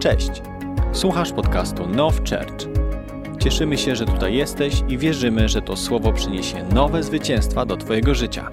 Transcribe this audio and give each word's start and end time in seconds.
Cześć! 0.00 0.30
Słuchasz 0.92 1.32
podcastu 1.32 1.86
Now 1.86 2.14
Church. 2.16 2.68
Cieszymy 3.42 3.78
się, 3.78 3.96
że 3.96 4.06
tutaj 4.06 4.34
jesteś 4.34 4.74
i 4.88 4.98
wierzymy, 4.98 5.48
że 5.48 5.62
to 5.62 5.76
słowo 5.76 6.12
przyniesie 6.12 6.64
nowe 6.74 7.02
zwycięstwa 7.02 7.66
do 7.66 7.76
Twojego 7.76 8.14
życia. 8.14 8.50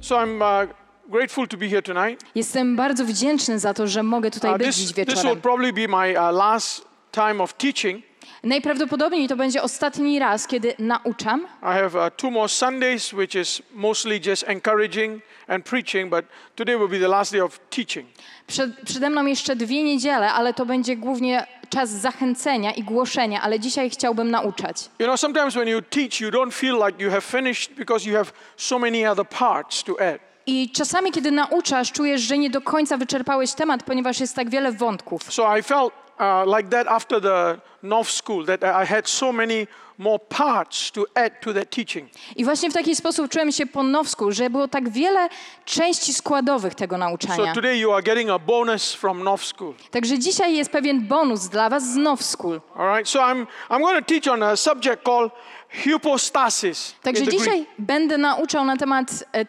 So 0.00 0.16
I'm 0.16 0.64
uh, 0.64 0.74
grateful 1.08 1.48
to 1.48 1.56
be 1.56 1.68
here 1.68 1.82
tonight. 1.82 2.24
Jestem 2.34 2.76
bardzo 2.76 3.04
wdzięczny 3.04 3.58
za 3.58 3.74
to, 3.74 3.86
że 3.86 4.02
mogę 4.02 4.30
tutaj 4.30 4.50
Uh, 4.52 4.58
być 4.58 4.66
this, 4.66 4.76
dziś 4.76 4.86
this 4.86 4.96
will 4.96 5.14
wieczorem. 5.14 5.40
probably 5.40 5.72
be 5.72 5.88
my 5.88 6.10
uh, 6.12 6.36
last 6.36 6.88
time 7.12 7.42
of 7.42 7.54
teaching. 7.54 8.09
Najprawdopodobniej 8.44 9.28
to 9.28 9.36
będzie 9.36 9.62
ostatni 9.62 10.18
raz, 10.18 10.46
kiedy 10.46 10.74
nauczam. 10.78 11.40
I 11.62 11.64
have 11.64 12.06
uh, 12.06 12.16
two 12.16 12.30
more 12.30 12.48
Sundays, 12.48 13.12
which 13.12 13.34
is 13.34 13.62
mostly 13.74 14.20
just 14.26 14.42
encouraging 14.48 15.22
and 15.48 15.64
preaching, 15.64 16.10
but 16.10 16.24
today 16.56 16.78
will 16.78 16.88
be 16.88 16.98
the 16.98 17.08
last 17.08 17.32
day 17.32 17.42
of 17.42 17.58
teaching. 17.70 18.08
Przed, 18.46 18.70
przede 18.84 19.10
mną 19.10 19.26
jeszcze 19.26 19.56
dwie 19.56 19.82
niedziele, 19.82 20.32
ale 20.32 20.54
to 20.54 20.66
będzie 20.66 20.96
głównie 20.96 21.46
czas 21.68 21.90
zachęcenia 21.90 22.72
i 22.72 22.82
głoszenia, 22.82 23.42
ale 23.42 23.60
dzisiaj 23.60 23.90
chciałbym 23.90 24.30
nauczać. 24.30 24.90
You 24.98 25.06
know, 25.06 25.20
sometimes 25.20 25.54
when 25.54 25.68
you 25.68 25.82
teach, 25.82 26.20
you 26.20 26.30
don't 26.30 26.52
feel 26.52 26.76
like 26.86 27.04
you 27.04 27.10
have 27.10 27.20
finished 27.20 27.72
because 27.74 28.10
you 28.10 28.16
have 28.16 28.32
so 28.56 28.78
many 28.78 29.10
other 29.10 29.26
parts 29.28 29.84
to 29.84 30.00
add. 30.00 30.20
I 30.46 30.70
czasami, 30.70 31.12
kiedy 31.12 31.30
nauczasz, 31.30 31.92
czujesz, 31.92 32.20
że 32.20 32.38
nie 32.38 32.50
do 32.50 32.60
końca 32.60 32.96
wyczerpałeś 32.96 33.52
temat, 33.52 33.82
ponieważ 33.82 34.20
jest 34.20 34.36
tak 34.36 34.50
wiele 34.50 34.72
wątków. 34.72 35.32
So 35.32 35.56
I 35.58 35.62
felt 35.62 35.92
uh, 36.20 36.56
like 36.56 36.68
that 36.68 36.86
after 36.86 37.20
the 37.20 37.60
North 37.82 38.10
School, 38.10 38.44
that 38.46 38.62
I 38.62 38.84
had 38.84 39.08
so 39.08 39.32
many 39.32 39.66
more 39.98 40.18
parts 40.18 40.90
to 40.90 41.06
add 41.14 41.40
to 41.42 41.52
that 41.54 41.70
teaching. 41.70 42.08
I 42.36 42.44
właśnie 42.44 42.70
w 42.70 42.74
taki 42.74 42.96
sposób 42.96 43.30
czułem 43.30 43.52
się 43.52 43.66
po 43.66 43.82
nowsku, 43.82 44.32
że 44.32 44.50
było 44.50 44.68
tak 44.68 44.88
wiele 44.88 45.28
części 45.64 46.14
składowych 46.14 46.74
tego 46.74 46.96
So 46.96 46.98
nauczania. 46.98 47.54
today 47.54 47.78
you 47.78 47.92
are 47.92 48.02
getting 48.02 48.30
a 48.30 48.38
bonus 48.38 48.94
from 48.94 49.22
North 49.22 49.44
School. 49.44 49.74
Także 49.90 50.18
dzisiaj 50.18 50.56
jest 50.56 50.70
pewien 50.70 51.00
bonus 51.08 51.48
dla 51.48 51.68
was 51.70 51.82
z 51.92 51.96
Now 51.96 52.22
School. 52.22 52.60
All 52.76 52.96
right, 52.96 53.08
so 53.08 53.20
I'm, 53.20 53.46
I'm 53.70 53.80
going 53.80 54.06
to 54.06 54.14
teach 54.14 54.28
on 54.28 54.42
a 54.42 54.56
subject 54.56 55.04
called 55.04 55.32
hypostasis. 55.68 56.94
Także 57.02 57.28
dzisiaj 57.28 57.66
będę 57.78 58.18
nauczał 58.18 58.64
na 58.64 58.76
temat, 58.76 59.24
e, 59.34 59.46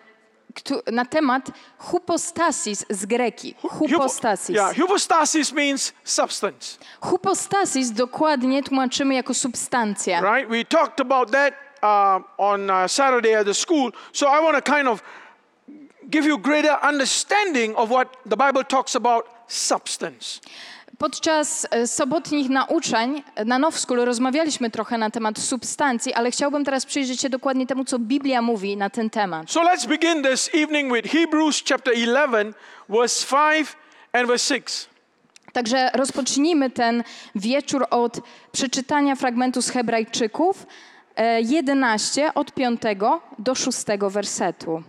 na 0.92 1.06
temat 1.06 1.52
hypostasis 1.92 2.86
z 2.90 3.06
greki. 3.06 3.56
Hypo- 3.64 3.88
Hypostasis. 3.88 4.56
Yeah, 4.56 4.76
hypostasis 4.76 5.54
means 5.54 5.94
substance, 6.04 6.78
Hypostasis 7.12 7.92
dokładnie 7.92 8.64
tłumaczymy 8.64 9.16
jako 9.16 9.34
substancja. 9.34 10.22
right? 10.22 10.50
We 10.50 10.66
talked 10.66 11.00
about 11.02 11.32
that 11.32 11.54
uh, 11.84 12.24
on 12.38 12.70
uh, 12.70 12.88
Saturday 12.88 13.36
at 13.40 13.46
the 13.48 13.54
school. 13.54 13.92
So 14.14 14.28
I 14.28 14.42
want 14.44 14.66
to 14.66 14.72
kind 14.76 14.88
of 14.88 15.02
give 16.10 16.28
you 16.30 16.38
greater 16.38 16.78
understanding 16.90 17.76
of 17.78 17.90
what 17.92 18.08
the 18.30 18.38
Bible 18.38 18.64
talks 18.64 18.96
about 18.96 19.26
substance. 19.48 20.42
Podczas 21.02 21.68
e, 21.72 21.88
sobotnich 21.88 22.50
nauczań 22.50 23.24
e, 23.36 23.46
na 23.46 23.60
Now 23.60 23.80
School 23.80 24.00
rozmawialiśmy 24.06 24.70
trochę 24.70 24.98
na 24.98 25.10
temat 25.10 25.40
substancji, 25.40 26.14
ale 26.14 26.32
chciałbym 26.32 26.66
teraz 26.66 26.86
przyjrzeć 26.86 27.22
się 27.22 27.30
dokładnie 27.30 27.68
temu, 27.68 27.86
co 27.86 28.00
Biblia 28.00 28.42
mówi 28.42 28.78
na 28.78 28.90
ten 28.90 29.10
temat. 29.10 29.52
So 29.52 29.62
let's 29.62 29.88
begin 29.88 30.24
this 30.24 30.50
evening 30.54 30.94
with 30.94 31.12
Hebrews 31.12 31.64
chapter 31.70 31.94
11, 31.98 32.54
verse 32.90 33.28
5 33.28 33.68
and 34.14 34.28
verse 34.28 34.56
6. 34.56 34.90
Także 35.54 35.90
rozpocznijmy 35.94 36.70
ten 36.70 37.04
wieczór 37.36 37.86
od 37.90 38.20
przeczytania 38.52 39.16
fragmentu 39.16 39.62
z 39.62 39.70
Hebrajczyków 39.70 40.68
e, 41.16 41.42
11 41.42 42.34
od 42.34 42.54
5 42.54 42.82
do 43.40 43.56
6 43.56 43.78
wersetu. 44.10 44.84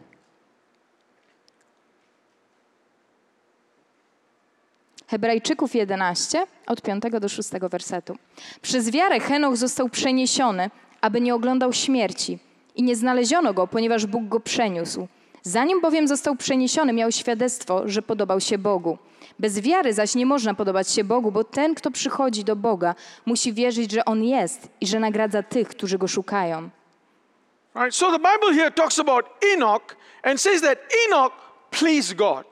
Hebrajczyków 5.13 5.75
11 5.75 6.47
od 6.67 6.83
5 6.83 7.03
do 7.21 7.29
6 7.29 7.51
wersetu. 7.71 8.17
Przez 8.63 8.91
wiarę 8.91 9.21
Henoch 9.21 9.57
został 9.57 9.89
przeniesiony, 9.89 10.71
aby 11.01 11.21
nie 11.21 11.35
oglądał 11.35 11.73
śmierci 11.73 12.39
i 12.77 12.83
nie 12.83 12.97
znaleziono 12.97 13.55
go, 13.55 13.67
ponieważ 13.67 14.07
Bóg 14.07 14.25
go 14.29 14.41
przeniósł. 14.41 15.09
Zanim 15.43 15.81
bowiem 15.81 16.09
został 16.09 16.37
przeniesiony, 16.37 16.93
miał 16.93 17.13
świadectwo, 17.13 17.83
że 17.89 18.03
podobał 18.03 18.41
się 18.41 18.59
Bogu. 18.59 18.99
Bez 19.39 19.61
wiary 19.61 19.93
zaś 19.93 20.15
nie 20.15 20.27
można 20.27 20.55
podobać 20.55 20.91
się 20.91 21.05
Bogu, 21.05 21.33
bo 21.33 21.45
ten, 21.45 21.75
kto 21.75 21.91
przychodzi 21.91 22.45
do 22.45 22.57
Boga, 22.57 22.95
musi 23.27 23.53
wierzyć, 23.53 23.93
że 23.93 24.05
On 24.05 24.25
jest 24.25 24.69
i 24.81 24.87
że 24.87 25.01
nagradza 25.01 25.43
tych, 25.43 25.69
którzy 25.69 25.99
Go 25.99 26.09
szukają. 26.09 26.69
Right? 27.75 27.95
So 27.95 28.07
the 28.11 28.19
Bible 28.19 28.63
here 28.63 28.71
talks 28.71 28.99
about 28.99 29.25
Enoch 29.57 29.97
and 30.23 30.41
says 30.41 30.63
that 30.63 30.79
Enoch 31.09 31.33
pleased 31.71 32.17
God. 32.17 32.52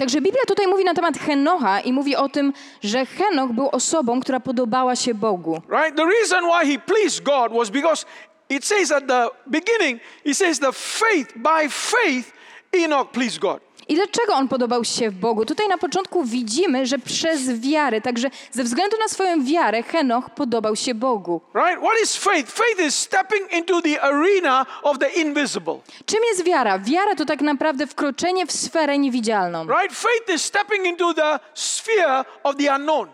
Także 0.00 0.20
Biblia 0.20 0.44
tutaj 0.46 0.66
mówi 0.66 0.84
na 0.84 0.94
temat 0.94 1.18
Henocha 1.18 1.80
i 1.80 1.92
mówi 1.92 2.16
o 2.16 2.28
tym, 2.28 2.52
że 2.82 3.06
Henoch 3.06 3.52
był 3.52 3.68
osobą, 3.68 4.20
która 4.20 4.40
podobała 4.40 4.96
się 4.96 5.14
Bogu. 5.14 5.62
Right? 5.68 5.96
The 5.96 6.04
reason 6.04 6.44
why 6.44 6.72
he 6.72 6.78
pleased 6.78 7.22
God 7.22 7.52
was 7.52 7.70
because 7.70 8.06
it 8.48 8.64
says 8.64 8.92
at 8.92 9.06
the 9.06 9.28
beginning, 9.46 10.00
he 10.24 10.34
says 10.34 10.58
the 10.58 10.72
faith, 10.72 11.32
by 11.36 11.68
faith, 11.68 12.32
Enoch 12.72 13.10
pleased 13.12 13.40
God. 13.40 13.60
I 13.88 13.94
dlaczego 13.94 14.34
on 14.34 14.48
podobał 14.48 14.84
się 14.84 15.10
Bogu? 15.10 15.44
Tutaj 15.44 15.68
na 15.68 15.78
początku 15.78 16.24
widzimy, 16.24 16.86
że 16.86 16.98
przez 16.98 17.60
wiarę, 17.60 18.00
także 18.00 18.30
ze 18.50 18.64
względu 18.64 18.96
na 18.98 19.08
swoją 19.08 19.44
wiarę, 19.44 19.82
Henoch 19.82 20.30
podobał 20.30 20.76
się 20.76 20.94
Bogu. 20.94 21.40
Right? 21.54 21.78
What 21.78 22.02
is 22.02 22.16
faith? 22.16 22.52
Faith 22.52 22.80
is 22.86 22.94
stepping 22.94 23.52
into 23.52 23.82
the 23.82 24.02
arena 24.02 24.66
of 24.82 24.98
the 24.98 25.08
invisible. 25.08 25.78
Czym 26.06 26.20
jest 26.30 26.44
wiara? 26.44 26.78
Wiara 26.78 27.14
to 27.14 27.24
tak 27.24 27.40
naprawdę 27.40 27.86
wkroczenie 27.86 28.46
w 28.46 28.52
sferę 28.52 28.98
niewidzialną. 28.98 29.66
Right? 29.66 29.96
Faith 29.96 30.34
is 30.34 30.44
stepping 30.44 30.86
into 30.86 31.14
the 31.14 31.38
sphere 31.54 32.24
of 32.42 32.56
the 32.56 32.76
unknown. 32.76 33.08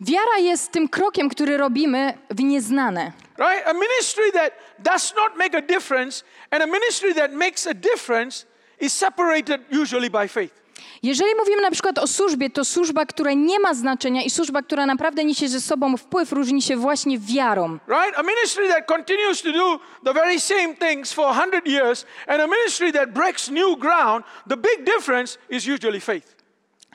Wiara 0.00 0.38
jest 0.38 0.72
tym 0.72 0.88
krokiem, 0.88 1.28
który 1.28 1.56
robimy 1.56 2.18
w 2.30 2.42
nieznane. 2.42 3.12
Right? 3.38 3.66
A 3.66 3.72
ministry 3.72 4.32
that 4.32 4.52
does 4.78 5.14
not 5.16 5.36
make 5.36 5.54
a 5.54 5.62
difference 5.62 6.24
and 6.50 6.62
a 6.62 6.66
ministry 6.66 7.14
that 7.14 7.32
makes 7.32 7.66
a 7.66 7.74
difference 7.74 8.46
is 8.82 8.92
separated 8.92 9.60
usually 9.82 10.10
by 10.10 10.28
faith. 10.28 10.62
Jeżeli 11.02 11.34
mówimy 11.38 11.62
na 11.62 11.70
przykład 11.70 11.98
o 11.98 12.06
służbie, 12.06 12.50
to 12.50 12.64
służba, 12.64 13.06
która 13.06 13.32
nie 13.32 13.60
ma 13.60 13.74
znaczenia 13.74 14.22
i 14.22 14.30
służba, 14.30 14.62
która 14.62 14.86
naprawdę 14.86 15.24
niesie 15.24 15.48
ze 15.48 15.60
sobą 15.60 15.96
wpływ, 15.96 16.32
różni 16.32 16.62
się 16.62 16.76
właśnie 16.76 17.18
wiarą. 17.18 17.78
Right? 17.88 18.18
A 18.18 18.22
ministry 18.22 18.68
that 18.68 18.86
continues 18.86 19.42
to 19.42 19.52
do 19.52 19.80
the 20.04 20.12
very 20.12 20.40
same 20.40 20.74
things 20.74 21.12
for 21.12 21.26
100 21.26 21.66
years 21.66 22.06
and 22.26 22.42
a 22.42 22.46
ministry 22.46 22.92
that 22.92 23.12
breaks 23.12 23.50
new 23.50 23.78
ground, 23.78 24.24
the 24.48 24.56
big 24.56 24.84
difference 24.96 25.38
is 25.50 25.66
usually 25.66 26.00
faith. 26.00 26.42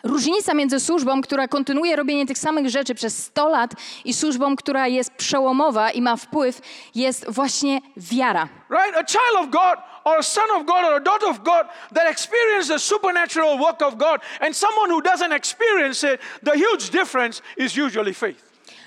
Różnica 0.03 0.53
między 0.53 0.79
służbą, 0.79 1.21
która 1.21 1.47
kontynuuje 1.47 1.95
robienie 1.95 2.25
tych 2.25 2.37
samych 2.37 2.69
rzeczy 2.69 2.95
przez 2.95 3.25
100 3.25 3.49
lat 3.49 3.71
i 4.05 4.13
służbą, 4.13 4.55
która 4.55 4.87
jest 4.87 5.11
przełomowa 5.11 5.91
i 5.91 6.01
ma 6.01 6.15
wpływ, 6.15 6.61
jest 6.95 7.25
właśnie 7.29 7.81
wiara. 7.97 8.47
Right? 8.69 8.97
A 8.97 9.03
child 9.03 9.35
of 9.39 9.49
God 9.49 9.79
or 10.07 10.19
a 10.19 10.23
son 10.23 10.49
of 10.55 10.65
God 10.65 10.85
or 10.85 10.95
a 10.95 11.03
daughter 11.03 11.29
of 11.29 11.43
God 11.43 11.65
that 11.91 12.07
experiences 12.09 12.69
the 12.69 12.79
supernatural 12.79 13.57
work 13.57 13.81
of 13.81 13.97
God 13.97 14.21
and 14.39 14.55
someone 14.55 14.89
who 14.89 15.01
doesn't 15.01 15.33
experience 15.33 16.03
it, 16.03 16.21
the 16.43 16.55
huge 16.55 16.89
difference 16.91 17.41
is 17.57 17.75
usually 17.75 18.13
faith. 18.13 18.43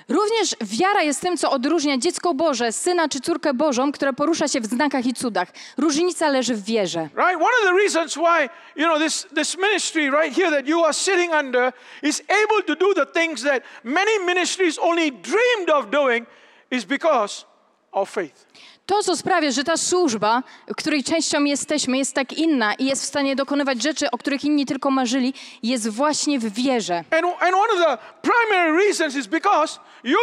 Również 0.08 0.56
wiara 0.60 1.02
jest 1.02 1.20
tym, 1.20 1.36
co 1.36 1.50
odróżnia 1.50 1.98
dziecko 1.98 2.34
Boże, 2.34 2.72
syna 2.72 3.08
czy 3.08 3.20
córkę 3.20 3.54
Bożą, 3.54 3.92
która 3.92 4.12
porusza 4.12 4.48
się 4.48 4.60
w 4.60 4.66
znakach 4.66 5.06
i 5.06 5.14
cudach. 5.14 5.48
Różnica 5.78 6.28
leży 6.28 6.54
w 6.54 6.64
wierze. 6.64 7.00
Right? 7.00 7.36
One 7.36 7.54
of 7.60 7.64
the 7.64 7.72
reasons 7.72 8.16
why, 8.16 8.48
you 8.76 8.86
know, 8.86 8.98
this, 8.98 9.26
this 9.34 9.58
ministry 9.58 10.10
right 10.10 10.36
here 10.36 10.50
that 10.50 10.66
you 10.66 10.84
are 10.84 10.94
sitting 10.94 11.34
under 11.34 11.72
is 12.02 12.22
able 12.28 12.62
to 12.66 12.74
do 12.74 12.94
the 12.94 13.06
things 13.06 13.42
that 13.42 13.62
many 13.84 14.18
ministries 14.26 14.78
only 14.78 15.12
dreamed 15.12 15.70
of 15.70 15.90
doing 15.90 16.26
is 16.70 16.84
because 16.84 17.46
of 17.92 18.08
faith. 18.08 18.49
To, 18.90 19.02
co 19.02 19.16
sprawia, 19.16 19.50
że 19.50 19.64
ta 19.64 19.76
służba, 19.76 20.42
której 20.76 21.04
częścią 21.04 21.44
jesteśmy, 21.44 21.98
jest 21.98 22.14
tak 22.14 22.32
inna 22.32 22.74
i 22.74 22.84
jest 22.84 23.02
w 23.02 23.06
stanie 23.06 23.36
dokonywać 23.36 23.82
rzeczy, 23.82 24.10
o 24.10 24.18
których 24.18 24.44
inni 24.44 24.66
tylko 24.66 24.90
marzyli, 24.90 25.34
jest 25.62 25.88
właśnie 25.88 26.38
w 26.38 26.52
wierze. 26.54 26.96
And, 26.96 27.24
and 27.40 27.54
one 27.54 27.72
of 27.72 27.78
the 27.86 27.98
primary 28.22 28.86
reasons 28.86 29.16
is 29.16 29.26
because, 29.26 29.78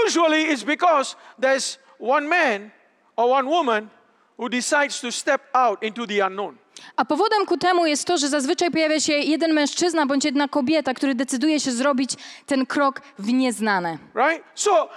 usually 0.08 0.54
it's 0.54 0.66
because 0.66 1.16
there's 1.42 1.78
one 2.00 2.28
man 2.28 2.70
or 3.16 3.32
one 3.32 3.50
woman 3.50 3.90
who 4.38 4.50
decides 4.50 5.02
to 5.02 5.12
step 5.12 5.42
out 5.54 5.84
into 5.84 6.08
the 6.08 6.28
unknown. 6.28 6.58
A 6.96 7.06
powodem 7.06 7.46
ku 7.46 7.58
temu 7.58 7.86
jest 7.86 8.06
to, 8.06 8.18
że 8.18 8.28
zazwyczaj 8.28 8.72
pojawia 8.72 9.00
się 9.00 9.14
jeden 9.14 9.54
mężczyzna 9.54 10.06
bądź 10.06 10.26
jedna 10.26 10.48
kobieta, 10.48 10.94
który 10.94 11.16
decyduje 11.16 11.60
się 11.60 11.72
zrobić 11.72 12.12
ten 12.46 12.66
krok 12.66 13.02
w 13.20 13.34
nieznane. 13.34 13.98
Right? 14.16 14.44
So 14.56 14.90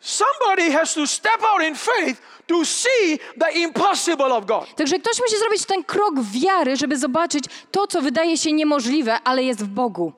somebody 0.00 0.70
has 0.70 0.94
to 0.94 1.06
step 1.06 1.42
out 1.42 1.62
in 1.62 1.74
faith 1.74 2.20
to 2.46 2.64
see 2.64 3.18
the 3.36 3.50
impossible 3.54 4.32
of 4.32 4.46
God. 4.46 4.76
Także 4.76 4.98
ktoś 4.98 5.20
musi 5.20 5.38
zrobić 5.38 5.64
ten 5.64 5.84
krok 5.84 6.14
wiary, 6.20 6.76
żeby 6.76 6.96
zobaczyć 6.98 7.44
to, 7.70 7.86
co 7.86 8.00
wydaje 8.02 8.38
się 8.38 8.52
niemożliwe, 8.52 9.18
ale 9.24 9.42
jest 9.42 9.64
w 9.64 9.68
Bogu. 9.68 10.12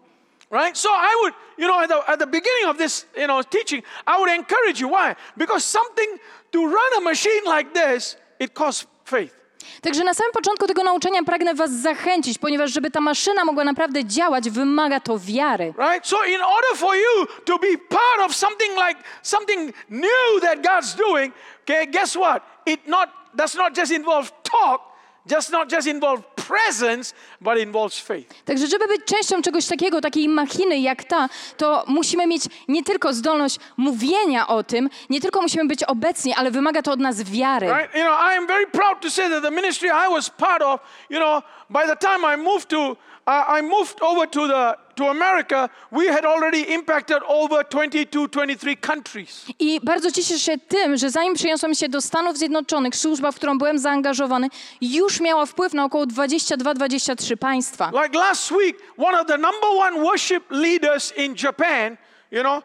Right? 0.51 0.79
So 0.79 0.89
I 0.91 1.17
would, 1.21 1.35
you 1.59 1.67
know, 1.67 1.81
at 1.81 1.89
the, 1.89 2.13
at 2.13 2.19
the 2.19 2.27
beginning 2.27 2.67
of 2.69 2.77
this, 2.77 3.07
you 3.17 3.25
know, 3.25 3.43
teaching, 3.43 3.83
I 4.07 4.19
would 4.19 4.31
encourage 4.31 4.81
you. 4.81 4.89
Why? 4.89 5.17
Because 5.37 5.65
something 5.65 6.19
to 6.51 6.59
run 6.67 6.93
a 6.99 7.01
machine 7.01 7.45
like 7.47 7.73
this, 7.73 8.17
it 8.39 8.55
costs 8.55 8.87
faith. 9.05 9.42
Także 9.83 10.05
na 10.05 10.15
samym 10.15 10.33
początku 10.33 10.67
tego 10.67 10.85
nauczania 10.85 11.23
pragnę 11.23 11.55
Was 11.55 11.71
zachęcić, 11.71 12.39
ponieważ 12.39 12.73
żeby 12.73 12.91
ta 12.91 13.01
maszyna 13.01 13.45
mogła 13.45 13.65
naprawdę 13.65 14.05
działać, 14.05 14.51
wymaga 14.51 15.01
to 15.01 15.19
wiary. 15.19 15.75
Right? 15.79 16.07
So, 16.07 16.25
in 16.25 16.41
order 16.41 16.77
for 16.77 16.97
you 16.97 17.27
to 17.45 17.59
be 17.59 17.79
part 17.89 18.31
of 18.31 18.37
something 18.37 18.73
like 18.89 19.01
something 19.23 19.73
new 19.91 20.41
that 20.41 20.63
God's 20.63 20.95
doing, 20.95 21.33
okay, 21.63 21.87
guess 21.87 22.17
what? 22.17 22.43
It 22.67 22.87
not 22.87 23.09
does 23.35 23.55
not 23.55 23.77
just 23.77 23.93
involve 23.93 24.33
talk, 24.43 24.81
does 25.27 25.51
not 25.51 25.71
just 25.71 25.89
involve 25.89 26.32
presence, 26.47 27.15
but 27.41 27.59
involves 27.59 27.99
faith. 27.99 28.45
Także 28.45 28.67
żeby 28.67 28.87
być 28.87 29.05
częścią 29.05 29.43
czegoś 29.43 29.67
takiego, 29.67 30.01
takiej 30.01 30.29
machiny 30.29 30.79
jak 30.79 31.05
ta, 31.05 31.29
to 31.57 31.85
musimy 31.87 32.27
mieć 32.27 32.43
nie 32.69 32.83
tylko 32.83 33.13
zdolność 33.13 33.59
mówienia 33.77 34.47
o 34.47 34.63
tym, 34.63 34.91
nie 35.11 35.21
tylko 35.21 35.43
musimy 35.43 35.65
być 35.65 35.85
obecni, 35.85 36.35
ale 36.35 36.51
wymaga 36.51 36.83
to 36.83 36.93
od 36.93 37.01
nas 37.01 37.23
wiary. 37.23 37.67
Right? 37.67 37.95
You 37.95 38.03
know, 38.03 38.33
I 38.33 38.37
am 38.37 38.47
very 38.47 38.67
proud 38.67 39.01
to 39.01 39.11
say 39.11 39.31
that 39.31 39.43
the 39.43 39.51
ministry 39.51 39.89
I 39.89 40.13
was 40.13 40.31
part 40.31 40.63
of, 40.63 40.81
you 41.11 41.19
know, 41.19 41.43
by 41.71 41.87
the 41.87 41.97
time 41.97 42.35
I 42.35 42.37
moved 42.37 42.69
to, 42.69 42.97
uh, 43.27 43.59
I 43.59 43.63
moved 43.63 44.03
over 44.03 44.29
to 44.29 44.49
the 44.49 44.82
to 44.95 45.11
America, 45.11 45.69
we 45.93 46.13
had 46.13 46.25
already 46.25 46.75
impacted 46.75 47.23
over 47.29 47.65
22, 47.71 48.29
23 48.29 48.77
countries. 48.77 49.47
I 49.59 49.81
bardzo 49.83 50.11
cieszę 50.13 50.39
się 50.39 50.59
tym, 50.59 50.97
że 50.97 51.11
zanim 51.11 51.37
się 51.75 51.89
do 51.89 52.01
Stanów 52.01 52.39
Zjednoczonych, 52.39 52.97
służba, 52.97 53.33
w 53.33 53.37
którą 53.37 53.59
byłem 53.59 53.79
zaangażowany, 53.79 54.49
już 54.81 55.21
miała 55.21 55.47
wpływ 55.47 55.75
na 55.75 55.85
około 55.85 56.05
22-23 56.05 57.37
państwa. 57.37 57.91
Like 58.03 58.19
last 58.19 58.53
week, 58.53 58.77
one 58.99 59.21
of 59.21 59.27
the 59.27 59.39
number 59.39 59.71
one 59.79 60.01
worship 60.01 60.51
leaders 60.51 61.13
in 61.17 61.35
Japan, 61.43 61.97
you 62.31 62.41
know. 62.41 62.63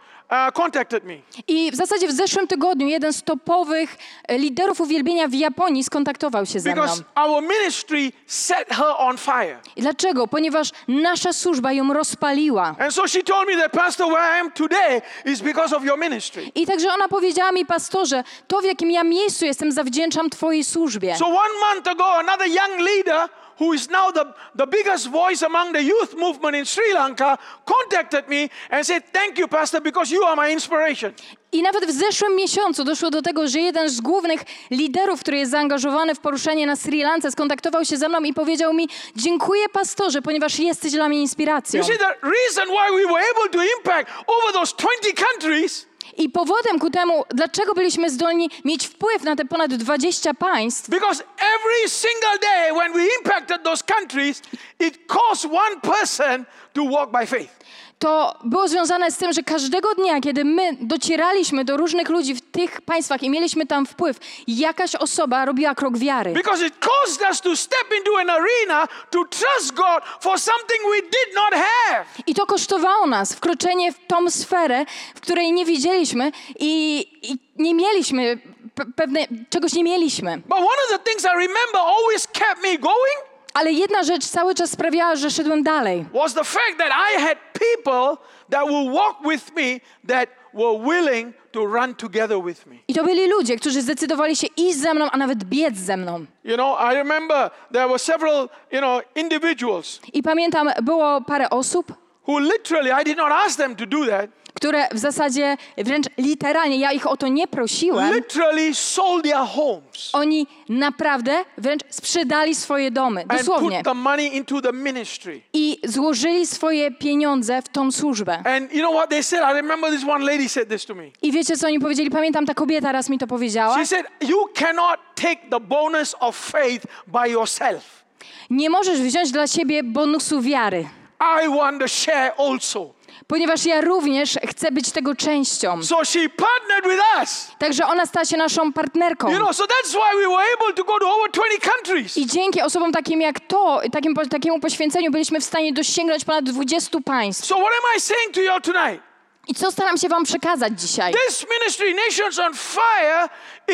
I 1.47 1.71
w 1.71 1.75
zasadzie 1.75 2.07
w 2.07 2.11
zeszłym 2.11 2.47
tygodniu 2.47 2.87
jeden 2.87 3.13
z 3.13 3.23
topowych 3.23 3.97
e, 4.27 4.37
liderów 4.37 4.81
uwielbienia 4.81 5.27
w 5.27 5.33
Japonii 5.33 5.83
skontaktował 5.83 6.45
się 6.45 6.59
ze 6.59 6.73
mną. 6.73 6.81
Because 6.81 7.03
our 7.15 7.41
ministry 7.41 8.11
set 8.25 8.69
her 8.69 8.93
on 8.97 9.17
fire. 9.17 9.59
I 9.75 9.81
dlaczego? 9.81 10.27
Ponieważ 10.27 10.71
nasza 10.87 11.33
służba 11.33 11.71
ją 11.71 11.93
rozpaliła. 11.93 12.75
And 12.79 12.93
so 12.93 13.07
she 13.07 13.23
told 13.23 13.47
me 13.47 13.55
that, 13.61 13.71
Pastor, 13.71 14.07
where 14.07 14.37
I 14.37 14.39
am 14.39 14.51
today 14.51 15.01
is 15.25 15.41
because 15.41 15.75
of 15.75 15.83
your 15.83 15.99
ministry. 15.99 16.51
I 16.55 16.65
także 16.65 16.93
ona 16.93 17.07
powiedziała 17.07 17.51
mi, 17.51 17.65
pastorze, 17.65 18.23
to 18.47 18.61
w 18.61 18.63
jakim 18.63 18.91
ja 18.91 19.03
miejscu 19.03 19.45
jestem, 19.45 19.71
zawdzięczam 19.71 20.29
Twojej 20.29 20.63
służbie. 20.63 21.15
So 21.15 21.27
one 21.27 21.73
month 21.73 21.87
ago, 21.87 22.13
another 22.13 22.47
young 22.47 22.79
leader 22.79 23.29
who 23.59 23.73
is 23.73 23.89
now 23.89 24.11
the, 24.11 24.25
the 24.55 24.67
biggest 24.67 25.07
voice 25.09 25.45
among 25.45 25.73
the 25.73 25.81
youth 25.81 26.13
movement 26.17 26.55
in 26.55 26.65
Sri 26.65 26.93
Lanka 26.93 27.37
contacted 27.65 28.27
me 28.29 28.49
and 28.69 28.85
said, 28.85 29.03
Thank 29.13 29.37
you, 29.37 29.47
Pastor, 29.47 29.81
because 29.81 30.11
you 30.11 30.23
are 30.23 30.35
my 30.35 30.53
inspiration. 30.53 31.13
I 31.51 31.61
nawet 31.61 31.85
w 31.85 31.91
zeszłym 31.91 32.35
miesiącu 32.35 32.83
doszło 32.83 33.09
do 33.09 33.21
tego, 33.21 33.47
że 33.47 33.59
jeden 33.59 33.89
z 33.89 34.01
głównych 34.01 34.41
liderów, 34.71 35.19
który 35.19 35.37
jest 35.37 35.51
zaangażowany 35.51 36.15
w 36.15 36.19
poruszenie 36.19 36.67
na 36.67 36.75
Sri 36.75 37.03
Lance, 37.03 37.31
skontaktował 37.31 37.85
się 37.85 37.97
ze 37.97 38.09
mną 38.09 38.19
i 38.19 38.33
powiedział 38.33 38.73
mi: 38.73 38.89
Dziękuję, 39.15 39.69
pastorze, 39.69 40.21
ponieważ 40.21 40.59
jesteś 40.59 40.91
dla 40.91 41.09
mnie 41.09 41.21
inspiracją. 41.21 41.79
You 41.81 41.87
see, 41.87 41.97
the 41.97 42.15
reason 42.23 42.67
why 42.67 42.91
we 42.97 43.13
were 43.13 43.25
able 43.31 43.49
to 43.51 43.59
impact 43.77 44.11
over 44.27 44.53
those 44.53 44.75
20 44.75 45.25
countries 45.31 45.86
I 46.17 46.29
powodem 46.29 46.79
ku 46.79 46.89
temu, 46.89 47.23
dlaczego 47.29 47.73
byliśmy 47.73 48.09
zdolni 48.09 48.49
mieć 48.65 48.87
wpływ 48.87 49.23
na 49.23 49.35
te 49.35 49.45
ponad 49.45 49.73
20 49.73 50.33
państw, 50.33 50.89
Because 50.89 51.23
every 51.55 51.89
single 51.89 52.39
day 52.41 52.71
when 52.79 52.93
we 52.93 53.07
impacted 53.19 53.63
those 53.63 53.83
countries, 53.83 54.41
it 54.79 54.97
caused 55.07 55.51
one 55.51 55.81
person 55.81 56.45
to 56.73 56.81
walk 56.91 57.11
by 57.11 57.25
faith. 57.27 57.57
to 57.99 58.39
było 58.43 58.67
związane 58.67 59.11
z 59.11 59.17
tym, 59.17 59.33
że 59.33 59.43
każdego 59.43 59.95
dnia, 59.95 60.21
kiedy 60.21 60.45
my 60.45 60.77
docieraliśmy 60.81 61.65
do 61.65 61.77
różnych 61.77 62.09
ludzi 62.09 62.35
w 62.35 62.46
tych 62.57 62.81
państwach 62.81 63.23
i 63.23 63.29
mieliśmy 63.29 63.65
tam 63.65 63.85
wpływ, 63.85 64.17
jakaś 64.47 64.95
osoba 64.95 65.45
robiła 65.45 65.75
krok 65.75 65.97
wiary. 65.97 66.33
Because 66.33 66.65
it 66.67 66.73
caused 66.79 67.21
us 67.29 67.41
to 67.41 67.55
step 67.55 67.87
into 67.97 68.17
an 68.19 68.29
arena 68.29 68.87
to 69.11 69.25
trust 69.25 69.73
God 69.73 70.03
for 70.21 70.39
something 70.39 70.81
we 70.91 71.01
did 71.01 71.35
not 71.35 71.51
have. 71.53 72.05
I 72.27 72.33
to 72.35 72.45
kosztowało 72.45 73.07
nas 73.07 73.33
wkroczenie 73.35 73.91
w 73.93 74.07
tą 74.07 74.29
sferę, 74.31 74.85
w 75.15 75.19
której 75.21 75.51
nie 75.51 75.65
widzieliśmy 75.65 76.31
i, 76.59 76.99
i 77.21 77.37
nie 77.63 77.73
mieliśmy 77.73 78.37
pe- 78.75 78.93
pewne, 78.95 79.19
czegoś 79.49 79.73
nie 79.73 79.83
mieliśmy. 79.83 80.37
But 80.37 80.57
one 80.57 80.65
of 80.65 80.89
the 80.89 80.99
things 80.99 81.23
I 81.23 81.27
remember 81.27 81.81
always 81.97 82.27
kept 82.27 82.63
me 82.63 82.77
going 82.77 83.17
Ale 83.53 83.71
jedna 83.71 84.03
rzecz 84.03 84.25
cały 84.25 84.55
czas 84.55 84.69
sprawiała, 84.71 85.15
że 85.15 85.31
szedłem 85.31 85.63
dalej. 85.63 86.05
was 86.13 86.33
the 86.33 86.43
fact 86.43 86.77
that 86.77 86.91
I 87.13 87.21
had 87.21 87.37
people 87.53 88.25
that 88.51 88.67
will 88.67 88.91
walk 88.91 89.17
with 89.31 89.55
me 89.55 89.79
that 90.07 90.29
were 90.57 90.77
willing 90.79 91.33
to 91.51 91.65
run 91.65 91.95
together 91.95 92.43
with 92.43 92.65
me. 92.65 92.75
I 92.87 92.93
to 92.93 93.03
byli 93.03 93.27
ludzie, 93.27 93.57
którzy 93.57 93.81
zdecydowali 93.81 94.35
się 94.35 94.47
iść 94.57 94.77
ze 94.77 94.93
mną, 94.93 95.09
a 95.11 95.17
nawet 95.17 95.43
biec 95.43 95.77
ze 95.77 95.97
mną. 95.97 96.25
You 96.43 96.55
know, 96.55 96.77
I 96.91 96.95
remember 96.95 97.49
there 97.71 97.87
were 97.87 97.99
several, 97.99 98.49
you 98.71 98.79
know, 98.79 99.01
individuals 99.15 99.99
I 100.13 100.23
pamiętam, 100.23 100.69
było 100.83 101.21
parę 101.21 101.49
osób, 101.49 101.93
who 102.27 102.39
literally, 102.39 102.91
I 103.01 103.03
did 103.05 103.17
not 103.17 103.31
ask 103.31 103.57
them 103.57 103.75
to 103.75 103.85
do 103.85 104.05
that, 104.05 104.29
które 104.57 104.87
w 104.91 104.97
zasadzie 104.97 105.57
wręcz 105.77 106.05
literalnie, 106.17 106.77
ja 106.77 106.91
ich 106.91 107.07
o 107.07 107.17
to 107.17 107.27
nie 107.27 107.47
prosiłem, 107.47 108.13
literally 108.13 108.75
sold 108.75 109.23
their 109.23 109.45
homes 109.55 110.09
oni 110.13 110.47
naprawdę 110.69 111.43
wręcz 111.57 111.81
sprzedali 111.89 112.55
swoje 112.55 112.91
domy, 112.91 113.21
and 113.21 113.39
dosłownie. 113.39 113.77
put 113.77 113.85
the 113.85 113.93
money 113.93 114.35
into 114.35 114.61
the 114.61 114.73
ministry. 114.73 115.41
I 115.53 115.79
złożyli 115.83 116.47
swoje 116.47 116.91
pieniądze 116.91 117.61
w 117.61 117.69
tą 117.69 117.91
służbę. 117.91 118.37
And 118.45 118.73
you 118.73 118.79
know 118.79 118.95
what 118.95 119.09
they 119.09 119.23
said? 119.23 119.41
I 119.51 119.53
remember 119.53 119.91
this 119.91 120.03
one 120.03 120.25
lady 120.25 120.49
said 120.49 120.69
this 120.69 120.85
to 120.85 120.95
me. 120.95 121.03
I 121.21 121.31
wiecie, 121.31 121.57
co 121.57 121.67
oni 121.67 121.79
powiedzieli? 121.79 122.09
Pamiętam, 122.09 122.45
ta 122.45 122.53
kobieta 122.53 122.91
raz 122.91 123.09
mi 123.09 123.17
to 123.17 123.27
powiedziała. 123.27 123.75
She 123.75 123.85
said, 123.85 124.05
You 124.21 124.47
cannot 124.53 124.99
take 125.15 125.37
the 125.49 125.59
bonus 125.59 126.15
of 126.19 126.51
faith 126.51 126.85
by 127.07 127.29
yourself. 127.31 128.03
Nie 128.49 128.69
możesz 128.69 129.01
wziąć 129.01 129.31
dla 129.31 129.47
siebie 129.47 129.83
bonusu 129.83 130.41
wiary, 130.41 130.87
I 131.19 131.47
want 131.47 131.81
to 131.81 131.87
share 131.87 132.31
also. 132.37 132.96
Ponieważ 133.27 133.65
ja 133.65 133.81
również 133.81 134.39
chcę 134.49 134.71
być 134.71 134.91
tego 134.91 135.15
częścią. 135.15 135.83
So 135.83 136.05
she 136.05 136.29
partnered 136.29 136.87
with 136.87 137.03
us. 137.21 137.47
Także 137.59 137.85
ona 137.85 138.05
stała 138.05 138.25
się 138.25 138.37
naszą 138.37 138.73
partnerką. 138.73 139.31
You 139.31 139.37
know, 139.37 139.55
so 139.55 139.63
that's 139.63 139.91
why 139.91 140.17
we 140.21 140.27
were 140.27 140.45
able 140.57 140.73
to 140.73 140.83
go 140.83 140.99
to 140.99 141.15
over 141.15 141.31
20 141.31 141.71
countries. 141.71 142.17
I 142.17 142.25
dzięki 142.25 142.61
osobom 142.61 142.91
takim 142.91 143.21
jak 143.21 143.39
to, 143.39 143.81
takim, 143.91 144.15
takiemu 144.29 144.59
poświęceniu 144.59 145.11
byliśmy 145.11 145.39
w 145.39 145.43
stanie 145.43 145.73
dosięgnąć 145.73 146.25
ponad 146.25 146.45
20 146.45 146.99
państw. 147.05 147.45
So, 147.45 147.55
what 147.55 147.67
am 147.67 147.97
I 147.97 148.01
saying 148.01 148.33
to 148.33 148.41
you 148.41 148.61
tonight? 148.61 149.07
I 149.47 149.55
co 149.55 149.71
staram 149.71 149.97
się 149.97 150.09
wam 150.09 150.23
przekazać 150.23 150.81
dzisiaj? 150.81 151.13
This 151.27 151.45
ministry, 151.59 151.93
Nations 151.93 152.39
on 152.39 152.53
Fire, 152.53 153.29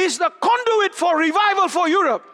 is 0.06 0.18
the 0.18 0.30
conduit 0.30 0.96
for 0.96 1.18
revival 1.18 1.70
for 1.70 1.90
Europe. 1.90 2.26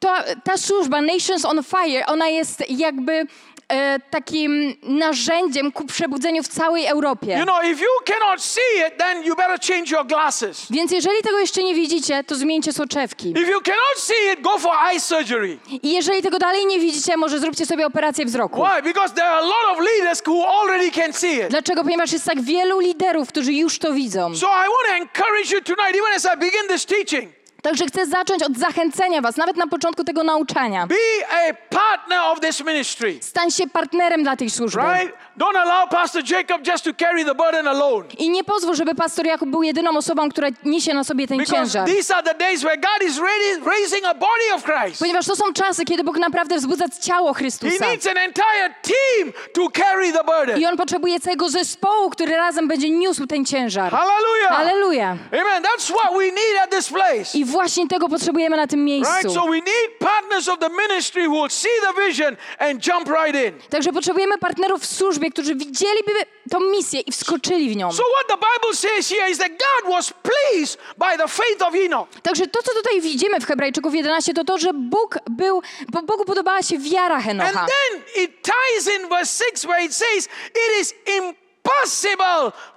To, 0.00 0.14
ta 0.44 0.56
służba 0.56 1.00
Nations 1.00 1.44
on 1.44 1.62
Fire, 1.64 2.06
ona 2.06 2.28
jest 2.28 2.70
jakby 2.70 3.26
e, 3.68 3.98
takim 4.10 4.74
narzędziem 4.82 5.72
ku 5.72 5.84
przebudzeniu 5.84 6.42
w 6.42 6.48
całej 6.48 6.86
Europie. 6.86 7.38
You 7.38 7.44
know, 7.44 7.64
if 7.64 7.82
you 7.82 7.88
cannot 8.06 8.42
see 8.42 8.86
it, 8.88 8.98
then 8.98 9.24
you 9.24 9.36
better 9.36 9.58
change 9.68 9.90
your 9.90 10.06
glasses. 10.06 10.66
Więc 10.70 10.92
jeżeli 10.92 11.22
tego 11.22 11.38
jeszcze 11.38 11.62
nie 11.62 11.74
widzicie, 11.74 12.24
to 12.24 12.34
zmieńcie 12.34 12.72
soczewki. 12.72 13.30
If 13.30 13.50
you 13.50 13.60
cannot 13.60 13.96
see 13.96 14.32
it, 14.32 14.40
go 14.40 14.58
for 14.58 14.72
eye 14.90 15.00
surgery. 15.00 15.58
I 15.82 15.92
jeżeli 15.92 16.22
tego 16.22 16.38
dalej 16.38 16.66
nie 16.66 16.80
widzicie, 16.80 17.16
może 17.16 17.38
zróbcie 17.38 17.66
sobie 17.66 17.86
operację 17.86 18.24
wzroku. 18.24 18.64
Why? 18.64 18.82
Because 18.82 19.14
there 19.14 19.26
are 19.28 19.38
a 19.38 19.46
lot 19.46 19.72
of 19.72 19.78
leaders 19.78 20.22
who 20.26 20.48
already 20.48 20.90
can 20.90 21.12
see 21.12 21.34
it. 21.34 21.48
Dlaczego? 21.50 21.82
Ponieważ 21.82 22.12
jest 22.12 22.24
tak 22.24 22.42
wielu 22.42 22.80
liderów, 22.80 23.28
którzy 23.28 23.52
już 23.52 23.78
to 23.78 23.92
widzą. 23.92 24.36
So 24.36 24.46
I 24.46 24.68
want 24.68 24.86
to 24.88 24.94
encourage 24.94 25.54
you 25.54 25.60
tonight, 25.62 25.96
even 25.96 26.12
as 26.16 26.24
I 26.24 26.36
begin 26.38 26.68
this 26.68 26.86
teaching, 26.86 27.32
Także 27.64 27.86
chcę 27.86 28.06
zacząć 28.06 28.42
od 28.42 28.56
zachęcenia 28.56 29.20
was, 29.20 29.36
nawet 29.36 29.56
na 29.56 29.66
początku 29.66 30.04
tego 30.04 30.22
nauczania. 30.24 30.86
be 30.86 30.94
a 31.30 31.54
partner 31.74 32.18
of 32.20 32.40
this 32.40 32.64
ministry. 32.64 33.18
Stań 33.20 33.50
się 33.50 33.66
partnerem 33.66 34.22
dla 34.22 34.36
tej 34.36 34.50
służby. 34.50 34.80
Right? 34.80 35.12
Don't 35.36 35.56
allow 35.56 35.86
Pastor 35.88 36.22
Jacob 36.30 36.62
just 36.66 36.84
to 36.84 36.92
carry 36.94 37.24
the 37.24 37.34
burden 37.34 37.66
alone. 37.68 38.04
I 38.18 38.30
nie 38.30 38.44
pozwól, 38.44 38.74
żeby 38.74 38.94
pastor 38.94 39.26
Jakub 39.26 39.48
był 39.48 39.62
jedyną 39.62 39.96
osobą, 39.96 40.28
która 40.28 40.48
niesie 40.64 40.94
na 40.94 41.04
sobie 41.04 41.26
ten 41.28 41.38
Because 41.38 41.56
ciężar. 41.56 41.86
these 41.88 42.14
are 42.14 42.22
the 42.22 42.34
days 42.34 42.62
where 42.62 42.76
God 42.76 43.08
is 43.08 43.18
raising 43.66 44.04
a 44.04 44.14
body 44.14 44.54
of 44.54 44.62
Christ. 44.64 44.98
Ponieważ 45.00 45.26
to 45.26 45.36
są 45.36 45.52
czasy, 45.52 45.84
kiedy 45.84 46.04
Bóg 46.04 46.18
naprawdę 46.18 46.56
wzbudza 46.56 46.84
ciało 47.02 47.32
He 47.32 47.38
Chrystusa. 47.38 47.86
needs 47.90 48.06
an 48.06 48.16
entire 48.18 48.74
team 48.82 49.32
to 49.54 49.68
carry 49.80 50.12
the 50.12 50.24
burden. 50.24 50.60
I 50.60 50.66
on 50.66 50.76
potrzebuje 50.76 51.20
całego 51.20 51.48
zespołu, 51.48 52.10
który 52.10 52.36
razem 52.36 52.68
będzie 52.68 52.90
niósł 52.90 53.26
ten 53.26 53.44
ciężar. 53.44 53.92
Hallelujah. 53.92 54.48
Halleluja. 54.48 55.16
Amen. 55.32 55.62
That's 55.62 55.92
what 55.92 56.12
we 56.18 56.24
need 56.24 56.56
at 56.64 56.70
this 56.70 56.88
place. 56.88 57.38
I 57.38 57.44
właśnie 57.44 57.88
tego 57.88 58.08
potrzebujemy 58.08 58.56
na 58.56 58.66
tym 58.66 58.84
Right? 58.86 59.06
miejscu. 59.08 59.30
So 59.40 59.46
we 59.46 59.56
need 59.56 59.98
partners 59.98 60.48
of 60.48 60.58
the 60.58 60.68
ministry 60.70 61.28
who 61.28 61.34
will 61.40 61.50
see 61.50 61.68
the 61.82 62.06
vision 62.06 62.36
and 62.58 62.86
jump 62.86 63.08
right 63.08 63.34
in. 63.46 63.68
Także 63.70 63.92
potrzebujemy 63.92 64.38
partnerów 64.38 64.82
w 64.82 64.86
służbie, 64.86 65.23
którzy 65.30 65.54
widzieliby 65.54 66.12
tą 66.50 66.60
misję 66.60 67.00
i 67.00 67.12
wskoczyli 67.12 67.70
w 67.70 67.76
nią. 67.76 67.92
So 67.92 68.02
what 68.16 68.28
the 68.40 68.46
Bible 68.46 68.76
says 68.76 69.08
here 69.08 69.30
is 69.30 69.38
that 69.38 69.48
God 69.48 69.92
was 69.92 70.12
pleased 70.22 70.78
by 70.98 71.18
the 71.18 71.28
faith 71.28 71.62
of 71.62 71.74
Enoch. 71.74 72.08
Także 72.22 72.46
to, 72.46 72.62
co 72.62 72.74
tutaj 72.74 73.00
widzimy 73.00 73.40
w 73.40 73.46
Hebrajczyków 73.46 73.94
11, 73.94 74.34
to 74.34 74.44
to, 74.44 74.58
że 74.58 74.70
Bóg 74.74 75.18
był, 75.30 75.62
bo 75.88 76.02
Bogu 76.02 76.24
podobała 76.24 76.62
się 76.62 76.78
wiara 76.78 77.14
And 77.16 77.24
Henocha. 77.24 77.66
then 77.66 78.02
it 78.24 78.30
ties 78.42 78.94
in 78.96 79.08
verse 79.08 79.44
6 79.50 79.64
where 79.64 79.84
it 79.84 79.94
says, 79.94 80.28
It 80.50 80.80
is 80.80 80.94
impossible 81.06 81.43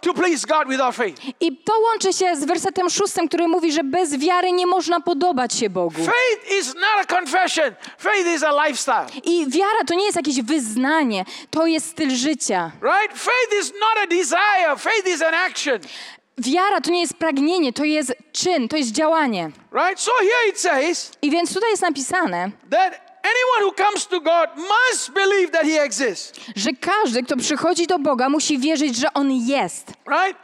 to 0.01 0.13
please 0.13 0.45
God 0.45 0.67
without 0.67 0.95
faith. 0.95 1.21
I 1.39 1.57
to 1.57 1.73
łączy 1.79 2.13
się 2.13 2.35
z 2.35 2.45
wersetem 2.45 2.89
szóstym, 2.89 3.27
który 3.27 3.47
mówi, 3.47 3.71
że 3.71 3.83
bez 3.83 4.17
wiary 4.17 4.51
nie 4.51 4.67
można 4.67 4.99
podobać 4.99 5.53
się 5.53 5.69
Bogu. 5.69 5.95
Faith 5.95 6.51
is 6.59 6.75
not 6.75 7.09
a 7.09 7.15
confession, 7.15 7.75
faith 7.97 8.27
is 8.35 8.43
a 8.43 8.67
lifestyle. 8.67 9.05
I 9.23 9.49
wiara 9.49 9.83
to 9.87 9.95
nie 9.95 10.05
jest 10.05 10.15
jakieś 10.15 10.41
wyznanie, 10.41 11.25
to 11.49 11.65
jest 11.65 11.89
styl 11.89 12.09
życia. 12.09 12.71
Right? 12.81 13.19
Faith 13.19 13.61
is 13.61 13.73
not 13.73 14.03
a 14.03 14.07
desire, 14.07 14.77
faith 14.77 15.07
is 15.07 15.21
an 15.21 15.33
action. 15.33 15.79
Wiara 16.37 16.81
to 16.81 16.91
nie 16.91 17.01
jest 17.01 17.13
pragnienie, 17.13 17.73
to 17.73 17.83
jest 17.83 18.13
czyn, 18.31 18.67
to 18.67 18.77
jest 18.77 18.91
działanie. 18.91 19.51
Right? 19.71 19.99
So 19.99 20.11
here 20.19 20.49
it 20.49 20.59
says 20.59 21.11
I 21.21 21.31
więc 21.31 21.53
tutaj 21.53 21.69
jest 21.69 21.81
napisane, 21.81 22.51
that 22.71 23.06
anyone 23.29 23.63
who 23.65 23.71
comes 23.85 24.07
to 24.07 24.19
God 24.19 24.49
must 24.57 25.11
believe 25.13 25.51
that 25.51 25.63
He 25.63 25.83
exists. 25.83 26.39
że 26.55 26.69
każdy, 26.81 27.23
kto 27.23 27.37
przychodzi 27.37 27.87
do 27.87 27.99
Boga, 27.99 28.29
musi 28.29 28.57
wierzyć, 28.59 28.95
że 28.95 29.13
On 29.13 29.31
jest 29.31 29.87
Right? 30.07 30.37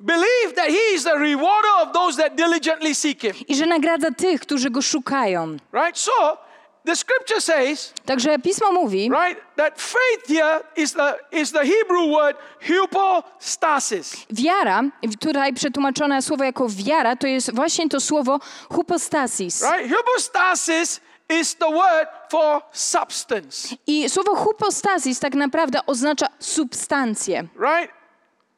Believe 0.00 0.52
that 0.56 0.66
He 0.66 0.94
is 0.94 1.04
the 1.04 1.18
rewarder 1.18 1.70
of 1.82 1.92
those 1.92 2.22
that 2.22 2.34
diligently 2.34 2.94
seek 2.94 3.22
Him. 3.22 3.32
i 3.48 3.54
że 3.56 3.66
nagradza 3.66 4.10
tych, 4.10 4.40
którzy 4.40 4.70
Go 4.70 4.82
szukają. 4.82 5.56
Right? 5.72 5.98
So 5.98 6.38
the 6.86 6.96
scripture 6.96 7.40
says, 7.40 7.92
Także 8.06 8.38
Pismo 8.38 8.72
mówi, 8.72 9.10
right, 9.10 9.38
that 9.56 9.80
faith 9.82 10.28
here 10.28 10.60
is 10.76 10.92
the 10.92 11.14
is 11.32 11.52
the 11.52 11.64
Hebrew 11.64 12.10
word 12.10 12.36
hypostasis. 12.60 14.16
wiara, 14.30 14.82
tutaj 15.20 15.52
przetłumaczone 15.54 16.22
słowo 16.22 16.44
jako 16.44 16.66
wiara, 16.68 17.16
to 17.16 17.26
jest 17.26 17.54
właśnie 17.54 17.88
to 17.88 18.00
słowo 18.00 18.38
hypostasis. 18.76 19.62
Right? 19.62 19.96
Hypostasis 19.96 21.00
is 21.28 21.54
the 21.54 21.70
word 21.70 22.08
for 22.30 22.62
substance. 22.72 23.76
I 23.86 24.08
słowo 24.08 24.36
hypostasis 24.36 25.20
tak 25.20 25.34
naprawdę 25.34 25.86
oznacza 25.86 26.26
substancję. 26.38 27.48
Right? 27.60 27.90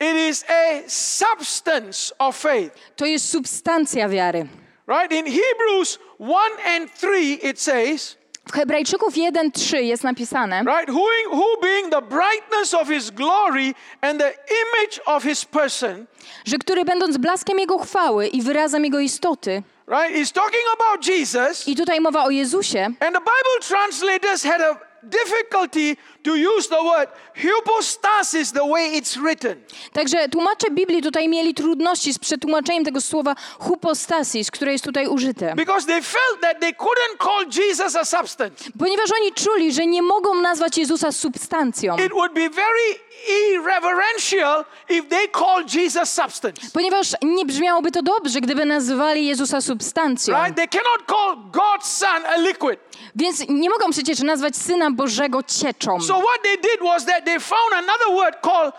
It 0.00 0.16
is 0.16 0.44
a 0.48 0.88
substance 0.88 2.14
of 2.18 2.36
faith. 2.36 2.74
To 2.96 3.06
jest 3.06 3.30
substancja 3.30 4.08
wiary. 4.08 4.48
Right? 4.88 5.12
In 5.12 5.24
Hebrews 5.24 5.98
1 6.18 6.36
and 6.66 6.94
3 6.94 7.38
it 7.42 7.60
says, 7.60 8.16
W 8.48 8.52
Hebrajczyków 8.52 9.14
1:3 9.14 9.76
jest 9.76 10.04
napisane, 10.04 10.64
right, 10.64 10.90
who, 10.90 11.06
who 11.30 11.60
being 11.62 11.90
the 11.90 12.02
brightness 12.02 12.74
of 12.74 12.88
his 12.88 13.10
glory 13.10 13.74
and 14.00 14.20
the 14.20 14.30
image 14.30 15.00
of 15.06 15.24
his 15.24 15.44
person, 15.44 16.06
że 16.44 16.58
który 16.58 16.84
będąc 16.84 17.16
blaskiem 17.16 17.58
Jego 17.58 17.78
chwały 17.78 18.26
i 18.26 18.42
wyrazem 18.42 18.84
Jego 18.84 19.00
istoty, 19.00 19.62
right, 19.90 20.14
is 20.14 20.30
talking 20.32 20.64
about 20.74 21.02
Jesus. 21.02 21.66
i 21.68 21.74
tutaj 21.74 21.98
mowa 22.00 22.24
o 22.24 22.30
Jezusie, 22.30 22.78
And 23.00 23.14
the 23.14 23.20
Bible 23.20 23.58
translators 23.60 24.42
had 24.42 24.60
a 24.60 24.78
difficulty 25.02 25.96
to 26.22 26.36
use 26.36 26.68
the 26.68 26.82
word 26.82 27.08
hypostasis 27.34 28.52
the 28.52 28.64
way 28.64 28.98
it's 28.98 29.16
written. 29.16 29.56
Także 29.92 30.28
tłumacze 30.28 30.70
Biblii 30.70 31.02
tutaj 31.02 31.28
mieli 31.28 31.54
trudności 31.54 32.12
z 32.12 32.18
przetłumaczeniem 32.18 32.84
tego 32.84 33.00
słowa 33.00 33.34
hypostasis, 33.68 34.50
które 34.50 34.72
jest 34.72 34.84
tutaj 34.84 35.06
użyte. 35.06 35.54
Because 35.56 35.86
they 35.86 36.02
felt 36.02 36.40
that 36.40 36.60
they 36.60 36.72
couldn't 36.72 37.18
call 37.18 37.64
Jesus 37.64 37.96
a 37.96 38.04
substance. 38.04 38.64
Ponieważ 38.78 39.10
oni 39.20 39.32
czuli, 39.32 39.72
że 39.72 39.86
nie 39.86 40.02
mogą 40.02 40.34
nazwać 40.34 40.78
Jezusa 40.78 41.12
substancją. 41.12 41.96
It 41.96 42.12
would 42.12 42.32
be 42.32 42.50
very 42.50 43.10
irreverential 43.28 44.64
if 44.88 45.08
they 45.08 45.28
called 45.28 45.74
Jesus 45.74 46.12
substance. 46.12 46.70
Ponieważ 46.72 47.14
nie 47.22 47.44
brzmiałoby 47.44 47.90
to 47.90 48.02
dobrze, 48.02 48.40
gdyby 48.40 48.64
nazywali 48.64 49.26
Jezusa 49.26 49.60
substancją. 49.60 50.42
Right? 50.42 50.56
They 50.56 50.68
cannot 50.68 51.06
call 51.06 51.36
God's 51.50 51.86
Son 51.86 52.26
a 52.26 52.36
liquid. 52.36 52.89
Więc 53.16 53.48
nie 53.48 53.70
mogą 53.70 53.90
przecież 53.90 54.20
nazwać 54.20 54.56
Syna 54.56 54.90
Bożego 54.90 55.42
cieczą. 55.42 56.00
So 56.00 56.14
what 56.14 56.42
they 56.42 56.56
did 56.56 56.80
was 56.82 57.04
that 57.04 57.24
they 57.24 57.40
found 57.40 57.72
another 57.72 58.08
word 58.14 58.36
called 58.42 58.74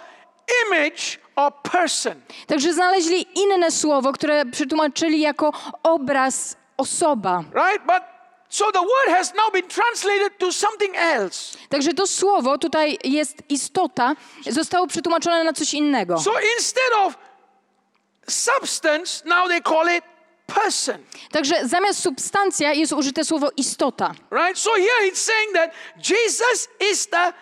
image 0.67 1.19
or 1.35 1.51
person. 1.71 2.21
Także 2.47 2.73
znaleźli 2.73 3.25
inne 3.35 3.71
słowo, 3.71 4.13
które 4.13 4.45
przetłumaczyli 4.45 5.21
jako 5.21 5.53
obraz, 5.83 6.55
osoba. 6.77 7.43
Right? 7.53 7.85
But 7.85 8.03
so 8.49 8.71
the 8.71 8.79
word 8.79 9.17
has 9.17 9.33
now 9.33 9.51
been 9.53 9.67
translated 9.67 10.37
to 10.37 10.51
something 10.53 10.95
else. 10.97 11.57
Także 11.69 11.93
to 11.93 12.07
słowo 12.07 12.57
tutaj 12.57 12.97
jest 13.03 13.37
istota, 13.49 14.15
zostało 14.49 14.87
przetłumaczone 14.87 15.43
na 15.43 15.53
coś 15.53 15.73
innego. 15.73 16.19
So 16.19 16.31
instead 16.57 16.93
of 16.99 17.17
substance, 18.27 19.25
now 19.25 19.47
they 19.47 19.61
call 19.61 19.97
it 19.97 20.03
person. 20.53 20.97
Także 21.31 21.67
zamiast 21.67 21.99
substancja 21.99 22.73
jest 22.73 22.93
użyte 22.93 23.25
słowo 23.25 23.49
istota. 23.57 24.13
Right? 24.31 24.59
So 24.59 24.69
here 24.75 25.07
it's 25.07 25.21
saying 25.21 25.53
that 25.53 25.71
Jesus 25.97 26.67
is 26.91 27.07
the 27.07 27.33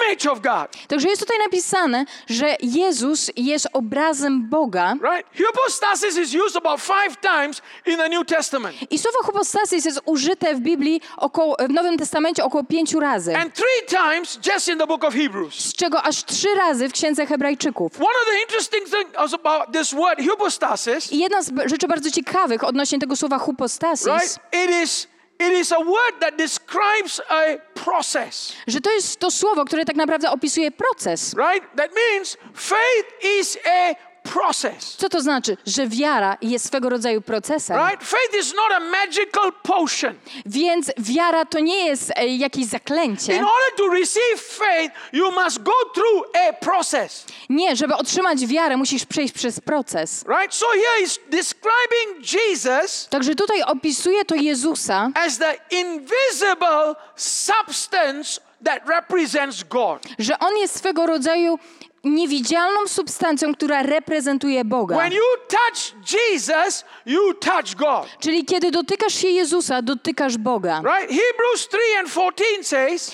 image 0.00 0.26
of 0.26 0.40
God. 0.40 0.86
Także 0.88 1.08
jest 1.08 1.22
tutaj 1.22 1.38
napisane, 1.38 2.04
że 2.28 2.56
Jezus 2.60 3.30
jest 3.36 3.68
obrazem 3.72 4.48
Boga. 4.48 4.94
Right? 5.02 5.28
Hypostasis 5.32 6.16
is 6.18 6.34
used 6.34 6.56
about 6.56 6.80
five 6.80 7.20
times 7.20 7.62
in 7.86 7.96
the 7.96 8.08
New 8.08 8.26
Testament. 8.26 8.76
I 8.90 8.98
słowo 8.98 9.22
hypostasis 9.22 9.84
jest 9.84 10.00
użyte 10.04 10.54
w 10.54 10.60
Biblii 10.60 11.00
około, 11.16 11.56
w 11.68 11.72
Nowym 11.72 11.98
Testamencie 11.98 12.44
około 12.44 12.64
pięciu 12.64 13.00
razy. 13.00 13.36
And 13.36 13.54
three 13.54 13.86
times 13.88 14.38
just 14.46 14.68
in 14.68 14.78
the 14.78 14.86
book 14.86 15.04
of 15.04 15.14
Hebrews. 15.14 15.54
Z 15.54 15.74
czego 15.74 16.02
aż 16.02 16.24
trzy 16.24 16.54
razy 16.54 16.88
w 16.88 16.92
Księdze 16.92 17.26
Hebrajczyków. 17.26 17.92
One 17.96 18.04
of 18.22 18.26
the 18.32 18.40
interesting 18.42 18.84
things 18.84 19.34
about 19.34 19.72
this 19.72 19.94
word 19.94 20.18
hypostasis, 20.18 21.12
I 21.12 21.18
jedna 21.18 21.42
z 21.42 21.50
rzeczy 21.66 21.88
bardzo 21.88 22.10
ciekawych 22.10 22.64
odnośnie 22.64 22.98
tego 22.98 23.16
słowa 23.16 23.38
hypostasis, 23.38 24.06
right? 24.06 24.38
It 24.52 24.84
is 24.84 25.09
it 25.40 25.52
is 25.52 25.72
a 25.72 25.78
word 25.78 26.20
that 26.20 26.36
describes 26.38 27.20
a 27.28 27.56
process. 27.84 28.52
że 28.66 28.80
to 28.80 28.90
jest 28.92 29.20
to 29.20 29.30
słowo, 29.30 29.64
które 29.64 29.84
tak 29.84 29.96
naprawdę 29.96 30.30
opisuje 30.30 30.70
proces. 30.70 31.34
Right? 31.34 31.76
That 31.76 31.90
means 31.94 32.36
faith 32.54 33.24
is 33.40 33.58
a 33.66 33.94
process. 34.32 34.96
Co 34.96 35.08
to 35.08 35.20
znaczy? 35.20 35.56
Że 35.66 35.86
wiara 35.86 36.36
jest 36.42 36.66
swego 36.66 36.88
rodzaju 36.88 37.20
procesem. 37.22 37.76
Right? 37.76 38.04
Faith 38.04 38.34
is 38.40 38.54
not 38.54 38.72
a 38.76 38.80
magical 38.80 39.52
potion. 39.62 40.14
Więc 40.46 40.92
wiara 40.98 41.44
to 41.44 41.60
nie 41.60 41.84
jest 41.86 42.12
e, 42.16 42.26
jakieś 42.26 42.66
zaklęcie. 42.66 43.32
In 43.36 43.44
order 43.44 43.76
to 43.76 43.88
receive 43.88 44.40
faith, 44.40 44.94
you 45.12 45.30
must 45.30 45.62
go 45.62 45.72
through 45.94 46.26
a 46.48 46.52
process. 46.52 47.24
Nie, 47.48 47.76
żeby 47.76 47.94
otrzymać 47.94 48.46
wiarę, 48.46 48.76
musisz 48.76 49.04
przejść 49.06 49.34
przez 49.34 49.60
proces. 49.60 50.24
Right? 50.28 50.54
So 50.54 50.66
here 50.66 51.04
is 51.04 51.18
describing 51.30 52.32
Jesus 52.32 53.08
Także 53.10 53.34
tutaj 53.34 53.62
opisuje 53.62 54.24
to 54.24 54.34
Jezusa 54.34 55.10
as 55.14 55.38
the 55.38 55.54
invisible 55.70 56.94
substance 57.16 58.40
that 58.64 58.88
represents 58.88 59.62
God. 59.64 60.02
że 60.18 60.38
on 60.38 60.56
jest 60.56 60.78
swego 60.78 61.06
rodzaju 61.06 61.58
niewidzialną 62.04 62.86
substancją, 62.86 63.54
która 63.54 63.82
reprezentuje 63.82 64.64
Boga. 64.64 64.96
When 64.96 65.12
you 65.12 65.22
touch 65.48 66.12
Jesus, 66.12 66.84
you 67.06 67.34
touch 67.34 67.74
God. 67.76 68.08
Czyli 68.20 68.44
kiedy 68.44 68.70
dotykasz 68.70 69.14
się 69.14 69.28
Jezusa, 69.28 69.82
dotykasz 69.82 70.38
Boga. 70.38 70.82
Right? 70.84 71.00
Hebrews 71.00 71.68
3 71.68 71.78
and 71.98 72.08
14 72.10 72.64
says, 72.64 73.12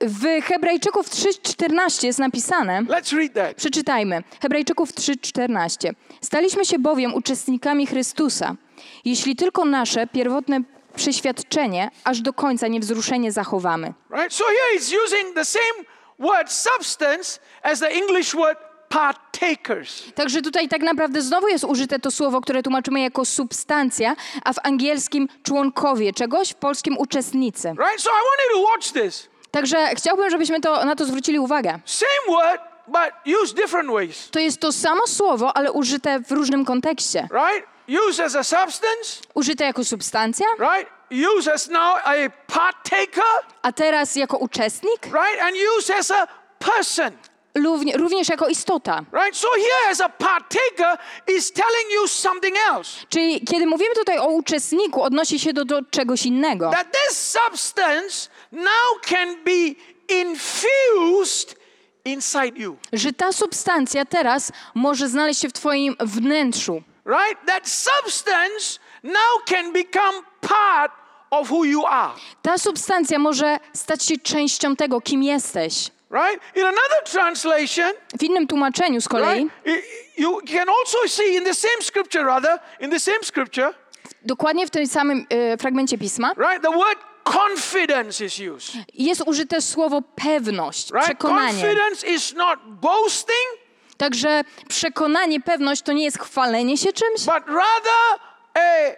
W 0.00 0.42
Hebrajczyków 0.44 1.08
3:14 1.10 2.04
jest 2.06 2.18
napisane. 2.18 2.82
let's 2.82 3.16
read 3.16 3.34
that. 3.34 3.56
Przeczytajmy. 3.56 4.22
Hebrajczyków 4.42 4.92
3:14. 4.92 5.94
Staliśmy 6.20 6.64
się 6.64 6.78
bowiem 6.78 7.14
uczestnikami 7.14 7.86
Chrystusa, 7.86 8.56
jeśli 9.04 9.36
tylko 9.36 9.64
nasze 9.64 10.06
pierwotne 10.06 10.60
przeświadczenie 10.96 11.90
aż 12.04 12.20
do 12.20 12.32
końca 12.32 12.68
niewzruszenie 12.68 13.32
zachowamy. 13.32 13.92
Right? 14.10 14.34
So 14.34 14.44
here 14.44 14.78
it's 14.80 15.04
using 15.06 15.34
the 15.34 15.44
same 15.44 15.84
word 16.18 16.52
substance 16.52 17.40
as 17.62 17.80
the 17.80 17.88
English 17.88 18.34
word 18.34 18.58
partakers. 18.88 20.12
Także 20.14 20.42
tutaj 20.42 20.68
tak 20.68 20.82
naprawdę 20.82 21.22
znowu 21.22 21.48
jest 21.48 21.64
użyte 21.64 21.98
to 21.98 22.10
słowo, 22.10 22.40
które 22.40 22.62
tłumaczymy 22.62 23.00
jako 23.00 23.24
substancja, 23.24 24.16
a 24.44 24.52
w 24.52 24.56
angielskim 24.62 25.28
członkowie 25.42 26.12
czegoś, 26.12 26.50
w 26.50 26.54
polskim 26.54 26.98
uczestnicy. 26.98 27.68
Right? 27.68 28.00
So 28.00 28.10
I 28.10 28.22
want 28.24 28.40
you 28.50 28.62
to 28.62 28.70
watch 28.70 28.92
this. 28.92 29.28
Także 29.50 29.86
chciałbym, 29.94 30.30
żebyśmy 30.30 30.60
to, 30.60 30.84
na 30.84 30.96
to 30.96 31.04
zwrócili 31.04 31.38
uwagę. 31.38 31.78
Same 31.84 32.36
word, 32.38 32.62
but 32.86 33.36
used 33.42 33.56
different 33.56 33.90
ways. 33.90 34.30
To 34.30 34.40
jest 34.40 34.60
to 34.60 34.72
samo 34.72 35.06
słowo, 35.06 35.56
ale 35.56 35.72
użyte 35.72 36.20
w 36.20 36.30
różnym 36.32 36.64
kontekście. 36.64 37.28
Right? 37.32 37.66
Used 38.08 38.26
as 38.26 38.36
a 38.36 38.44
substance, 38.44 39.22
Użyte 39.34 39.64
jako 39.64 39.84
substancja, 39.84 40.46
right? 40.58 40.97
Used 41.10 41.54
as 41.54 41.68
now 41.68 41.96
a 42.04 42.14
partaker, 42.46 43.24
a 43.62 43.72
teraz 43.72 44.16
jako 44.16 44.36
uczestnik, 44.38 45.04
right? 45.04 45.40
And 45.42 45.56
used 45.78 45.90
as 45.96 46.10
a 46.10 46.26
person. 46.58 47.10
równie- 47.54 47.96
również 47.96 48.28
jako 48.28 48.48
istota. 48.48 49.04
Right? 49.12 49.36
So 49.36 49.48
here 49.56 49.90
as 49.90 50.00
a 50.00 50.08
partaker 50.08 50.98
is 51.36 51.52
telling 51.52 51.92
you 51.94 52.08
something 52.08 52.56
else. 52.68 53.06
Czyli 53.08 53.40
kiedy 53.40 53.66
mówimy 53.66 53.94
tutaj 53.94 54.18
o 54.18 54.26
uczestniku, 54.26 55.02
odnosi 55.02 55.38
się 55.38 55.52
do, 55.52 55.64
do 55.64 55.82
czegoś 55.90 56.26
innego. 56.26 56.70
That 56.70 56.86
this 56.92 57.18
substance 57.18 58.28
now 58.52 59.00
can 59.06 59.36
be 59.44 59.74
infused 60.22 61.56
inside 62.04 62.52
you. 62.58 62.76
Że 62.92 63.12
ta 63.12 63.32
substancja 63.32 64.04
teraz 64.04 64.52
może 64.74 65.08
znaleźć 65.08 65.40
się 65.40 65.48
w 65.48 65.52
twoim 65.52 65.96
wnętrzu. 66.00 66.82
Right? 67.06 67.46
That 67.46 67.68
substance 67.68 68.78
now 69.02 69.42
can 69.46 69.72
become 69.72 70.22
part 70.40 70.92
of 71.30 71.50
who 71.50 71.64
you 71.64 71.86
are. 71.86 72.12
Ta 72.42 72.58
substancja 72.58 73.18
może 73.18 73.58
stać 73.72 74.04
się 74.04 74.18
częścią 74.18 74.76
tego, 74.76 75.00
kim 75.00 75.22
jesteś. 75.22 75.90
Right? 76.10 76.56
In 76.56 76.62
another 76.64 77.04
translation, 77.12 77.92
W 78.18 78.22
innym 78.22 78.46
tłumaczeniu 78.46 79.00
z 79.00 79.08
kolei, 79.08 79.48
right, 79.66 79.84
you 80.18 80.40
can 80.52 80.68
also 80.68 80.98
see 81.08 81.34
in 81.36 81.44
the 81.44 81.54
same 81.54 81.82
scripture, 81.82 82.24
rather, 82.24 82.58
in 82.80 82.90
the 82.90 83.00
same 83.00 83.18
scripture, 83.22 83.74
dokładnie 84.22 84.66
w 84.66 84.70
tym 84.70 84.86
samym 84.86 85.26
e, 85.30 85.56
fragmencie 85.58 85.98
pisma, 85.98 86.32
right, 86.36 86.62
the 86.62 86.70
word 86.70 86.98
confidence 87.24 88.24
is 88.24 88.38
used. 88.56 88.74
jest 88.94 89.22
użyte 89.26 89.60
słowo 89.60 90.02
pewność, 90.16 90.90
Right? 90.90 91.04
przekonanie. 91.04 91.62
Confidence 91.62 92.06
is 92.06 92.34
not 92.34 92.58
boasting, 92.66 93.48
Także 93.96 94.44
przekonanie, 94.68 95.40
pewność 95.40 95.82
to 95.82 95.92
nie 95.92 96.04
jest 96.04 96.18
chwalenie 96.18 96.76
się 96.76 96.92
czymś, 96.92 97.20
but 97.24 97.46
rather 97.46 98.20
a, 98.58 98.96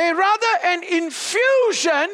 a 0.00 0.14
rather 0.14 0.58
an 0.64 0.82
infusion 0.82 2.08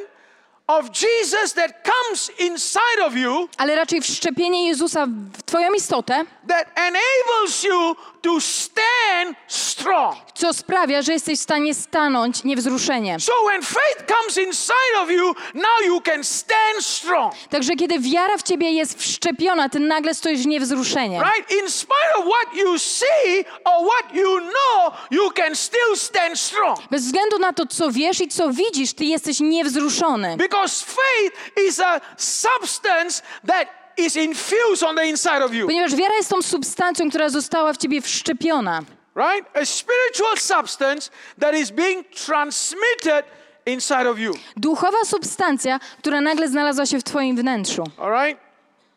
of 0.68 0.90
Jesus 0.92 1.52
that 1.52 1.84
comes 1.84 2.30
inside 2.38 3.06
of 3.06 3.16
you 3.16 3.48
ale 3.58 3.76
raczej 3.76 4.00
wszczepienie 4.00 4.68
Jezusa 4.68 5.06
w 5.32 5.42
Twoją 5.42 5.72
istotę, 5.72 6.24
that 6.48 6.66
enables 6.76 7.64
you 7.64 7.96
to 8.22 8.40
stand 8.40 9.36
strong. 9.48 10.16
co 10.34 10.52
sprawia, 10.54 11.02
że 11.02 11.12
jesteś 11.12 11.38
w 11.38 11.42
stanie 11.42 11.74
stanąć 11.74 12.44
niewzruszenie. 12.44 13.20
So 13.20 13.32
when 13.46 13.62
faith 13.62 14.04
comes 14.06 14.36
inside 14.36 14.98
of 15.02 15.10
you, 15.10 15.34
now 15.54 15.86
you 15.86 16.00
can 16.00 16.24
stand 16.24 16.84
strong. 16.84 17.34
Także 17.50 17.76
kiedy 17.76 17.98
wiara 17.98 18.38
w 18.38 18.42
Ciebie 18.42 18.70
jest 18.70 18.98
wszczepiona, 18.98 19.68
Ty 19.68 19.80
nagle 19.80 20.14
stoisz 20.14 20.46
niewzruszenie. 20.46 21.20
Right? 21.20 21.50
In 21.62 21.70
spite 21.70 22.14
of 22.18 22.24
what 22.24 22.54
you 22.56 22.78
see 22.78 23.44
or 23.64 23.86
what 23.86 24.14
you 24.14 24.40
know, 24.40 24.92
you 25.10 25.30
can 25.30 25.56
still 25.56 25.96
stand 25.96 26.38
strong. 26.40 26.78
Bez 26.90 27.04
względu 27.04 27.38
na 27.38 27.52
to, 27.52 27.66
co 27.66 27.90
wiesz 27.90 28.20
i 28.20 28.28
co 28.28 28.52
widzisz, 28.52 28.92
Ty 28.92 29.04
jesteś 29.04 29.40
niewzruszony. 29.40 30.36
Because 30.36 30.84
faith 30.84 31.58
is 31.68 31.80
a 31.80 32.00
substance 32.16 33.22
that 33.46 33.79
is 34.00 34.16
infused 34.16 34.82
on 34.82 34.96
the 34.96 35.06
inside 35.06 35.44
of 35.44 35.54
you. 35.54 35.66
Ponieważ 35.66 35.94
wiara 35.94 36.14
jest 36.14 36.30
tą 36.30 36.42
substancją, 36.42 37.08
która 37.10 37.28
została 37.28 37.72
w 37.72 37.76
Ciebie 37.76 38.00
wszczepiona. 38.00 38.82
Right? 39.16 39.56
A 39.56 39.64
spiritual 39.64 40.36
substance 40.38 41.10
that 41.40 41.54
is 41.54 41.70
being 41.70 42.06
transmitted 42.26 43.24
inside 43.66 44.10
of 44.10 44.18
you. 44.18 44.34
Duchowa 44.56 45.04
substancja, 45.04 45.80
która 45.98 46.20
nagle 46.20 46.48
znalazła 46.48 46.86
się 46.86 46.98
w 46.98 47.04
Twoim 47.04 47.36
wnętrzu. 47.36 47.84
All 47.98 48.10
right? 48.10 48.50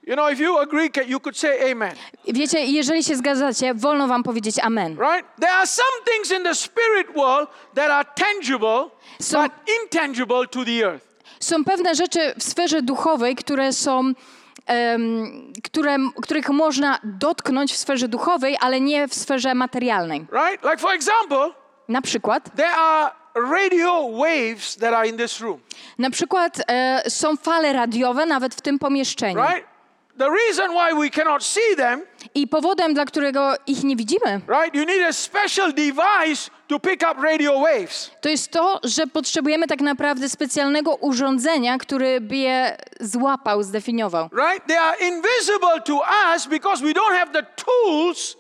You 0.07 0.15
know, 0.15 0.31
if 0.31 0.43
you 0.43 0.57
agree, 0.57 0.89
you 1.07 1.19
could 1.19 1.38
say 1.38 1.72
amen. 1.72 1.95
Wiecie, 2.27 2.60
jeżeli 2.65 3.03
się 3.03 3.15
zgadzacie, 3.15 3.74
wolno 3.74 4.07
Wam 4.07 4.24
powiedzieć 4.24 4.60
amen. 4.60 4.98
Right? 5.00 5.25
There 5.39 5.51
are 5.51 5.67
some 5.67 6.05
things 6.05 6.31
in 6.31 6.43
the 6.43 6.55
spirit 6.55 7.07
world 7.15 7.50
that 7.75 7.89
are 7.91 8.10
tangible, 8.15 8.89
So- 9.22 9.41
but 9.43 9.51
intangible 9.83 10.48
to 10.48 10.65
the 10.65 10.86
earth. 10.86 11.05
Są 11.39 11.63
pewne 11.63 11.95
rzeczy 11.95 12.33
w 12.39 12.43
sferze 12.43 12.81
duchowej, 12.81 13.36
które 13.36 13.74
są, 13.74 14.13
które, 15.63 15.98
których 16.22 16.50
można 16.50 17.00
dotknąć 17.03 17.74
w 17.74 17.77
sferze 17.77 18.08
duchowej, 18.08 18.58
ale 18.62 18.82
nie 18.82 19.08
w 19.08 19.13
sferze 19.13 19.55
materialnej. 19.55 20.20
Right? 20.20 20.63
Like, 20.63 20.77
for 20.77 20.91
example, 20.96 21.53
Na 21.88 22.01
przykład, 22.01 22.55
there 22.55 22.72
are 22.75 23.12
radio 23.51 24.10
waves 24.12 24.75
that 24.77 24.93
are 24.93 25.08
in 25.08 25.17
this 25.17 25.39
room. 25.39 25.60
na 25.98 26.10
przykład 26.10 26.62
e, 26.67 27.03
są 27.10 27.38
fale 27.38 27.74
radiowe 27.74 28.25
nawet 28.25 28.55
w 28.55 28.62
tym 28.62 28.79
pomieszczeniu. 28.79 29.41
Right? 29.41 29.67
The 30.17 30.29
reason 30.29 30.72
why 30.72 30.93
we 31.00 31.10
cannot 31.10 31.43
see 31.43 31.75
them, 31.77 32.01
I 32.36 32.48
powodem, 32.48 32.93
dla 32.93 33.05
którego 33.05 33.53
ich 33.67 33.84
nie 33.84 33.96
widzimy, 33.96 34.41
right? 34.48 34.75
You 34.75 34.86
need 34.86 35.01
a 35.10 35.13
special 35.13 35.74
device 35.74 36.50
to 36.67 36.79
pick 36.79 37.03
up 37.12 37.22
radio 37.24 37.60
waves. 37.60 38.12
to 38.22 38.29
jest 38.29 38.51
to, 38.51 38.79
że 38.84 39.08
potrzebujemy 39.08 39.67
tak 39.67 39.82
naprawdę 39.82 40.29
specjalnego 40.29 40.96
urządzenia, 40.96 41.77
który 41.77 42.22
by 42.22 42.36
je 42.36 42.77
złapał, 43.00 43.63
zdefiniował. 43.63 44.29
Right? 44.34 44.67
They 44.67 44.79
are 44.79 44.98
invisible 45.00 45.82
to 45.86 46.01
us 46.36 46.48
because 46.48 46.84
we 46.84 46.91
don't 46.93 47.13
have 47.20 47.32
the 47.34 47.43
tools, 47.65 48.36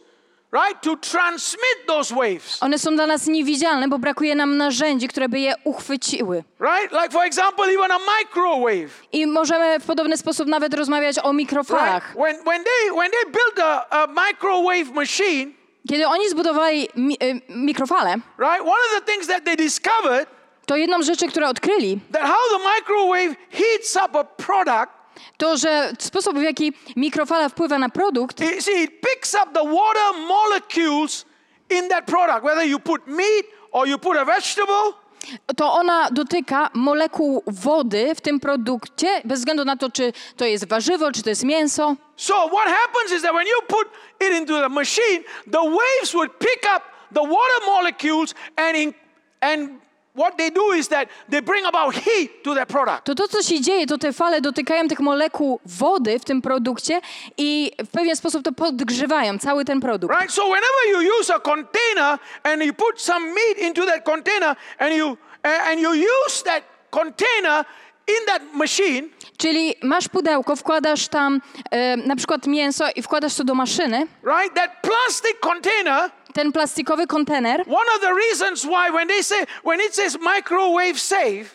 right, 0.53 0.81
to 0.81 0.95
transmit 0.97 1.87
those 1.87 2.15
waves. 2.15 2.63
One 2.63 2.79
są 2.79 2.95
dla 2.95 3.07
nas 3.07 3.27
niewidzialne, 3.27 3.87
bo 3.87 3.99
brakuje 3.99 4.35
nam 4.35 4.57
narzędzi, 4.57 5.07
które 5.07 5.29
by 5.29 5.39
je 5.39 5.53
uchwyciły. 5.63 6.43
Right? 6.59 6.91
Like 6.91 7.09
for 7.11 7.23
example, 7.25 7.65
even 7.65 7.91
a 7.91 7.99
microwave. 7.99 8.89
I 9.11 9.27
możemy 9.27 9.79
w 9.79 9.85
podobny 9.85 10.17
sposób 10.17 10.47
nawet 10.47 10.73
rozmawiać 10.73 11.19
o 11.19 11.21
Right? 11.21 11.37
mikrofalach. 11.37 12.13
When, 12.15 12.35
when, 12.45 12.63
they, 12.63 12.91
when 12.97 13.11
they 13.11 13.25
built 13.31 13.59
a, 13.59 13.85
a 14.03 14.07
microwave 14.07 14.93
machine, 14.93 15.51
Kiedy 15.89 16.07
oni 16.07 16.29
zbudowali 16.29 16.87
mi, 16.95 17.17
y, 17.23 17.41
mikrofale, 17.49 18.09
right, 18.37 18.61
one 18.61 18.69
of 18.87 18.99
the 19.05 19.11
things 19.11 19.27
that 19.27 19.43
they 19.45 19.55
discovered 19.57 20.27
to 20.65 20.75
jedną 20.75 21.03
z 21.03 21.05
rzeczy, 21.05 21.27
które 21.27 21.47
odkryli, 21.49 21.99
that 22.11 22.21
how 22.21 22.57
the 22.57 22.63
microwave 22.63 23.35
heats 23.51 23.95
up 23.95 24.19
a 24.19 24.23
product, 24.23 24.93
to 25.37 25.57
że 25.57 25.91
sposób, 25.99 26.39
w 26.39 26.41
jaki 26.41 26.73
mikrofala 26.95 27.49
wpływa 27.49 27.79
na 27.79 27.89
produkt, 27.89 28.41
it, 28.41 28.63
see, 28.63 28.83
it 28.83 28.91
picks 29.01 29.33
up 29.33 29.53
the 29.53 29.63
water 29.63 30.27
molecules 30.27 31.25
in 31.69 31.89
that 31.89 32.05
product, 32.05 32.43
whether 32.43 32.67
you 32.67 32.79
put 32.79 33.07
meat 33.07 33.45
or 33.71 33.87
you 33.87 33.99
put 33.99 34.17
a 34.17 34.25
vegetable, 34.25 34.93
to 35.55 35.73
ona 35.73 36.09
dotyka 36.11 36.69
molekuł 36.73 37.43
wody 37.47 38.15
w 38.15 38.21
tym 38.21 38.39
produkcie, 38.39 39.21
bez 39.25 39.39
względu 39.39 39.65
na 39.65 39.77
to, 39.77 39.89
czy 39.91 40.13
to 40.37 40.45
jest 40.45 40.67
warzywo, 40.67 41.11
czy 41.11 41.23
to 41.23 41.29
jest 41.29 41.43
mięso. 41.43 41.95
So 42.17 42.33
what 42.33 42.65
happens 42.65 43.11
is 43.11 43.21
that 43.21 43.33
when 43.33 43.47
you 43.47 43.61
put 43.67 43.87
it 44.21 44.33
into 44.37 44.61
the 44.61 44.69
machine, 44.69 45.23
the 45.51 45.63
waves 45.63 46.13
would 46.13 46.31
pick 46.39 46.63
up 46.75 46.83
the 47.13 47.21
water 47.21 47.65
molecules 47.65 48.35
and 48.55 48.77
in, 48.77 48.93
and 49.41 49.69
what 50.15 50.37
they 50.37 50.51
do 50.51 50.71
is 50.73 50.87
that 50.87 51.09
they 51.29 51.41
bring 51.41 51.65
about 51.65 51.95
heat 51.95 52.43
to 52.43 52.55
that 52.55 52.67
product. 52.67 53.05
To 53.05 53.15
to, 53.15 53.27
co 53.27 53.43
się 53.43 53.61
dzieje, 53.61 53.87
to 53.87 53.97
te 53.97 54.13
fale 54.13 54.41
dotykają 54.41 54.87
tych 54.87 54.99
molekuł 54.99 55.59
wody 55.65 56.19
w 56.19 56.25
tym 56.25 56.41
produkcie 56.41 57.01
i 57.37 57.71
w 57.85 57.87
pewien 57.87 58.15
sposób 58.15 58.43
to 58.43 58.51
podgrzewają 58.51 59.39
cały 59.39 59.65
ten 59.65 59.81
produkt. 59.81 60.15
Right? 60.19 60.33
So 60.33 60.43
whenever 60.43 60.91
you 60.91 61.19
use 61.19 61.35
a 61.35 61.39
container 61.39 62.19
and 62.43 62.61
you 62.63 62.73
put 62.73 63.01
some 63.01 63.25
meat 63.25 63.57
into 63.57 63.85
that 63.85 64.03
container 64.05 64.55
and 64.79 64.95
you 64.95 65.17
and 65.43 65.79
you 65.79 65.93
use 65.93 66.43
that 66.43 66.63
container 66.89 67.65
in 68.07 68.25
that 68.27 68.41
machine, 68.53 69.09
Czyli 69.37 69.75
masz 69.83 70.07
pudełko, 70.09 70.55
wkładasz 70.55 71.07
tam 71.07 71.41
e, 71.71 71.97
na 71.97 72.15
przykład 72.15 72.47
mięso 72.47 72.85
i 72.95 73.01
wkładasz 73.01 73.35
to 73.35 73.43
do 73.43 73.55
maszyny, 73.55 74.07
right? 74.23 74.53
That 74.55 74.71
plastic 74.81 75.39
container, 75.39 76.11
ten 76.33 76.51
plastikowy 76.51 77.07
kontener. 77.07 77.59
one 77.67 77.87
of 77.95 78.01
the 78.01 78.13
reasons 78.13 78.63
why 78.63 78.91
when 78.91 79.07
they 79.07 79.23
say 79.23 79.45
when 79.65 79.79
it 79.79 79.95
says 79.95 80.17
microwave 80.19 80.99
safe, 80.99 81.45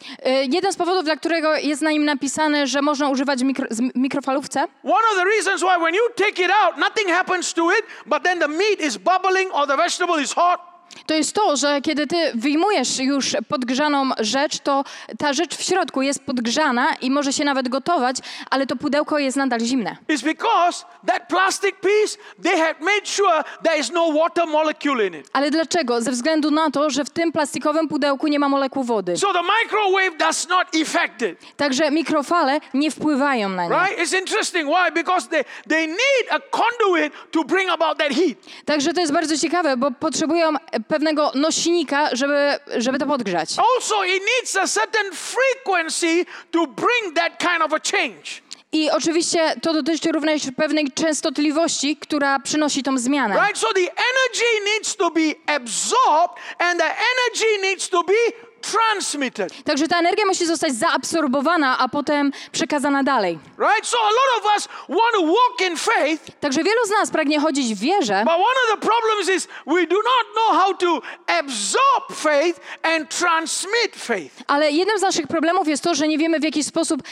jeden 0.48 0.72
z 0.72 0.76
powodów, 0.76 1.04
dla 1.04 1.16
którego 1.16 1.56
jest 1.56 1.82
na 1.82 1.90
nim 1.90 2.04
napisane, 2.04 2.66
że 2.66 2.82
można 2.82 3.08
używać 3.08 3.42
mikro, 3.42 3.66
mikrofalówce, 3.94 4.60
one 4.84 5.04
of 5.12 5.16
the 5.16 5.24
reasons 5.24 5.62
why 5.62 5.78
when 5.82 5.94
you 5.94 6.02
take 6.16 6.42
it 6.44 6.50
out, 6.64 6.76
nothing 6.76 7.08
happens 7.08 7.54
to 7.54 7.70
it, 7.70 7.82
but 8.06 8.22
then 8.22 8.38
the 8.38 8.48
meat 8.48 8.80
is 8.80 8.96
bubbling 8.98 9.50
or 9.52 9.66
the 9.66 9.76
vegetable 9.76 10.22
is 10.22 10.32
hot. 10.32 10.67
To 11.06 11.14
jest 11.14 11.32
to, 11.34 11.56
że 11.56 11.80
kiedy 11.80 12.06
ty 12.06 12.16
wyjmujesz 12.34 12.98
już 12.98 13.36
podgrzaną 13.48 14.10
rzecz, 14.18 14.58
to 14.58 14.84
ta 15.18 15.32
rzecz 15.32 15.56
w 15.56 15.62
środku 15.62 16.02
jest 16.02 16.24
podgrzana 16.24 16.94
i 17.00 17.10
może 17.10 17.32
się 17.32 17.44
nawet 17.44 17.68
gotować, 17.68 18.16
ale 18.50 18.66
to 18.66 18.76
pudełko 18.76 19.18
jest 19.18 19.36
nadal 19.36 19.60
zimne. 19.60 19.96
It's 20.08 20.24
because 20.24 20.84
that 21.06 21.28
plastic 21.28 21.74
piece, 21.80 22.18
they 22.42 22.56
have 22.58 22.74
made 22.80 23.06
sure 23.06 23.44
there 23.64 23.78
is 23.80 23.90
no 23.92 24.12
water 24.12 24.46
molecule 24.46 25.06
in 25.06 25.14
it. 25.14 25.30
Ale 25.32 25.50
dlaczego? 25.50 26.00
Ze 26.00 26.10
względu 26.10 26.50
na 26.50 26.70
to, 26.70 26.90
że 26.90 27.04
w 27.04 27.10
tym 27.10 27.32
plastikowym 27.32 27.88
pudełku 27.88 28.26
nie 28.26 28.38
ma 28.38 28.48
molekuł 28.48 28.84
wody. 28.84 29.16
So 29.16 29.32
the 29.32 29.42
microwave 29.42 30.18
does 30.18 30.48
not 30.48 30.66
affect 30.82 31.22
it. 31.22 31.56
Także 31.56 31.90
mikrofale 31.90 32.60
nie 32.74 32.90
wpływają 32.90 33.48
na 33.48 33.62
nie. 33.64 33.68
Right? 33.68 33.98
It's 33.98 34.18
interesting. 34.18 34.68
Why? 34.68 34.92
Because 34.92 35.28
they, 35.28 35.44
they 35.68 35.86
need 35.86 36.26
a 36.30 36.38
conduit 36.40 37.12
to 37.30 37.44
bring 37.44 37.70
about 37.70 37.98
that 37.98 38.08
heat. 38.12 38.38
Także 38.64 38.92
to 38.92 39.00
jest 39.00 39.12
bardzo 39.12 39.38
ciekawe, 39.38 39.76
bo 39.76 39.90
potrzebują 39.90 40.52
pewnego 40.88 41.32
nośnika, 41.34 42.08
żeby, 42.12 42.58
żeby 42.76 42.98
to 42.98 43.06
podgrzać. 43.06 43.50
Also, 43.76 44.04
it 44.04 44.22
needs 44.36 44.56
a 44.56 44.66
certain 44.66 45.12
frequency 45.12 46.26
to 46.50 46.66
bring 46.66 47.14
that 47.14 47.38
kind 47.38 47.62
of 47.62 47.72
a 47.72 47.80
change. 47.80 48.48
I 48.72 48.90
oczywiście 48.90 49.54
to 49.62 49.72
dotyczy 49.72 50.12
również 50.12 50.42
pewnej 50.56 50.92
częstotliwości, 50.92 51.96
która 51.96 52.38
przynosi 52.38 52.82
tą 52.82 52.98
zmianę. 52.98 53.34
Right? 53.34 53.58
So 53.58 53.72
the 53.72 53.80
energy 53.80 54.72
needs 54.74 54.96
to 54.96 55.10
be 55.10 55.34
absorbed 55.46 56.36
and 56.58 56.80
the 56.80 56.90
energy 56.90 57.62
needs 57.62 57.88
to 57.88 58.04
be 58.04 58.14
transmitted. 58.60 59.64
Także 59.64 59.88
ta 59.88 59.98
energia 59.98 60.26
musi 60.26 60.46
zostać 60.46 60.74
zaabsorbowana, 60.74 61.78
a 61.78 61.88
potem 61.88 62.32
przekazana 62.52 63.02
dalej. 63.02 63.38
Right? 63.58 63.86
So 63.86 63.98
a 63.98 64.10
lot 64.10 64.38
of 64.44 64.44
us 64.56 64.68
want 64.88 65.12
to 65.14 65.22
walk 65.22 65.70
in 65.70 65.76
faith, 65.76 66.22
Także 66.40 66.62
wielu 66.64 66.86
z 66.86 66.90
nas 66.90 67.10
pragnie 67.10 67.40
chodzić 67.40 67.74
w 67.74 67.78
wierze, 67.78 68.22
but 68.24 68.34
one 68.34 68.42
of 68.74 68.80
the 68.80 68.86
problems 68.86 69.28
is 69.36 69.48
we 69.66 69.86
do 69.86 69.96
not 69.96 70.26
know 70.34 70.62
how 70.62 70.74
to 70.74 71.02
absorb 71.26 72.12
faith 72.14 72.60
and 72.82 73.08
transmit 73.18 73.96
faith. 73.96 74.34
ale 74.46 74.70
jednym 74.70 74.98
z 74.98 75.02
naszych 75.02 75.26
problemów 75.26 75.68
jest 75.68 75.82
to, 75.82 75.94
że 75.94 76.08
nie 76.08 76.18
wiemy 76.18 76.40
w 76.40 76.42
jaki 76.44 76.64
sposób 76.64 77.02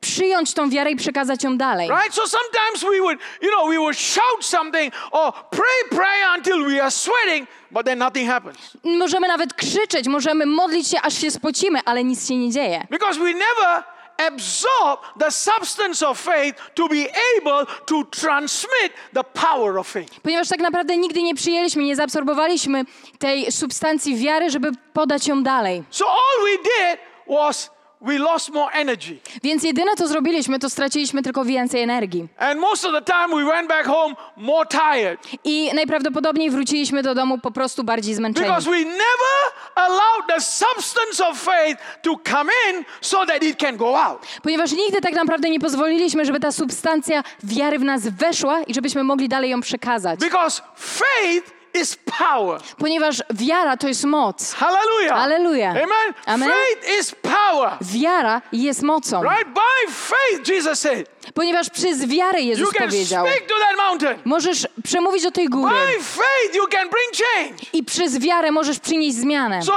przyjąć 0.00 0.54
tą 0.54 0.70
wiarę 0.70 0.90
i 0.90 0.96
przekazać 0.96 1.44
ją 1.44 1.58
dalej. 1.58 1.88
Right? 1.90 2.14
So 2.14 2.22
sometimes 2.28 2.80
we 2.80 3.00
would, 3.00 3.18
you 3.42 3.48
know, 3.50 3.68
we 3.68 3.76
would 3.78 3.96
shout 3.98 4.44
something 4.44 4.94
or 5.10 5.32
pray 5.50 5.98
prayer 5.98 6.28
until 6.38 6.64
we 6.66 6.82
are 6.82 6.90
sweating, 6.90 7.48
but 7.70 7.86
then 7.86 7.98
nothing 7.98 8.28
happens. 8.30 8.58
Możemy 8.84 9.28
nawet 9.28 9.54
krzyczeć, 9.54 10.08
możemy 10.08 10.46
modlić 10.46 10.88
się, 10.88 10.95
aż 11.02 11.20
się 11.20 11.30
spocimy, 11.30 11.80
ale 11.84 12.04
nic 12.04 12.28
się 12.28 12.36
nie 12.36 12.50
dzieje. 12.50 12.86
Because 12.90 13.18
we 13.18 13.32
never 13.32 13.84
absorb 14.18 15.00
the 15.18 15.30
substance 15.30 16.08
of 16.08 16.20
faith 16.20 16.56
to 16.74 16.88
be 16.88 17.06
able 17.38 17.66
to 17.86 18.04
transmit 18.04 18.92
the 19.12 19.24
power 19.24 19.78
of 19.78 19.88
faith. 19.88 20.20
Ponieważ 20.22 20.48
tak 20.48 20.60
naprawdę 20.60 20.96
nigdy 20.96 21.22
nie 21.22 21.34
przyjęliśmy, 21.34 21.82
nie 21.82 21.96
zaabsorbowaliśmy 21.96 22.84
tej 23.18 23.52
substancji 23.52 24.16
wiary, 24.16 24.50
żeby 24.50 24.72
podać 24.92 25.28
ją 25.28 25.42
dalej. 25.42 25.84
So 25.90 26.06
all 26.06 26.44
we 26.44 26.56
did 26.62 27.00
was 27.28 27.70
we 28.00 28.18
lost 28.18 28.52
more 28.52 28.72
energy. 28.72 29.18
Więc 29.42 29.62
jedyne 29.64 29.96
co 29.96 30.08
zrobiliśmy, 30.08 30.58
to 30.58 30.70
straciliśmy 30.70 31.22
tylko 31.22 31.44
więcej 31.44 31.82
energii. 31.82 32.26
And 32.38 32.60
most 32.60 32.84
of 32.84 32.92
the 32.92 33.02
time 33.12 33.44
we 33.44 33.52
went 33.52 33.68
back 33.68 33.86
home 33.86 34.14
more 34.36 34.66
tired 34.68 35.20
I 35.44 35.70
najprawdopodobniej 35.74 36.50
wróciliśmy 36.50 37.02
do 37.02 37.14
domu 37.14 37.38
po 37.38 37.50
prostu 37.50 37.84
bardziej 37.84 38.14
zmęczeni. 38.14 38.46
because 38.46 38.70
we 38.70 38.78
never 38.78 39.52
allowed 39.74 40.26
the 40.28 40.40
substance 40.40 41.26
of 41.26 41.38
faith 41.42 41.78
to 42.02 42.10
come 42.30 42.50
in 42.70 42.84
so 43.00 43.26
that 43.26 43.42
it 43.42 43.58
can 43.58 43.76
go 43.76 44.02
out. 44.02 44.26
Ponieważ 44.42 44.72
nigdy 44.72 45.00
tak 45.00 45.14
naprawdę 45.14 45.50
nie 45.50 45.60
pozwoliliśmy, 45.60 46.24
żeby 46.24 46.40
ta 46.40 46.52
substancja 46.52 47.22
wiary 47.44 47.78
w 47.78 47.84
nas 47.84 48.08
weszła 48.08 48.62
i 48.62 48.74
żebyśmy 48.74 49.04
mogli 49.04 49.28
dalej 49.28 49.50
ją 49.50 49.60
przekazać. 49.60 50.20
Because 50.20 50.62
faith 50.76 51.55
is 51.80 51.96
power. 52.18 52.60
Ponieważ 52.78 53.22
wiara 53.30 53.76
to 53.76 53.88
jest 53.88 54.04
moc. 54.04 54.52
Hallelujah. 54.52 55.16
Hallelujah. 55.16 55.70
Amen. 55.70 56.14
Amen. 56.26 56.50
Faith 56.50 57.00
is 57.00 57.14
power. 57.22 57.70
Wiara 57.80 58.42
jest 58.52 58.82
mocą. 58.82 59.22
Right? 59.22 59.46
By 59.54 59.92
faith, 59.92 60.48
Jesus 60.48 60.80
said. 60.80 61.08
Ponieważ 61.34 61.70
przez 61.70 62.06
wiarę 62.06 62.40
You 62.40 62.48
Jezus 62.48 62.70
can 62.72 62.88
powiedział. 62.88 63.26
speak 63.26 63.46
to 63.48 63.54
that 63.58 63.76
mountain. 63.76 64.18
Możesz 64.24 64.66
przemówić 64.84 65.22
do 65.22 65.30
tej 65.30 65.48
góry 65.48 65.74
By 65.74 66.02
faith, 66.04 66.54
you 66.54 66.66
can 66.68 66.88
bring 66.88 67.28
change. 67.28 67.64
i 67.72 67.84
przez 67.84 68.18
wiarę 68.18 68.50
możesz 68.50 68.78
przynieść 68.78 69.16
zmianę. 69.16 69.62
So 69.62 69.76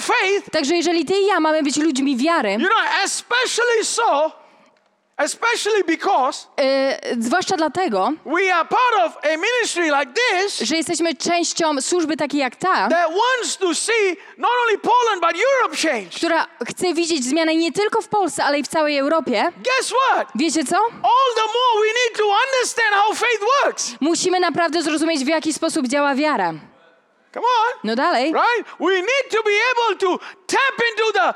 faith, 0.00 0.50
Także 0.52 0.76
jeżeli 0.76 1.04
ty 1.04 1.14
i 1.14 1.26
ja 1.26 1.40
mamy 1.40 1.62
być 1.62 1.76
ludźmi 1.76 2.16
wiary, 2.16 2.52
you 2.52 2.58
know, 2.58 3.04
especially 3.04 3.84
so, 3.84 4.32
especially 5.16 5.84
because 5.84 6.46
e, 6.60 6.98
zwłaszcza 7.20 7.56
dlatego, 7.56 8.12
we 8.26 8.54
are 8.54 8.68
part 8.68 9.06
of 9.06 9.16
a 9.24 9.36
ministry 9.36 9.84
like 9.84 10.12
this 10.12 10.58
że 10.68 10.76
jesteśmy 10.76 11.14
częścią 11.14 11.80
służby 11.80 12.16
takiej 12.16 12.40
jak 12.40 12.56
ta, 12.56 12.88
that 12.88 13.08
wants 13.10 13.56
to 13.56 13.74
see 13.74 14.16
not 14.38 14.50
only 14.66 14.78
Poland 14.78 15.20
but 15.20 15.42
Europe 15.52 15.76
change. 15.82 16.16
która 16.16 16.46
chce 16.68 16.94
widzieć 16.94 17.24
zmianę 17.24 17.54
nie 17.54 17.72
tylko 17.72 18.02
w 18.02 18.08
Polsce, 18.08 18.44
ale 18.44 18.58
i 18.58 18.62
w 18.62 18.68
całej 18.68 18.98
Europie, 18.98 19.42
Guess 19.56 19.92
what? 20.08 20.28
wiecie 20.34 20.64
co? 20.64 20.76
All 20.76 21.34
the 21.34 21.46
more 21.46 21.80
we 21.80 21.86
need 21.86 22.18
to 22.18 22.24
understand 22.24 22.94
how 22.94 23.14
faith 23.14 23.40
works. 23.64 23.94
Musimy 24.00 24.40
naprawdę 24.40 24.82
zrozumieć, 24.82 25.24
w 25.24 25.28
jaki 25.28 25.52
sposób 25.52 25.86
działa 25.88 26.14
wiara. 26.14 26.54
Come 27.34 27.44
on. 27.44 27.80
No 27.84 27.94
dalej. 27.96 28.24
Right? 28.32 28.66
We 28.80 28.94
need 29.00 29.30
to 29.30 29.42
be 29.42 29.50
able 29.72 29.96
to 29.98 30.24
tap 30.46 30.76
into 30.90 31.12
the 31.12 31.34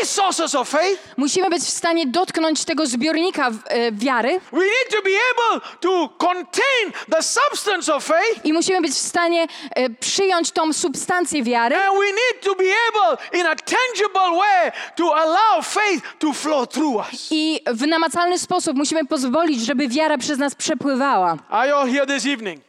resources 0.00 0.54
of 0.54 0.68
faith. 0.68 0.98
Musimy 1.16 1.50
być 1.50 1.62
w 1.62 1.68
stanie 1.70 2.06
dotknąć 2.06 2.64
tego 2.64 2.86
zbiornika 2.86 3.50
e, 3.68 3.92
wiary 3.92 4.40
We 4.52 4.64
need 4.64 4.88
to 4.90 5.02
be 5.02 5.10
able 5.10 5.60
to 5.80 6.08
contain 6.18 6.92
the 7.12 7.22
substance 7.22 7.94
of 7.94 8.04
faith. 8.04 8.44
i 8.44 8.52
musimy 8.52 8.80
być 8.80 8.92
w 8.92 8.98
stanie 8.98 9.46
e, 9.70 9.90
przyjąć 9.90 10.50
tą 10.50 10.72
substancję 10.72 11.42
wiary 11.42 11.76
And 11.76 11.98
we 11.98 12.06
need 12.06 12.40
to 12.44 12.54
be 12.54 12.64
able, 12.88 13.38
in 13.40 13.46
a 13.46 13.56
tangible 13.56 14.38
way, 14.38 14.72
to 14.96 15.16
allow 15.16 15.66
faith 15.66 16.02
to 16.18 16.32
flow 16.32 16.66
through 16.68 16.96
us. 16.96 17.26
i 17.30 17.60
w 17.66 17.86
namacalny 17.86 18.38
sposób 18.38 18.76
musimy 18.76 19.04
pozwolić, 19.04 19.60
żeby 19.60 19.88
wiara 19.88 20.18
przez 20.18 20.38
nas 20.38 20.54
przepływała. 20.54 21.36
Are 21.50 21.68
you 21.68 21.76
all 21.76 21.88
here 21.92 22.06
this 22.06 22.26
evening? 22.26 22.67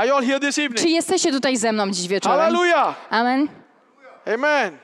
Are 0.00 0.06
you 0.06 0.14
all 0.14 0.22
here 0.22 0.40
this 0.40 0.54
Czy 0.54 0.62
evening? 0.62 0.88
jesteście 0.88 1.32
tutaj 1.32 1.56
ze 1.56 1.72
mną 1.72 1.90
dziś 1.90 2.08
wieczorem? 2.08 2.38
Hallelujah. 2.38 2.94
Amen. 3.10 3.48
Amen. 4.34 4.78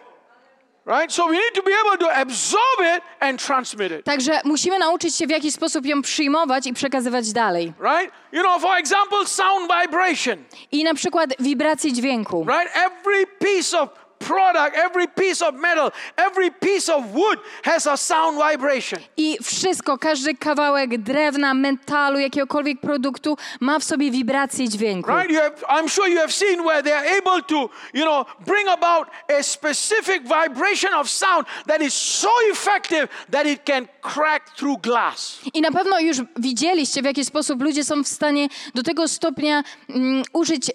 Right? 0.87 1.13
So 1.13 1.27
we 1.27 1.33
need 1.33 1.55
to 1.55 1.63
be 1.63 1.71
able 1.87 1.99
to 1.99 2.13
absorb 2.13 2.81
it 2.97 3.03
and 3.21 3.47
transmit 3.47 3.93
it. 3.93 4.05
Także 4.05 4.41
musimy 4.45 4.79
nauczyć 4.79 5.17
się, 5.17 5.27
w 5.27 5.31
jaki 5.31 5.53
sposób 5.53 5.87
ją 5.87 6.03
przyjmować 6.03 6.67
i 6.67 6.73
przekazywać 6.73 7.33
dalej. 7.33 7.73
Right? 7.81 8.15
You 8.33 8.43
know, 8.43 8.63
for 8.63 8.77
example, 8.79 9.27
sound 9.27 9.73
vibration. 9.83 10.45
I 10.73 10.85
na 10.85 10.95
przykład 10.95 11.31
wibracje 11.39 11.93
dźwięku. 11.93 12.47
Right? 12.49 12.77
Every 12.77 13.27
piece 13.27 13.81
of 13.81 13.89
product, 14.27 14.77
every 14.77 15.07
piece 15.09 15.43
of 15.43 15.55
metal, 15.55 15.91
every 16.17 16.51
piece 16.51 16.89
of 16.89 17.15
wood 17.15 17.39
has 17.63 17.87
a 17.87 17.97
sound 17.97 18.39
vibration. 18.39 19.01
I 19.17 19.39
wszystko, 19.43 19.99
każdy 19.99 20.35
kawałek 20.35 20.99
drewna, 20.99 21.55
metalu, 21.55 22.19
jakiegokolwiek 22.19 22.81
produktu 22.81 23.37
ma 23.61 23.79
w 23.79 23.85
sobie 23.85 24.11
wibrację 24.11 24.69
dźwięku. 24.69 25.11
Right? 25.11 25.31
You 25.31 25.41
have, 25.41 25.63
I'm 25.69 25.89
sure 25.89 26.11
you 26.11 26.19
have 26.19 26.33
seen 26.33 26.65
where 26.65 26.83
they 26.83 26.93
are 26.93 27.19
able 27.19 27.43
to, 27.43 27.71
you 27.95 28.05
know, 28.05 28.27
bring 28.47 28.69
about 28.69 29.09
a 29.39 29.43
specific 29.43 30.23
vibration 30.23 30.95
of 30.95 31.11
sound 31.11 31.47
that 31.67 31.83
is 31.83 31.95
so 31.95 32.31
effective 32.53 33.09
that 33.31 33.47
it 33.47 33.65
can 33.65 33.89
crack 34.01 34.57
through 34.57 34.83
glass. 34.83 35.39
I 35.55 35.61
na 35.61 35.71
pewno 35.71 36.01
już 36.01 36.17
widzieliście, 36.37 37.03
w 37.03 37.05
jaki 37.05 37.25
sposób 37.25 37.63
ludzie 37.63 37.85
są 37.85 38.05
w 38.05 38.09
stanie 38.09 38.49
do 38.75 38.83
tego 38.83 39.09
stopnia 39.09 39.63
mm, 39.91 40.23
użyć 40.33 40.71
e, 40.71 40.73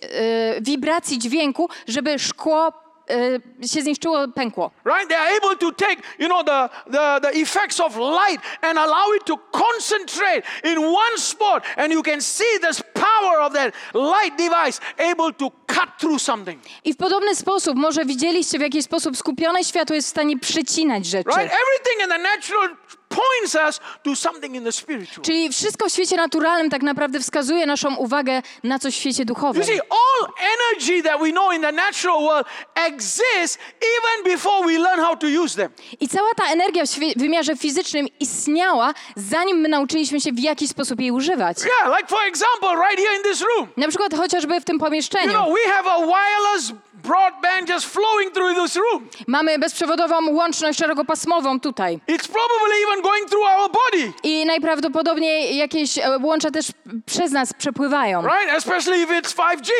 wibracji 0.61 1.19
dźwięku, 1.19 1.69
żeby 1.87 2.19
szkło 2.19 2.90
e, 3.12 3.67
się 3.67 3.82
zniszczyło, 3.82 4.28
pękło. 4.28 4.71
Right? 4.86 5.10
They 5.10 5.17
are 5.17 5.38
able 5.38 5.58
to 5.58 5.71
take, 5.71 6.02
you 6.19 6.28
know, 6.28 6.45
the, 6.45 6.69
the, 6.91 7.19
the 7.21 7.39
effects 7.39 7.80
of 7.80 7.95
light 7.95 8.41
and 8.62 8.78
allow 8.78 9.15
it 9.17 9.26
to 9.26 9.38
concentrate 9.38 10.43
in 10.63 10.78
one 10.78 11.17
spot. 11.17 11.63
And 11.78 11.93
you 11.93 12.04
can 12.04 12.21
see 12.21 12.60
this 12.62 12.84
power 12.93 13.39
of 13.41 13.54
that 13.54 13.74
light 13.93 14.38
device 14.38 14.80
able 15.12 15.34
to 15.34 15.52
cut 15.67 15.89
through 16.00 16.19
something. 16.21 16.62
I 16.84 16.93
w 16.93 16.97
podobny 16.97 17.36
sposób, 17.36 17.78
może 17.78 18.06
widzieliście, 18.06 18.58
w 18.58 18.62
jaki 18.62 18.84
sposób 18.84 19.17
skupione 19.17 19.63
światło 19.63 19.95
jest 19.95 20.08
w 20.08 20.12
stanie 20.12 20.39
przycinać 20.39 21.06
rzeczy. 21.06 21.30
Right? 21.30 21.54
Everything 21.54 22.04
in 22.04 22.10
the 22.10 22.17
natural 22.17 22.78
points 23.21 23.55
us 23.55 23.79
to 24.03 24.15
something 24.15 24.55
in 24.55 24.63
the 24.63 24.71
spiritual. 24.71 25.25
Czyli 25.25 25.49
wszystko 25.49 25.89
w 25.89 25.91
świecie 25.91 26.17
naturalnym 26.17 26.69
tak 26.69 26.81
naprawdę 26.81 27.19
wskazuje 27.19 27.65
naszą 27.65 27.95
uwagę 27.95 28.41
na 28.63 28.79
coś 28.79 28.95
w 28.95 28.99
świecie 28.99 29.25
duchowym. 29.25 29.62
You 29.62 29.67
see, 29.67 29.79
all 29.89 30.27
energy 30.39 31.03
that 31.03 31.19
we 31.21 31.31
know 31.31 31.53
in 31.53 31.62
the 31.62 31.71
natural 31.71 32.19
world 32.21 32.47
exists 32.75 33.57
even 33.81 34.34
before 34.34 34.67
we 34.67 34.79
learn 34.79 34.99
how 35.01 35.15
to 35.17 35.27
use 35.27 35.55
them. 35.55 35.71
I 35.99 36.07
cała 36.07 36.29
ta 36.36 36.51
energia 36.51 36.84
w 36.86 37.19
wymiarze 37.19 37.55
fizycznym 37.55 38.07
istniała, 38.19 38.93
zanim 39.15 39.57
my 39.57 39.69
nauczyliśmy 39.69 40.21
się, 40.21 40.31
w 40.31 40.39
jaki 40.39 40.67
sposób 40.67 40.99
jej 40.99 41.12
używać. 41.12 41.57
Yeah, 41.57 41.97
like 41.97 42.07
for 42.10 42.27
example, 42.27 42.75
right 42.89 42.99
here 43.07 43.17
in 43.17 43.23
this 43.23 43.41
room. 43.41 43.67
Na 43.77 43.88
przykład 43.88 44.13
chociażby 44.17 44.62
w 44.62 44.65
tym 44.65 44.75
You 44.75 44.79
pomieszczeniu. 44.84 45.31
know, 45.31 45.47
we 45.65 45.71
have 45.71 45.91
a 45.91 45.99
wireless 45.99 46.73
broadband 47.12 47.69
just 47.69 47.86
flowing 47.86 48.34
through 48.34 48.56
this 48.56 48.76
room. 48.76 49.10
Mamy 49.28 49.60
bezprzewodową 49.60 50.15
łączność 50.34 50.80
szerokopasmową 50.80 51.60
tutaj. 51.60 52.00
It's 52.08 52.28
probably 52.28 52.76
even 52.88 53.02
going 53.02 53.30
through 53.30 53.45
our 53.47 53.69
body, 53.71 54.13
I 54.24 54.45
najprawdopodobniej 54.45 55.58
jakieś 55.58 55.97
e, 55.97 56.17
łącza 56.21 56.52
też 56.52 56.65
przez 57.06 57.32
nas 57.32 57.54
przepływają. 57.54 58.21
right? 58.21 58.58
Especially 58.58 59.02
if 59.04 59.21
it's 59.21 59.36
5G. 59.36 59.71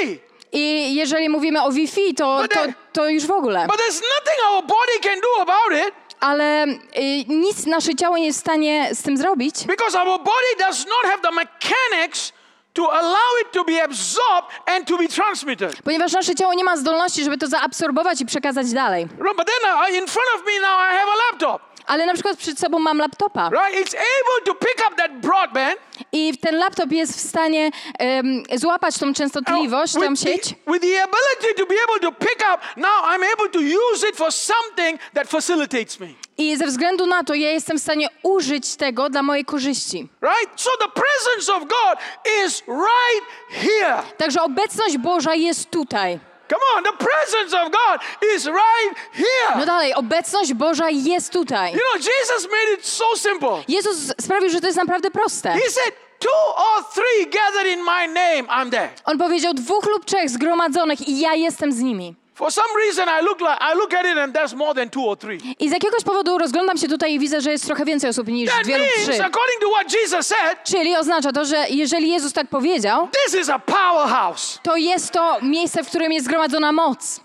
I 0.54 0.96
jeżeli 0.96 1.30
mówimy 1.30 1.64
o 1.64 1.72
Wi-Fi, 1.72 2.14
to, 2.14 2.42
to, 2.54 2.60
to 2.94 3.10
już 3.10 3.26
w 3.26 3.32
ogóle. 3.32 3.68
But 3.68 3.76
there's 3.76 4.02
nothing 4.18 4.40
our 4.52 4.62
body 4.64 5.00
can 5.02 5.20
do 5.22 5.42
about 5.42 5.88
it 5.88 5.94
Ale 6.20 6.66
y, 6.68 7.26
nic 7.28 7.66
nasze 7.66 7.96
ciało 7.96 8.18
nie 8.18 8.26
jest 8.26 8.40
w 8.40 8.42
stanie 8.42 8.90
z 8.94 9.04
tym 9.04 9.18
zrobić, 9.18 9.56
because 9.68 10.00
our 10.00 10.20
body 10.20 10.56
does 10.60 10.86
not 10.86 11.12
have 11.12 11.22
the 11.22 11.32
mechanics 11.32 12.34
to 12.74 12.82
allow 12.92 13.30
it 13.42 13.52
to 13.52 13.64
be 13.66 13.84
absorbed 13.84 14.50
and 14.66 14.88
to 14.88 14.98
be 14.98 15.08
transmitted. 15.08 15.82
ponieważ 15.84 16.12
nasze 16.12 16.36
ciało 16.36 16.54
nie 16.54 16.64
ma 16.64 16.78
zdolności, 16.78 17.24
żeby 17.24 17.38
to 17.38 17.48
zaabsorbować 17.48 18.22
i 18.22 18.26
przekazać 18.26 18.74
dalej. 18.74 19.04
Right? 19.04 19.38
But 19.38 19.48
then 19.48 19.96
in 19.96 20.08
front 20.08 20.28
of 20.36 20.46
me 20.46 20.60
now 20.62 20.80
I 20.92 20.96
have 20.98 21.10
a 21.10 21.32
laptop, 21.32 21.62
Ale 21.88 22.06
na 22.06 22.14
przykład 22.14 22.38
przed 22.38 22.60
sobą 22.60 22.80
mam 22.80 22.98
laptopa 22.98 23.50
right? 23.50 23.74
It's 23.88 23.96
able 23.96 24.46
to 24.46 24.56
pick 24.56 24.84
up 24.88 24.96
that 24.96 25.12
broadband 25.20 25.76
i 26.12 26.38
ten 26.38 26.56
laptop 26.58 26.92
jest 26.92 27.18
w 27.18 27.30
stanie 27.30 27.72
em, 28.00 28.44
złapać 28.56 28.98
tą 28.98 29.14
częstotliwość, 29.14 29.94
tą 29.94 30.16
sieć 30.16 30.44
the, 30.44 30.72
with 30.72 30.82
the 30.82 31.04
ability 31.04 31.54
to 31.58 31.66
be 31.66 31.76
able 31.90 32.00
to 32.00 32.12
pick 32.12 32.44
up. 32.54 32.62
Now 32.78 33.04
I'm 33.06 33.24
able 33.34 33.50
to 33.50 33.60
use 33.60 34.10
it 34.10 34.16
for 34.16 34.32
something 34.32 35.00
that 35.14 35.28
facilitates 35.28 36.00
me. 36.00 36.08
i 36.38 36.58
ze 36.58 36.68
względu 36.68 37.06
na 37.06 37.24
to 37.24 37.34
ja 37.34 37.52
jestem 37.52 37.78
w 37.78 37.82
stanie 37.82 38.08
użyć 38.24 38.76
tego 38.76 39.10
dla 39.10 39.24
mojej 39.24 39.46
korzyści. 39.46 40.08
Right? 40.22 40.62
So 40.62 40.70
the 40.80 40.88
presence 41.02 41.54
of 41.54 41.60
God 41.60 41.98
is 42.46 42.64
right 42.68 43.26
here. 43.50 44.04
Także 44.18 44.42
obecność 44.42 44.98
Boża 44.98 45.36
jest 45.36 45.70
tutaj. 45.72 46.20
Come 46.52 46.62
on, 46.76 46.84
the 46.84 47.06
presence 47.06 47.54
of 47.54 47.72
God 47.72 48.02
is 48.36 48.46
right 48.46 48.92
here. 49.14 49.58
No 49.60 49.66
dalej, 49.66 49.94
obecność 49.94 50.54
Boża 50.54 50.90
jest 50.90 51.34
tutaj. 51.34 51.74
You 51.74 51.80
know, 51.80 51.96
Jesus 52.06 52.48
made 52.52 52.74
it 52.74 52.86
so 52.86 53.06
simple. 53.18 53.64
Jezus 53.68 54.14
sprawił, 54.22 54.50
że 54.50 54.62
to 54.62 54.68
jest 54.68 54.78
naprawdę 54.78 55.12
proste. 55.12 55.50
He 55.52 55.70
said, 55.70 55.94
Two 56.20 56.56
or 56.58 56.84
three 56.94 57.26
gathered 57.26 57.68
in 57.68 57.84
my 57.84 58.08
name, 58.08 58.44
I'm 58.48 58.72
there. 58.72 58.90
On 59.06 59.18
powiedział 59.18 59.54
dwóch 59.54 59.86
lub 59.86 60.06
trzech 60.06 60.30
zgromadzonych 60.30 61.08
i 61.08 61.20
ja 61.20 61.34
jestem 61.34 61.72
z 61.72 61.80
nimi. 61.80 62.16
For 62.42 62.52
some 62.52 62.68
reason, 62.86 63.08
I 63.08 63.22
look 63.22 63.40
like 63.40 63.58
I 63.62 63.74
look 63.76 63.94
at 63.94 64.06
it 64.06 64.18
and 64.18 64.34
there's 64.34 64.56
more 64.56 64.74
than 64.74 64.90
two 64.90 65.04
or 65.10 65.18
three. 65.18 65.38
I 65.60 65.70
z 65.70 65.72
jakiegoś 65.72 66.04
powodu 66.04 66.38
rozglądam 66.38 66.78
się 66.78 66.88
tutaj 66.88 67.14
i 67.14 67.20
widzę, 67.20 67.42
że 67.42 67.52
jest 67.52 67.66
trochę 67.66 67.86
więcej 67.86 68.10
osób 68.10 68.28
niż 68.28 68.52
That 68.52 68.64
dwie 68.64 68.78
lub 68.78 68.88
trzy. 68.88 69.12
according 69.26 69.60
to 69.62 69.70
what 69.70 69.94
Jesus 69.94 70.28
said, 70.28 70.58
Czyli 70.64 70.96
oznacza 70.96 71.32
to, 71.32 71.46
że 71.46 71.66
jeżeli 71.70 72.10
Jezus 72.10 72.34
tak 72.34 72.48
powiedział, 72.48 73.08
this 73.26 73.42
is 73.42 73.50
a 73.50 73.60
powerhouse. 73.60 74.60
to 74.64 74.76
jest 74.76 75.12
to 75.12 75.38
miejsce, 75.42 75.84
w 75.84 75.88
którym 75.88 76.12
jest 76.12 76.26
zgromadzona 76.26 76.72
moc. 76.72 77.20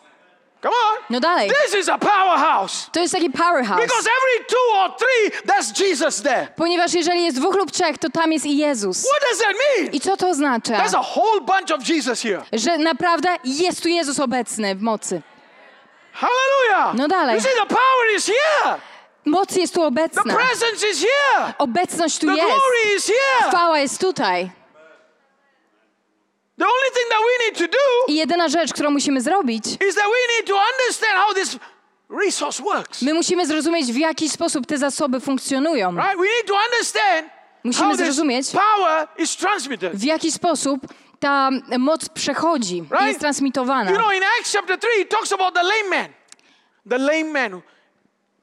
Come 0.62 0.74
on. 0.74 0.96
No 1.10 1.20
dalej. 1.20 1.50
This 1.64 1.74
is 1.74 1.88
a 1.88 1.98
powerhouse. 1.98 2.90
To 2.92 3.00
jest 3.00 3.14
taki 3.14 3.30
powerhouse. 3.30 3.80
Because 3.82 4.08
every 4.18 4.46
two 4.48 4.76
or 4.76 4.88
three, 4.98 5.30
that's 5.46 5.72
Jesus 5.80 6.22
there. 6.22 6.48
Ponieważ 6.56 6.94
jeżeli 6.94 7.24
jest 7.24 7.36
dwóch 7.36 7.54
lub 7.56 7.70
trzech, 7.70 7.98
to 7.98 8.10
tam 8.10 8.32
jest 8.32 8.46
i 8.46 8.56
Jezus. 8.56 9.04
What 9.06 9.22
does 9.30 9.38
that 9.38 9.54
mean? 9.78 9.92
I 9.92 10.00
co 10.00 10.16
to 10.16 10.28
oznacza? 10.28 10.76
There's 10.78 10.94
a 10.94 11.02
whole 11.02 11.40
bunch 11.40 11.70
of 11.70 11.88
Jesus 11.88 12.22
here. 12.22 12.42
Że 12.52 12.78
naprawdę 12.78 13.28
jest 13.44 13.82
tu 13.82 13.88
Jezus 13.88 14.20
obecny 14.20 14.74
w 14.74 14.82
mocy. 14.82 15.22
Hallelujah. 16.12 16.94
No 16.94 17.08
dalej. 17.08 17.34
You 17.36 17.42
see, 17.42 17.54
the 17.60 17.66
power 17.66 18.16
is 18.16 18.26
here. 18.26 18.78
Moc 19.24 19.56
jest 19.56 19.74
tu 19.74 19.80
The 19.80 19.86
obecna. 19.86 20.34
presence 20.34 20.86
is 20.92 21.00
here. 21.00 21.52
Obecność 21.58 22.18
tu 22.18 22.26
The 22.26 22.36
jest. 22.36 22.48
glory 22.48 22.96
is 22.96 23.06
here. 23.06 23.50
Chwała 23.50 23.78
jest 23.78 24.00
tutaj. 24.00 24.44
The 24.44 24.50
only 24.50 24.50
thing 24.50 24.50
that 24.50 24.54
we 24.54 24.54
need 24.54 26.40
to 26.40 26.42
do 26.42 26.45
I 28.08 28.14
jedyna 28.14 28.48
rzecz, 28.48 28.72
którą 28.72 28.90
musimy 28.90 29.20
zrobić, 29.20 29.64
is 29.64 29.94
that 29.94 30.04
we 30.04 30.36
need 30.36 30.46
to 30.46 30.54
understand 30.72 31.12
how 31.14 31.34
this 31.34 31.56
resource 32.24 32.62
works. 32.62 33.02
my 33.02 33.14
musimy 33.14 33.46
zrozumieć, 33.46 33.92
w 33.92 33.96
jaki 33.96 34.28
sposób 34.28 34.66
te 34.66 34.78
zasoby 34.78 35.20
funkcjonują. 35.20 35.90
Right? 35.96 36.16
We 36.16 36.22
need 36.22 36.46
to 36.46 36.54
understand 36.70 37.30
Musimy 37.64 37.96
zrozumieć, 37.96 38.46
power 38.50 39.08
is 39.18 39.36
transmitted. 39.36 39.96
w 39.96 40.02
jaki 40.04 40.32
sposób 40.32 40.80
ta 41.20 41.50
moc 41.78 42.08
przechodzi 42.08 42.84
i 43.02 43.06
jest 43.06 43.20
transmitowana. 43.20 43.90
You 43.90 43.96
know, 43.96 44.12
in 44.12 44.22
Acts 44.38 44.52
chapter 44.52 44.78
3, 44.78 44.88
it 45.00 45.08
talks 45.10 45.32
about 45.32 45.54
the 45.54 45.62
lame 45.62 45.90
man. 45.90 46.08
The 46.88 46.98
lame 46.98 47.24
man 47.24 47.60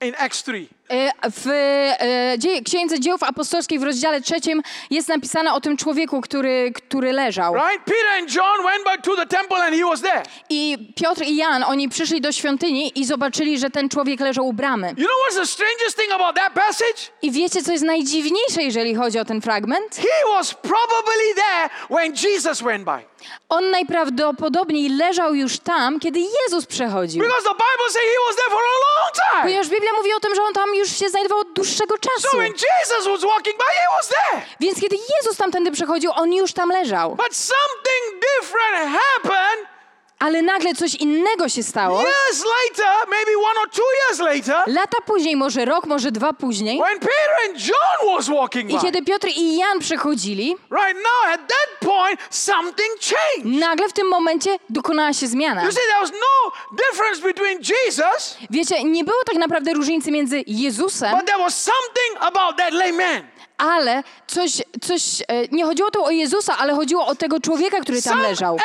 in 0.01 0.15
Acts 0.17 0.43
3. 0.43 0.69
E, 0.93 1.11
W 1.31 1.47
e, 1.49 2.61
Księdze 2.65 2.99
Dzieł 2.99 3.17
Apostolskich 3.21 3.79
w 3.79 3.83
rozdziale 3.83 4.21
trzecim 4.21 4.61
jest 4.89 5.07
napisane 5.07 5.53
o 5.53 5.61
tym 5.61 5.77
człowieku, 5.77 6.21
który, 6.21 6.71
który 6.75 7.13
leżał. 7.13 7.53
Right? 7.53 7.83
Peter 7.85 8.07
and 8.19 8.35
John 8.35 8.63
went 8.63 8.85
back 8.85 9.01
to 9.01 9.15
the 9.15 9.25
temple 9.25 9.57
and 9.57 9.75
he 9.75 9.85
was 9.85 10.01
there. 10.01 10.23
I 10.49 10.77
Piotr 10.95 11.21
i 11.23 11.35
Jan, 11.35 11.63
oni 11.63 11.89
przyszli 11.89 12.21
do 12.21 12.31
świątyni 12.31 12.99
i 12.99 13.05
zobaczyli, 13.05 13.59
że 13.59 13.69
ten 13.69 13.89
człowiek 13.89 14.19
leżał 14.19 14.47
u 14.47 14.53
bramy. 14.53 14.87
You 14.87 14.95
know 14.95 15.17
what's 15.29 15.35
the 15.39 15.47
strangest 15.47 15.97
thing 15.97 16.11
about 16.11 16.35
that 16.35 16.53
passage? 16.53 17.11
I 17.21 17.31
wiecie, 17.31 17.63
co 17.63 17.71
jest 17.71 17.83
najdziwniejsze, 17.83 18.63
jeżeli 18.63 18.95
chodzi 18.95 19.19
o 19.19 19.25
ten 19.25 19.41
fragment? 19.41 19.95
He 19.95 20.31
was 20.33 20.53
probably 20.53 21.35
there 21.35 21.69
when 21.89 22.13
Jesus 22.23 22.61
went 22.61 22.83
by. 22.83 23.13
On 23.49 23.71
najprawdopodobniej 23.71 24.89
leżał 24.89 25.35
już 25.35 25.59
tam, 25.59 25.99
kiedy 25.99 26.19
Jezus 26.43 26.65
przechodził. 26.65 27.23
Because 27.23 27.43
the 27.43 27.53
Bible 27.53 27.87
says 27.87 28.01
he 28.01 28.27
was 28.27 28.35
there 28.35 28.49
for 28.49 28.59
a 28.59 28.77
long 28.89 29.13
time. 29.31 29.41
Ponieważ 29.43 29.69
Biblia 29.69 29.91
mówi 29.97 30.13
o 30.13 30.19
tym, 30.19 30.35
że 30.35 30.43
on 30.43 30.53
tam 30.53 30.75
już 30.75 30.82
się 30.89 31.09
znajdował 31.09 31.39
od 31.39 31.53
dłuższego 31.53 31.97
czasu. 31.97 32.27
So 32.31 32.37
when 32.37 32.51
Jesus 32.53 33.07
was 33.07 33.21
walking 33.21 33.57
by, 33.57 33.63
he 33.63 33.85
was 33.97 34.07
there. 34.07 34.41
Więc 34.59 34.81
kiedy 34.81 34.95
Jezus 34.95 35.37
tamtędy 35.37 35.71
przechodził, 35.71 36.11
on 36.15 36.33
już 36.33 36.53
tam 36.53 36.69
leżał. 36.69 37.15
But 37.15 37.35
something 37.35 38.21
different 38.21 38.99
happened 38.99 39.72
Ale 40.19 40.41
nagle 40.41 40.73
coś 40.75 40.95
innego 40.95 41.49
się 41.49 41.63
stało. 41.63 42.01
years 42.01 42.43
later, 42.45 43.09
maybe 43.09 43.31
one 43.37 43.59
or 43.63 43.69
two 43.69 43.81
years 44.07 44.19
later, 44.19 44.63
Lata 44.73 44.97
później, 45.05 45.35
może 45.35 45.65
rok, 45.65 45.85
może 45.85 46.11
dwa 46.11 46.33
później. 46.33 46.79
when 46.79 46.99
Peter 46.99 47.29
and 47.49 47.67
John 47.67 48.15
was 48.17 48.29
walking 48.29 48.69
I 48.69 48.73
by. 48.73 48.81
kiedy 48.81 49.01
Piotr 49.01 49.27
i 49.35 49.57
Jan 49.57 49.79
przechodzili, 49.79 50.55
Right 50.71 50.95
now, 50.95 51.33
at 51.33 51.41
that 51.47 51.89
point, 51.89 52.19
something 52.29 52.89
changed. 53.01 53.59
nagle 53.59 53.89
w 53.89 53.93
tym 53.93 54.07
momencie 54.07 54.57
dokonała 54.69 55.13
się 55.13 55.27
zmiana. 55.27 55.63
You 55.63 55.71
see, 55.71 55.77
there 55.89 55.99
was 56.01 56.11
no 56.11 56.51
difference 56.77 57.21
between 57.21 57.59
Jesus, 57.59 58.37
Wiecie, 58.49 58.83
nie 58.83 59.03
było 59.03 59.23
tak 59.25 59.35
naprawdę 59.35 59.73
różnicy 59.73 60.11
między 60.11 60.43
Jezusem, 60.47 61.17
but 61.17 61.25
there 61.25 61.39
was 61.39 61.63
something 61.63 62.23
about 62.23 62.57
that 62.57 62.73
lame 62.73 62.91
man. 62.91 63.21
Ale 63.57 64.03
coś, 64.27 64.61
coś 64.81 65.21
e, 65.21 65.47
nie 65.51 65.65
chodziło 65.65 65.91
tu 65.91 66.05
o 66.05 66.09
Jezusa, 66.11 66.57
ale 66.57 66.73
chodziło 66.75 67.05
o 67.07 67.15
tego 67.15 67.39
człowieka, 67.39 67.79
który 67.81 68.01
tam 68.01 68.21
leżał. 68.21 68.57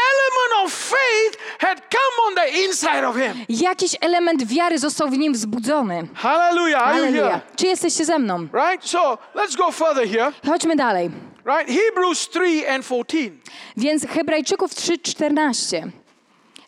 Jakiś 3.49 3.97
element 4.01 4.47
wiary 4.47 4.79
został 4.79 5.09
w 5.09 5.19
nim 5.19 5.33
wzbudzony. 5.33 6.09
Hallelujah. 6.15 6.83
Are 6.83 6.97
you 6.97 7.05
Halleluja. 7.05 7.29
here? 7.31 7.41
Czy 7.57 7.67
jesteście 7.67 8.05
ze 8.05 8.19
mną? 8.19 8.39
Right? 8.41 8.89
So 8.89 9.19
let's 9.35 9.57
go 9.57 9.73
further 9.73 10.09
here. 10.09 10.33
Chodźmy 10.47 10.77
dalej. 10.77 11.11
Right? 11.47 11.81
Hebrews 11.81 12.29
3 12.29 12.41
and 12.71 12.85
14. 12.85 13.31
Więc 13.77 14.07
Hebrajczyków 14.07 14.73
3:14. 14.75 15.91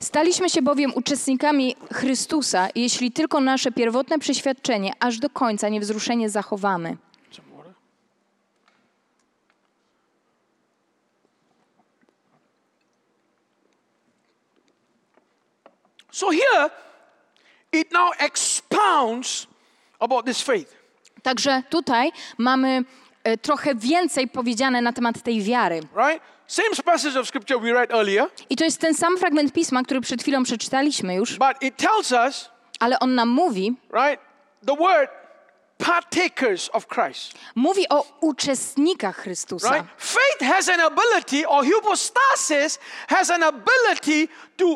Staliśmy 0.02 0.50
się 0.50 0.62
bowiem 0.62 0.92
uczestnikami 0.94 1.76
Chrystusa, 1.92 2.68
jeśli 2.74 3.12
tylko 3.12 3.40
nasze 3.40 3.72
pierwotne 3.72 4.18
przeświadczenie 4.18 4.92
aż 5.00 5.18
do 5.18 5.30
końca 5.30 5.68
niewzruszenie 5.68 6.30
zachowamy. 6.30 6.96
So 16.12 16.30
here, 16.30 16.70
it 17.72 17.92
now 17.92 18.10
expounds 18.18 19.46
about 20.00 20.26
this 20.26 20.42
faith. 20.42 20.76
Także 21.22 21.62
tutaj 21.70 22.12
mamy 22.38 22.84
e, 23.24 23.36
trochę 23.36 23.74
więcej 23.74 24.28
powiedziane 24.28 24.82
na 24.82 24.92
temat 24.92 25.22
tej 25.22 25.42
wiary. 25.42 25.80
Right? 25.96 26.22
Same 26.46 26.68
passage 26.84 27.20
of 27.20 27.28
scripture 27.28 27.60
we 27.60 27.72
read 27.72 27.90
earlier, 27.90 28.26
I 28.50 28.56
to 28.56 28.64
jest 28.64 28.80
ten 28.80 28.94
sam 28.94 29.18
fragment 29.18 29.52
pisma, 29.52 29.82
który 29.82 30.00
przed 30.00 30.22
chwilą 30.22 30.42
przeczytaliśmy 30.42 31.14
już, 31.14 31.38
but 31.38 31.62
it 31.62 31.76
tells 31.76 32.12
us, 32.12 32.50
ale 32.80 32.98
on 32.98 33.14
nam 33.14 33.28
mówi, 33.28 33.76
right, 33.92 34.20
the 34.66 34.76
word 34.76 35.19
partakers 35.84 36.70
of 36.72 36.86
Christ. 36.86 37.32
mówi 37.54 37.88
o 37.88 38.04
uczestnikach 38.20 39.16
Chrystusa. 39.16 39.70
Right? 39.74 39.86
Faith 39.98 40.52
has 40.52 40.68
an 40.68 40.80
ability, 40.80 41.46
or 41.46 41.64
hypostasis 41.64 42.78
has 43.08 43.30
an 43.30 43.42
ability 43.42 44.28
to 44.56 44.66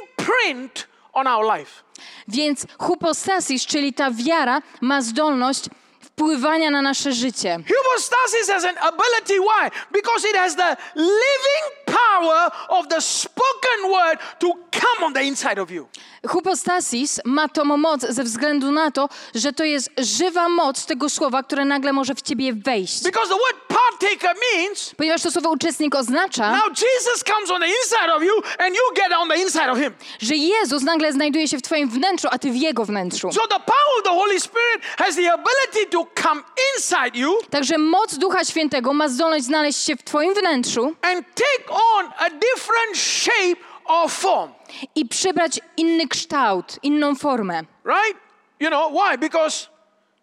imprint 0.00 0.86
on 1.12 1.26
our 1.26 1.58
life. 1.58 1.82
Więc 2.28 2.66
hypostasis, 2.88 3.66
czyli 3.66 3.92
ta 3.92 4.10
wiara, 4.10 4.62
ma 4.80 5.02
zdolność 5.02 5.64
wpływania 6.00 6.70
na 6.70 6.82
nasze 6.82 7.12
życie. 7.12 7.58
Hypostasis 7.66 8.48
has 8.48 8.64
an 8.64 8.78
ability. 8.78 9.40
Why? 9.40 9.70
Because 9.92 10.28
it 10.28 10.36
has 10.36 10.56
the 10.56 10.76
living 10.96 11.79
power 12.08 12.50
of 12.68 12.88
the 12.88 13.00
spoken 13.00 13.90
word 13.90 14.18
to 14.38 14.46
come 14.72 15.06
on 15.06 15.12
the 15.12 15.22
inside 15.22 15.62
of 15.62 15.70
you. 15.70 15.88
Hypostasis 16.32 17.20
ma 17.24 17.48
tą 17.48 17.64
moc 17.64 18.00
ze 18.00 18.24
względu 18.24 18.72
na 18.72 18.90
to, 18.90 19.08
że 19.34 19.52
to 19.52 19.64
jest 19.64 19.90
żywa 19.98 20.48
moc 20.48 20.86
tego 20.86 21.08
słowa, 21.08 21.42
które 21.42 21.64
nagle 21.64 21.92
może 21.92 22.14
w 22.14 22.22
ciebie 22.22 22.52
wejść. 22.52 23.02
Because 23.02 23.28
the 23.28 23.34
word 23.34 23.56
partaker 23.68 24.36
means 24.54 24.94
Ponieważ 24.96 25.22
to 25.22 25.30
słowo 25.30 25.50
uczestnik 25.50 25.94
oznacza, 25.94 26.50
now 26.50 26.68
Jesus 26.68 27.24
comes 27.24 27.50
on 27.50 27.60
the 27.60 27.66
inside 27.66 28.12
of 28.16 28.22
you 28.22 28.34
and 28.58 28.74
you 28.74 28.82
get 28.94 29.12
on 29.18 29.28
the 29.28 29.36
inside 29.36 29.70
of 29.72 29.78
him. 29.78 29.94
że 30.20 30.34
Jezus 30.34 30.82
nagle 30.82 31.12
znajduje 31.12 31.48
się 31.48 31.58
w 31.58 31.62
twoim 31.62 31.88
wnętrzu, 31.90 32.28
a 32.30 32.38
ty 32.38 32.50
w 32.50 32.56
jego 32.56 32.84
wnętrzu. 32.84 33.32
So 33.32 33.40
the 33.40 33.60
power 33.60 33.98
of 33.98 34.04
the 34.04 34.10
Holy 34.10 34.40
Spirit 34.40 34.84
has 34.98 35.16
the 35.16 35.32
ability 35.32 35.86
to 35.90 36.06
come 36.22 36.42
inside 36.76 37.18
you 37.18 37.38
Także 37.50 37.78
moc 37.78 38.14
Ducha 38.18 38.44
Świętego 38.44 38.92
ma 38.92 39.08
zdolność 39.08 39.44
znaleźć 39.44 39.82
się 39.86 39.96
w 39.96 40.02
twoim 40.02 40.34
wnętrzu 40.34 40.92
and 41.02 41.26
take 41.34 41.68
on 41.98 42.06
a 42.18 42.30
different 42.30 42.96
shape 42.96 43.60
or 43.84 44.10
form. 44.10 44.50
i 44.94 45.06
przybrać 45.06 45.60
inny 45.76 46.08
kształt, 46.08 46.78
inną 46.82 47.14
formę. 47.14 47.62
Right? 47.84 48.18
You 48.60 48.68
know, 48.68 48.92
why? 48.92 49.18
Because 49.18 49.68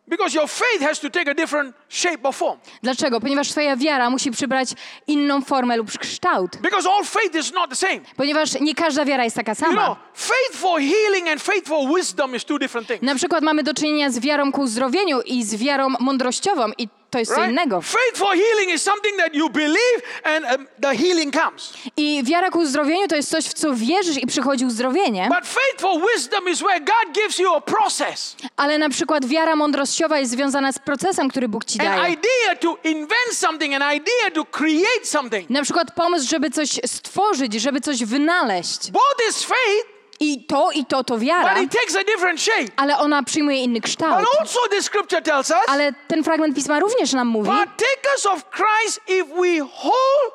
because 0.10 0.36
your 0.38 0.48
faith 0.50 0.82
has 0.82 1.00
to 1.00 1.10
take 1.10 1.32
a 1.32 1.34
different 1.34 1.76
shape 1.90 2.20
or 2.28 2.34
form. 2.34 2.60
Dlaczego? 2.84 3.20
Ponieważ 3.20 3.50
twoja 3.50 3.76
wiara 3.76 4.10
musi 4.10 4.32
przybrać 4.32 4.70
inną 5.08 5.42
formę 5.42 5.78
lub 5.78 5.92
kształt. 5.98 6.58
Because 6.58 6.90
all 6.90 7.04
faith 7.04 7.36
is 7.36 7.54
not 7.54 7.70
the 7.70 7.76
same. 7.76 8.00
Ponieważ 8.18 8.60
nie 8.62 8.76
każda 8.76 9.06
wiara 9.06 9.24
jest 9.24 9.36
taka 9.36 9.52
You 9.52 9.58
know, 9.58 9.74
sama. 9.76 9.96
faith 10.14 10.54
for 10.62 10.80
healing 10.82 11.28
and 11.30 11.42
faith 11.42 11.68
for 11.68 11.96
wisdom 11.96 12.36
is 12.36 12.46
two 12.46 12.60
different 12.60 12.88
things. 12.88 13.02
Na 13.02 13.16
przykład 13.16 13.44
mamy 13.44 13.64
do 13.64 13.74
czynienia 13.74 14.10
z 14.10 14.20
wiarą 14.20 14.52
ku 14.52 14.62
uzdrowieniu 14.62 15.22
i 15.22 15.44
z 15.44 15.56
wiarą 15.56 15.90
mądrościową 16.00 16.72
i 16.78 16.88
to 17.10 17.20
jest 17.20 17.36
co 17.36 17.46
innego. 17.46 17.82
Faith 17.82 18.18
for 18.18 18.28
healing 18.36 18.70
is 18.76 18.84
something 18.84 19.18
that 19.18 19.36
you 19.36 19.50
believe 19.50 20.02
and 20.24 20.46
um, 20.46 20.68
the 20.82 20.96
healing 20.96 21.34
comes. 21.34 21.74
I 21.98 22.24
wiara 22.24 22.50
ku 22.52 22.60
uzdrowieniu 22.60 23.08
to 23.08 23.16
jest 23.16 23.30
coś, 23.30 23.46
w 23.46 23.54
co 23.54 23.74
wierzysz 23.76 24.18
i 24.18 24.28
przychodzi 24.28 24.66
uzdrowienie, 24.66 25.30
But 25.30 25.48
faith 25.48 25.82
for 25.82 26.02
wisdom 26.16 26.48
is 26.50 26.60
where 26.60 26.80
God 26.80 27.16
gives 27.16 27.40
you 27.40 27.54
a 27.54 27.62
process, 27.62 28.36
ale 28.58 28.78
na 28.78 28.90
przykład 28.90 29.26
wiara 29.26 29.56
mądrościowa 29.56 30.20
jest 30.20 30.32
związana 30.32 30.72
z 30.72 30.80
procesem, 30.80 31.30
który 31.30 31.48
Bóg 31.50 31.66
ci 31.66 31.80
an 31.82 31.86
daje. 31.86 32.14
idea 32.14 32.56
to 32.62 32.78
invent 32.84 33.34
something, 33.34 33.74
an 33.82 33.96
idea 33.96 34.32
to 34.34 34.46
create 34.46 35.06
something. 35.06 35.50
Na 35.50 35.64
przykład 35.64 35.92
pomysł, 35.96 36.30
żeby 36.30 36.50
coś 36.50 36.70
stworzyć, 36.86 37.54
żeby 37.54 37.82
coś 37.82 38.06
wynaleźć. 38.06 38.92
Both 38.92 39.30
is 39.30 39.44
faith, 39.44 39.97
I 40.20 40.46
to, 40.46 40.72
i 40.72 40.86
to, 40.86 41.04
to 41.04 41.18
wiara, 41.20 41.54
but 41.56 41.64
it 41.64 41.72
takes 41.72 41.96
a 41.96 42.04
different 42.04 42.42
shape. 42.42 42.72
ale 42.76 42.98
ona 42.98 43.24
przyjmuje 43.24 43.58
inny 43.64 43.82
kształt. 43.82 44.20
But 44.20 44.40
also, 44.40 44.60
the 44.70 44.82
scripture 44.82 45.22
tells 45.22 45.50
us 45.50 45.58
Ale 45.68 45.94
ten 46.08 46.24
fragment 46.24 46.56
pisma 46.56 46.80
również 46.80 47.14
nam 47.14 47.28
mówi, 47.28 47.50
partakers 47.50 48.26
of 48.26 48.46
Christ 48.50 49.00
if 49.08 49.26
we 49.26 49.60
hold 49.74 50.34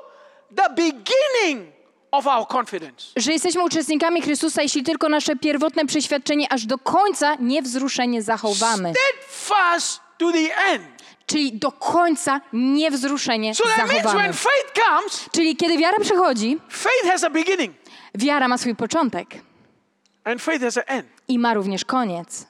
the 0.57 0.69
beginning 0.75 1.73
of 2.13 2.27
our 2.27 2.47
confidence. 2.49 3.07
że 3.17 3.33
jesteśmy 3.33 3.65
uczestnikami 3.65 4.23
Chrystusa, 4.23 4.63
jeśli 4.63 4.83
tylko 4.83 5.09
nasze 5.09 5.37
pierwotne 5.37 5.87
przeświadczenie 5.87 6.53
aż 6.53 6.67
do 6.67 6.79
końca 6.79 7.35
niewzruszenie 7.41 8.23
zachowamy. 8.23 8.93
Steadfast 8.95 10.01
to 10.19 10.33
the 10.33 10.57
end. 10.57 10.85
Czyli 11.27 11.53
do 11.53 11.73
końca 11.73 12.41
niewzruszenie 12.53 13.55
So 13.55 13.65
that 13.65 13.77
means 13.79 13.91
zachowamy. 13.93 14.19
when 14.23 14.33
faith 14.33 14.73
comes, 14.75 15.29
Czyli 15.33 15.57
kiedy 15.57 15.79
wiara 15.79 15.99
przychodzi, 16.01 16.59
faith 16.71 17.07
has 17.07 17.25
a 17.25 17.31
beginning. 17.31 17.75
wiara 18.15 18.49
ma 18.49 18.59
swój 18.59 18.75
początek. 18.77 19.29
And 20.25 20.43
faith 20.43 20.63
has 20.63 20.77
an 20.77 20.85
end. 20.87 21.09
i 21.29 21.39
ma 21.39 21.55
również 21.55 21.85
koniec. 21.85 22.47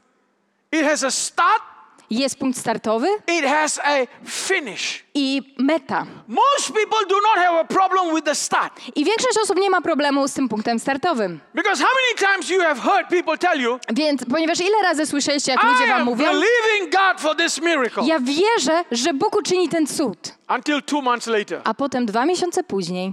It 0.73 0.85
has 0.87 1.05
a 1.05 1.11
start, 1.11 1.63
Jest 2.11 2.39
punkt 2.39 2.59
startowy 2.59 3.09
it 3.39 3.45
has 3.45 3.79
a 3.79 4.07
finish. 4.27 5.05
i 5.15 5.55
meta. 5.59 6.07
Most 6.29 6.73
people 6.75 6.99
do 7.09 7.15
not 7.15 7.37
have 7.47 7.61
a 7.61 7.65
problem 7.65 8.15
with 8.15 8.25
the 8.27 8.35
start. 8.35 8.73
I 8.97 9.05
większość 9.05 9.39
osób 9.43 9.57
nie 9.59 9.71
ma 9.71 9.81
problemu 9.81 10.29
z 10.29 10.33
tym 10.35 10.49
punktem 10.49 10.79
startowym. 10.79 11.41
Because 11.55 11.83
how 11.85 11.91
many 11.95 12.33
times 12.35 12.51
you 12.51 12.61
have 12.61 12.81
heard 12.81 13.09
people 13.09 13.39
tell 13.39 13.61
you, 13.61 13.79
Więc, 13.93 14.25
ponieważ 14.25 14.61
ile 14.61 14.83
razy 14.83 15.07
słyszeliście, 15.07 15.53
jak 15.53 15.63
ludzie 15.63 15.85
I 15.85 15.89
wam 15.89 16.01
am 16.01 16.05
mówią, 16.05 16.25
believing 16.25 16.93
God 16.93 17.21
for 17.21 17.37
this 17.37 17.61
miracle. 17.61 18.03
ja 18.07 18.19
wierzę, 18.21 18.85
że 18.91 19.15
Bóg 19.15 19.37
uczyni 19.37 19.69
ten 19.69 19.87
cud. 19.87 20.35
Until 20.57 20.83
two 20.83 21.03
months 21.03 21.27
later. 21.27 21.61
A 21.65 21.75
potem 21.75 22.07
dwa 22.07 22.27
miesiące 22.27 22.65
później. 22.65 23.13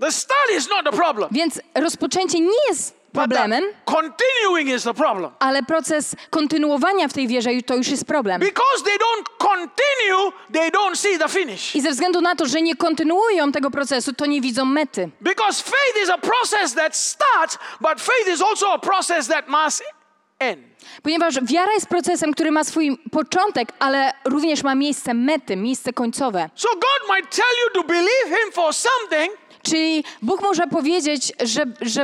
The 0.00 0.12
start 0.12 0.50
is 0.58 0.68
not 0.70 0.84
the 0.84 0.92
problem. 0.92 1.28
Więc 1.32 1.60
rozpoczęcie 1.74 2.40
nie 2.40 2.68
jest 2.68 3.03
problemem, 3.14 3.64
continuing 3.84 4.68
is 4.68 4.82
the 4.82 4.94
problem. 4.94 5.32
ale 5.38 5.62
proces 5.62 6.16
kontynuowania 6.30 7.08
w 7.08 7.12
tej 7.12 7.28
wierze 7.28 7.50
to 7.66 7.76
już 7.76 7.88
jest 7.88 8.04
problem. 8.04 8.40
Because 8.40 8.84
they 8.84 8.98
don't 8.98 9.24
continue, 9.38 10.32
they 10.52 10.70
don't 10.70 10.96
see 10.96 11.18
the 11.18 11.28
finish. 11.28 11.76
I 11.76 11.80
ze 11.80 11.90
względu 11.90 12.20
na 12.20 12.34
to, 12.36 12.46
że 12.46 12.62
nie 12.62 12.76
kontynuują 12.76 13.52
tego 13.52 13.70
procesu, 13.70 14.12
to 14.12 14.26
nie 14.26 14.40
widzą 14.40 14.64
mety. 14.64 15.10
Because 15.20 15.62
faith 15.62 16.02
is 16.04 16.10
a 16.10 16.18
process 16.18 16.74
that 16.74 16.96
starts, 16.96 17.58
but 17.80 18.00
faith 18.00 18.28
is 18.34 18.42
also 18.42 18.72
a 18.72 18.78
process 18.78 19.28
that 19.28 19.48
must 19.48 19.82
end. 20.38 20.74
Ponieważ 21.02 21.34
wiara 21.42 21.72
jest 21.72 21.86
procesem, 21.86 22.32
który 22.32 22.50
ma 22.50 22.64
swój 22.64 22.98
początek, 23.12 23.68
ale 23.78 24.12
również 24.24 24.62
ma 24.62 24.74
miejsce 24.74 25.14
mety, 25.14 25.56
miejsce 25.56 25.92
końcowe. 25.92 26.50
So 26.54 26.68
God 26.68 27.16
might 27.16 27.30
tell 27.36 27.54
you 27.64 27.82
to 27.82 27.88
believe 27.88 28.26
Him 28.28 28.52
for 28.52 28.74
something, 28.74 29.32
Czyli 29.64 30.04
Bóg 30.22 30.42
może 30.42 30.66
powiedzieć, 30.66 31.32
że, 31.42 31.64
że, 31.80 32.02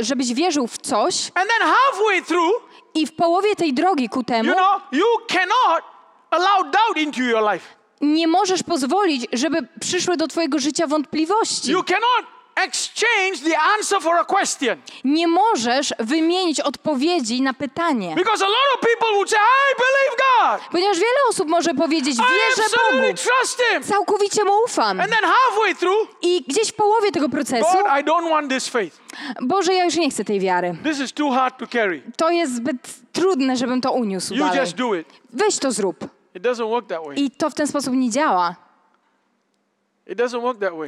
żebyś 0.00 0.34
wierzył 0.34 0.66
w 0.66 0.78
coś 0.78 1.30
and 1.34 1.48
then 1.48 1.68
halfway 1.68 2.22
through, 2.22 2.62
i 2.94 3.06
w 3.06 3.12
połowie 3.12 3.56
tej 3.56 3.74
drogi 3.74 4.08
ku 4.08 4.22
temu 4.24 4.48
you 4.48 4.54
know, 4.54 4.82
you 4.92 5.06
cannot 5.28 5.82
allow 6.30 6.62
doubt 6.62 6.96
into 6.96 7.22
your 7.22 7.52
life. 7.52 7.66
nie 8.00 8.28
możesz 8.28 8.62
pozwolić, 8.62 9.26
żeby 9.32 9.58
przyszły 9.80 10.16
do 10.16 10.28
twojego 10.28 10.58
życia 10.58 10.86
wątpliwości. 10.86 11.70
You 11.70 11.82
cannot 11.84 12.35
exchange 12.64 13.40
the 13.50 13.58
answer 13.78 14.00
for 14.00 14.18
a 14.18 14.24
question. 14.24 14.82
Nie 15.04 15.28
możesz 15.28 15.94
wymienić 15.98 16.60
odpowiedzi 16.60 17.42
na 17.42 17.54
pytanie. 17.54 18.14
Because 18.14 18.44
a 18.44 18.48
lot 18.48 18.74
of 18.74 18.80
people 18.80 19.08
would 19.14 19.30
say, 19.30 19.38
I 19.38 19.74
believe 19.78 20.16
God. 20.16 20.70
Ponieważ 20.72 20.96
wiele 20.96 21.18
osób 21.28 21.48
może 21.48 21.74
powiedzieć, 21.74 22.16
wierzę 22.16 22.68
Bogu, 22.76 23.02
trust 23.14 23.62
Him. 23.62 23.82
całkowicie 23.82 24.44
mu 24.44 24.52
ufam. 24.64 25.00
And 25.00 25.12
then 25.12 25.24
halfway 25.30 25.74
through, 25.74 26.08
I 26.22 26.42
gdzieś 26.48 26.68
w 26.68 26.74
połowie 26.74 27.12
tego 27.12 27.28
procesu, 27.28 27.66
God, 27.72 27.86
I 28.00 28.04
don't 28.04 28.30
want 28.30 28.50
this 28.50 28.68
faith. 28.68 28.96
Boże, 29.42 29.74
ja 29.74 29.84
już 29.84 29.96
nie 29.96 30.10
chcę 30.10 30.24
tej 30.24 30.40
wiary. 30.40 30.76
This 30.84 31.00
is 31.00 31.12
too 31.12 31.30
hard 31.30 31.58
to 31.58 31.66
carry. 31.66 32.02
To 32.16 32.30
jest 32.30 32.54
zbyt 32.56 32.76
trudne, 33.12 33.56
żebym 33.56 33.80
to 33.80 33.92
uniósł 33.92 34.34
You 34.34 34.44
dalej. 34.44 34.60
just 34.60 34.74
do 34.76 34.94
it. 34.94 35.08
Weź 35.32 35.58
to 35.58 35.72
zrób. 35.72 36.04
It 36.34 36.42
doesn't 36.42 36.68
work 36.68 36.86
that 36.88 37.04
way. 37.06 37.16
I 37.16 37.30
to 37.30 37.50
w 37.50 37.54
ten 37.54 37.66
sposób 37.66 37.94
nie 37.94 38.10
działa. 38.10 38.48
It 38.48 38.54
doesn't 38.54 38.54
work 38.54 38.54
that 38.54 38.60
way. 38.60 39.95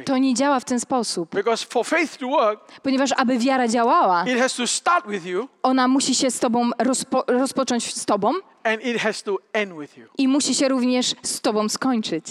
To 0.05 0.17
nie 0.17 0.33
działa 0.33 0.59
w 0.59 0.65
ten 0.65 0.79
sposób. 0.79 1.29
Because 1.35 1.65
for 1.69 1.85
faith 1.85 2.17
to 2.17 2.27
work, 2.27 2.59
Ponieważ 2.83 3.09
aby 3.17 3.37
wiara 3.37 3.67
działała, 3.67 4.23
it 4.27 4.39
has 4.39 4.55
to 4.55 4.67
start 4.67 5.07
with 5.07 5.25
you 5.25 5.47
ona 5.63 5.87
musi 5.87 6.15
się 6.15 6.31
z 6.31 6.39
tobą 6.39 6.69
rozpo- 6.69 7.23
rozpocząć 7.27 7.95
z 7.95 8.05
tobą 8.05 8.31
and 8.63 8.85
it 8.85 8.97
has 8.97 9.23
to 9.23 9.37
end 9.53 9.73
with 9.79 9.97
you. 9.97 10.05
i 10.17 10.27
musi 10.27 10.55
się 10.55 10.67
również 10.67 11.15
z 11.23 11.41
tobą 11.41 11.69
skończyć. 11.69 12.25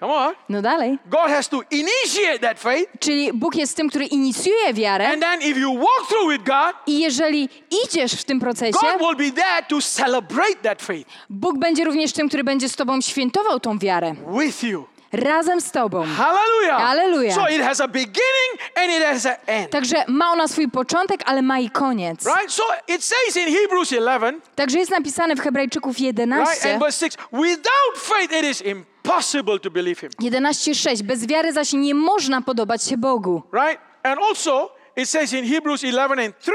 Come 0.00 0.14
on. 0.14 0.34
No 0.48 0.62
dalej. 0.62 0.98
God 1.06 1.28
has 1.28 1.48
to 1.48 1.60
initiate 1.70 2.38
that 2.38 2.58
faith. 2.60 2.92
Czyli 3.00 3.32
Bóg 3.32 3.54
jest 3.56 3.76
tym, 3.76 3.88
który 3.88 4.04
inicjuje 4.06 4.74
wiarę 4.74 5.08
And 5.08 5.22
then 5.22 5.40
if 5.42 5.60
you 5.60 5.74
walk 5.74 6.08
through 6.08 6.32
with 6.32 6.44
God, 6.44 6.74
i 6.86 7.00
jeżeli 7.00 7.48
idziesz 7.84 8.12
w 8.12 8.24
tym 8.24 8.40
procesie, 8.40 8.72
God 8.72 8.98
will 9.18 9.30
be 9.32 9.42
there 9.42 9.62
to 9.68 9.80
celebrate 9.80 10.54
that 10.62 10.82
faith 10.82 11.10
Bóg 11.30 11.58
będzie 11.58 11.84
również 11.84 12.12
tym, 12.12 12.28
który 12.28 12.44
będzie 12.44 12.68
z 12.68 12.76
tobą 12.76 13.00
świętował 13.00 13.60
tą 13.60 13.78
wiarę. 13.78 14.14
with 14.40 14.62
you. 14.64 14.84
Razem 15.12 15.60
z 15.60 15.70
tobą. 15.72 16.04
Hallelujah. 16.16 16.78
Hallelujah. 16.78 17.34
So 17.34 17.48
it 17.48 17.62
has 17.62 17.80
a 17.80 17.88
beginning 17.88 18.52
and 18.74 18.90
it 18.92 19.02
has 19.02 19.26
an 19.26 19.36
end. 19.46 19.70
Także 19.70 20.04
ma 20.08 20.32
ona 20.32 20.48
swój 20.48 20.68
początek, 20.68 21.20
ale 21.24 21.42
ma 21.42 21.58
i 21.58 21.70
koniec. 21.70 22.26
Right? 22.26 22.52
So 22.52 22.62
it 22.88 23.04
says 23.04 23.36
in 23.36 23.54
Hebrews 23.54 23.90
11, 23.90 24.40
Także 24.54 24.78
jest 24.78 24.90
napisane 24.90 25.36
w 25.36 25.40
Hebrajczyków 25.40 25.96
right, 25.96 26.18
11, 26.18 26.72
and 26.72 26.82
verse 26.82 26.98
6, 27.06 27.16
without 27.32 27.96
faith 27.96 28.32
it 28.32 28.44
is 28.44 28.62
impossible 28.62 29.58
to 29.58 29.70
believe 29.70 30.00
him. 30.00 30.10
11:6. 30.20 31.02
Bez 31.02 31.26
wiary 31.26 31.52
zaś 31.52 31.72
nie 31.72 31.94
można 31.94 32.42
podobać 32.42 32.84
się 32.84 32.96
Bogu. 32.96 33.42
Right? 33.52 33.80
And 34.02 34.18
also 34.28 34.70
it 34.96 35.08
says 35.08 35.32
in 35.32 35.44
Hebrews 35.44 35.82
11 35.82 36.24
and 36.26 36.38
3, 36.38 36.52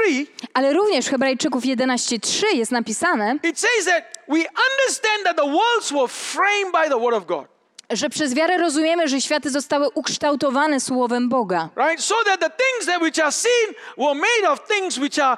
Ale 0.54 0.72
również 0.72 1.06
w 1.06 1.10
Hebrajczyków 1.10 1.64
11:3 1.64 2.46
jest 2.54 2.72
napisane, 2.72 3.38
it 3.42 3.60
says 3.60 3.84
that 3.84 4.04
we 4.28 4.38
understand 4.38 5.24
that 5.24 5.36
the 5.36 5.46
worlds 5.46 5.92
were 5.92 6.08
framed 6.08 6.72
by 6.72 6.88
the 6.88 6.98
word 6.98 7.14
of 7.14 7.26
God. 7.26 7.46
Że 7.92 8.08
przez 8.10 8.34
wiarę 8.34 8.58
rozumiemy, 8.58 9.08
że 9.08 9.20
światy 9.20 9.50
zostały 9.50 9.88
ukształtowane 9.94 10.80
słowem 10.80 11.28
Boga. 11.28 11.68
Right? 11.76 12.04
So 12.04 12.14
that 12.24 12.40
the 12.40 12.50
things 12.50 12.86
that 12.86 13.02
which 13.02 13.18
are 13.18 13.32
seen 13.32 13.74
were 13.98 14.14
made 14.14 14.52
of 14.52 14.60
things 14.68 14.98
which 14.98 15.18
are 15.18 15.36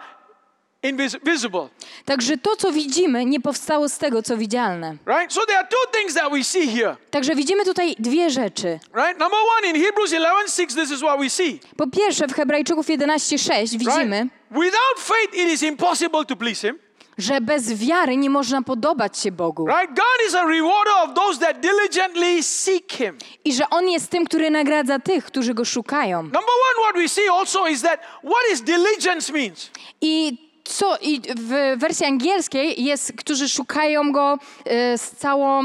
invisible. 0.82 1.68
Także 2.04 2.36
to, 2.36 2.56
co 2.56 2.72
widzimy, 2.72 3.24
nie 3.24 3.40
powstało 3.40 3.88
z 3.88 3.98
tego, 3.98 4.22
co 4.22 4.36
widzialne. 4.36 4.96
Right? 5.06 5.32
So 5.32 5.46
there 5.46 5.58
are 5.58 5.68
two 5.68 5.98
things 5.98 6.14
that 6.14 6.32
we 6.32 6.44
see 6.44 6.68
here. 6.68 6.96
Także 7.10 7.34
widzimy 7.34 7.64
tutaj 7.64 7.96
dwie 7.98 8.30
rzeczy. 8.30 8.78
Right? 8.94 9.18
Number 9.18 9.38
one, 9.58 9.68
in 9.68 9.84
Hebrews 9.84 10.12
11:6, 10.12 10.74
this 10.74 10.90
is 10.90 10.98
what 10.98 11.20
we 11.20 11.30
see. 11.30 11.60
Po 11.76 11.86
pierwsze, 11.86 12.26
w 12.26 12.32
Hebrajczyków 12.32 12.86
11:6 12.86 13.78
widzimy, 13.78 14.18
Right? 14.22 14.44
Without 14.50 14.98
faith, 14.98 15.34
it 15.34 15.52
is 15.52 15.62
impossible 15.62 16.24
to 16.24 16.36
please 16.36 16.68
Him. 16.68 16.78
Że 17.18 17.40
bez 17.40 17.74
wiary 17.74 18.16
nie 18.16 18.30
można 18.30 18.62
podobać 18.62 19.18
się 19.18 19.32
Bogu. 19.32 19.66
Right? 19.66 19.88
God 19.88 20.28
is 20.28 20.34
a 20.34 20.44
rewarder 20.44 20.92
of 21.04 21.14
those 21.14 21.40
that 21.40 21.60
diligently 21.60 22.42
seek 22.42 22.92
Him. 22.92 23.18
I 23.44 23.54
że 23.54 23.70
On 23.70 23.88
jest 23.88 24.10
tym, 24.10 24.24
który 24.24 24.50
nagradza 24.50 24.98
tych, 24.98 25.24
którzy 25.24 25.54
Go 25.54 25.64
szukają. 25.64 26.22
Number 26.22 26.40
one, 26.40 26.84
what 26.84 26.96
we 26.96 27.08
see 27.08 27.28
also 27.38 27.66
is 27.66 27.82
that 27.82 28.00
what 28.22 28.52
is 28.52 28.62
diligence 28.62 29.32
means. 29.32 29.70
I 30.00 30.38
co 30.64 30.96
i 31.00 31.20
w 31.36 31.78
wersji 31.78 32.06
angielskiej 32.06 32.84
jest, 32.84 33.12
którzy 33.16 33.48
szukają 33.48 34.12
Go 34.12 34.38
e, 34.64 34.98
z 34.98 35.10
całą, 35.10 35.62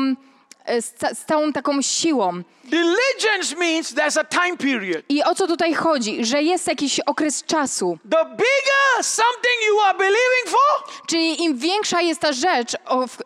z, 0.81 0.93
ca, 0.93 1.15
z 1.15 1.25
całą 1.25 1.53
taką 1.53 1.81
siłą. 1.81 2.41
Diligence 2.63 3.55
means 3.55 3.93
there's 3.93 4.19
a 4.19 4.23
time 4.23 4.57
period. 4.57 5.03
I 5.09 5.23
o 5.23 5.35
co 5.35 5.47
tutaj 5.47 5.73
chodzi? 5.73 6.25
Że 6.25 6.41
jest 6.43 6.67
jakiś 6.67 6.99
okres 6.99 7.43
czasu. 7.43 7.97
The 8.11 8.25
bigger 8.25 9.03
something 9.03 9.57
you 9.67 9.79
are 9.81 9.97
believing 9.97 10.45
for, 10.47 10.93
Czyli 11.07 11.43
im 11.43 11.57
większa 11.57 12.01
jest 12.01 12.21
ta 12.21 12.33
rzecz, 12.33 12.75
o, 12.85 13.07
w, 13.07 13.17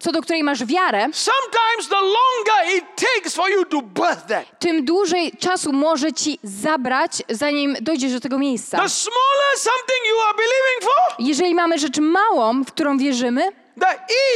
co 0.00 0.12
do 0.12 0.22
której 0.22 0.42
masz 0.44 0.64
wiarę, 0.64 1.06
sometimes 1.12 1.88
the 1.88 1.94
longer 2.00 2.76
it 2.76 2.84
takes 3.14 3.34
for 3.34 3.50
you 3.50 3.64
to 3.64 3.82
birth 3.82 4.26
that. 4.28 4.58
tym 4.58 4.84
dłużej 4.84 5.32
czasu 5.40 5.72
może 5.72 6.12
ci 6.12 6.38
zabrać, 6.42 7.12
zanim 7.30 7.76
dojdziesz 7.80 8.12
do 8.12 8.20
tego 8.20 8.38
miejsca. 8.38 8.78
The 8.78 8.88
smaller 8.88 9.56
something 9.56 10.08
you 10.10 10.20
are 10.28 10.34
believing 10.36 10.82
for, 10.82 11.14
Jeżeli 11.18 11.54
mamy 11.54 11.78
rzecz 11.78 11.98
małą, 11.98 12.64
w 12.64 12.72
którą 12.72 12.98
wierzymy, 12.98 13.42
the 13.80 13.86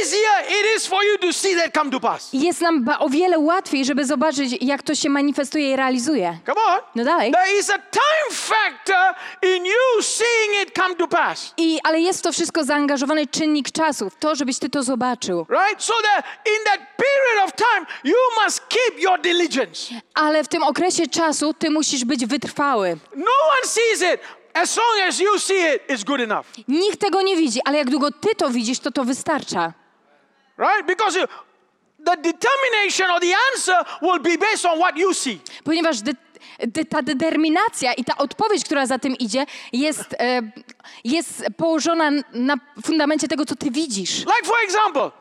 easier 0.01 0.59
it 0.59 0.75
is 0.77 0.87
for 0.87 1.03
you 1.03 1.17
to 1.17 1.33
see 1.33 1.55
that 1.55 1.73
come 1.73 1.91
to 1.91 1.99
pass. 1.99 2.29
jest 2.33 2.61
nam 2.61 2.85
o 2.99 3.09
wiele 3.09 3.39
łatwiej, 3.39 3.85
żeby 3.85 4.05
zobaczyć, 4.05 4.57
jak 4.61 4.83
to 4.83 4.95
się 4.95 5.09
manifestuje 5.09 5.71
i 5.71 5.75
realizuje. 5.75 6.37
Come 6.45 6.61
on. 6.67 6.79
No 6.95 7.03
dalej. 7.03 7.31
There 7.31 7.57
is 7.59 7.69
a 7.69 7.77
time 7.77 8.29
factor 8.31 9.15
in 9.41 9.65
you 9.65 10.01
seeing 10.01 10.61
it 10.63 10.75
come 10.75 10.95
to 10.95 11.07
pass. 11.07 11.53
I, 11.57 11.79
ale 11.83 11.99
jest 11.99 12.23
to 12.23 12.31
wszystko 12.31 12.63
zaangażowany 12.63 13.27
czynnik 13.27 13.71
czasu, 13.71 14.09
w 14.09 14.15
to, 14.15 14.35
żebyś 14.35 14.59
ty 14.59 14.69
to 14.69 14.83
zobaczył. 14.83 15.45
Right? 15.49 15.83
So 15.83 15.93
that 15.93 16.25
in 16.45 16.63
that 16.65 16.79
period 16.97 17.45
of 17.45 17.51
time, 17.55 17.85
you 18.03 18.43
must 18.43 18.61
keep 18.67 18.99
your 18.99 19.21
diligence. 19.21 19.93
Ale 20.13 20.43
w 20.43 20.47
tym 20.47 20.63
okresie 20.63 21.07
czasu 21.07 21.53
ty 21.53 21.69
musisz 21.69 22.05
być 22.05 22.25
wytrwały. 22.25 22.97
No 23.15 23.31
one 23.51 23.67
sees 23.67 24.13
it. 24.13 24.21
As 24.53 24.77
long 24.77 25.07
as 25.07 25.19
you 25.19 25.39
see 25.39 25.73
it, 25.75 25.81
it's 25.87 26.03
good 26.03 26.21
enough. 26.21 26.45
Nikt 26.67 26.99
tego 26.99 27.21
nie 27.21 27.37
widzi, 27.37 27.59
ale 27.65 27.77
jak 27.77 27.89
długo 27.89 28.11
ty 28.11 28.35
to 28.35 28.49
widzisz, 28.49 28.79
to 28.79 28.91
to 28.91 29.03
wystarcza. 29.05 29.73
Right? 30.57 30.85
Because 30.87 31.19
you- 31.19 31.27
the 32.05 32.17
determination 32.17 33.11
or 33.11 33.19
the 33.21 33.33
answer 33.53 33.75
will 34.01 34.19
be 34.19 34.37
based 34.37 34.65
on 34.65 34.79
what 34.79 34.97
you 34.97 35.13
see. 35.13 35.39
Ponieważ 35.63 36.01
de, 36.01 36.11
de, 36.67 36.85
ta 36.85 37.01
determinacja 37.01 37.93
i 37.93 38.03
ta 38.03 38.17
odpowiedź, 38.17 38.63
która 38.65 38.85
za 38.85 38.99
tym 38.99 39.15
idzie, 39.15 39.45
jest, 39.73 40.15
e, 40.19 40.41
jest 41.03 41.43
położona 41.57 42.11
na 42.33 42.55
fundamencie 42.85 43.27
tego, 43.27 43.45
co 43.45 43.55
ty 43.55 43.71
widzisz. 43.71 44.19
Like 44.19 44.45
for 44.45 44.57
example, 44.63 45.11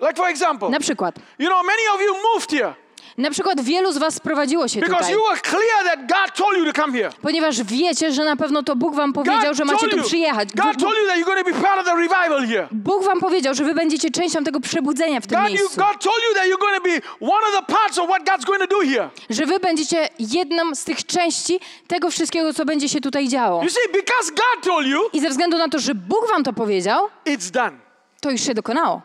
like 0.00 0.14
for 0.16 0.28
example, 0.28 0.70
Na 0.70 0.80
przykład, 0.80 1.14
you 1.38 1.46
know, 1.48 1.66
many 1.66 1.82
of 1.94 2.00
you 2.02 2.14
moved 2.32 2.50
here. 2.50 2.74
Na 3.18 3.30
przykład 3.30 3.60
wielu 3.60 3.92
z 3.92 3.98
was 3.98 4.14
sprowadziło 4.14 4.68
się 4.68 4.80
Because 4.80 4.98
tutaj, 4.98 5.12
you 5.14 5.20
were 5.30 5.40
clear 5.40 5.84
that 5.84 6.00
God 6.00 6.36
told 6.36 6.58
you 6.58 6.72
to 6.72 6.82
come 6.82 6.92
here. 6.98 7.10
ponieważ 7.22 7.62
wiecie, 7.62 8.12
że 8.12 8.24
na 8.24 8.36
pewno 8.36 8.62
to 8.62 8.76
Bóg 8.76 8.94
wam 8.94 9.12
powiedział, 9.12 9.40
God 9.42 9.56
że 9.56 9.64
macie 9.64 9.78
told 9.78 9.92
tu 9.92 9.98
you. 9.98 10.04
przyjechać. 10.04 10.48
God 10.54 10.64
Bóg, 10.66 10.76
told 10.82 10.96
you 11.02 11.06
that 11.08 11.16
you're 11.16 11.24
going 11.24 11.38
to 11.46 11.52
be 11.54 11.60
part 11.62 11.78
of 11.80 11.84
the 11.86 11.94
revival 11.96 12.46
here. 12.46 12.68
Bóg 12.70 13.04
wam 13.04 13.20
powiedział, 13.20 13.54
że 13.54 13.64
wy 13.64 13.74
będziecie 13.74 14.10
częścią 14.10 14.44
tego 14.44 14.60
przebudzenia 14.60 15.20
w 15.20 15.26
tym 15.26 15.38
God, 15.40 15.50
you, 15.50 15.54
miejscu. 15.56 15.76
God 15.80 16.00
told 16.02 16.18
you 16.28 16.34
that 16.34 16.44
you're 16.46 16.60
going 16.60 16.76
to 16.76 16.82
be 16.82 17.26
one 17.32 17.46
of 17.46 17.66
the 17.66 17.74
parts 17.74 17.98
of 17.98 18.08
what 18.08 18.22
God's 18.22 18.44
going 18.44 18.60
to 18.60 18.66
do 18.66 18.80
here. 18.80 19.10
Że 19.30 19.46
wy 19.46 19.60
będziecie 19.60 20.08
jedną 20.18 20.74
z 20.74 20.84
tych 20.84 21.06
części 21.06 21.60
tego 21.88 22.10
wszystkiego, 22.10 22.52
co 22.52 22.64
będzie 22.64 22.88
się 22.88 23.00
tutaj 23.00 23.28
działo. 23.28 23.62
You 23.62 23.68
see, 23.70 23.92
because 23.92 24.30
God 24.30 24.64
told 24.64 24.86
you, 24.86 25.00
I 25.12 25.20
ze 25.20 25.28
względu 25.28 25.58
na 25.58 25.68
to, 25.68 25.78
że 25.78 25.94
Bóg 25.94 26.28
wam 26.30 26.44
to 26.44 26.52
powiedział, 26.52 27.08
it's 27.26 27.50
done. 27.50 27.72
to 28.20 28.30
już 28.30 28.40
się 28.40 28.54
dokonało. 28.54 29.02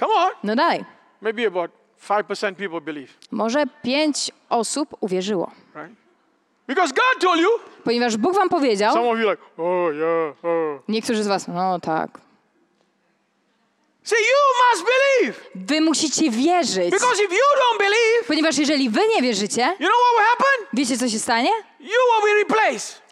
Come 0.00 0.14
on. 0.14 0.30
No 0.44 0.56
dalej. 0.56 0.84
Maybe 1.20 1.46
about 1.46 1.70
5% 2.08 2.54
people 2.54 2.80
believe, 2.80 3.12
Może 3.30 3.64
pięć 3.82 4.30
osób 4.48 4.88
uwierzyło. 5.00 5.50
right? 5.74 5.94
Because 6.68 6.92
God 6.94 7.22
told 7.22 7.40
you, 7.40 7.48
Ponieważ 7.84 8.16
Bóg 8.16 8.34
wam 8.34 8.48
powiedział, 8.48 8.94
some 8.94 9.08
of 9.08 9.18
you 9.18 9.30
like, 9.30 9.42
oh 9.58 9.92
yeah, 9.92 10.44
oh. 10.44 10.82
niektórzy 10.88 11.22
z 11.24 11.26
was, 11.26 11.48
no 11.48 11.80
tak. 11.80 12.20
See, 14.04 14.16
you 14.16 14.40
must 14.70 14.84
believe. 14.86 15.40
Wy 15.54 15.80
musicie 15.80 16.30
wierzyć. 16.30 16.90
Because 16.90 17.22
if 17.24 17.34
you 17.34 17.44
don't 17.62 17.78
believe, 17.78 18.26
Ponieważ 18.26 18.58
jeżeli 18.58 18.90
wy 18.90 19.00
nie 19.14 19.22
wierzycie, 19.22 19.62
you 19.62 19.86
know 19.86 19.98
what 20.02 20.16
will 20.16 20.24
happen? 20.26 20.66
wiecie 20.72 20.98
co 20.98 21.08
się 21.08 21.18
stanie? 21.18 21.50
You 21.80 21.88
will 21.88 22.22
be 22.32 22.34
replaced. 22.38 23.02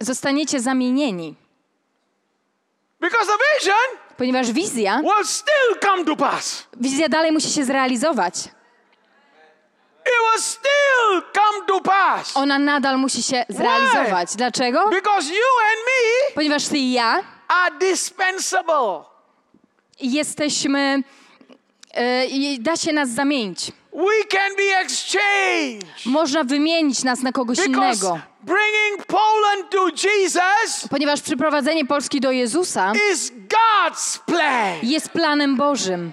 Zostaniecie 0.00 0.60
zamienieni. 0.60 1.34
Because 3.00 3.26
the 3.26 3.38
vision 3.58 3.98
Ponieważ 4.18 4.52
wizja, 4.52 5.00
will 5.02 5.26
still 5.26 5.78
come 5.82 6.04
to 6.04 6.16
pass. 6.16 6.66
wizja 6.80 7.08
dalej 7.08 7.32
musi 7.32 7.50
się 7.50 7.64
zrealizować. 7.64 8.34
It 10.06 10.14
will 10.32 10.42
still 10.42 11.22
come 11.34 11.66
to 11.66 11.80
pass. 11.80 12.36
Ona 12.36 12.58
nadal 12.58 12.98
musi 12.98 13.22
się 13.22 13.44
zrealizować. 13.48 14.36
Dlaczego? 14.36 14.88
Because 14.90 15.28
you 15.28 15.48
and 15.62 15.80
me 15.86 16.34
Ponieważ 16.34 16.68
ty 16.68 16.78
i 16.78 16.92
ja 16.92 17.22
are 17.48 17.78
dispensable. 17.78 19.04
jesteśmy, 20.00 21.02
i 22.30 22.60
da 22.60 22.76
się 22.76 22.92
nas 22.92 23.08
zamienić. 23.08 23.72
We 23.92 24.24
can 24.30 24.56
be 24.56 24.78
exchanged. 24.80 26.06
Można 26.06 26.44
wymienić 26.44 27.04
nas 27.04 27.22
na 27.22 27.32
kogoś 27.32 27.58
Because 27.58 27.72
innego. 27.76 28.20
Bringing 28.48 29.06
Poland 29.06 29.70
to 29.70 29.88
Jesus 29.88 30.88
Ponieważ 30.90 31.20
przyprowadzenie 31.20 31.84
Polski 31.84 32.20
do 32.20 32.30
Jezusa 32.30 32.92
is 33.12 33.30
God's 33.30 34.18
plan. 34.26 34.76
jest 34.82 35.08
planem 35.08 35.56
Bożym. 35.56 36.12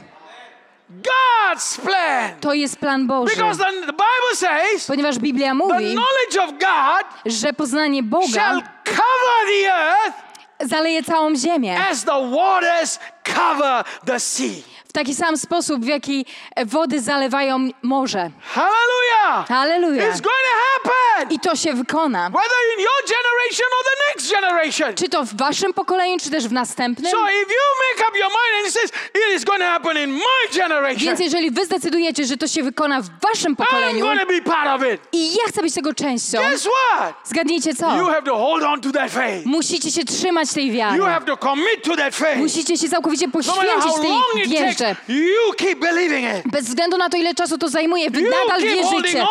God's 0.90 1.78
plan. 1.82 2.40
To 2.42 2.54
jest 2.54 2.78
plan 2.78 3.08
Boży. 3.08 3.36
Because 3.36 3.58
the, 3.58 3.72
the 3.72 3.92
Bible 3.94 4.36
says 4.36 4.88
Ponieważ 4.88 5.20
Biblia 5.20 5.48
the 5.48 5.54
mówi, 5.54 5.94
knowledge 5.96 6.38
of 6.38 6.52
God 6.60 7.34
że 7.34 7.54
poznanie 7.54 8.02
shall 8.02 8.10
Boga 8.56 8.70
cover 8.86 9.48
the 9.48 9.74
earth 9.74 10.18
zaleje 10.60 11.04
całą 11.04 11.36
ziemię. 11.36 11.80
as 11.92 12.04
the 12.04 12.30
waters 12.36 13.00
cover 13.36 13.84
the 14.06 14.20
sea. 14.20 14.62
W 14.96 14.98
taki 14.98 15.16
sam 15.16 15.38
sposób, 15.38 15.86
w 15.86 15.88
jaki 15.88 16.26
wody 16.66 17.02
zalewają 17.02 17.70
morze. 17.82 18.30
Hallelujah. 18.42 19.48
Halleluja. 19.48 20.04
It's 20.04 20.22
going 20.22 20.44
to 20.50 20.56
happen. 20.90 21.32
I 21.32 21.40
to 21.40 21.56
się 21.56 21.74
wykona. 21.74 22.30
Whether 22.30 22.62
in 22.78 22.84
your 22.84 23.02
generation 23.16 23.66
or 23.80 23.84
the 23.86 24.14
next 24.14 24.32
generation. 24.32 24.96
Czy 24.96 25.10
to 25.10 25.26
w 25.26 25.34
waszym 25.38 25.74
pokoleniu, 25.74 26.18
czy 26.20 26.30
też 26.30 26.48
w 26.48 26.52
następnym? 26.52 27.12
So 27.12 27.18
if 27.18 27.54
you 27.54 27.66
make 27.86 28.10
up 28.10 28.18
your 28.20 28.28
mind 28.30 28.56
and 28.58 28.68
it 28.68 28.74
says 28.74 28.92
it 29.16 29.36
is 29.38 29.44
going 29.46 29.60
to 29.62 29.66
happen 29.68 29.98
in 30.04 30.12
my 30.14 30.58
generation, 30.58 31.00
Więc 31.06 31.20
jeżeli 31.20 31.52
wy 31.52 31.66
zdecydujecie, 31.66 32.26
że 32.26 32.38
to 32.38 32.48
się 32.48 32.64
wykona 32.64 33.02
w 33.02 33.10
waszym 33.22 33.54
I'm 33.54 33.56
pokoleniu 33.56 34.06
going 34.06 34.20
to 34.20 34.26
be 34.28 34.42
part 34.42 34.82
of 34.82 34.88
it. 34.94 35.02
i 35.12 35.32
ja 35.34 35.44
chcę 35.48 35.62
być 35.62 35.74
tego 35.74 35.94
częścią, 35.94 36.38
Guess 36.38 36.62
what? 36.92 37.14
zgadnijcie 37.26 37.70
You 37.70 37.76
co? 37.76 37.90
have 38.06 38.22
to 38.22 38.38
hold 38.38 38.64
on 38.64 38.82
to 38.82 38.92
that 38.92 39.12
faith. 39.12 39.46
Musicie 39.46 39.92
się 39.92 40.06
trzymać 40.06 40.54
tej 40.54 40.68
You 40.68 40.74
wiary. 40.74 41.02
have 41.04 41.26
to 41.26 41.38
commit 41.38 41.84
to 41.84 41.96
that 41.96 42.16
faith. 42.16 42.38
Musicie 42.38 42.78
się 42.78 42.90
całkowicie 42.90 43.26
No 43.26 43.32
poświęcić 43.32 43.94
tej 44.02 44.48
wierze. 44.50 44.85
You 45.08 45.54
keep 45.58 45.80
believing 45.80 46.26
it. 46.38 46.52
Bez 46.52 46.66
względu 46.66 46.98
na 46.98 47.10
to, 47.10 47.18
ile 47.18 47.34
czasu 47.34 47.58
to 47.58 47.70
zajmuje, 47.70 48.10
wy 48.10 48.22
You 48.22 48.30
nadal 48.30 48.62
wierzycie. 48.62 49.26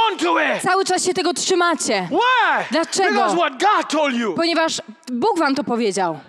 Cały 0.63 0.85
czas 0.85 1.05
się 1.05 1.15
tego 1.15 1.35
trzymacie. 1.35 2.09
Why? 2.11 2.65
Dlaczego? 2.71 3.15
Because 3.15 3.37
what 3.37 3.53
God 3.53 3.91
told 3.91 4.15
you. 4.15 4.35
Ponieważ 4.35 4.83
Bóg 5.13 5.39
wam 5.39 5.55
to 5.55 5.65
powiedział. 5.65 6.21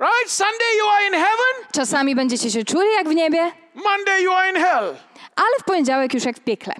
Right? 0.00 0.30
Sunday 0.30 0.76
you 0.78 0.86
are 0.88 1.06
in 1.06 1.12
heaven, 1.12 1.72
Czasami 1.72 2.14
będziecie 2.14 2.50
się 2.50 2.64
czuli 2.64 2.88
jak 2.96 3.08
w 3.08 3.14
niebie, 3.14 3.52
Monday 3.74 4.22
you 4.22 4.32
are 4.32 4.50
in 4.50 4.56
hell. 4.56 4.96
ale 5.36 5.58
w 5.60 5.64
poniedziałek 5.64 6.14
już 6.14 6.24
jak 6.24 6.36
w 6.36 6.40
piekle. 6.40 6.74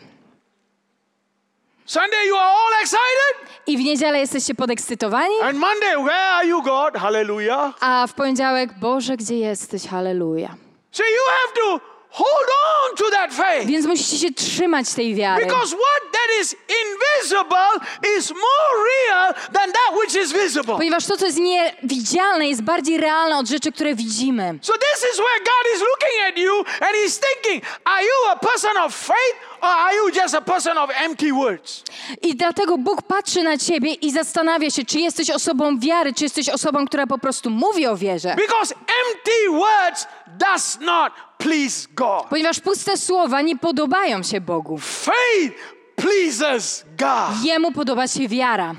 Sunday 1.86 2.26
you 2.26 2.36
are 2.36 2.50
all 2.50 2.82
excited, 2.82 3.58
I 3.66 3.76
w 3.78 3.80
niedzielę 3.80 4.18
jesteście 4.18 4.54
podekscytowani, 4.54 5.40
and 5.42 5.58
Monday, 5.58 6.04
where 6.04 6.24
are 6.24 6.46
you, 6.46 6.62
God? 6.62 6.96
Hallelujah. 6.96 7.74
a 7.80 8.06
w 8.06 8.12
poniedziałek, 8.14 8.78
Boże, 8.80 9.16
gdzie 9.16 9.34
jesteś? 9.38 9.86
Halleluja. 9.86 10.54
So 10.92 11.02
you 11.02 11.22
have 11.30 11.54
to 11.80 11.97
hold 12.18 12.48
on 12.74 12.96
to 12.96 13.10
that 13.10 13.34
faith. 13.34 13.66
Więc 13.66 13.86
musicie 13.86 14.18
się 14.18 14.34
trzymać 14.34 14.94
tej 14.94 15.14
wiary. 15.14 15.46
Because 15.46 15.76
what 15.76 16.12
that 16.12 16.30
is 16.40 16.56
invisible 16.82 17.86
is 18.18 18.30
more 18.30 18.72
real 18.92 19.34
than 19.34 19.72
that 19.72 19.98
which 19.98 20.14
is 20.24 20.32
visible. 20.32 20.76
Ponieważ 20.76 21.06
to, 21.06 21.16
co 21.16 21.26
jest 21.26 21.38
niewidzialne, 21.38 22.48
jest 22.48 22.62
bardziej 22.62 22.98
realne 22.98 23.38
od 23.38 23.48
rzeczy, 23.48 23.72
które 23.72 23.94
widzimy. 23.94 24.58
So 24.62 24.72
this 24.72 25.10
is 25.12 25.16
where 25.18 25.38
God 25.38 25.74
is 25.74 25.80
looking 25.80 26.28
at 26.28 26.38
you 26.38 26.58
and 26.58 26.96
he's 26.96 27.20
thinking, 27.20 27.64
are 27.84 28.02
you 28.02 28.30
a 28.30 28.36
person 28.36 28.76
of 28.76 28.94
faith 28.94 29.36
or 29.60 29.68
are 29.68 29.96
you 29.96 30.10
just 30.22 30.34
a 30.34 30.40
person 30.40 30.78
of 30.78 30.90
empty 30.94 31.32
words? 31.32 31.82
I 32.22 32.36
dlatego 32.36 32.78
Bóg 32.78 33.02
patrzy 33.02 33.42
na 33.42 33.58
ciebie 33.58 33.94
i 33.94 34.12
zastanawia 34.12 34.70
się, 34.70 34.84
czy 34.84 34.98
jesteś 34.98 35.30
osobą 35.30 35.78
wiary, 35.78 36.14
czy 36.14 36.24
jesteś 36.24 36.48
osobą, 36.48 36.86
która 36.86 37.06
po 37.06 37.18
prostu 37.18 37.50
mówi 37.50 37.86
o 37.86 37.96
wierze. 37.96 38.34
Because 38.36 38.74
empty 38.74 39.50
words 39.50 40.06
does 40.26 40.78
not 40.80 41.12
please 41.38 41.88
God. 41.94 42.24
Ponieważ 42.30 42.60
puste 42.60 42.96
słowa 42.96 43.42
nie 43.42 43.58
podobają 43.58 44.22
się 44.22 44.40
Bogu. 44.40 44.78
Faith 44.78 45.74
pleases 45.96 46.84
God. 46.98 47.44
Jemu 47.44 47.72
podoba 47.72 48.08
się 48.08 48.28
wiara. 48.28 48.74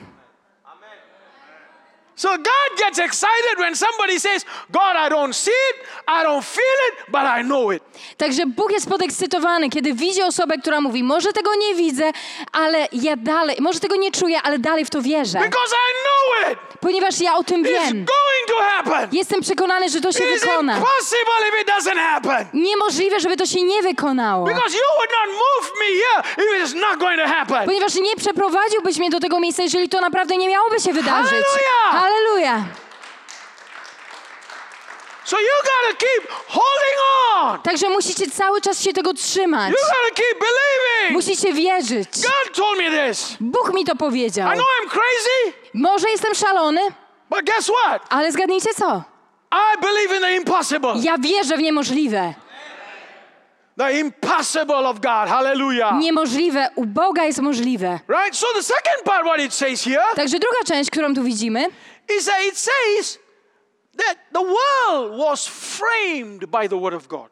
So 2.19 2.29
God 2.29 2.77
gets 2.77 2.99
excited 2.99 3.55
when 3.57 3.75
somebody 3.75 4.19
says, 4.19 4.45
God, 4.69 4.95
I 5.05 5.09
don't 5.09 5.33
see 5.33 5.51
it, 5.71 5.75
I 6.07 6.23
don't 6.23 6.43
feel 6.43 6.79
it, 6.89 7.11
but 7.11 7.21
I 7.39 7.43
know 7.43 7.71
it. 7.71 7.83
Także 8.17 8.45
Bóg 8.45 8.71
jest 8.71 8.89
podekscytowany, 8.89 9.69
kiedy 9.69 9.93
widzi 9.93 10.21
osobę, 10.23 10.57
która 10.57 10.81
mówi: 10.81 11.03
Może 11.03 11.33
tego 11.33 11.55
nie 11.55 11.75
widzę, 11.75 12.11
ale 12.51 12.87
ja 12.91 13.15
dalej, 13.15 13.57
może 13.59 13.79
tego 13.79 13.95
nie 13.95 14.11
czuję, 14.11 14.41
ale 14.43 14.59
dalej 14.59 14.85
w 14.85 14.89
to 14.89 15.01
wierzę. 15.01 15.39
Because 15.39 15.75
I 15.75 15.91
know 16.03 16.51
it. 16.51 16.59
Ponieważ 16.81 17.19
ja 17.19 17.35
o 17.35 17.43
tym 17.43 17.61
It's 17.63 17.67
wiem. 17.69 18.05
going 18.05 18.43
to 18.47 18.55
happen. 18.63 19.09
Jestem 19.11 19.41
przekonany, 19.41 19.89
że 19.89 20.01
to 20.01 20.11
się 20.11 20.23
It 20.23 20.35
is 20.35 20.41
wykona. 20.41 20.73
impossible 20.77 21.47
if 21.49 21.61
it 21.61 21.67
doesn't 21.67 21.99
happen. 21.99 22.45
Niemożliwe, 22.53 23.19
żeby 23.19 23.37
to 23.37 23.45
się 23.45 23.61
nie 23.63 23.81
wykonało. 23.83 24.45
Because 24.45 24.73
you 24.77 24.83
would 24.97 25.09
not 25.11 25.35
move 25.35 25.71
me 25.79 25.85
here 25.85 26.45
if 26.45 26.57
it 26.57 26.65
is 26.65 26.73
not 26.81 26.99
going 26.99 27.21
to 27.21 27.27
happen. 27.27 27.65
Ponieważ 27.65 27.95
nie 27.95 28.15
przeprowadziłbyś 28.15 28.97
mnie 28.97 29.09
do 29.09 29.19
tego 29.19 29.39
miejsca, 29.39 29.63
jeżeli 29.63 29.89
to 29.89 30.01
naprawdę 30.01 30.37
nie 30.37 30.47
miałoby 30.47 30.79
się 30.79 30.93
wydarzyć. 30.93 31.29
Hallelujah! 31.31 32.08
Halleluja! 32.09 32.65
So 35.25 35.37
you 35.39 35.55
got 35.63 35.91
to 35.91 36.05
keep 36.05 36.29
holding 36.47 36.97
on. 37.35 37.61
Także 37.61 37.89
musicie 37.89 38.31
cały 38.31 38.61
czas 38.61 38.81
się 38.81 38.93
tego 38.93 39.13
trzymać. 39.13 39.69
You 39.69 39.75
got 39.75 40.09
to 40.09 40.15
keep 40.15 40.39
believing. 40.39 41.11
Musicie 41.13 41.53
wierzyć. 41.53 42.07
God 42.21 42.55
told 42.55 42.77
me 42.77 43.07
this. 43.07 43.35
Bóg 43.39 43.73
mi 43.73 43.85
to 43.85 43.95
powiedział. 43.95 44.51
I 44.51 44.55
know 44.55 44.67
I'm 44.83 44.89
crazy, 44.89 45.53
Może 45.73 46.09
jestem 46.09 46.35
szalony, 46.35 46.81
but 47.29 47.45
guess 47.45 47.71
what? 47.83 48.01
ale 48.09 48.31
zgadnijcie 48.31 48.69
co? 48.73 49.03
I 49.51 49.81
believe 49.81 50.15
in 50.15 50.21
the 50.21 50.35
impossible. 50.35 50.93
Ja 51.01 51.17
wierzę 51.17 51.57
w 51.57 51.61
niemożliwe. 51.61 52.33
The 53.79 53.99
impossible 53.99 54.85
of 54.87 54.99
God. 54.99 55.29
Hallelujah. 55.29 55.99
Niemożliwe 55.99 56.69
u 56.75 56.85
Boga 56.85 57.23
jest 57.23 57.39
możliwe. 57.39 57.99
Right? 58.09 58.35
So 58.35 58.47
the 58.55 58.63
second 58.63 59.03
part, 59.05 59.25
what 59.25 59.39
it 59.39 59.53
says 59.53 59.83
here, 59.83 60.03
Także 60.15 60.39
druga 60.39 60.57
część, 60.65 60.89
którą 60.89 61.13
tu 61.15 61.23
widzimy, 61.23 61.65
is 62.17 62.25
that 62.25 62.41
it 62.47 62.57
says 62.57 63.19
that 63.97 64.17
the 64.33 64.43
world 64.43 65.19
was 65.19 65.47
framed 65.47 66.45
by 66.45 66.69
the 66.69 66.79
word 66.79 66.93
of 66.95 67.07
God. 67.07 67.29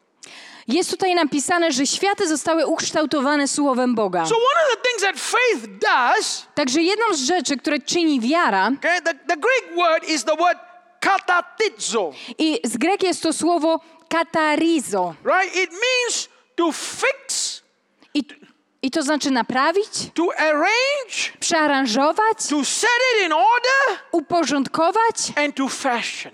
Jest 0.67 0.91
tutaj 0.91 1.15
napisane, 1.15 1.71
że 1.71 1.87
światy 1.87 2.27
zostały 2.27 2.65
ukształtowane 2.65 3.47
słowem 3.47 3.95
Boga. 3.95 4.25
So 4.25 4.35
one 4.35 4.63
of 4.67 4.75
the 4.77 4.89
things 4.89 5.01
that 5.01 5.19
faith 5.19 5.79
does, 5.79 6.45
Także 6.55 6.81
jedną 6.81 7.05
z 7.13 7.19
rzeczy, 7.19 7.57
które 7.57 7.79
czyni 7.79 8.19
wiara, 8.19 8.71
okay, 8.79 9.01
the, 9.01 9.13
the 9.13 9.37
Greek 9.37 9.75
word 9.75 10.09
is 10.09 10.23
the 10.23 10.35
word 10.35 10.57
katatizo, 10.99 12.11
i 12.37 12.59
z 12.63 12.77
greki 12.77 13.05
jest 13.05 13.23
to 13.23 13.33
słowo 13.33 13.79
katarizo. 14.09 15.15
right? 15.25 15.55
It 15.55 15.71
means 15.71 16.29
to 16.57 16.71
fix, 16.71 17.61
I, 18.13 18.23
I 18.81 18.91
to 18.91 19.01
znaczy 19.03 19.31
naprawić, 19.31 20.11
to 20.13 20.23
arrange, 20.37 21.37
przearanżować, 21.39 22.37
to 22.49 22.65
set 22.65 22.89
it 23.15 23.25
in 23.25 23.31
order, 23.33 23.99
uporządkować 24.11 25.15
and 25.35 25.55
to 25.55 25.67
fashion. 25.67 26.31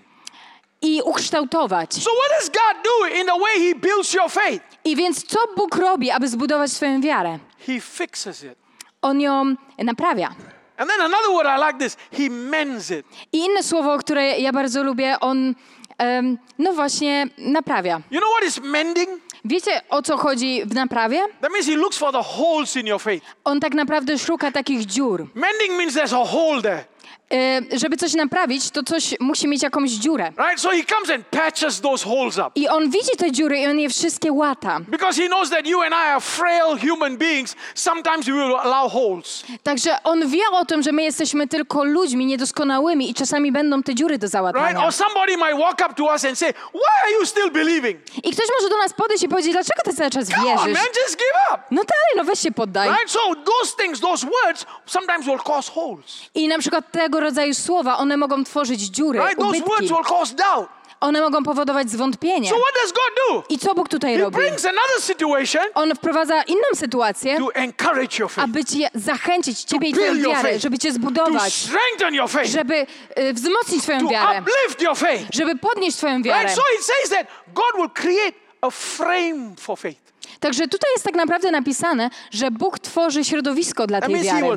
i 0.82 1.01
ukształtować. 1.01 1.93
So 1.93 2.09
what 2.11 2.39
does 2.39 2.49
God 2.49 2.84
do 2.84 3.15
in 3.15 3.26
the 3.28 3.39
way 3.39 3.67
He 3.67 3.76
builds 3.76 4.13
your 4.13 4.30
faith? 4.32 4.63
I 4.86 4.95
więc 4.95 5.24
co 5.24 5.39
Bóg 5.57 5.76
robi, 5.76 6.11
aby 6.11 6.28
zbudować 6.28 6.71
swoją 6.71 7.01
wiarę? 7.01 7.39
He 7.67 7.80
fixes 7.82 8.43
it. 8.43 8.55
On 9.01 9.21
ją 9.21 9.55
naprawia. 9.78 10.36
And 10.78 10.89
then 10.89 11.01
another 11.01 11.30
word 11.32 11.47
I 11.47 11.67
like 11.67 11.80
this, 11.80 11.97
He 12.11 12.30
mends 12.30 12.91
it. 12.91 13.05
I 13.34 13.38
inne 13.45 13.63
słowo, 13.63 13.97
które 13.97 14.39
ja 14.39 14.51
bardzo 14.51 14.84
lubię, 14.84 15.19
on 15.19 15.55
em, 15.97 16.38
no 16.59 16.74
właśnie 16.74 17.28
naprawia. 17.38 18.01
You 18.11 18.19
know 18.19 18.32
what 18.32 18.43
is 18.49 18.59
mending? 18.59 19.09
Wiecie 19.46 19.82
o 19.89 20.02
co 20.02 20.18
chodzi 20.18 20.62
w 20.66 20.74
naprawie? 20.74 21.20
That 21.41 21.52
means 21.52 21.68
He 21.68 21.76
looks 21.76 21.98
for 21.98 22.12
the 22.12 22.22
holes 22.24 22.76
in 22.76 22.88
your 22.88 23.02
faith. 23.02 23.24
On 23.46 23.60
tak 23.60 23.74
naprawdę 23.74 24.18
szuka 24.18 24.52
takich 24.52 24.86
dziur. 24.86 25.28
Mending 25.36 25.78
means 25.78 25.94
there's 25.94 26.14
a 26.14 26.26
hole 26.26 26.62
there, 26.62 26.86
E, 27.34 27.61
żeby 27.80 27.97
coś 27.97 28.14
naprawić, 28.14 28.70
to 28.72 28.84
coś 28.84 29.16
musi 29.20 29.47
mieć 29.47 29.64
jakąś 29.64 29.91
dziurę. 29.91 30.32
right? 30.38 30.59
So 30.61 30.70
He 30.70 30.84
comes 30.84 31.09
and 31.09 31.26
patches 31.28 31.82
those 31.82 32.05
holes 32.09 32.38
up. 32.38 32.49
I 32.55 32.68
on 32.68 32.89
widzi 32.89 33.18
te 33.18 33.32
dziury 33.32 33.59
i 33.59 33.68
on 33.68 33.80
je 33.80 33.89
wszystkie 33.89 34.32
łata. 34.32 34.80
Because 34.88 35.22
he 35.22 35.28
knows 35.28 35.49
that 35.49 35.68
you 35.68 35.82
and 35.82 35.91
I 35.91 36.07
are 36.09 36.22
frail 36.22 36.78
human 36.91 37.18
beings, 37.18 37.55
sometimes 37.76 38.26
we 38.26 38.32
will 38.34 38.55
allow 38.55 38.91
holes. 38.91 39.43
Także 39.64 40.03
on 40.03 40.28
wie 40.28 40.41
o 40.51 40.66
tym, 40.66 40.84
że 40.84 40.91
my 40.91 41.03
jesteśmy 41.03 41.47
tylko 41.47 41.84
ludźmi 41.84 42.26
niedoskonałymi 42.26 43.09
i 43.09 43.14
czasami 43.14 43.51
będą 43.51 43.84
te 43.84 43.95
dziury 43.95 44.18
do 44.18 44.26
Right? 44.26 44.32
załatania. 44.32 44.86
Or 44.86 44.93
somebody 44.93 45.38
might 45.38 45.57
walk 45.59 45.80
up 45.86 45.93
to 45.93 46.03
us 46.03 46.26
and 46.26 46.38
say, 46.38 46.53
Why 46.74 46.93
are 47.03 47.11
you 47.20 47.26
still 47.26 47.51
believing? 47.51 47.97
I 48.24 48.32
ktoś 48.32 48.45
może 48.59 48.70
do 48.70 48.78
nas 48.78 48.93
podejść 48.93 49.24
i 49.24 49.28
powiedzieć, 49.30 49.51
dlaczego 49.53 49.82
ty 49.86 49.93
cały 49.93 50.09
czas 50.09 50.30
Come 50.30 50.41
on, 50.41 50.45
wierzysz? 50.57 50.74
man, 50.74 50.88
just 51.03 51.18
give 51.18 51.53
up. 51.53 51.64
No 51.72 51.82
dalej, 51.82 52.14
no 52.18 52.24
weź 52.24 52.39
się 52.39 52.51
poddaj. 52.51 52.89
Right? 52.89 53.11
So 53.11 53.20
those 53.36 53.76
things, 53.84 53.99
those 53.99 54.28
words, 54.45 54.66
sometimes 54.86 55.26
will 55.26 55.39
cause 55.39 55.72
holes. 55.72 56.22
I 56.36 56.47
na 56.47 56.57
przykład 56.59 56.91
tego 57.04 57.20
rodzaju 57.20 57.54
słowa, 57.54 57.97
one 57.97 58.18
mogą 58.18 58.43
tworzyć 58.43 58.82
dziury, 58.82 59.20
Right? 59.20 59.36
Those 59.38 59.49
ubytki. 59.49 59.70
words 59.70 59.89
will 59.91 60.04
cause 60.18 60.36
doubt. 60.36 60.70
One 60.99 61.22
mogą 61.22 61.43
powodować 61.43 61.89
zwątpienie. 61.91 62.49
So 62.49 62.56
what 62.56 62.74
does 62.84 62.91
God 62.91 63.12
do? 63.30 63.43
I 63.49 63.60
co 63.60 63.76
Bóg 63.76 63.89
tutaj 63.89 64.14
He 64.18 64.22
robi? 64.22 64.38
brings 64.38 64.66
another 64.66 65.01
situation 65.01 65.62
On 65.76 65.95
wprowadza 65.95 66.43
inną 66.43 66.68
sytuację, 66.76 67.38
to 67.38 67.54
encourage 67.56 68.20
your 68.20 68.32
faith, 68.32 68.49
aby 68.49 68.66
cię 68.66 68.89
zachęcić, 68.95 69.64
ciebie 69.64 69.89
i 69.89 69.93
twoją 69.93 70.24
wiarę, 70.32 70.60
żeby 70.60 70.80
cię 70.80 70.88
to 70.89 70.95
zbudować, 70.95 71.54
strengthen 71.54 72.14
your 72.16 72.30
faith, 72.30 72.51
żeby 72.51 72.86
y, 73.20 73.34
wzmocnić 73.34 73.84
twoją 73.84 73.99
to 73.99 74.08
wiarę, 74.10 74.41
uplift 74.41 74.82
your 74.82 74.97
faith. 74.97 75.24
żeby 75.34 75.56
podnieść 75.56 75.97
twoją 75.97 76.22
wiarę. 76.24 76.43
Right? 76.43 76.56
So 76.56 76.62
it 76.80 76.86
says 76.86 77.10
that 77.10 77.28
God 77.54 77.74
will 77.78 77.89
create 77.89 78.34
a 78.62 78.70
frame 78.72 79.56
for 79.60 79.80
faith. 79.80 80.03
Także 80.44 80.68
tutaj 80.68 80.89
jest 80.94 81.06
tak 81.06 81.16
naprawdę 81.16 81.52
napisane, 81.52 82.10
że 82.32 82.52
Bóg 82.52 82.80
tworzy 82.80 83.24
środowisko 83.24 83.88
dla 83.88 84.02
tej 84.02 84.16
wiary. 84.24 84.48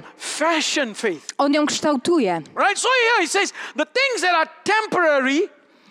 On 1.39 1.55
ją 1.55 1.67
kształtuje. 1.67 2.43
Right? 2.57 2.79
So 2.79 2.89
here 2.89 3.27
He 3.27 3.29
says 3.29 3.53
the 3.77 3.87
things 3.87 4.21
that 4.21 4.35
are 4.35 4.51
temporary, 4.65 5.49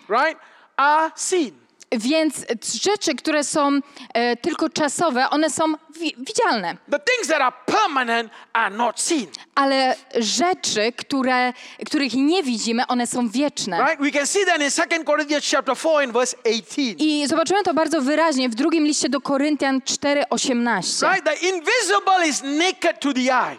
right, 0.08 0.38
are 0.76 1.10
seen. 1.14 1.65
Więc 1.92 2.44
rzeczy, 2.82 3.14
które 3.14 3.44
są 3.44 3.80
e, 4.14 4.36
tylko 4.36 4.68
czasowe, 4.68 5.30
one 5.30 5.50
są 5.50 5.64
wi- 6.00 6.14
widzialne. 6.18 6.76
The 6.90 6.98
things 6.98 7.28
that 7.28 7.40
are 7.40 7.56
permanent 7.66 8.30
are 8.52 8.76
not 8.76 9.00
seen. 9.00 9.26
Ale 9.54 9.96
rzeczy, 10.18 10.92
które, 10.96 11.52
których 11.86 12.14
nie 12.14 12.42
widzimy, 12.42 12.86
one 12.86 13.06
są 13.06 13.28
wieczne. 13.28 13.78
Right? 13.86 14.00
We 14.02 14.10
can 14.18 14.26
see 14.26 14.44
that 14.46 14.60
in 14.62 14.70
2 14.70 15.04
Corinthians 15.04 15.50
chapter 15.50 15.76
4 15.76 16.04
and 16.04 16.12
verse 16.12 16.36
18. 16.44 16.82
I 16.98 17.26
zobaczymy 17.26 17.62
to 17.62 17.74
bardzo 17.74 18.00
wyraźnie 18.00 18.48
w 18.48 18.54
drugim 18.54 18.84
liście 18.84 19.08
do 19.08 19.20
Koryntian 19.20 19.80
4:18, 19.80 21.10
Right? 21.12 21.24
The 21.24 21.48
invisible 21.48 22.28
is 22.28 22.42
naked 22.42 23.00
to 23.00 23.12
the 23.12 23.20
eye. 23.20 23.58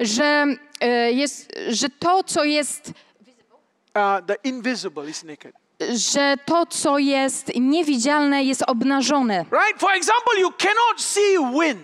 że, 0.00 0.46
e, 0.80 1.12
jest, 1.12 1.52
że 1.68 1.88
to, 1.98 2.24
co 2.24 2.44
jest, 2.44 2.92
Uh, 3.96 4.26
the 4.26 4.36
invisible 4.44 5.10
is 5.10 5.24
naked. 5.24 5.52
Że 5.94 6.36
to, 6.44 6.66
co 6.66 6.98
jest 6.98 7.52
niewidzialne, 7.56 8.44
jest 8.44 8.62
obnażone. 8.66 9.38
Right? 9.52 9.78
For 9.80 9.90
example, 9.92 10.40
you 10.40 10.50
cannot 10.58 11.00
see 11.00 11.38
wind, 11.60 11.80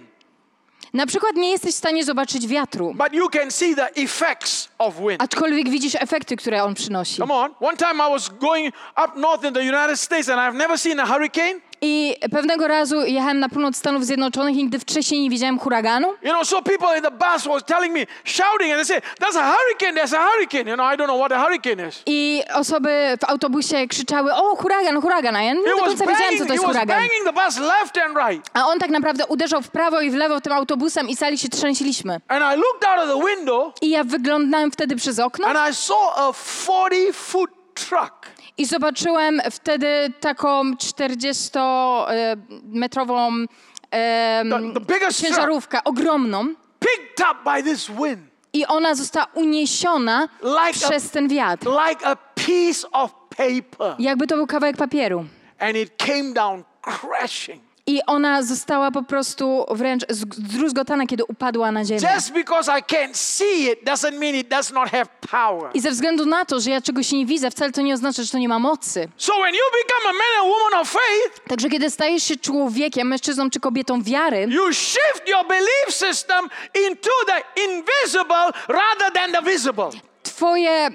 Na 0.92 1.06
przykład 1.06 1.36
nie 1.36 1.50
jesteś 1.50 1.74
w 1.74 1.78
stanie 1.78 2.04
zobaczyć 2.04 2.46
wiatru, 2.46 2.94
but 2.94 3.12
you 3.12 3.28
can 3.28 3.50
see 3.50 3.74
the 3.76 3.88
effects 3.96 4.68
of 4.78 4.94
wind. 4.96 5.22
aczkolwiek 5.22 5.68
widzisz 5.68 5.94
efekty, 5.94 6.36
które 6.36 6.64
on 6.64 6.74
przynosi. 6.74 7.16
Come 7.16 7.34
on. 7.34 7.54
One 7.60 7.76
time 7.76 7.94
I 8.08 8.12
was 8.12 8.28
going 8.28 8.74
up 9.04 9.20
north 9.20 9.44
in 9.44 9.54
the 9.54 9.60
United 9.60 10.00
States 10.00 10.28
and 10.28 10.38
I've 10.40 10.58
never 10.58 10.78
seen 10.78 11.00
a 11.00 11.06
hurricane. 11.06 11.60
I 11.80 12.16
pewnego 12.32 12.68
razu 12.68 13.04
jechałem 13.04 13.40
na 13.40 13.48
północ 13.48 13.76
Stanów 13.76 14.04
Zjednoczonych 14.04 14.54
i 14.54 14.58
nigdy 14.58 14.78
wcześniej 14.78 15.20
nie 15.20 15.30
widziałem 15.30 15.58
huraganu. 15.58 16.08
You 16.22 16.30
know, 16.30 16.48
so 16.48 16.62
people 16.62 16.96
in 16.96 17.02
the 17.02 17.10
bus 17.10 17.44
was 17.46 17.64
telling 17.64 17.94
me, 17.94 18.06
shouting, 18.24 18.72
and 18.72 18.76
they 18.76 18.84
say, 18.84 19.00
"There's 19.20 19.38
a 19.38 19.52
hurricane! 19.52 20.00
There's 20.00 20.16
a 20.16 20.28
hurricane!" 20.30 20.70
You 20.70 20.76
know, 20.76 20.94
I 20.94 20.96
don't 20.96 21.06
know 21.06 21.18
what 21.18 21.32
a 21.32 21.44
hurricane 21.44 21.88
is. 21.88 22.02
I 22.06 22.42
osoby 22.54 23.16
w 23.20 23.24
autobusie 23.24 23.86
krzyczały, 23.88 24.34
o 24.34 24.56
huragan, 24.56 25.00
huragan, 25.00 25.36
a 25.36 25.42
ja 25.42 25.52
nie 25.54 25.76
do 25.76 25.76
końca 25.76 26.06
wiedziałem, 26.06 26.38
co 26.38 26.46
to 26.46 26.52
jest 26.52 26.64
huragan. 26.64 27.00
the 27.24 27.32
bus 27.32 27.58
left 27.58 27.98
and 27.98 28.16
right. 28.28 28.50
A 28.54 28.66
on 28.66 28.78
tak 28.78 28.90
naprawdę 28.90 29.26
uderzał 29.26 29.62
w 29.62 29.68
prawo 29.68 30.00
i 30.00 30.10
w 30.10 30.14
lewo 30.14 30.40
tym 30.40 30.52
autobusem 30.52 31.08
i 31.08 31.16
sali 31.16 31.38
się 31.38 31.48
trzęsiliśmy. 31.48 32.20
And 32.28 32.44
I 32.54 32.60
looked 32.60 32.84
out 32.88 33.08
of 33.08 33.18
the 33.18 33.26
window 33.26 33.72
I 33.82 33.90
ja 33.90 34.04
wyglądałem 34.04 34.70
wtedy 34.70 34.96
przez 34.96 35.18
okno 35.18 35.46
and 35.46 35.70
I 35.70 35.74
saw 35.74 35.98
a 36.16 36.32
40 36.32 37.12
foot 37.12 37.50
truck 37.74 38.26
i 38.58 38.66
zobaczyłem 38.66 39.40
wtedy 39.50 40.12
taką 40.20 40.72
40-metrową 40.74 43.46
The- 43.90 44.44
the 44.74 44.80
biggest 44.94 45.20
ciężarówkę, 45.20 45.84
ogromną. 45.84 46.54
picked 46.80 47.20
up 47.30 47.36
by 47.44 47.62
this 47.62 47.86
wind 47.90 48.20
I 48.52 48.66
ona 48.66 48.94
została 48.94 49.26
uniesiona 49.34 50.28
Like 50.42 50.86
a- 50.86 50.88
przez 50.88 51.10
ten 51.10 51.28
wiatr. 51.28 51.66
like 51.88 52.06
a 52.06 52.16
piece 52.34 52.90
of 52.92 53.10
paper. 53.36 53.94
Jakby 53.98 54.26
to 54.26 54.36
był 54.36 54.46
kawałek 54.46 54.76
papieru. 54.76 55.24
And 55.58 55.76
it 55.76 55.90
came 55.96 56.32
down 56.32 56.64
crashing. 56.82 57.62
I 57.88 58.00
ona 58.06 58.42
została 58.42 58.90
po 58.90 59.02
prostu 59.02 59.66
wręcz 59.70 60.02
zdruzgotana, 60.08 61.06
kiedy 61.06 61.24
upadła 61.24 61.72
na 61.72 61.84
ziemię. 61.84 62.00
Just 62.14 62.32
because 62.32 62.78
I 62.78 62.82
can't 62.82 63.14
see 63.14 63.70
it 63.70 63.84
doesn't 63.84 64.18
mean 64.18 64.34
it 64.34 64.48
does 64.48 64.72
not 64.72 64.90
have 64.90 65.06
power. 65.30 65.70
I 65.74 65.80
ze 65.80 65.90
względu 65.90 66.26
na 66.26 66.44
to, 66.44 66.60
że 66.60 66.70
ja 66.70 66.80
czegoś 66.80 67.12
nie 67.12 67.26
widzę, 67.26 67.50
wcale 67.50 67.72
to 67.72 67.80
nie 67.82 67.94
oznacza, 67.94 68.22
że 68.22 68.30
to 68.30 68.38
nie 68.38 68.48
ma 68.48 68.58
mocy. 68.58 69.08
So 69.16 69.32
when 69.32 69.54
you 69.54 69.60
become 69.84 70.10
a 70.10 70.12
man 70.12 70.44
and 70.44 70.54
woman 70.54 70.80
of 70.80 70.90
faith, 70.90 71.48
Także 71.48 71.68
kiedy 71.68 71.90
stajesz 71.90 72.22
się 72.24 72.36
człowiekiem, 72.36 73.08
mężczyzną 73.08 73.50
czy 73.50 73.60
kobietą 73.60 74.02
wiary, 74.02 74.46
you 74.50 74.72
shift 74.72 75.28
your 75.28 75.46
belief 75.48 75.88
system 75.88 76.48
into 76.88 77.10
the 77.26 77.62
invisible 77.62 78.52
rather 78.68 79.12
than 79.14 79.32
the 79.32 79.42
visible. 79.42 80.07
Twoje, 80.38 80.70
e, 80.70 80.90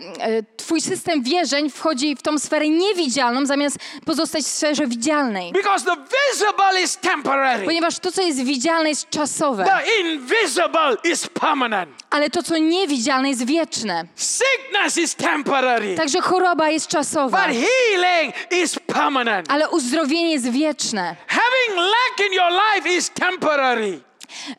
twój 0.58 0.82
system 0.82 1.24
wierzeń 1.24 1.70
wchodzi 1.70 2.16
w 2.16 2.22
tą 2.22 2.40
sferę 2.40 2.70
niewidzialną, 2.70 3.46
zamiast 3.46 3.78
pozostać 4.06 4.44
w 4.44 4.48
sferze 4.48 4.88
widzialnej. 4.88 5.52
Because 5.52 5.86
the 5.86 5.96
visible 5.96 6.82
is 6.84 6.98
temporary. 6.98 7.66
Ponieważ 7.66 8.00
to, 8.00 8.12
co 8.12 8.22
jest 8.22 8.44
widzialne, 8.44 8.90
jest 8.90 9.10
czasowe, 9.10 9.66
The 9.66 10.02
invisible 10.02 10.98
is 11.12 11.28
permanent. 11.28 11.90
ale 12.10 12.30
to, 12.30 12.44
co 12.44 12.58
niewidzialne, 12.58 13.30
jest 13.30 13.46
wieczne. 13.46 14.06
Sickness 14.16 14.98
is 14.98 15.16
temporary. 15.16 15.96
Także 15.96 16.22
choroba 16.22 16.70
jest 16.70 16.88
czasowa, 16.88 17.48
But 17.48 17.56
healing 17.58 18.36
is 18.52 18.80
permanent. 18.80 19.52
ale 19.52 19.70
uzdrowienie 19.70 20.32
jest 20.32 20.50
wieczne. 20.52 21.16
Having 21.28 21.78
lack 21.80 22.28
in 22.28 22.34
your 22.34 22.52
life 22.76 22.90
is 22.98 23.10
temporary. 23.10 24.00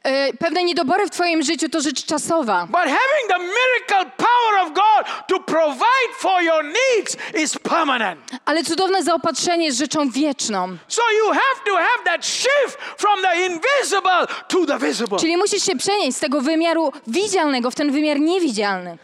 E, 0.02 0.32
Pewne 0.32 0.64
niedobory 0.64 1.06
w 1.06 1.10
twoim 1.10 1.42
życiu 1.42 1.68
to 1.68 1.80
rzecz 1.80 2.04
czasowa, 2.06 2.66
But 2.66 2.76
having 2.80 3.28
the 3.28 3.38
miracle 3.38 4.10
power 4.16 4.66
of 4.66 4.72
God 4.72 5.26
to 5.28 5.40
provide 5.40 6.12
for 6.18 6.42
your 6.42 6.64
needs 6.64 7.16
is 7.42 7.58
permanent. 7.58 8.20
ale 8.44 8.62
cudowne 8.64 9.02
zaopatrzenie 9.02 9.64
jest 9.66 9.78
rzeczą 9.78 10.10
wieczną. 10.10 10.76
So 10.88 11.02
you 11.18 11.28
have 11.32 11.64
to 11.66 11.76
have 11.76 12.04
that 12.04 12.26
shift 12.26 12.78
from 12.96 13.22
the 13.22 13.46
invisible 13.46 14.26
to 14.48 14.66
the 14.66 14.78
visible. 14.86 15.18
Czyli 15.18 15.36
musisz 15.36 15.62
się 15.64 15.76
przenieść 15.76 16.16
z 16.16 16.20
tego 16.20 16.40
wymiaru 16.40 16.92
widzialnego 17.06 17.70
w 17.70 17.74
ten 17.74 17.92
wymiar 17.92 18.20
niewidzialny. 18.20 18.98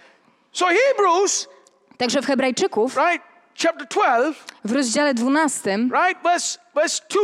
So 0.53 0.67
Hebrews, 0.67 1.49
Także 1.99 2.23
w 2.23 2.27
Hebrajczyków, 2.27 2.97
right, 2.97 3.23
chapter 3.63 3.87
12, 3.89 4.41
w 4.65 4.73
rozdziale 4.73 5.15
12, 5.15 5.71
right, 5.93 6.23
verse, 6.23 6.59
verse 6.75 7.03
2, 7.11 7.21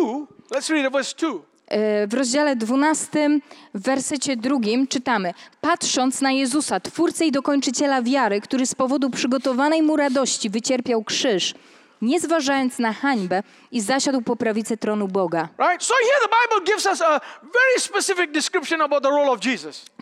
let's 0.50 0.70
read 0.72 0.86
it, 0.86 0.92
verse 0.92 1.14
2. 1.16 1.28
e, 1.66 2.06
w 2.06 2.14
rozdziale 2.14 2.56
12, 2.56 3.28
w 3.74 3.82
wersecie 3.82 4.36
drugim 4.36 4.86
czytamy: 4.86 5.34
Patrząc 5.60 6.20
na 6.20 6.32
Jezusa, 6.32 6.80
twórcę 6.80 7.26
i 7.26 7.32
dokończyciela 7.32 8.02
wiary, 8.02 8.40
który 8.40 8.66
z 8.66 8.74
powodu 8.74 9.10
przygotowanej 9.10 9.82
mu 9.82 9.96
radości 9.96 10.50
wycierpiał 10.50 11.04
krzyż, 11.04 11.54
nie 12.02 12.20
zważając 12.20 12.78
na 12.78 12.92
hańbę 12.92 13.42
i 13.72 13.80
zasiadł 13.80 14.22
po 14.22 14.36
prawicy 14.36 14.76
tronu 14.76 15.08
Boga. 15.08 15.48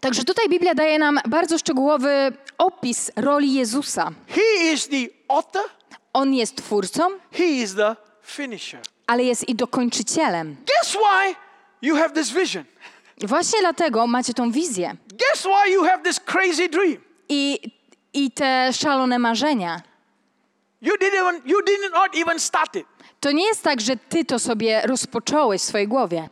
Także 0.00 0.24
tutaj 0.24 0.48
Biblia 0.48 0.74
daje 0.74 0.98
nam 0.98 1.20
bardzo 1.28 1.58
szczegółowy 1.58 2.32
opis 2.58 3.10
roli 3.16 3.54
Jezusa. 3.54 4.10
He 4.28 4.72
is 4.72 4.88
the 4.88 4.96
author, 5.28 5.62
On 6.12 6.34
jest 6.34 6.56
twórcą, 6.56 7.02
he 7.32 7.44
is 7.44 7.74
the 7.74 7.96
finisher. 8.22 8.80
ale 9.06 9.24
jest 9.24 9.48
i 9.48 9.54
dokończycielem. 9.54 10.56
Guess 10.66 10.92
why 10.92 11.34
you 11.84 11.96
have 11.96 12.10
this 12.14 12.30
vision? 12.30 12.64
Właśnie 13.22 13.60
dlatego 13.60 14.06
macie 14.06 14.34
tą 14.34 14.50
wizję 14.50 14.96
Guess 15.08 15.42
why 15.44 15.72
you 15.72 15.84
have 15.84 16.02
this 16.02 16.20
crazy 16.20 16.68
dream? 16.68 16.96
i, 17.28 17.58
i 18.12 18.30
te 18.30 18.72
szalone 18.72 19.18
marzenia. 19.18 19.82
You 20.82 20.92
didn't 20.96 21.18
even, 21.20 21.40
you 21.44 21.62
did 21.62 21.92
not 21.92 22.16
even 22.16 22.40
start 22.40 22.76
it. 22.76 22.86
To 23.20 23.32
nie 23.32 23.46
jest 23.46 23.62
tak, 23.62 23.80
że 23.80 23.96
ty 23.96 24.24
to 24.24 24.38
sobie 24.38 24.82
rozpocząłeś 24.84 25.60
w 25.60 25.64
swojej 25.64 25.88
głowie. 25.88 26.28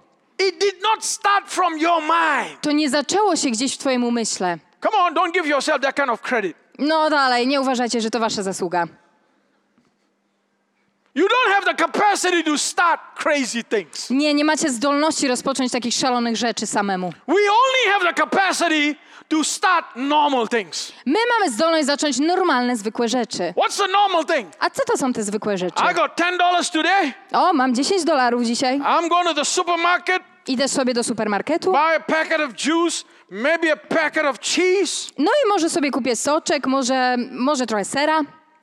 It 0.48 0.59
did 0.61 0.82
not 0.82 1.05
start 1.05 1.50
from 1.50 1.78
your 1.78 2.03
mind. 2.03 2.61
To 2.61 2.72
nie 2.72 2.90
zaczęło 2.90 3.36
się 3.36 3.50
gdzieś 3.50 3.74
w 3.74 3.78
twoim 3.78 4.05
umyśle. 4.05 4.59
Come 4.82 4.96
on, 4.96 5.14
don't 5.14 5.32
give 5.32 5.46
yourself 5.46 5.80
that 5.82 5.96
kind 5.96 6.09
of 6.09 6.20
credit. 6.20 6.57
No 6.78 7.11
dalej, 7.11 7.46
nie 7.46 7.61
uważajcie, 7.61 8.00
że 8.00 8.11
to 8.11 8.20
wasza 8.20 8.42
zasługa. 8.42 8.86
You 11.14 11.28
don't 11.28 11.54
have 11.54 11.64
the 11.76 11.84
capacity 11.84 12.42
to 12.44 12.58
start 12.58 13.00
crazy 13.22 13.64
things. 13.64 14.10
Nie, 14.10 14.34
nie 14.34 14.44
macie 14.44 14.70
zdolności 14.70 15.28
rozpocząć 15.28 15.72
takich 15.72 15.94
szalonych 15.94 16.36
rzeczy 16.36 16.66
samemu. 16.66 17.12
We 17.28 17.34
only 17.34 17.92
have 17.92 18.06
the 18.14 18.20
capacity 18.22 18.94
to 19.28 19.44
start 19.44 19.86
normal 19.96 20.48
things. 20.48 20.92
My 21.06 21.18
mamy 21.38 21.50
zdolność 21.52 21.86
zacząć 21.86 22.18
normalne, 22.18 22.76
zwykłe 22.76 23.08
rzeczy. 23.08 23.54
What's 23.56 23.76
the 23.86 23.88
normal 23.92 24.24
thing? 24.24 24.52
A 24.60 24.70
co 24.70 24.82
to 24.84 24.96
są 24.96 25.12
te 25.12 25.22
zwykłe 25.22 25.58
rzeczy? 25.58 25.82
I 25.92 25.94
got 25.94 26.12
$10 26.16 26.72
today. 26.72 27.12
O, 27.32 27.52
mam 27.52 27.74
10 27.74 28.04
dolarów 28.04 28.42
dzisiaj. 28.42 28.78
I'm 28.80 29.08
going 29.08 29.26
to 29.28 29.34
the 29.34 29.44
supermarket, 29.44 30.22
Idę 30.46 30.68
sobie 30.68 30.94
do 30.94 31.04
supermarketu. 31.04 31.72
buy 31.72 31.96
a 31.96 32.00
packet 32.00 32.40
of 32.40 32.50
juice, 32.66 33.04
maybe 33.30 33.72
a 33.72 33.76
packet 33.76 34.24
of 34.26 34.38
cheese. 34.40 35.10
No 35.18 35.30
i 35.44 35.48
może 35.48 35.70
sobie 35.70 35.90
kupię 35.90 36.16
soczek, 36.16 36.66
może, 36.66 37.16
może 37.30 37.66
trochę 37.66 37.84
sera, 37.84 38.20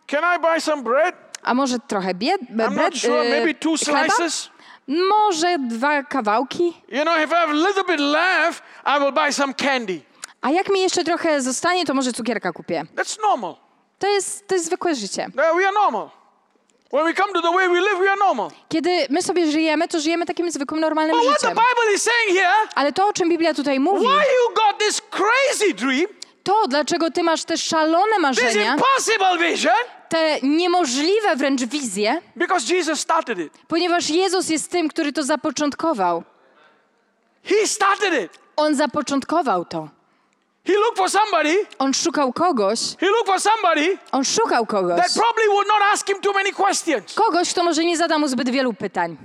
Can 0.07 0.23
I 0.35 0.39
buy 0.41 0.61
some 0.61 0.83
bread? 0.83 1.28
A 1.43 1.53
może 1.53 1.79
trochę 1.87 2.13
bied, 2.13 2.41
I'm 2.41 2.55
bread, 2.55 2.75
not 2.75 2.97
sure, 2.97 3.25
y, 3.25 3.29
maybe 3.29 3.53
two 3.53 3.75
chleba? 3.85 4.05
slices. 4.15 4.49
Może 4.87 5.57
dwa 5.59 6.03
kawałki. 6.03 6.73
You 6.87 7.01
know, 7.01 7.17
if 7.17 7.31
I 7.31 7.35
have 7.35 7.49
a 7.49 7.53
little 7.67 7.83
bit 7.83 7.99
left, 7.99 8.63
I 8.85 8.99
will 8.99 9.11
buy 9.11 9.33
some 9.33 9.53
candy. 9.53 10.01
A 10.41 10.49
jak 10.49 10.69
mi 10.69 10.79
jeszcze 10.79 11.03
trochę 11.03 11.41
zostanie, 11.41 11.85
to 11.85 11.93
może 11.93 12.13
cukierka 12.13 12.51
kupię. 12.51 12.83
That's 12.95 13.21
normal. 13.21 13.55
To 13.99 14.07
jest, 14.07 14.47
to 14.47 14.55
jest 14.55 14.65
zwykłe 14.65 14.95
życie. 14.95 15.27
There 15.35 15.53
We 15.55 15.65
are 15.67 15.73
normal. 15.73 16.09
When 16.93 17.05
we 17.05 17.13
come 17.13 17.33
to 17.33 17.41
the 17.41 17.51
way 17.51 17.69
we 17.69 17.81
live, 17.81 17.99
we 17.99 18.09
are 18.11 18.19
normal. 18.19 18.51
Kiedy 18.69 19.07
my 19.09 19.21
sobie 19.21 19.51
żyjemy, 19.51 19.87
to 19.87 19.99
żyjemy 19.99 20.25
takim 20.25 20.51
zwykłym, 20.51 20.79
normalnym 20.81 21.15
But 21.15 21.25
what 21.25 21.41
the 21.41 21.47
życiem. 21.47 21.63
Bible 21.63 21.95
is 21.95 22.03
saying 22.03 22.39
here, 22.39 22.67
Ale 22.75 22.91
to, 22.91 23.07
o 23.07 23.13
czym 23.13 23.29
Biblia 23.29 23.53
tutaj 23.53 23.79
mówi, 23.79 24.05
why 24.05 24.13
you 24.15 24.55
got 24.55 24.79
this 24.79 25.01
crazy 25.01 25.73
dream, 25.73 26.07
to, 26.43 26.67
dlaczego 26.67 27.11
ty 27.11 27.23
masz 27.23 27.43
te 27.43 27.57
szalone 27.57 28.11
this 28.13 28.21
marzenia, 28.21 28.73
impossible 28.75 29.49
vision, 29.49 29.73
te 30.09 30.39
niemożliwe 30.41 31.35
wręcz 31.35 31.61
wizje, 31.63 32.21
because 32.35 32.75
Jesus 32.75 32.99
started 32.99 33.39
it. 33.39 33.53
ponieważ 33.67 34.09
Jezus 34.09 34.49
jest 34.49 34.71
tym, 34.71 34.89
który 34.89 35.13
to 35.13 35.23
zapoczątkował. 35.23 36.23
He 37.43 37.67
started 37.67 38.23
it. 38.23 38.39
On 38.55 38.75
zapoczątkował 38.75 39.65
to. 39.65 39.89
He 40.67 40.73
looked 40.73 40.97
for 40.97 41.09
somebody, 41.09 41.65
On 41.79 41.93
szukał 41.93 42.33
kogoś, 42.33 42.79
he 42.99 43.05
looked 43.07 43.25
for 43.27 43.41
somebody 43.41 43.97
on 44.11 44.23
szukał 44.25 44.65
kogoś. 44.65 45.01
that 45.01 45.13
probably 45.13 45.47
would 45.47 45.67
not 45.67 45.81
ask 45.93 46.07
him 46.07 46.21
too 46.21 46.33
many 46.33 46.51
questions. 46.53 47.13
Kogoś, 47.13 47.49
kto 47.49 47.63
może 47.63 47.85
nie 47.85 47.97
zada 47.97 48.17
mu 48.19 48.27
zbyt 48.27 48.49
wielu 48.49 48.73
pytań. 48.73 49.17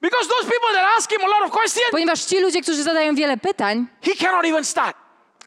Because 0.00 0.28
those 0.28 0.42
people 0.50 0.72
that 0.74 0.84
ask 0.98 1.10
him 1.10 1.20
a 1.24 1.26
lot 1.28 1.42
of 1.46 1.50
questions, 1.60 1.90
Ponieważ 1.90 2.24
ci 2.24 2.40
ludzie, 2.40 2.62
którzy 2.62 2.82
zadają 2.82 3.14
wiele 3.14 3.36
pytań, 3.36 3.86
he 4.02 4.14
cannot 4.16 4.44
even 4.44 4.64
start. 4.64 4.96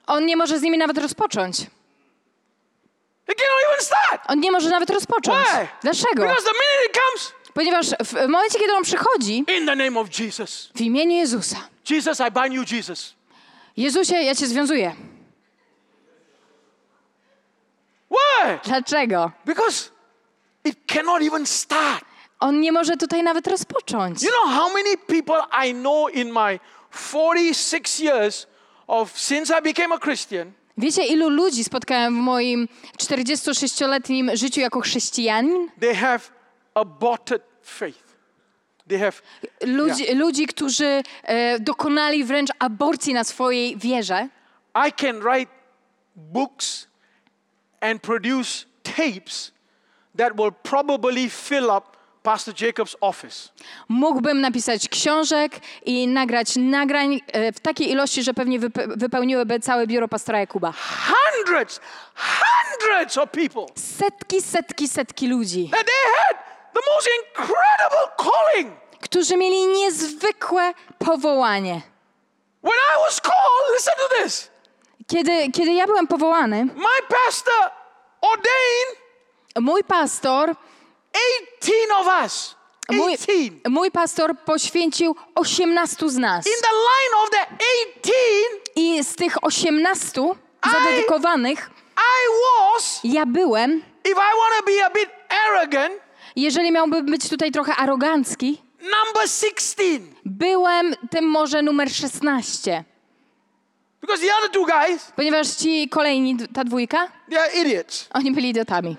on 0.08 0.26
nie 0.26 0.38
może 0.38 0.60
z 0.60 0.62
nimi 0.62 0.78
nawet 0.78 0.98
rozpocząć. 0.98 1.58
He 1.60 1.68
cannot 1.68 1.68
even 1.68 1.68
start. 1.68 3.19
On 4.28 4.40
nie 4.40 4.52
może 4.52 4.70
nawet 4.70 4.90
rozpocząć. 4.90 5.48
Why? 5.48 5.68
Dlaczego? 5.82 6.22
Because 6.24 6.44
the 6.44 6.52
minute 6.52 6.86
it 6.90 6.98
comes, 6.98 7.34
Ponieważ 7.54 7.88
w 8.06 8.14
momencie, 8.14 8.60
kiedy 8.60 8.74
on 8.74 8.84
przychodzi, 8.84 9.38
in 9.58 9.66
the 9.66 9.76
name 9.76 10.00
of 10.00 10.20
Jesus. 10.20 10.70
w 10.76 10.82
imieniu 10.82 11.16
Jezusa, 11.18 11.58
Jesus, 11.90 12.20
I 12.20 12.32
bind 12.42 12.54
you, 12.54 12.78
Jesus. 12.78 13.16
Jezusie, 13.78 14.16
ja 14.16 14.36
cię 14.36 14.48
związuję. 14.48 14.96
Why? 18.10 18.60
Dlaczego? 18.64 19.32
Because 19.46 19.90
it 20.64 20.78
cannot 20.88 21.22
even 21.22 21.46
start. 21.46 22.06
On 22.40 22.60
nie 22.60 22.72
może 22.72 22.98
tutaj 22.98 23.24
nawet 23.24 23.48
rozpocząć. 23.48 24.24
You 24.24 24.30
know 24.30 24.56
how 24.56 24.74
many 24.74 24.98
people 24.98 25.68
I 25.68 25.74
know 25.74 26.10
in 26.14 26.32
my 26.32 26.60
46 26.92 28.00
years 28.00 28.48
of 28.88 29.20
since 29.20 29.60
I 29.60 29.62
became 29.62 29.96
a 29.96 30.00
Christian 30.00 30.52
Wiecie, 30.80 31.06
ilu 31.06 31.30
ludzi 31.30 31.64
spotkałem 31.64 32.16
w 32.16 32.18
moim 32.18 32.68
46-letnim 32.98 34.32
życiu 34.34 34.62
jako 34.62 34.82
chrześcijanin? 34.82 35.70
they 35.80 35.96
have 35.96 36.20
aborted 36.74 37.42
faith. 37.64 38.16
They 38.88 39.00
have 39.00 39.12
Ludzi, 39.66 40.16
ludzi 40.16 40.48
którzy 40.48 41.04
e, 41.24 41.60
dokonali 41.60 42.24
wręcz 42.24 42.50
aborcji 42.60 43.14
na 43.14 43.24
swojej 43.24 43.78
wierze. 43.78 44.28
I 44.88 44.92
can 44.92 45.20
write 45.22 45.52
books 46.16 46.88
and 47.82 48.02
produce 48.02 48.66
tapes 48.84 49.52
that 50.18 50.34
will 50.40 50.52
probably 50.64 51.30
fill 51.30 51.66
up 51.78 51.98
Pastor 52.30 52.54
Jacob's 52.54 52.96
office. 53.02 53.50
Mógłbym 53.88 54.42
napisać 54.42 54.90
książek 54.90 55.52
i 55.86 56.08
nagrać 56.08 56.56
nagrań 56.56 57.22
e, 57.28 57.52
w 57.52 57.60
takiej 57.60 57.92
ilości, 57.92 58.24
że 58.24 58.34
pewnie 58.34 58.60
wype- 58.60 58.98
wypełniłyby 58.98 59.60
całe 59.60 59.88
biuro 59.88 60.08
pastora 60.08 60.40
Jakuba. 60.40 60.74
Hundreds, 61.08 61.80
hundreds 62.16 63.18
of 63.18 63.30
people 63.32 63.66
Setki, 63.76 64.42
setki, 64.42 64.88
setki 64.88 65.28
ludzi, 65.28 65.70
that 65.72 65.86
they 65.86 66.14
had 66.24 66.38
the 66.74 66.82
most 66.96 67.10
incredible 67.20 68.08
calling. 68.18 68.74
którzy 69.02 69.38
mieli 69.38 69.66
niezwykłe 69.66 70.74
powołanie. 71.00 71.82
When 72.64 72.74
I 72.98 73.04
was 73.06 73.22
called, 73.22 73.74
listen 73.76 73.94
to 73.98 74.24
this. 74.24 74.50
Kiedy, 75.08 75.52
kiedy 75.52 75.74
ja 75.74 75.86
byłem 75.86 76.08
powołany, 76.08 76.66
My 76.66 77.08
pastor 77.26 77.72
ordained 78.22 79.00
mój 79.60 79.84
pastor 79.84 80.56
18 81.62 81.92
of 82.00 82.08
us. 82.26 82.56
Mój, 82.92 83.14
18. 83.14 83.70
mój 83.70 83.92
pastor 83.92 84.36
poświęcił 84.46 85.16
18 85.36 86.10
z 86.10 86.18
nas. 86.18 86.48
In 86.48 86.54
the 86.62 86.76
line 86.76 87.24
of 87.24 87.30
the 87.30 87.56
18, 87.56 88.72
I 88.76 89.04
z 89.04 89.16
tych 89.16 89.44
18 89.44 90.22
zadedykowanych 90.72 91.70
I 91.98 92.22
was, 92.76 93.00
ja 93.04 93.26
byłem, 93.26 93.72
if 94.06 94.12
I 94.12 94.16
want 94.16 94.54
to 94.60 94.66
be 94.66 94.86
a 94.86 94.90
bit 94.90 95.10
arrogant, 95.46 95.94
jeżeli 96.36 96.72
miałbym 96.72 97.06
być 97.06 97.30
tutaj 97.30 97.52
trochę 97.52 97.76
arogancki, 97.76 98.62
number 98.82 99.30
16. 99.30 99.84
byłem 100.26 100.96
tym 101.12 101.26
może 101.26 101.62
numer 101.62 101.92
16. 101.92 102.84
Because 104.02 104.24
the 104.28 104.36
other 104.38 104.50
two 104.52 104.66
guys, 104.66 105.12
Ponieważ 105.16 105.48
ci 105.48 105.90
kolejni, 105.90 106.38
ta 106.54 106.64
dwójka, 106.64 107.08
they 107.30 107.40
are 107.40 107.54
idiots. 107.54 108.08
oni 108.14 108.32
byli 108.32 108.50
idiotami. 108.50 108.96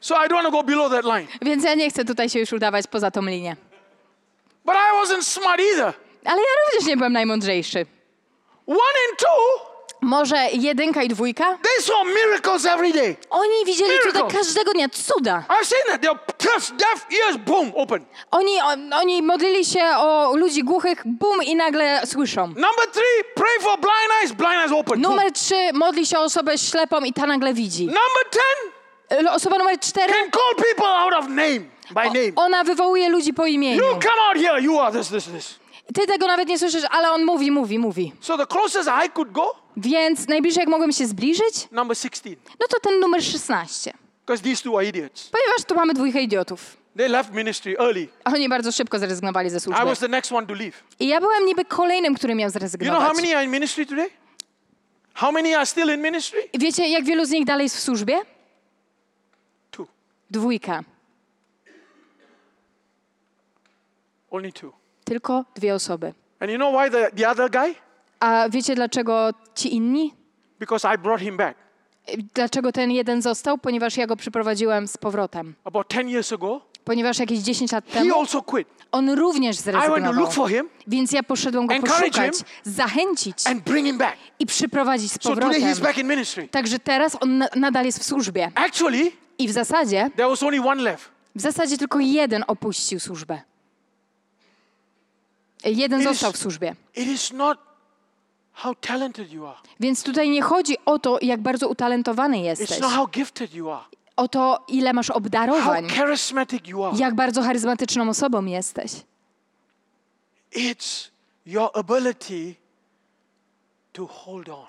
So 0.00 0.14
I 0.24 0.28
don't 0.28 0.34
want 0.34 0.46
to 0.46 0.50
go 0.50 0.62
below 0.62 0.90
that 0.92 1.04
line. 1.04 1.26
Więc 1.42 1.64
ja 1.64 1.74
nie 1.74 1.90
chcę 1.90 2.04
tutaj 2.04 2.28
się 2.28 2.38
już 2.40 2.52
udawać 2.52 2.86
poza 2.86 3.10
tą 3.10 3.22
linię. 3.22 3.56
But 4.64 4.74
I 4.74 5.04
wasn't 5.06 5.22
smart 5.22 5.60
either. 5.60 5.92
Ale 6.24 6.36
ja 6.38 6.48
również 6.66 6.88
nie 6.88 6.96
byłem 6.96 7.12
najmądrzejszy. 7.12 7.86
One 8.66 8.78
and 9.10 9.18
two, 9.18 9.70
Może 10.02 10.36
jedynka 10.52 11.02
i 11.02 11.08
dwójka? 11.08 11.44
they 11.62 11.84
saw 11.84 12.06
miracles 12.06 12.66
every 12.66 12.92
day. 12.92 13.16
Oni 13.30 13.64
widzieli 13.66 13.90
cuda 14.02 14.18
Miracle. 14.18 14.38
każdego 14.38 14.72
dnia, 14.72 14.88
cuda. 14.88 15.44
I've 15.48 15.64
seen 15.64 15.80
that. 15.86 16.02
They're 16.02 16.54
just 16.56 16.74
deaf 16.76 17.06
ears, 17.26 17.36
boom, 17.36 17.72
open. 17.76 18.04
Oni, 18.30 18.60
on, 18.60 18.92
oni 18.92 19.22
modlili 19.22 19.64
się 19.64 19.84
o 19.96 20.36
ludzi 20.36 20.64
głuchych, 20.64 21.02
bum, 21.04 21.42
i 21.42 21.56
nagle 21.56 22.02
słyszą. 22.06 22.46
Number 22.46 22.86
three, 22.92 23.24
pray 23.34 23.60
for 23.60 23.78
blind 23.78 24.10
eyes, 24.22 24.32
blind 24.32 24.54
eyes 24.62 24.72
open. 24.72 25.02
boom. 25.02 25.12
Numer 25.16 25.32
trzy, 25.32 25.70
modli 25.74 26.06
się 26.06 26.18
o 26.18 26.22
osobę 26.22 26.58
ślepą 26.58 27.00
i 27.00 27.12
ta 27.12 27.26
nagle 27.26 27.54
widzi. 27.54 27.86
Number 27.86 28.24
ten, 28.30 28.72
Osoba 29.30 29.58
numer 29.58 29.78
cztery, 29.80 30.12
can 30.12 30.30
call 30.30 30.64
people 30.64 30.86
out 30.86 31.12
of 31.14 31.28
name, 31.28 31.60
by 31.90 32.04
name. 32.04 32.32
ona 32.36 32.64
wywołuje 32.64 33.08
ludzi 33.08 33.32
po 33.34 33.46
You 33.46 33.52
imieniu. 33.54 33.82
come 33.82 34.20
out 34.28 34.36
here, 34.36 34.60
you 34.62 34.80
are 34.80 34.98
this, 34.98 35.08
this, 35.08 35.24
this. 35.24 35.58
Ty 35.94 36.06
tego 36.06 36.26
nawet 36.26 36.48
nie 36.48 36.58
słyszysz, 36.58 36.84
ale 36.90 37.10
on 37.10 37.24
mówi, 37.24 37.50
mówi, 37.50 37.78
mówi. 37.78 38.12
So 38.20 38.38
the 38.38 38.46
closest 38.46 38.88
I 39.06 39.10
could 39.10 39.32
go, 39.32 39.54
Więc 39.76 40.28
najbliżej 40.28 40.60
jak 40.60 40.68
mogłem 40.68 40.92
się 40.92 41.06
zbliżyć, 41.06 41.68
number 41.72 41.96
16. 41.96 42.36
no 42.60 42.66
to 42.68 42.80
ten 42.80 43.00
numer 43.00 43.22
16. 43.24 43.92
Because 44.26 44.42
these 44.44 44.62
two 44.62 44.78
are 44.78 44.86
idiots. 44.88 45.30
Ponieważ 45.30 45.64
tu 45.66 45.74
mamy 45.74 45.94
dwójkę 45.94 46.20
idiotów. 46.20 46.76
They 46.96 47.08
left 47.08 47.32
ministry 47.32 47.76
early. 47.78 48.08
Oni 48.24 48.48
bardzo 48.48 48.72
szybko 48.72 48.98
zrezygnowali 48.98 49.50
ze 49.50 49.56
I 49.56 49.60
służby. 49.60 49.84
was 49.84 49.98
the 49.98 50.08
next 50.08 50.32
one 50.32 50.46
to 50.46 50.54
leave. 50.54 50.72
I 51.00 51.08
ja 51.08 51.20
byłem 51.20 51.46
niby 51.46 51.64
kolejnym, 51.64 52.14
który 52.14 52.34
miał 52.34 52.48
You 52.48 52.52
know 52.52 52.60
how 52.62 52.68
zrezygnować. 52.68 53.16
many 53.16 53.34
are 53.36 53.44
in 53.44 53.50
ministry 53.50 53.86
today? 53.86 54.10
How 55.14 55.32
many 55.32 55.56
are 55.56 55.66
still 55.66 55.94
in 55.94 56.02
ministry? 56.02 56.48
Wiecie, 56.58 56.88
jak 56.88 57.04
wielu 57.04 57.24
z 57.24 57.30
nich 57.30 57.44
dalej 57.44 57.64
jest 57.64 57.76
w 57.76 57.80
służbie? 57.80 58.18
Dwójka. 60.30 60.84
Only 64.30 64.52
two. 64.52 64.72
Tylko 65.04 65.44
dwie 65.54 65.74
osoby. 65.74 66.14
And 66.40 66.50
you 66.50 66.56
know 66.56 66.74
why 66.74 66.90
the, 66.90 67.10
the 67.16 67.30
other 67.30 67.50
guy? 67.50 67.74
A 68.20 68.48
wiecie 68.48 68.74
dlaczego 68.74 69.30
ci 69.54 69.74
inni? 69.74 70.14
Because 70.58 70.94
I 70.94 70.98
brought 70.98 71.22
him 71.22 71.36
back. 71.36 71.58
Dlaczego 72.34 72.72
ten 72.72 72.90
jeden 72.90 73.22
został? 73.22 73.58
Ponieważ 73.58 73.96
ja 73.96 74.06
go 74.06 74.16
przyprowadziłem 74.16 74.88
z 74.88 74.96
powrotem. 74.96 75.54
About 75.64 75.88
10 75.92 76.10
years 76.12 76.32
ago, 76.32 76.60
ponieważ 76.84 77.18
jakieś 77.18 77.38
10 77.38 77.72
lat 77.72 77.92
temu 77.92 78.10
he 78.10 78.20
also 78.20 78.42
quit. 78.42 78.68
on 78.92 79.10
również 79.10 79.56
zrezygnował. 79.56 80.48
Him, 80.48 80.68
Więc 80.86 81.12
ja 81.12 81.22
poszedłem 81.22 81.66
go 81.66 81.74
poszukać, 81.80 82.34
zachęcić 82.64 83.38
i 84.38 84.46
przyprowadzić 84.46 85.12
z 85.12 85.18
powrotem. 85.18 85.52
So 85.52 85.58
today 85.58 85.74
he's 85.74 85.80
back 85.80 85.98
in 85.98 86.08
ministry. 86.08 86.48
Także 86.48 86.78
teraz 86.78 87.16
on 87.20 87.38
na, 87.38 87.48
nadal 87.56 87.84
jest 87.84 87.98
w 87.98 88.04
służbie. 88.04 88.52
Actually, 88.54 89.12
i 89.40 89.48
w 89.48 89.52
zasadzie, 89.52 90.10
there 90.16 90.28
was 90.28 90.42
only 90.42 90.68
one 90.68 90.82
left. 90.82 91.08
w 91.36 91.40
zasadzie 91.40 91.78
tylko 91.78 91.98
jeden 92.00 92.44
opuścił 92.46 93.00
służbę. 93.00 93.40
Jeden 95.64 96.00
It 96.00 96.06
został 96.08 96.30
is- 96.30 96.36
w 96.36 96.40
służbie. 96.40 96.74
It 96.96 97.08
is 97.08 97.32
not 97.32 97.58
how 98.52 98.74
talented 98.74 99.32
you 99.32 99.46
are. 99.46 99.58
Więc 99.80 100.02
tutaj 100.02 100.30
nie 100.30 100.42
chodzi 100.42 100.76
o 100.86 100.98
to, 100.98 101.18
jak 101.22 101.40
bardzo 101.40 101.68
utalentowany 101.68 102.36
It's 102.36 102.44
jesteś. 102.44 102.80
not 102.80 102.92
how 102.92 103.06
gifted 103.08 103.54
you 103.54 103.70
are. 103.70 103.84
O 104.16 104.28
to, 104.28 104.64
ile 104.68 104.92
masz 104.92 105.06
How 105.08 105.16
obdarowań. 105.16 105.88
charismatic 105.88 106.66
you 106.68 106.84
are. 106.84 106.98
Jak 106.98 107.14
bardzo 107.14 107.42
charyzmatyczną 107.42 108.08
osobą 108.08 108.44
jesteś. 108.44 108.92
It's 110.56 111.10
your 111.46 111.70
ability 111.74 112.54
to 113.92 114.06
hold 114.06 114.48
on. 114.48 114.66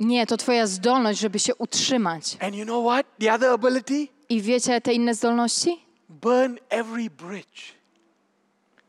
Nie, 0.00 0.26
to 0.26 0.36
twoja 0.36 0.66
zdolność, 0.66 1.20
żeby 1.20 1.38
się 1.38 1.54
utrzymać. 1.54 2.36
And 2.40 2.54
you 2.54 2.64
know 2.64 2.84
what? 2.86 3.06
The 3.20 3.34
other 3.34 3.50
ability? 3.50 4.08
I 4.28 4.40
wiecie 4.42 4.80
te 4.80 4.92
inne 4.92 5.14
zdolności? 5.14 5.84
Burn 6.08 6.58
every 6.70 7.10
bridge. 7.10 7.74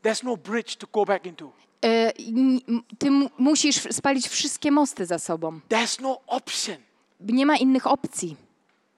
There's 0.02 0.24
no 0.24 0.36
bridge 0.36 0.76
to 0.76 0.86
go 0.92 1.04
back 1.04 1.26
into. 1.26 1.52
E, 1.84 2.12
ty 2.98 3.10
musisz 3.38 3.80
spalić 3.92 4.28
wszystkie 4.28 4.70
mosty 4.70 5.06
za 5.06 5.18
sobą. 5.18 5.60
There's 5.68 6.02
no 6.02 6.20
option. 6.26 6.76
Nie 7.20 7.46
ma 7.46 7.56
innych 7.56 7.86
opcji. 7.86 8.36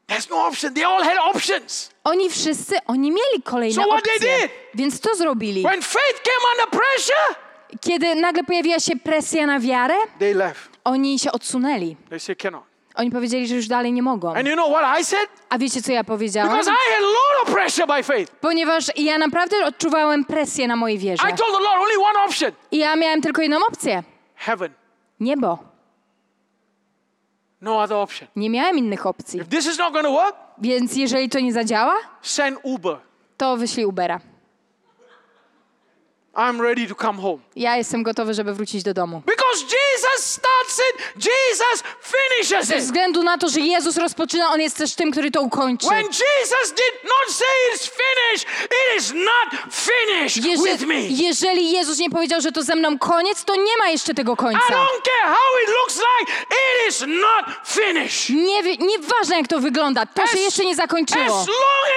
There's 0.08 0.30
no 0.30 0.46
option. 0.46 0.74
They 0.74 0.84
all 0.84 1.02
had 1.04 1.18
options. 1.34 1.90
Oni 2.04 2.30
wszyscy, 2.30 2.74
oni 2.86 3.10
mieli 3.10 3.42
kolejne 3.44 3.82
So 3.82 3.88
what 3.90 4.04
they 4.04 4.14
opcje. 4.16 4.40
did? 4.42 4.50
Więc 4.74 5.00
co 5.00 5.14
zrobili? 5.16 5.62
When 5.62 5.82
faith 5.82 6.22
came 6.22 6.46
under 6.52 6.80
pressure, 6.80 7.46
Kiedy 7.80 8.14
nagle 8.14 8.44
pojawiła 8.44 8.80
się 8.80 8.96
presja 8.96 9.46
na 9.46 9.60
wiarę, 9.60 9.94
they 10.18 10.34
left. 10.34 10.70
Oni 10.86 11.18
się 11.18 11.32
odsunęli. 11.32 11.96
They 12.10 12.20
said, 12.20 12.38
cannot. 12.42 12.62
Oni 12.94 13.10
powiedzieli, 13.10 13.46
że 13.48 13.54
już 13.54 13.68
dalej 13.68 13.92
nie 13.92 14.02
mogą. 14.02 14.34
And 14.34 14.48
you 14.48 14.54
know 14.54 14.70
what 14.72 15.00
I 15.00 15.04
said? 15.04 15.28
A 15.48 15.58
wiecie, 15.58 15.82
co 15.82 15.92
ja 15.92 16.04
powiedziałam? 16.04 16.48
Because 16.50 16.70
I 16.70 16.74
had 16.92 16.98
a 16.98 17.06
lot 17.06 17.42
of 17.48 17.54
pressure 17.54 17.86
by 17.86 18.02
faith. 18.02 18.32
Ponieważ 18.40 18.84
ja 18.96 19.18
naprawdę 19.18 19.64
odczuwałem 19.66 20.24
presję 20.24 20.68
na 20.68 20.76
mojej 20.76 20.98
wierze. 20.98 21.22
I 21.22 21.34
told 21.36 21.52
the 21.56 21.62
Lord 21.64 21.80
only 21.80 21.98
one 22.10 22.24
option 22.26 22.50
I 22.70 22.78
ja 22.78 22.96
miałem 22.96 23.20
tylko 23.22 23.42
jedną 23.42 23.58
opcję. 23.68 24.02
heaven. 24.34 24.72
Niebo. 25.20 25.58
No 27.60 27.80
other 27.82 27.96
option. 27.96 28.28
Nie 28.36 28.50
miałem 28.50 28.78
innych 28.78 29.06
opcji. 29.06 29.40
If 29.40 29.48
this 29.48 29.66
is 29.66 29.78
not 29.78 29.92
to 29.94 30.12
work, 30.12 30.36
Więc 30.58 30.96
jeżeli 30.96 31.28
to 31.28 31.40
nie 31.40 31.52
zadziała, 31.52 31.94
send 32.22 32.58
Uber. 32.62 32.96
to 33.36 33.56
wyślij 33.56 33.86
Ubera. 33.86 34.20
I'm 36.34 36.60
ready 36.62 36.86
to 36.86 36.94
come 36.94 37.22
home. 37.22 37.38
Ja 37.56 37.76
jestem 37.76 38.02
gotowy, 38.02 38.34
żeby 38.34 38.54
wrócić 38.54 38.82
do 38.82 38.94
domu. 38.94 39.22
Because 39.26 39.45
Ze 42.62 42.78
względu 42.78 43.22
na 43.22 43.38
to, 43.38 43.48
że 43.48 43.60
Jezus 43.60 43.96
rozpoczyna, 43.96 44.48
On 44.52 44.60
jest 44.60 44.76
też 44.76 44.94
tym, 44.94 45.12
który 45.12 45.30
to 45.30 45.40
ukończy. 45.42 45.86
When 45.86 46.02
Jesus 46.04 46.68
did 46.76 47.04
not 47.04 47.34
say 47.36 47.46
it's 47.74 47.90
finished, 47.90 48.48
it 48.64 48.96
is 49.02 49.12
not 49.14 49.72
finished 49.72 50.42
with 50.64 50.86
me. 50.86 51.00
Jeżeli, 51.00 51.72
Jezus 51.72 51.98
nie 51.98 52.10
powiedział, 52.10 52.40
że 52.40 52.52
to 52.52 52.62
ze 52.62 52.74
mną 52.74 52.98
koniec, 52.98 53.44
to 53.44 53.54
nie 53.56 53.76
ma 53.78 53.88
jeszcze 53.88 54.14
tego 54.14 54.32
I 54.32 54.36
końca. 54.36 54.58
don't 54.58 55.02
care 55.04 55.26
how 55.26 55.62
it 55.64 55.68
looks 55.68 55.96
like, 55.96 56.32
it 56.50 56.88
is 56.88 57.00
not 57.06 57.44
finished. 57.66 58.30
Nie, 58.30 58.62
nieważne 58.76 59.36
jak 59.36 59.48
to 59.48 59.60
wygląda, 59.60 60.06
to 60.06 60.26
się 60.26 60.38
jeszcze 60.38 60.64
nie 60.64 60.70
as 60.70 60.76
zakończyło. 60.76 61.24
long 61.26 61.46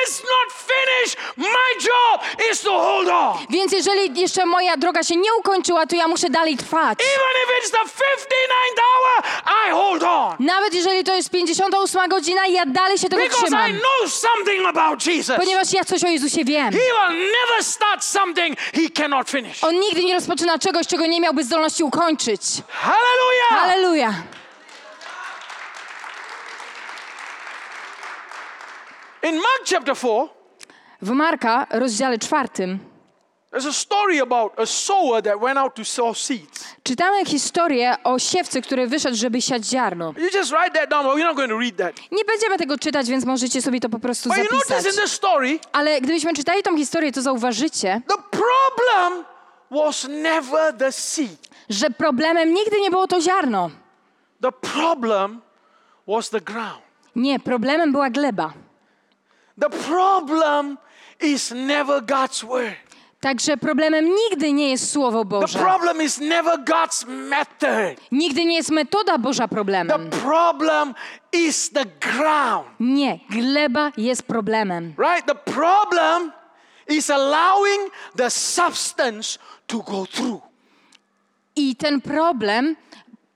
as 0.07 0.24
not 0.24 0.53
finished, 0.68 1.18
my 1.38 1.86
job 1.88 2.22
is 2.51 2.62
to 2.62 2.72
hold 2.80 3.10
on. 3.10 3.38
Więc 3.49 3.72
jeżeli 3.72 4.22
jeszcze 4.22 4.45
moja 4.45 4.78
droga 4.78 5.03
się 5.03 5.16
nie 5.16 5.34
ukończyła, 5.34 5.86
to 5.88 5.95
ja 5.95 6.07
muszę 6.07 6.30
dalej 6.30 6.57
trwać. 6.57 6.99
Even 6.99 7.43
if 7.43 7.49
it's 7.62 7.72
the 7.72 7.78
59th 7.78 8.80
hour, 8.88 9.24
I 9.68 9.72
hold 9.72 10.04
on. 10.04 10.36
Nawet 10.39 10.74
jeżeli 10.74 11.04
to 11.04 11.16
jest 11.16 11.30
58 11.30 12.10
godzina, 12.10 12.47
ja 12.47 12.66
dalej 12.66 12.97
się 12.97 13.10
tego 13.10 13.24
Because 13.24 13.41
I 13.41 13.45
trzymam. 13.45 13.72
know 13.72 14.12
something 14.12 14.66
about 14.68 15.06
Jesus. 15.06 15.36
Ponieważ 15.38 15.74
ja 15.74 15.84
coś 15.86 16.04
o 16.04 16.08
Jezusie 16.08 16.45
wiem. 16.45 16.72
He 16.74 16.80
will 16.80 17.18
never 17.20 17.64
start 17.64 18.04
something 18.04 18.60
he 18.60 18.89
cannot 18.95 19.30
finish. 19.30 19.64
On 19.64 19.80
nigdy 19.80 20.04
nie 20.04 20.14
rozpoczyna 20.14 20.60
czegoś, 20.60 20.88
czego 20.88 21.06
nie 21.06 21.22
miałby 21.22 21.43
zdolności 21.43 21.84
ukończyć. 21.84 22.41
Hallelujah. 22.68 23.50
Halleluja. 23.50 24.14
In 29.24 29.36
Mark 29.36 29.66
chapter 29.70 29.95
4, 29.95 30.30
W 31.02 31.10
Marka, 31.12 31.68
rozdziale 31.70 32.18
czwartym, 32.20 32.80
czytamy 36.84 37.26
historię 37.26 37.95
o 38.04 38.20
siewcy, 38.20 38.62
który 38.62 38.88
wyszedł, 38.88 39.18
żeby 39.18 39.41
siać 39.41 39.66
ziarno. 39.66 40.14
You 40.18 40.38
just 40.39 40.52
write 40.52 40.72
that 40.80 40.89
down, 40.89 41.06
but 41.06 41.16
we're 41.16 41.24
not 41.24 41.36
going 41.36 41.50
to 41.50 41.58
read 41.60 41.78
that. 41.78 42.12
Nie 42.12 42.26
będziemy 42.26 42.58
tego 42.58 42.78
czytać, 42.78 43.08
więc 43.08 43.26
możecie 43.26 43.62
sobie 43.62 43.80
to 43.80 43.89
po 43.89 44.00
prostu 44.00 44.30
But 44.30 44.38
you 44.38 44.43
zapisać. 44.43 44.70
notice 44.70 44.89
in 44.89 44.95
this 45.04 45.12
story, 45.12 45.60
Ale 45.72 46.02
gdybyśmy 46.02 46.34
czytali 46.34 46.64
tą 46.64 46.78
historię, 46.78 47.12
to 47.12 47.22
zauważycie, 47.22 48.02
the 48.08 48.38
problem 48.39 49.26
was 49.72 50.08
never 50.10 50.74
the 50.78 50.91
seed. 50.91 51.50
że 51.70 51.89
problemem 51.89 52.54
nigdy 52.54 52.82
nie 52.82 52.91
było 52.91 53.08
to 53.08 53.22
ziarno. 53.22 53.70
The 54.41 54.52
problem 54.52 55.41
was 56.08 56.30
the 56.30 56.41
ground. 56.41 56.82
Nie, 57.16 57.39
problemem 57.39 57.91
była 57.91 58.10
gleba. 58.10 58.54
The 59.62 59.70
problem 59.70 60.78
is 61.22 61.52
never 61.52 62.02
God's 62.06 62.45
word. 62.47 62.89
Także 63.22 63.58
problemem 63.58 64.16
nigdy 64.16 64.54
nie 64.54 64.70
jest 64.70 64.92
Słowo 64.92 65.20
The 65.20 65.30
Boże. 65.30 65.60
problem 65.60 66.02
is 66.02 66.18
never 66.20 66.60
God's 66.64 67.08
method. 67.08 68.00
Nigdy 68.12 68.46
nie 68.46 68.56
jest 68.56 68.72
metoda 68.72 69.18
Boża 69.18 69.44
The 69.48 69.56
problemem. 69.56 70.10
problem 70.10 70.94
is 71.34 71.70
the 71.72 71.86
ground. 71.86 72.68
Nie, 72.80 73.20
gleba 73.30 73.92
jest 73.98 74.24
problemem. 74.24 74.94
Right? 74.98 75.26
The 75.26 75.36
problem 75.54 76.32
is 76.88 77.10
allowing 77.10 77.92
the 78.18 78.30
substance 78.30 79.40
to 79.68 79.78
go 79.80 80.06
through. 80.06 80.42
I 81.56 81.76
ten 81.76 82.02
problem 82.02 82.76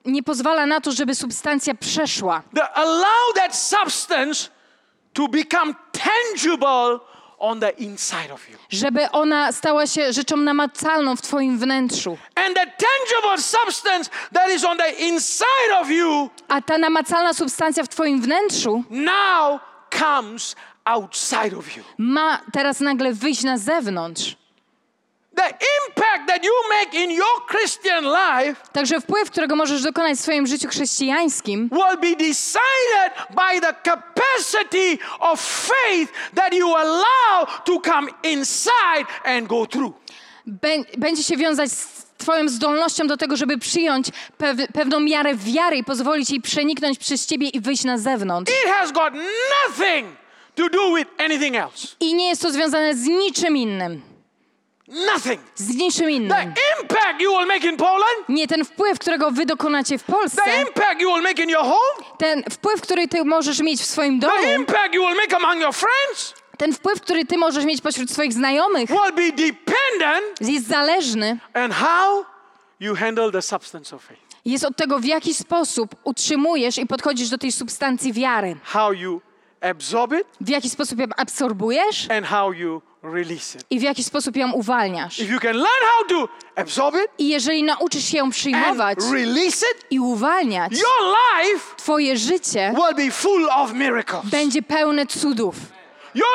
nie 0.06 0.24
pozwala 0.24 0.66
na 0.66 0.82
to, 0.82 0.92
żeby 0.92 1.16
substancja 1.16 1.76
przeszła. 1.76 2.44
The, 2.56 2.70
allow 2.74 3.34
that 3.36 3.56
substance 3.56 4.50
to 5.14 5.28
become 5.28 5.76
tangible 5.92 7.00
on 7.44 7.60
the 7.60 7.70
inside 7.70 8.34
of 8.34 8.50
you. 8.50 8.58
Żeby 8.70 9.12
ona 9.12 9.52
stała 9.52 9.88
się 9.88 10.14
rzeczą 10.14 10.38
namacalną 10.38 11.16
w 11.16 11.22
Twoim 11.22 11.60
wnętrzu. 11.60 12.18
And 12.36 12.56
the 12.56 12.66
tangible 12.66 13.42
substance 13.44 14.10
that 14.34 14.50
is 14.56 14.64
on 14.66 14.78
the 14.78 14.90
inside 14.92 15.74
of 15.82 15.90
you 15.90 16.30
A 16.48 16.62
ta 16.62 16.78
namacalna 16.78 17.34
substancja 17.34 17.84
w 17.84 17.88
Twoim 17.88 18.22
wnętrzu 18.22 18.84
now 18.90 19.60
comes 20.00 20.56
outside 20.86 21.58
of 21.58 21.78
you. 21.78 21.84
ma 21.98 22.40
teraz 22.54 22.80
nagle 22.80 23.14
wyjść 23.14 23.44
na 23.44 23.58
zewnątrz. 23.58 24.36
Także 28.74 29.02
wpływ, 29.02 29.32
którego 29.32 29.56
możesz 29.56 29.82
dokonać 29.84 30.18
w 30.18 30.22
swoim 30.22 30.48
życiu 30.48 30.68
chrześcijańskim, 30.68 31.70
will 31.72 31.98
be 32.02 32.16
decided 32.16 33.14
by 33.30 33.62
the 33.62 33.74
capacity 33.92 34.98
of 35.20 35.42
faith 35.42 36.12
that 36.36 36.54
you 36.54 36.76
allow 36.76 37.64
to 37.66 37.80
come 37.82 38.08
inside 38.24 39.06
and 39.24 39.48
go 39.48 39.66
through. 39.66 39.94
bę- 40.48 40.98
będzie 40.98 41.24
się 41.24 41.38
wiązać 41.38 41.72
z 41.72 42.04
Twoją 42.18 42.50
zdolnością 42.50 43.08
do 43.08 43.18
tego, 43.18 43.38
żeby 43.38 43.58
przyjąć 43.58 44.08
pew- 44.38 44.68
pewną 44.74 45.00
miarę 45.00 45.36
wiary 45.36 45.78
i 45.78 45.84
pozwolić 45.84 46.30
jej 46.30 46.42
przeniknąć 46.42 47.00
przez 47.00 47.26
Ciebie 47.28 47.50
i 47.50 47.60
wyjść 47.62 47.84
na 47.84 47.98
zewnątrz. 47.98 48.52
It 48.52 48.72
has 48.74 48.92
got 48.92 49.14
nothing 49.68 50.08
to 50.56 50.70
do 50.70 50.96
with 50.96 51.08
anything 51.18 51.56
else. 51.56 51.88
I 52.00 52.14
nie 52.14 52.30
jest 52.30 52.42
to 52.42 52.52
związane 52.52 52.96
z 52.96 53.06
niczym 53.06 53.58
innym. 53.58 54.13
Nothing. 54.94 55.42
Z 55.56 55.76
niczym 55.76 56.06
The 56.06 56.12
innym. 56.12 56.54
impact 56.82 57.22
you 57.22 57.38
will 57.38 57.48
make 57.48 57.64
in 57.64 57.78
Poland, 57.78 58.30
Nie 58.30 58.48
ten 58.48 58.66
wpływ, 58.66 59.00
którego 59.00 59.32
Wy 59.32 59.46
dokonacie 59.46 59.98
w 59.98 60.04
Polsce, 60.04 60.42
the 60.46 60.62
impact 60.62 61.02
you 61.02 61.14
will 61.14 61.24
make 61.24 61.40
in 61.40 61.50
your 61.50 61.62
home, 61.64 62.06
ten 62.18 62.44
wpływ, 62.44 62.82
który 62.82 63.08
Ty 63.08 63.26
możesz 63.26 63.60
mieć 63.60 63.82
w 63.82 63.86
swoim 63.86 64.20
domu, 64.20 64.34
the 64.42 64.56
impact 64.56 64.94
you 64.94 65.02
will 65.08 65.16
make 65.16 65.34
among 65.34 65.62
your 65.62 65.74
friends 65.74 66.34
ten 66.58 66.74
wpływ, 66.74 67.02
który 67.02 67.26
Ty 67.26 67.38
możesz 67.38 67.66
mieć 67.66 67.82
pośród 67.82 68.12
swoich 68.12 68.34
znajomych, 68.34 68.90
will 68.90 69.14
be 69.16 69.32
dependent 69.32 70.42
jest 70.42 70.68
zależny, 70.68 71.38
on 71.56 71.72
how 71.72 72.26
you 72.80 72.96
handle 72.96 73.32
the 73.32 73.42
substance 73.42 73.96
of 73.96 74.04
faith. 74.04 74.22
jest 74.46 74.64
od 74.66 74.78
tego, 74.78 75.00
w 75.00 75.06
jaki 75.06 75.34
sposób 75.34 75.96
utrzymujesz 76.04 76.78
i 76.78 76.86
podchodzisz 76.86 77.30
do 77.30 77.38
tej 77.38 77.52
substancji 77.52 78.14
wiary. 78.14 78.56
How 78.64 78.94
you 78.94 79.22
absorb 79.62 80.14
it, 80.14 80.28
w 80.42 80.50
jaki 80.50 80.70
sposób 80.70 81.00
ją 81.00 81.06
absorbujesz 81.18 82.12
and 82.12 82.26
how 82.28 82.54
you. 82.54 82.82
I 83.70 83.80
w 83.80 83.82
jaki 83.82 84.04
sposób 84.04 84.36
ją 84.36 84.52
uwalniasz. 84.52 85.20
If 85.20 85.34
you 85.34 85.40
can 85.40 85.54
learn 85.56 85.84
how 85.98 86.06
to 86.08 86.30
absorb 86.56 86.96
it 86.96 87.08
I 87.18 87.30
jeżeli 87.30 87.64
nauczysz 87.64 88.04
się 88.06 88.18
ją 88.18 88.30
przyjmować 88.30 88.98
release 89.14 89.66
it, 89.72 89.86
i 89.92 90.00
uwalniać, 90.00 90.72
your 90.72 91.16
life 91.44 91.76
twoje 91.78 92.18
życie 92.18 92.74
will 92.76 93.06
be 93.06 93.12
full 93.12 93.50
of 93.50 93.74
miracles. 93.74 94.26
będzie 94.26 94.62
pełne 94.62 95.06
cudów. 95.08 95.56
Your 96.16 96.28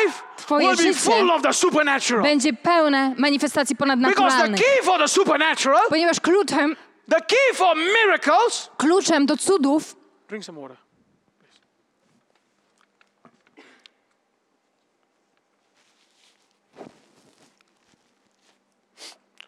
life 0.00 0.22
Twoje 0.36 0.66
will 0.68 0.76
be 0.76 0.82
życie 0.82 1.00
full 1.00 1.30
of 1.30 1.42
the 1.42 1.52
supernatural. 1.52 2.22
Będzie 2.22 2.52
pełne 2.52 3.14
manifestacji 3.18 3.76
Because 3.76 3.96
the 3.96 4.02
ponadnaturalnych. 4.06 4.60
key 4.60 4.82
for 4.82 4.98
the 4.98 5.08
supernatural, 5.08 5.80
Ponieważ 5.88 6.20
kluczem, 6.20 6.76
the 7.10 7.20
key 7.20 7.54
for 7.54 7.76
miracles, 7.76 8.70
kluczem 8.76 9.26
do 9.26 9.36
cudów 9.36 9.96
drink 10.28 10.44
some 10.44 10.60
water. 10.60 10.76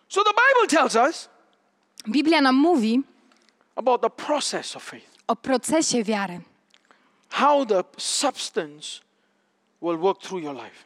So 0.09 0.23
the 0.25 0.31
Bible 0.33 0.69
tells 0.79 0.97
us 0.97 1.29
Biblia 2.09 2.41
nam 2.41 2.57
mówi 2.57 3.03
about 3.77 4.03
the 4.03 4.11
process 4.11 4.77
of 4.77 4.83
faith, 4.83 5.05
o 5.27 5.37
procesie 5.37 6.05
wiary. 6.05 6.41
how 7.31 7.65
the 7.67 7.85
substance 7.99 9.01
will 9.81 9.97
work 9.99 10.19
through 10.23 10.43
your 10.45 10.55
life. 10.55 10.85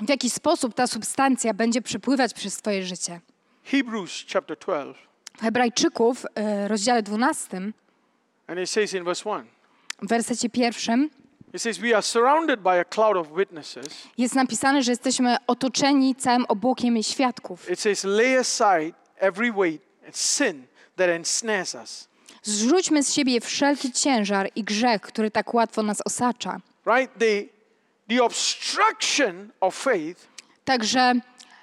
W 0.00 0.08
jaki 0.08 0.30
sposób 0.30 0.74
ta 0.74 0.86
substancja 0.86 1.54
będzie 1.54 1.82
przepływać 1.82 2.34
przez 2.34 2.56
twoje 2.56 2.82
życie. 2.82 3.20
Hebrews 3.64 4.24
chapter 4.32 4.56
12, 4.58 4.94
W 5.38 5.40
Hebrajczyków, 5.40 6.26
e, 6.34 6.68
rozdziale 6.68 7.02
12, 7.02 7.56
and 8.46 8.58
it 8.60 8.70
says 8.70 8.94
in 8.94 9.04
verse 9.04 9.30
1, 9.30 9.46
w 10.02 10.08
wersecie 10.08 10.50
pierwszym, 10.50 11.10
it 11.54 11.62
says, 11.62 11.80
We 11.80 11.94
are 11.94 12.02
surrounded 12.02 12.60
by 12.60 12.80
a 12.80 12.84
cloud 12.84 13.16
of 13.16 13.28
witnesses. 13.36 13.86
jest 14.18 14.34
napisane, 14.34 14.82
że 14.82 14.92
jesteśmy 14.92 15.36
otoczeni 15.46 16.14
całym 16.14 16.44
obłokiem 16.48 17.02
świadków. 17.02 17.70
It 17.70 17.80
says, 17.80 18.04
Lay 18.04 18.38
aside 18.38 18.92
every 19.16 19.52
weight 19.52 19.82
and 20.06 20.16
sin 20.16 20.66
that 20.96 21.08
ensnares 21.08 21.74
us. 21.74 22.08
Zrzućmy 22.42 23.02
z 23.02 23.12
siebie 23.14 23.40
wszelki 23.40 23.92
ciężar 23.92 24.50
i 24.54 24.64
grzech, 24.64 25.00
który 25.02 25.30
tak 25.30 25.54
łatwo 25.54 25.82
nas 25.82 25.98
osacza. 26.04 26.60
Right? 26.86 27.18
The, 27.18 27.42
the 28.08 28.24
obstruction 28.24 29.50
of 29.60 29.74
faith 29.74 30.28
Także 30.64 31.12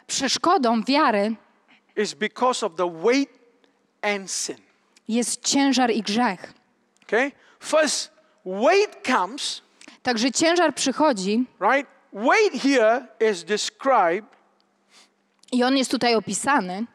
przeszkodą 0.08 0.84
wiary 0.84 1.36
is 1.96 2.14
because 2.14 2.66
of 2.66 2.76
the 2.76 2.92
weight 3.04 3.40
and 4.02 4.32
sin. 4.32 4.56
jest 5.08 5.42
ciężar 5.44 5.92
i 5.92 6.02
grzech. 6.02 6.54
Okay? 7.04 7.32
First, 7.60 8.12
weight 8.46 9.08
comes, 9.08 9.62
Także 10.10 10.32
ciężar 10.32 10.76
przychodzi 10.76 11.46
right? 11.60 11.88
Weight 12.14 12.64
here 12.64 13.08
is 13.32 13.44
described, 13.44 14.30
i 15.52 15.64
on 15.64 15.78
jest 15.78 15.92
tutaj 15.92 16.16
opisany, 16.16 16.86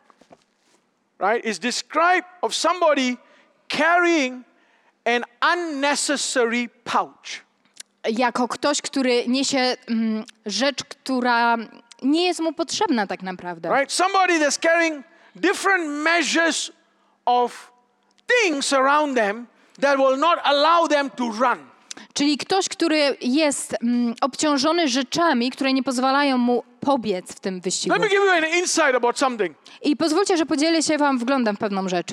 right? 1.20 1.44
Is 1.44 1.58
described 1.58 2.24
of 2.42 2.54
somebody 2.54 3.16
carrying 3.68 4.44
an 5.04 5.24
unnecessary 5.52 6.68
pouch. 6.84 7.44
jako 8.08 8.48
ktoś, 8.48 8.82
który 8.82 9.28
niesie 9.28 9.76
mm, 9.88 10.24
rzecz, 10.46 10.84
która 10.84 11.56
nie 12.02 12.26
jest 12.26 12.40
mu 12.40 12.52
potrzebna 12.52 13.06
tak 13.06 13.22
naprawdę. 13.22 13.68
Right? 13.76 13.92
Somebody 13.92 14.38
that's 14.38 14.60
carrying 14.60 15.04
different 15.36 15.88
measures 15.88 16.72
of 17.26 17.72
things 18.26 18.72
around 18.72 19.16
them 19.16 19.46
that 19.80 19.98
will 19.98 20.18
not 20.18 20.38
allow 20.44 20.88
them 20.88 21.10
to 21.10 21.24
run. 21.24 21.73
Czyli 22.12 22.38
ktoś, 22.38 22.68
który 22.68 23.16
jest 23.20 23.76
mm, 23.82 24.14
obciążony 24.20 24.88
rzeczami, 24.88 25.50
które 25.50 25.72
nie 25.72 25.82
pozwalają 25.82 26.38
mu 26.38 26.62
pobiec 26.84 27.34
w 27.34 27.40
tym 27.40 27.60
wyścigu. 27.60 27.94
I 29.82 29.96
pozwólcie, 29.96 30.36
że 30.36 30.46
podzielę 30.46 30.82
się 30.82 30.98
wam 30.98 31.18
wglądem 31.18 31.56
w 31.56 31.58
pewną 31.58 31.88
rzecz. 31.88 32.08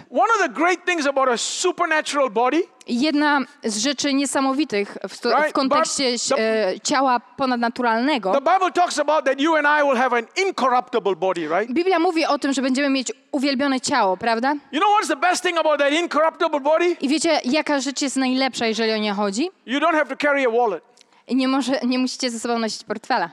Jedna 2.88 3.40
z 3.64 3.78
rzeczy 3.78 4.14
niesamowitych 4.14 4.98
w, 5.10 5.18
w 5.50 5.54
kontekście 5.54 6.16
e, 6.38 6.80
ciała 6.84 7.20
ponadnaturalnego. 7.38 8.32
Biblia 11.68 12.00
mówi 12.00 12.26
o 12.26 12.38
tym, 12.40 12.54
że 12.54 12.62
będziemy 12.62 12.90
mieć 12.90 13.12
uwielbione 13.32 13.82
ciało, 13.82 14.18
prawda? 14.18 14.54
I 17.02 17.10
wiecie, 17.10 17.40
jaka 17.46 17.80
rzecz 17.80 18.02
jest 18.02 18.16
najlepsza, 18.16 18.66
jeżeli 18.66 18.92
o 18.94 18.98
nie 18.98 19.14
chodzi? 19.14 19.50
You 19.66 19.80
don't 19.80 19.94
have 19.94 20.06
to 20.06 20.16
carry 20.16 20.46
a 20.48 20.50
wallet. 20.50 20.84
Nie, 21.32 21.48
może, 21.48 21.80
nie 21.84 22.00
musicie 22.00 22.30
ze 22.30 22.40
sobą 22.40 22.60
nosić 22.60 22.84
portfela. 22.84 23.30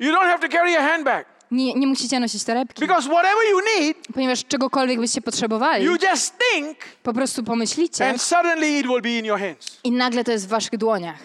You 0.00 0.12
don't 0.12 0.24
have 0.26 0.38
to 0.38 0.48
carry 0.48 0.76
a 0.76 0.82
handbag. 0.82 1.26
Nie, 1.50 1.74
nie 1.74 1.86
musicie 1.86 2.20
nosić 2.20 2.44
torebki. 2.44 2.80
Because 2.80 3.08
whatever 3.08 3.42
you 3.50 3.60
need, 3.78 3.96
Ponieważ 4.14 4.44
czegokolwiek 4.44 5.00
byście 5.00 5.20
potrzebowali, 5.20 5.84
you 5.84 5.96
just 6.12 6.34
think 6.38 6.78
po 7.02 7.12
prostu 7.12 7.42
pomyślicie 7.44 8.08
and 8.08 8.22
suddenly 8.22 8.78
it 8.78 8.86
will 8.86 9.02
be 9.02 9.10
in 9.10 9.24
your 9.24 9.40
hands. 9.40 9.78
i 9.84 9.92
nagle 9.92 10.24
to 10.24 10.32
jest 10.32 10.46
w 10.46 10.48
waszych 10.48 10.76
dłoniach. 10.78 11.18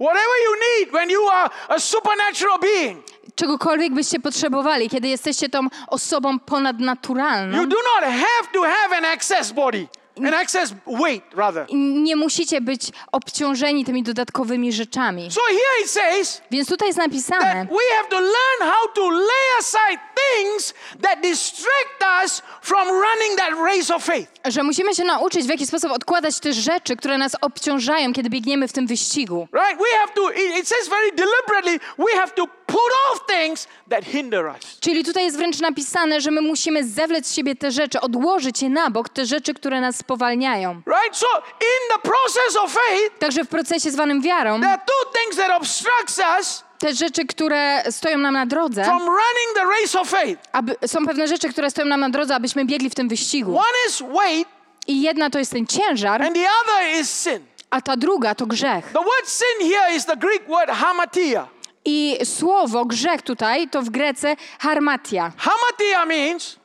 Whatever 0.00 0.34
you 0.46 0.54
need 0.78 0.92
when 0.92 1.10
you 1.10 1.28
are 1.30 1.50
a 1.68 1.78
supernatural 1.78 2.58
being, 2.60 3.04
Czegokolwiek 3.34 3.94
byście 3.94 4.20
potrzebowali, 4.20 4.90
kiedy 4.90 5.08
jesteście 5.08 5.48
tą 5.48 5.60
osobą 5.88 6.38
ponadnaturalną, 6.38 7.56
you 7.62 7.66
do 7.66 7.76
not 7.76 8.04
have 8.14 8.48
to 8.52 8.62
have 8.62 8.96
an 8.98 9.04
excess 9.04 9.52
body, 9.52 9.86
an 10.16 10.34
excess 10.34 10.74
weight, 10.86 11.34
rather. 11.34 11.66
nie 11.72 12.16
musicie 12.16 12.60
być 12.60 12.82
obciążeni 13.12 13.84
tymi 13.84 14.02
dodatkowymi 14.02 14.72
rzeczami. 14.72 15.30
So 15.30 15.40
here 15.48 15.84
it 15.84 15.90
says 15.90 16.42
Więc 16.50 16.68
tutaj 16.68 16.88
jest 16.88 16.98
napisane, 16.98 17.44
that 17.44 17.68
we 17.68 17.96
have 17.96 18.08
to 18.08 18.20
learn 18.20 18.72
how 18.72 18.88
to 18.94 19.10
lay 19.10 19.58
aside 19.58 19.98
things 20.14 20.74
that 21.02 21.20
distract 21.22 22.24
us 22.24 22.42
from 22.62 22.88
running 22.88 23.38
that 23.38 23.50
race 23.66 23.94
of 23.94 24.04
faith. 24.04 24.30
że 24.44 24.62
musimy 24.62 24.94
się 24.94 25.04
nauczyć, 25.04 25.46
w 25.46 25.48
jaki 25.50 25.66
sposób 25.66 25.92
odkładać 25.92 26.40
te 26.40 26.52
rzeczy, 26.52 26.96
które 26.96 27.18
nas 27.18 27.36
obciążają, 27.40 28.12
kiedy 28.12 28.30
biegniemy 28.30 28.68
w 28.68 28.72
tym 28.72 28.86
wyścigu. 28.86 29.48
Right? 29.52 29.78
We 29.78 29.98
have 29.98 30.12
to, 30.14 30.30
it 30.30 30.64
it 30.64 30.68
says 30.68 30.88
very 30.88 31.12
deliberately, 31.12 31.78
we 31.98 32.12
have 32.16 32.34
to 32.34 32.46
put 32.66 32.92
off 33.12 33.20
things 33.26 33.68
that 33.90 34.04
hinder 34.04 34.46
us. 34.46 34.80
Czyli 34.80 35.04
tutaj 35.04 35.24
jest 35.24 35.36
wręcz 35.36 35.60
napisane, 35.60 36.20
że 36.20 36.30
my 36.30 36.40
musimy 36.40 36.84
zewlec 36.84 37.26
z 37.26 37.34
siebie 37.34 37.56
te 37.56 37.70
rzeczy, 37.70 38.00
odłożyć 38.00 38.62
je 38.62 38.70
na 38.70 38.90
bok, 38.90 39.08
te 39.08 39.26
rzeczy, 39.26 39.54
które 39.54 39.80
nas 39.80 39.96
spowalniają. 39.96 40.82
Right? 40.86 41.16
So 41.16 41.26
in 41.60 41.96
the 41.96 42.08
process 42.08 42.56
of 42.56 42.72
faith, 42.72 43.18
Także 43.18 43.44
w 43.44 43.48
procesie 43.48 43.90
zwanym 43.90 44.22
wiarą, 44.22 44.60
there 44.60 44.72
are 44.72 44.82
two 44.86 45.20
things 45.20 45.36
that 45.36 45.50
obstructs 45.60 46.18
us 46.38 46.64
te 46.78 46.94
rzeczy, 46.94 47.26
które 47.26 47.82
stoją 47.90 48.18
nam 48.18 48.34
na 48.34 48.46
drodze, 48.46 48.84
from 48.84 49.00
running 49.00 49.54
the 49.54 49.64
race 49.80 50.00
of 50.00 50.08
faith. 50.08 50.42
aby, 50.52 50.76
są 50.86 51.06
pewne 51.06 51.28
rzeczy, 51.28 51.48
które 51.48 51.70
stoją 51.70 51.88
nam 51.88 52.00
na 52.00 52.10
drodze, 52.10 52.34
abyśmy 52.34 52.64
biegli 52.64 52.90
w 52.90 52.94
tym 52.94 53.08
wyścigu. 53.08 53.50
One 53.58 53.78
is 53.88 54.02
weight 54.02 54.54
I 54.86 55.02
jedna 55.02 55.30
to 55.30 55.38
jest 55.38 55.52
ten 55.52 55.66
ciężar, 55.66 56.22
and 56.22 56.34
the 56.34 56.40
other 56.62 57.00
is 57.00 57.10
sin. 57.10 57.38
a 57.70 57.80
ta 57.80 57.96
druga 57.96 58.34
to 58.34 58.46
grzech. 58.46 58.84
The 58.92 58.98
word 58.98 59.26
sin 59.26 59.70
here 59.70 59.96
is 59.96 60.04
the 60.06 60.16
Greek 60.16 60.48
word 60.48 60.70
hamatia. 60.70 61.48
I 61.84 62.18
słowo 62.24 62.84
grzech 62.84 63.22
tutaj 63.22 63.68
to 63.68 63.82
w 63.82 63.90
Grece 63.90 64.36
harmatia. 64.58 65.32
Hamatia 65.36 66.06
means, 66.06 66.56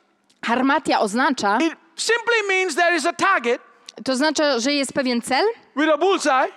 Harmatia 0.44 1.00
oznacza, 1.00 1.58
it 1.62 1.74
simply 1.96 2.42
means 2.48 2.74
there 2.74 2.96
is 2.96 3.06
a 3.06 3.12
target 3.12 3.60
to 4.04 4.12
oznacza, 4.12 4.58
że 4.60 4.72
jest 4.72 4.92
pewien 4.92 5.22
cel 5.22 5.44
with 5.76 5.88
a 5.94 5.98
bullseye, 5.98 6.48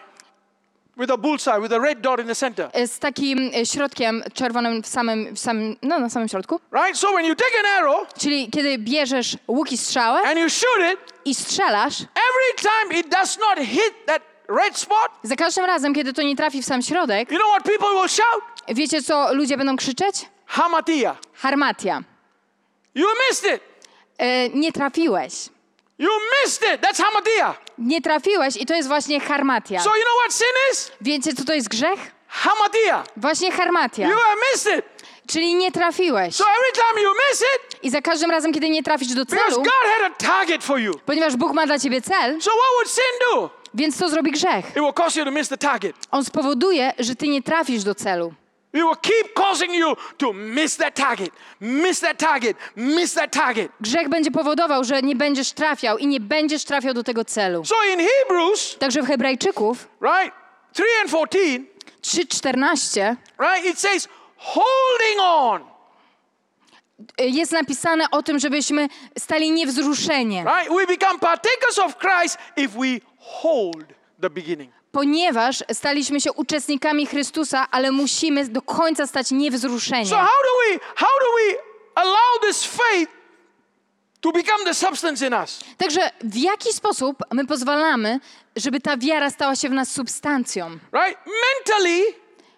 with 0.97 1.11
a 1.11 1.17
bullseye, 1.17 1.61
with 1.61 1.73
a 1.73 1.79
red 1.79 2.01
dot 2.01 2.19
in 2.19 2.27
the 2.27 2.35
center. 2.35 2.69
e, 2.73 2.87
z 2.87 2.99
takim 2.99 3.51
e, 3.55 3.65
środkiem 3.65 4.23
czerwonym 4.33 4.83
w 4.83 4.87
samym, 4.87 5.35
w 5.35 5.39
samym, 5.39 5.75
no, 5.81 5.99
na 5.99 6.09
samym 6.09 6.29
środku. 6.29 6.59
Right? 6.71 6.97
So 6.97 7.07
when 7.13 7.25
you 7.25 7.35
take 7.35 7.51
an 7.59 7.65
arrow 7.65 8.07
Czyli 8.19 8.49
kiedy 8.49 8.77
bierzesz 8.77 9.37
łuk 9.47 9.71
i 9.71 9.77
strzałę 9.77 10.21
and 10.21 10.39
you 10.39 10.49
shoot 10.49 10.93
it, 10.93 10.99
i 11.25 11.35
strzelasz, 11.35 12.01
every 12.01 12.69
time 12.71 12.99
it 12.99 13.07
does 13.09 13.37
not 13.37 13.67
hit 13.67 13.93
that 14.05 14.21
red 14.49 14.77
spot, 14.77 15.11
za 15.23 15.35
każdym 15.35 15.65
razem, 15.65 15.93
kiedy 15.93 16.13
to 16.13 16.21
nie 16.21 16.35
trafi 16.35 16.61
w 16.61 16.65
sam 16.65 16.81
środek, 16.81 17.31
you 17.31 17.37
know 17.37 17.49
what 17.51 17.63
people 17.63 17.89
will 17.89 18.09
shout? 18.09 18.43
wiecie 18.69 19.01
co 19.03 19.33
ludzie 19.33 19.57
będą 19.57 19.75
krzyczeć? 19.77 20.15
Hamatia. 20.45 21.15
Harmatia. 21.33 22.01
You 22.95 23.07
missed 23.29 23.53
it. 23.55 23.61
E, 24.17 24.49
nie 24.49 24.71
trafiłeś. 24.71 25.33
You 25.99 26.09
missed 26.43 26.63
it. 26.73 26.81
That's 26.81 27.03
hamatia. 27.03 27.55
Nie 27.77 28.01
trafiłeś 28.01 28.57
i 28.57 28.65
to 28.65 28.73
jest 28.75 28.87
właśnie 28.87 29.19
harmatia. 29.19 29.79
So 29.79 29.89
you 29.95 30.01
know 30.03 30.13
what 30.23 30.33
sin 30.33 30.47
is? 30.71 30.91
Wiecie 31.01 31.33
co 31.33 31.45
to 31.45 31.53
jest 31.53 31.69
grzech? 31.69 31.99
Hamatia. 32.27 33.03
Właśnie 33.17 33.51
harmatia. 33.51 34.07
You 34.07 34.15
have 34.15 34.35
missed 34.51 34.77
it. 34.79 34.85
Czyli 35.27 35.55
nie 35.55 35.71
trafiłeś. 35.71 36.35
So 36.35 36.43
every 36.49 36.71
time 36.73 37.01
you 37.01 37.11
miss 37.29 37.41
it, 37.41 37.83
I 37.83 37.89
za 37.89 38.01
każdym 38.01 38.31
razem, 38.31 38.53
kiedy 38.53 38.69
nie 38.69 38.83
trafisz 38.83 39.07
do 39.13 39.25
because 39.25 39.49
celu, 39.49 39.63
God 39.63 39.73
had 40.01 40.11
a 40.11 40.15
target 40.27 40.63
for 40.63 40.79
you. 40.79 40.93
ponieważ 41.05 41.35
Bóg 41.35 41.53
ma 41.53 41.65
dla 41.65 41.79
ciebie 41.79 42.01
cel, 42.01 42.41
So 42.41 42.51
what 42.51 42.71
would 42.77 42.89
sin 42.89 43.19
do? 43.31 43.49
Więc 43.73 43.97
co 43.97 44.09
zrobi 44.09 44.31
grzech? 44.31 44.69
It 44.69 44.75
will 44.75 44.93
cause 44.93 45.19
you 45.19 45.25
to 45.25 45.31
miss 45.31 45.49
the 45.49 45.57
target. 45.57 45.95
On 46.11 46.25
spowoduje, 46.25 46.93
że 46.99 47.15
ty 47.15 47.27
nie 47.27 47.41
trafisz 47.41 47.83
do 47.83 47.95
celu. 47.95 48.33
It 48.73 48.81
will 48.81 48.95
keep 49.01 49.33
causing 49.35 49.73
you 49.73 49.95
to 50.17 50.33
miss 50.33 50.77
that 50.77 50.95
target, 50.95 51.29
miss 51.61 51.99
that 51.99 52.17
target, 52.17 52.57
miss 52.75 53.13
that 53.13 53.31
target. 53.31 53.71
Grzech 53.81 54.09
będzie 54.09 54.31
powodował, 54.31 54.83
że 54.83 55.01
nie 55.01 55.15
będziesz 55.15 55.51
trafiał 55.51 55.97
i 55.97 56.07
nie 56.07 56.19
będziesz 56.19 56.63
trafiał 56.65 56.93
do 56.93 57.03
tego 57.03 57.25
celu. 57.25 57.65
So 57.65 57.75
in 57.93 58.07
Hebrews, 58.07 58.77
Także 58.79 59.01
w 59.01 59.07
Hebrajczyków, 59.07 59.87
right, 60.01 60.35
3 60.73 60.83
and 61.01 61.09
14, 61.09 61.65
3:14 62.01 63.15
right, 63.39 63.65
it 63.65 63.79
says, 63.79 64.07
holding 64.37 65.19
on, 65.21 65.61
jest 67.19 67.51
napisane 67.51 68.11
o 68.11 68.23
tym, 68.23 68.39
żebyśmy 68.39 68.87
stali 69.19 69.51
niewzruszeni, 69.51 70.37
right? 70.37 70.69
Hold 73.25 73.85
the 74.21 74.29
beginning. 74.29 74.71
ponieważ 74.91 75.63
staliśmy 75.73 76.21
się 76.21 76.33
uczestnikami 76.33 77.05
Chrystusa, 77.05 77.67
ale 77.71 77.91
musimy 77.91 78.47
do 78.47 78.61
końca 78.61 79.07
stać 79.07 79.31
niewzruszeni. 79.31 80.09
So 80.09 80.15
how 80.15 80.25
do 80.43 80.49
we 80.73 80.79
how 80.95 81.09
do 81.19 81.25
we 81.37 81.57
allow 81.95 82.41
this 82.41 82.63
faith 82.65 83.11
to 84.21 84.31
become 84.31 84.65
the 84.65 84.73
substance 84.73 85.27
in 85.27 85.33
us? 85.33 85.59
Także 85.77 86.11
w 86.23 86.35
jaki 86.37 86.73
sposób 86.73 87.17
my 87.31 87.45
pozwalamy, 87.45 88.19
żeby 88.55 88.79
ta 88.81 88.97
wiara 88.97 89.29
stała 89.29 89.55
się 89.55 89.69
w 89.69 89.73
nas 89.73 89.91
substancją? 89.91 90.69
Right? 90.93 91.19
Mentally, 91.25 92.03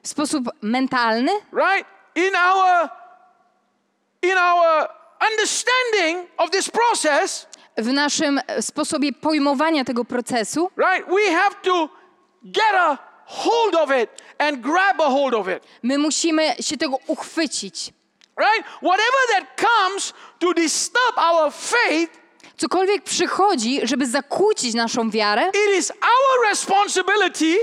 W 0.04 0.08
sposób 0.08 0.44
mentalny, 0.62 1.32
right? 1.54 1.88
In 2.16 2.36
our 2.36 2.90
in 4.22 4.38
our 4.38 4.88
understanding 5.32 6.30
of 6.38 6.50
this 6.52 6.70
process, 6.70 7.48
w 7.78 7.94
naszym 7.94 8.42
sposobie 8.62 9.14
pojmowania 9.14 9.86
tego 9.86 10.06
procesu, 10.06 10.70
right? 10.78 11.08
We 11.10 11.32
have 11.32 11.56
to 11.62 11.90
get 12.44 12.74
a 12.74 12.98
hold 13.26 13.76
of 13.76 13.90
it 14.04 14.10
and 14.38 14.62
grab 14.62 15.02
a 15.02 15.10
hold 15.10 15.34
of 15.34 15.48
it. 15.48 15.64
my 15.84 15.98
musimy 15.98 16.56
się 16.60 16.78
tego 16.78 17.00
uchwycić. 17.08 17.94
Right? 18.38 18.68
Whatever 18.82 19.22
that 19.32 19.62
comes 19.62 20.14
to 20.40 20.54
disturb 20.54 21.18
our 21.18 21.54
faith, 21.54 22.26
Cokolwiek 22.58 23.04
przychodzi, 23.04 23.80
żeby 23.84 24.08
zakłócić 24.08 24.74
naszą 24.74 25.10
wiarę, 25.10 25.52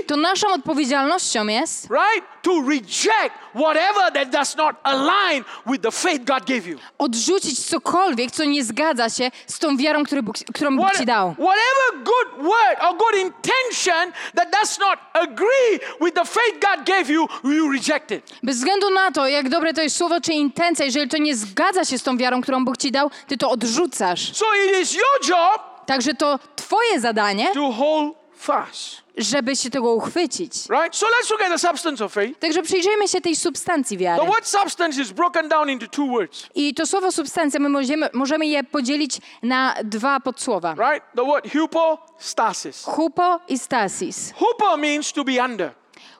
to 0.07 0.17
naszą 0.17 0.47
odpowiedzialnością 0.53 1.47
jest 1.47 1.89
right, 1.89 2.27
to 2.43 2.61
reject 2.61 3.35
whatever 3.55 4.11
that 4.13 4.29
does 4.29 4.55
not 4.55 4.75
align 4.83 5.43
with 5.65 5.81
the 5.81 5.91
faith 5.91 6.23
God 6.25 6.45
gave 6.45 6.67
you. 6.67 6.77
odrzucić 6.97 7.65
cokolwiek, 7.69 8.31
co 8.31 8.43
nie 8.45 8.63
zgadza 8.63 9.09
się 9.09 9.31
z 9.47 9.59
tą 9.59 9.77
wiarą, 9.77 10.03
który 10.03 10.23
Bóg, 10.23 10.35
którą 10.53 10.77
Bóg 10.77 10.97
ci 10.97 11.05
dał. 11.05 11.29
whatever 11.29 12.03
good 12.03 12.43
word 12.43 12.83
or 12.83 12.97
good 12.97 13.15
intention 13.15 14.11
that 14.35 14.51
does 14.61 14.79
not 14.79 14.99
agree 15.13 15.79
with 16.01 16.13
the 16.15 16.25
faith 16.25 16.59
God 16.61 16.85
gave 16.85 17.09
you, 17.09 17.27
you 17.43 17.71
reject 17.71 18.11
it. 18.11 18.33
Bez 18.43 18.57
względu 18.57 18.89
na 18.89 19.11
to, 19.11 19.27
jak 19.27 19.49
dobre 19.49 19.73
to 19.73 19.81
jest 19.81 19.95
słowo 19.97 20.21
czy 20.21 20.33
intencja, 20.33 20.85
jeżeli 20.85 21.09
to 21.09 21.17
nie 21.17 21.35
zgadza 21.35 21.85
się 21.85 21.97
z 21.97 22.03
tą 22.03 22.17
wiarą, 22.17 22.41
którą 22.41 22.65
Bóg 22.65 22.77
ci 22.77 22.91
dał, 22.91 23.11
ty 23.27 23.37
to 23.37 23.49
odrzucasz. 23.49 24.37
So 24.37 24.45
it 24.55 24.81
is 24.81 24.93
your 24.93 25.29
job 25.29 25.73
Także 25.85 26.13
to 26.13 26.39
twoje 26.55 26.99
zadanie, 26.99 27.47
to 27.53 27.71
hold 27.71 28.13
fast. 28.35 29.02
Żeby 29.17 29.55
się 29.55 29.69
tego 29.69 29.93
uchwycić. 29.93 30.51
Right? 30.69 30.95
So 30.95 31.05
let's 31.05 31.31
look 31.31 31.41
at 31.41 31.49
the 31.49 31.59
substance 31.59 32.05
of 32.05 32.13
faith. 32.13 32.39
Także 32.39 32.61
przyjrzyjmy 32.61 33.07
się 33.07 33.21
tej 33.21 33.35
substancji 33.35 33.97
wiary. 33.97 34.21
The 34.21 34.31
word 34.31 34.47
substance 34.47 35.01
is 35.01 35.11
broken 35.11 35.49
down 35.49 35.69
into 35.69 35.87
two 35.87 36.07
words. 36.07 36.49
I 36.55 36.73
to 36.73 36.85
słowo 36.85 37.11
substancja, 37.11 37.59
my 37.59 37.69
możemy, 37.69 38.09
możemy 38.13 38.45
je 38.45 38.63
podzielić 38.63 39.17
na 39.43 39.75
dwa 39.83 40.19
podsłowa. 40.19 40.75
Right? 40.91 41.03
The 41.15 41.25
word 41.25 41.47
hypostasis. 41.47 42.83
Hupo 42.83 43.39
i 43.47 43.59
stasis. 43.59 44.33
Hupo 44.35 44.77
means 44.77 45.13
to 45.13 45.23
be 45.23 45.45
under. 45.45 45.71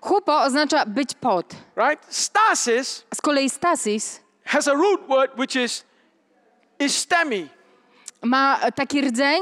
Hupo 0.02 0.42
oznacza 0.42 0.86
być 0.86 1.10
pod. 1.14 1.46
Right? 1.76 2.06
Stasis 2.10 3.06
Z 3.16 3.22
kolei 3.22 3.50
stasis 3.50 4.22
has 4.46 4.68
a 4.68 4.74
root 4.74 5.08
word 5.08 5.32
which 5.40 5.56
is 5.56 5.86
istemi. 6.80 7.50
ma 8.22 8.60
taki 8.76 9.02
rdzeń, 9.02 9.42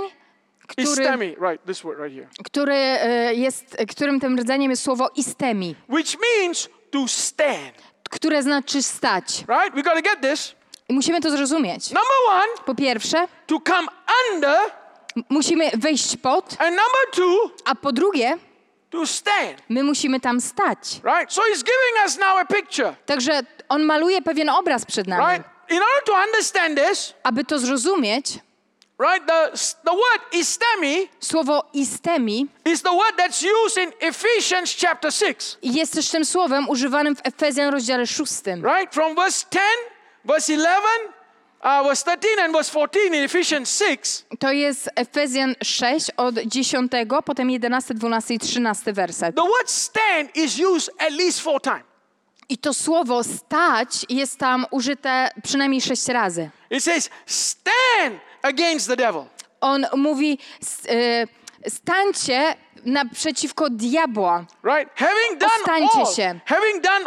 który, 0.72 1.04
Istemi. 1.04 1.36
Right, 1.42 1.66
this 1.66 1.82
word 1.82 2.00
right 2.00 2.16
here. 2.16 2.28
który 2.46 2.74
e, 2.76 3.34
jest, 3.34 3.78
którym 3.90 4.20
tym 4.20 4.40
rdzeniem 4.40 4.72
jest 4.72 4.84
słowo 4.84 5.10
istemi, 5.16 5.76
Which 5.90 6.18
means 6.40 6.70
to 6.92 7.08
stand. 7.08 7.74
które 8.10 8.44
znaczy 8.44 8.82
stać. 8.84 9.44
Right? 9.48 9.76
We 9.76 9.82
got 9.84 9.94
to 9.94 10.02
get 10.02 10.22
this. 10.22 10.56
I 10.90 10.94
musimy 10.94 11.22
to 11.22 11.32
zrozumieć. 11.32 11.90
Number 11.92 12.18
one, 12.30 12.48
Po 12.66 12.76
pierwsze, 12.76 13.28
to 13.48 13.60
come 13.68 13.88
under, 14.34 14.58
musimy 15.30 15.70
wejść 15.74 16.18
pod, 16.18 16.46
and 16.60 16.70
number 16.70 17.12
two, 17.12 17.52
a 17.66 17.76
po 17.76 17.92
drugie, 17.92 18.38
to 18.90 19.06
stand. 19.08 19.62
my 19.70 19.84
musimy 19.84 20.20
tam 20.20 20.42
stać. 20.42 21.02
Right? 21.04 21.34
So 21.34 21.42
he's 21.42 21.64
giving 21.64 22.06
us 22.06 22.18
now 22.18 22.38
a 22.38 22.46
picture. 22.46 22.96
Także 23.06 23.42
on 23.70 23.84
maluje 23.84 24.22
pewien 24.22 24.50
obraz 24.50 24.86
przed 24.86 25.08
nami. 25.08 25.24
Right? 25.34 25.48
In 25.70 25.78
order 25.78 26.04
to 26.06 26.14
understand 26.28 26.78
this, 26.80 27.14
Aby 27.24 27.46
to 27.46 27.60
zrozumieć, 27.60 28.40
right, 29.02 29.28
the, 29.28 29.52
the 29.84 29.92
word 29.92 30.22
istemi 30.32 31.10
słowo 31.20 31.64
istemi 31.74 32.48
is 32.66 32.82
the 32.82 32.90
word 32.92 33.18
that's 33.18 33.44
used 33.44 33.78
in 33.78 33.92
Ephesians 34.00 34.76
chapter 34.76 35.12
6. 35.12 35.58
jest 35.64 35.94
też 35.94 36.10
tym 36.10 36.26
słowem 36.26 36.70
używanym 36.70 37.16
w 37.16 37.22
Efezjan 37.24 37.74
rozdziale 37.74 38.08
6. 38.08 38.32
Right? 38.46 38.94
From 38.94 39.16
verse 39.16 39.46
10, 39.52 39.64
verse 40.26 40.54
11, 40.54 40.80
uh, 41.64 41.88
verse 41.88 42.04
13, 42.04 42.44
and 42.44 42.54
verse 42.54 42.72
14 42.72 43.08
in 43.08 43.24
Ephesians 43.24 43.78
6. 43.78 44.26
To 44.40 44.52
jest 44.52 44.90
Efezjan 44.96 45.56
6 45.64 46.12
od 46.18 46.36
10, 46.36 46.92
potem 47.26 47.50
11, 47.50 47.94
12 47.94 48.34
i 48.34 48.40
13 48.40 48.94
werset. 48.94 49.36
The 49.36 49.42
word 49.42 49.70
stand 49.70 50.36
is 50.36 50.60
used 50.60 50.90
at 51.00 51.12
least 51.12 51.42
four 51.42 51.62
times. 51.62 51.84
I 52.50 52.58
to 52.58 52.74
słowo 52.74 53.24
stać 53.24 54.06
jest 54.10 54.38
tam 54.38 54.66
użyte 54.72 55.30
przynajmniej 55.44 55.82
sześć 55.82 56.08
razy. 56.08 56.50
It 56.70 56.84
says, 56.84 57.10
stand 57.26 58.20
against 58.42 58.88
the 58.88 58.96
devil. 58.96 59.26
On 59.62 59.86
mówi, 59.96 60.38
e, 60.90 61.28
stańcie 61.70 62.56
naprzeciwko 62.86 63.70
diabła, 63.70 64.46
Right? 64.64 64.90
Having 65.00 65.40
done 65.40 65.52
Ostańcie 65.62 66.00
all, 66.00 66.14
się. 66.16 66.40
having 66.46 66.84
done 66.84 67.06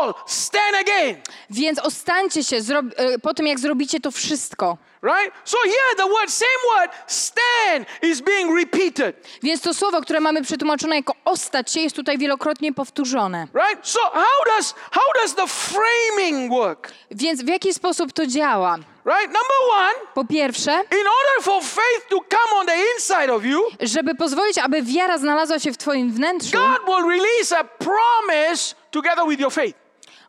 all, 0.00 0.14
stand 0.26 0.76
again. 0.80 1.16
więc 1.50 1.78
ostańcie 1.78 2.44
się 2.44 2.56
e, 2.96 3.18
po 3.18 3.34
tym, 3.34 3.46
jak 3.46 3.58
zrobicie 3.58 4.00
to 4.00 4.10
wszystko. 4.10 4.78
Right? 5.04 5.30
So 5.44 5.56
here 5.64 5.96
the 5.96 6.06
word, 6.06 6.30
same 6.30 6.60
word, 6.76 6.90
stand, 7.06 7.86
is 8.02 8.20
being 8.22 8.56
repeated. 8.56 9.16
Więc 9.42 9.60
to 9.60 9.74
słowo, 9.74 10.00
które 10.00 10.20
mamy 10.20 10.42
przetłumaczone 10.42 10.96
jako 10.96 11.14
ostać 11.24 11.72
się, 11.72 11.80
jest 11.80 11.96
tutaj 11.96 12.18
wielokrotnie 12.18 12.72
powtórzone. 12.72 13.46
Right? 13.54 13.88
So 13.88 14.00
how 14.00 14.56
does 14.56 14.74
how 14.90 15.22
does 15.22 15.34
the 15.34 15.46
framing 15.46 16.50
work? 16.50 16.92
Więc 17.10 17.42
w 17.42 17.48
jaki 17.48 17.74
sposób 17.74 18.12
to 18.12 18.26
działa? 18.26 18.76
Right? 19.06 19.26
Number 19.26 19.58
one, 19.70 19.94
Po 20.14 20.24
pierwsze, 20.24 20.72
in 20.72 21.06
order 21.06 21.42
for 21.42 21.62
faith 21.62 22.08
to 22.08 22.16
come 22.16 22.60
on 22.60 22.66
the 22.66 22.76
inside 22.94 23.32
of 23.32 23.44
you, 23.44 23.62
żeby 23.80 24.14
pozwolić, 24.14 24.58
aby 24.58 24.82
wiara 24.82 25.18
znalazła 25.18 25.58
się 25.58 25.72
w 25.72 25.76
Twoim 25.76 26.12
wnętrzu, 26.12 26.58
God 26.58 26.86
will 26.86 27.08
release 27.08 27.52
a 27.58 27.64
promise 27.64 28.74
together 28.90 29.26
with 29.28 29.40
your 29.40 29.52
faith. 29.52 29.83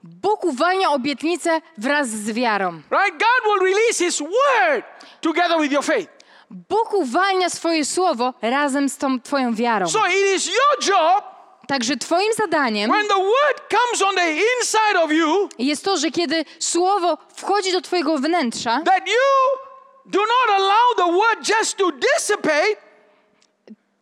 Bóg 0.06 0.44
uwalnia 0.44 0.90
obietnicę 0.90 1.62
wraz 1.78 2.08
z 2.08 2.32
wiarą. 2.32 2.72
Right? 2.72 3.12
God 3.12 3.44
will 3.46 3.60
release 3.60 4.06
His 4.06 4.20
word 4.20 4.86
together 5.22 5.60
with 5.62 5.72
your 5.72 5.84
faith. 5.84 6.10
Bóg 6.50 6.94
uwalnia 6.94 7.50
swoje 7.50 7.86
słowo 7.86 8.34
razem 8.42 8.90
z 8.90 8.98
tą 8.98 9.22
Twoją 9.22 9.56
wiarą. 9.56 9.88
So 9.88 10.08
it 10.08 10.36
is 10.36 10.48
your 10.48 10.88
job 10.88 11.36
Także 11.68 11.98
Twoim 11.98 12.34
zadaniem 12.34 12.92
when 12.92 13.08
the 13.08 13.18
word 13.20 13.62
comes 13.70 14.02
on 14.02 14.16
the 14.16 14.32
inside 14.32 15.04
of 15.04 15.12
you 15.12 15.50
jest 15.60 15.86
to, 15.86 15.98
że 15.98 16.12
kiedy 16.12 16.46
słowo 16.60 17.18
wchodzi 17.36 17.72
do 17.72 17.82
Twojego 17.82 18.18
wnętrza, 18.18 18.82
that 18.86 19.08
you 19.08 19.60
do 20.06 20.20
not 20.20 20.56
allow 20.56 20.96
the 20.98 21.12
word 21.12 21.50
just 21.60 21.78
to 21.78 21.92
dissipate, 21.92 22.78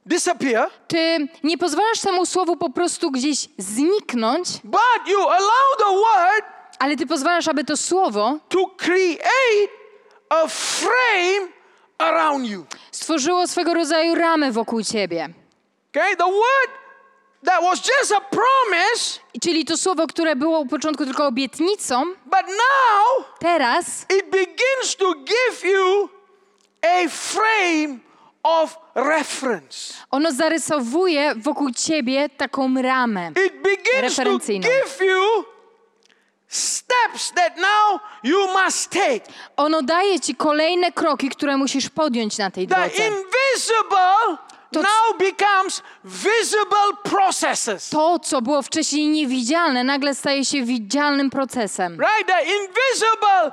disappear, 0.06 0.70
Ty 0.88 1.28
nie 1.44 1.58
pozwalasz 1.58 2.02
temu 2.02 2.26
słowu 2.26 2.56
po 2.58 2.70
prostu 2.70 3.12
gdzieś 3.12 3.50
zniknąć, 3.58 4.48
but 4.64 5.08
you 5.08 5.22
allow 5.30 5.78
the 5.78 5.86
word 5.86 6.46
ale 6.80 6.96
Ty 6.98 7.06
pozwalasz, 7.06 7.48
aby 7.48 7.64
to 7.64 7.78
słowo 7.78 8.40
to 8.50 8.68
create 8.78 9.72
a 10.30 10.48
frame 10.48 11.48
around 11.98 12.46
you. 12.50 12.66
stworzyło 12.92 13.48
swego 13.48 13.74
rodzaju 13.74 14.16
ramę 14.16 14.52
wokół 14.52 14.84
Ciebie. 14.84 15.30
Okay? 15.92 16.16
The 16.18 16.26
word 16.26 16.72
that 17.46 17.62
was 17.62 17.80
just 17.80 18.12
a 18.12 18.22
promise, 18.22 19.20
Czyli 19.42 19.66
to 19.66 19.78
słowo, 19.78 20.08
które 20.08 20.36
było 20.36 20.60
u 20.60 20.66
początku 20.66 21.06
tylko 21.06 21.28
obietnicą, 21.28 22.06
but 22.26 22.48
now 22.48 23.26
teraz 23.40 24.06
it 24.18 24.30
begins 24.30 24.96
to 24.98 25.14
give 25.16 25.64
you 25.72 26.10
a 26.82 27.10
frame 27.10 28.00
of 28.44 28.78
reference. 28.96 29.94
ono 30.12 30.32
zarysowuje 30.32 31.36
wokół 31.36 31.72
Ciebie 31.72 32.30
taką 32.30 32.82
ramę. 32.82 33.28
It 33.46 33.54
begins 33.62 33.86
to 33.94 34.02
Referencyjną. 34.02 34.68
give 34.68 35.06
you 35.08 35.46
steps 36.48 37.32
that 37.36 37.58
now 37.58 38.00
you 38.24 38.48
must 38.64 38.90
take. 38.90 39.22
Ono 39.58 39.82
daje 39.82 40.20
Ci 40.20 40.36
kolejne 40.36 40.92
kroki, 40.92 41.30
które 41.30 41.58
musisz 41.58 41.90
podjąć 41.90 42.38
na 42.38 42.52
tej 42.52 42.68
The 42.68 42.76
drodze. 42.76 43.08
invisible 43.08 44.38
To- 44.74 44.82
now 44.82 45.18
becomes 45.20 45.82
visible 46.04 46.94
processes. 47.04 47.90
To, 47.90 48.20
co 48.20 48.42
było 48.42 48.62
wcześniej 48.62 49.08
niewidzialne, 49.08 49.84
nagle 49.84 50.16
staje 50.16 50.46
się 50.46 50.64
widzialnym 50.64 51.30
procesem. 51.30 51.94
Right? 52.00 52.28
The 52.28 52.42
invisible, 52.44 53.52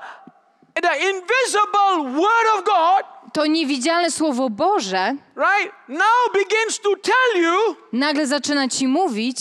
the 0.82 0.97
invisible 1.11 2.12
word 2.20 2.47
of 2.59 2.64
God 2.64 3.05
to 3.33 3.47
niewidzialne 3.47 4.11
Słowo 4.11 4.51
Boże 4.51 5.14
right, 5.37 5.72
now 5.89 6.33
begins 6.33 6.81
to 6.81 6.91
tell 7.03 7.43
you 7.43 7.76
nagle 7.93 8.26
zaczyna 8.26 8.68
ci 8.68 8.87
mówić, 8.89 9.37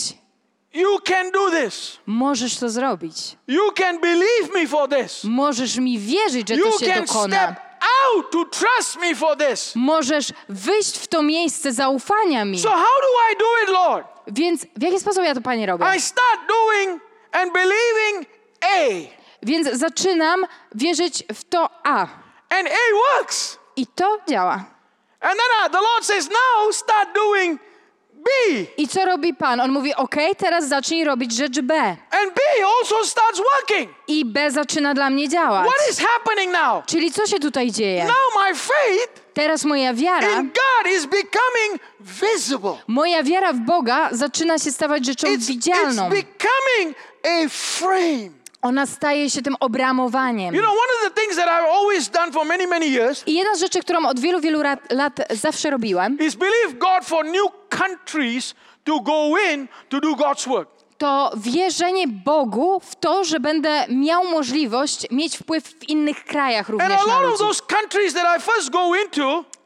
you 0.74 0.98
can 1.04 1.30
do 1.30 1.50
this. 1.50 1.98
możesz 2.06 2.56
to 2.58 2.68
zrobić. 2.70 3.16
You 3.48 3.72
can 3.72 4.00
believe 4.00 4.54
me 4.54 4.66
for 4.66 4.88
this. 4.88 5.24
Możesz 5.24 5.76
mi 5.76 5.98
wierzyć, 5.98 6.48
że 6.48 6.54
You 6.54 6.70
to 6.72 6.78
się 6.78 6.86
can 6.86 7.04
dokona. 7.04 7.36
step 7.36 7.60
out 8.14 8.30
to 8.30 8.44
trust 8.44 8.96
me 9.00 9.14
for 9.14 9.36
this. 9.36 9.72
Możesz 9.74 10.32
wyjść 10.48 10.98
w 10.98 11.08
to 11.08 11.22
miejsce 11.22 11.72
zaufania 11.72 12.44
mi. 12.44 12.58
So, 12.60 12.68
how 12.70 12.76
do 12.78 13.08
I 13.32 13.38
do 13.38 13.46
it, 13.64 13.68
Lord? 13.68 14.06
Więc 14.26 14.66
w 14.76 14.82
jaki 14.82 15.00
sposób 15.00 15.24
ja 15.24 15.34
to, 15.34 15.40
Panie, 15.40 15.66
robię? 15.66 15.84
I 15.96 16.00
start 16.00 16.40
doing 16.48 17.02
and 17.32 17.52
believing 17.52 18.26
A, 18.62 18.76
Więc 19.42 19.68
zaczynam 19.68 20.46
wierzyć 20.74 21.24
w 21.34 21.44
to 21.44 21.68
A. 21.84 22.00
and 22.50 22.68
A 22.68 23.18
works. 23.18 23.58
I 23.80 23.86
to 23.86 24.18
działa. 24.28 24.64
And 25.20 25.38
then 25.38 25.50
uh, 25.64 25.68
the 25.72 25.80
Lord 25.80 26.04
says, 26.04 26.28
now 26.30 26.72
start 26.72 27.08
doing 27.14 27.60
B. 28.14 28.30
I 28.76 28.88
co 28.88 29.04
robi 29.04 29.34
Pan? 29.34 29.60
On 29.60 29.70
mówi, 29.70 29.94
ok, 29.94 30.16
teraz 30.38 30.68
zacznij 30.68 31.04
robić 31.04 31.32
rzecz 31.32 31.60
B. 31.60 31.74
And 32.10 32.34
B 32.34 32.40
also 32.78 33.04
starts 33.04 33.40
working. 33.40 33.90
I 34.08 34.24
B 34.24 34.50
zaczyna 34.50 34.94
dla 34.94 35.10
mnie 35.10 35.28
działać. 35.28 35.66
What 35.68 35.90
is 35.90 35.98
happening 36.00 36.52
now? 36.52 36.86
Czyli 36.86 37.12
co 37.12 37.26
się 37.26 37.38
tutaj 37.38 37.70
dzieje? 37.72 38.04
Now 38.04 38.44
my 38.48 38.54
faith 38.54 39.20
Teraz 39.34 39.64
moja 39.64 39.94
wiara, 39.94 40.28
in 40.40 40.42
God 40.50 40.92
is 40.92 41.06
becoming 41.06 41.80
visible. 42.00 42.76
moja 42.86 43.22
wiara 43.22 43.52
w 43.52 43.58
Boga 43.58 44.08
zaczyna 44.12 44.58
się 44.58 44.72
stawać 44.72 45.06
rzeczą 45.06 45.26
It's, 45.26 45.30
it's 45.36 45.46
widzialną. 45.46 46.08
becoming 46.10 46.96
a 47.24 47.48
frame. 47.48 48.30
Ona 48.62 48.86
staje 48.86 49.30
się 49.30 49.42
tym 49.42 49.56
obramowaniem. 49.60 50.54
You 50.54 50.62
know, 50.62 50.72
one 50.72 51.08
of 51.08 51.14
the 51.14 51.20
things 51.20 51.36
that 51.36 51.48
I've 51.48 51.70
always 51.72 52.10
done 52.10 52.32
for 52.32 52.46
many, 52.46 52.66
many 52.66 52.86
years 52.86 53.22
I 53.26 53.34
jedna 53.34 53.54
z 53.54 53.60
rzeczy, 53.60 53.80
którą 53.80 54.06
od 54.06 54.20
wielu, 54.20 54.40
wielu 54.40 54.62
lat, 54.62 54.92
lat 54.92 55.12
zawsze 55.30 55.70
robiłem, 55.70 56.18
is 56.18 56.34
believe 56.34 56.72
God 56.78 57.04
for 57.04 57.24
new 57.24 57.46
countries 57.68 58.54
to 58.84 59.00
go 59.00 59.38
in 59.52 59.68
to 59.88 60.00
do 60.00 60.14
God's 60.14 60.48
work. 60.48 60.80
to 61.00 61.32
wierzenie 61.36 62.08
Bogu 62.08 62.80
w 62.80 62.96
to, 62.96 63.24
że 63.24 63.40
będę 63.40 63.84
miał 63.88 64.24
możliwość 64.24 65.10
mieć 65.10 65.38
wpływ 65.38 65.64
w 65.64 65.88
innych 65.88 66.24
krajach 66.24 66.68
również 66.68 67.06
na 67.06 67.20
ludzi. 67.20 67.44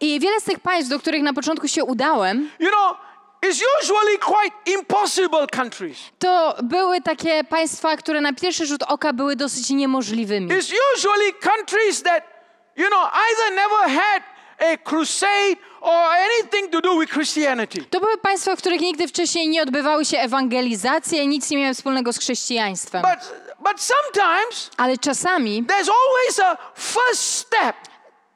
I 0.00 0.20
wiele 0.20 0.40
z 0.40 0.44
tych 0.44 0.60
państw, 0.60 0.90
do 0.90 0.98
których 0.98 1.22
na 1.22 1.32
początku 1.32 1.68
się 1.68 1.84
udałem, 1.84 2.50
you 2.58 2.68
know, 2.68 2.96
is 3.50 3.62
usually 3.80 4.18
quite 4.18 4.56
impossible 4.66 5.46
countries. 5.46 5.98
to 6.18 6.54
były 6.62 7.00
takie 7.00 7.44
państwa, 7.44 7.96
które 7.96 8.20
na 8.20 8.32
pierwszy 8.32 8.66
rzut 8.66 8.82
oka 8.82 9.12
były 9.12 9.36
dosyć 9.36 9.70
niemożliwymi. 9.70 10.50
It's 10.50 10.72
usually 10.94 11.32
countries 11.32 12.02
that, 12.02 12.24
you 12.76 12.86
know, 12.86 13.02
either 13.12 13.54
never 13.56 14.00
had 14.00 14.22
a 14.58 14.76
crusade 14.90 15.56
or 15.80 16.04
anything 16.12 16.70
to 16.72 16.80
do 16.80 16.98
with 16.98 17.12
Christianity. 17.12 17.84
To 17.90 18.00
były 18.00 18.18
państwa, 18.18 18.56
w 18.56 18.58
których 18.58 18.80
nigdy 18.80 19.08
wcześniej 19.08 19.48
nie 19.48 19.62
odbywały 19.62 20.04
się 20.04 20.18
ewangelizacje, 20.18 21.26
nic 21.26 21.50
nie 21.50 21.58
miały 21.58 21.74
wspólnego 21.74 22.12
z 22.12 22.18
chrześcijaństwem. 22.18 23.02
But 23.02 23.44
but 23.64 23.80
sometimes 23.80 24.70
Ale 24.76 24.98
czasami 24.98 25.64
there's 25.64 25.88
always 25.90 26.40
a 26.40 26.56
first 26.74 27.22
step. 27.22 27.76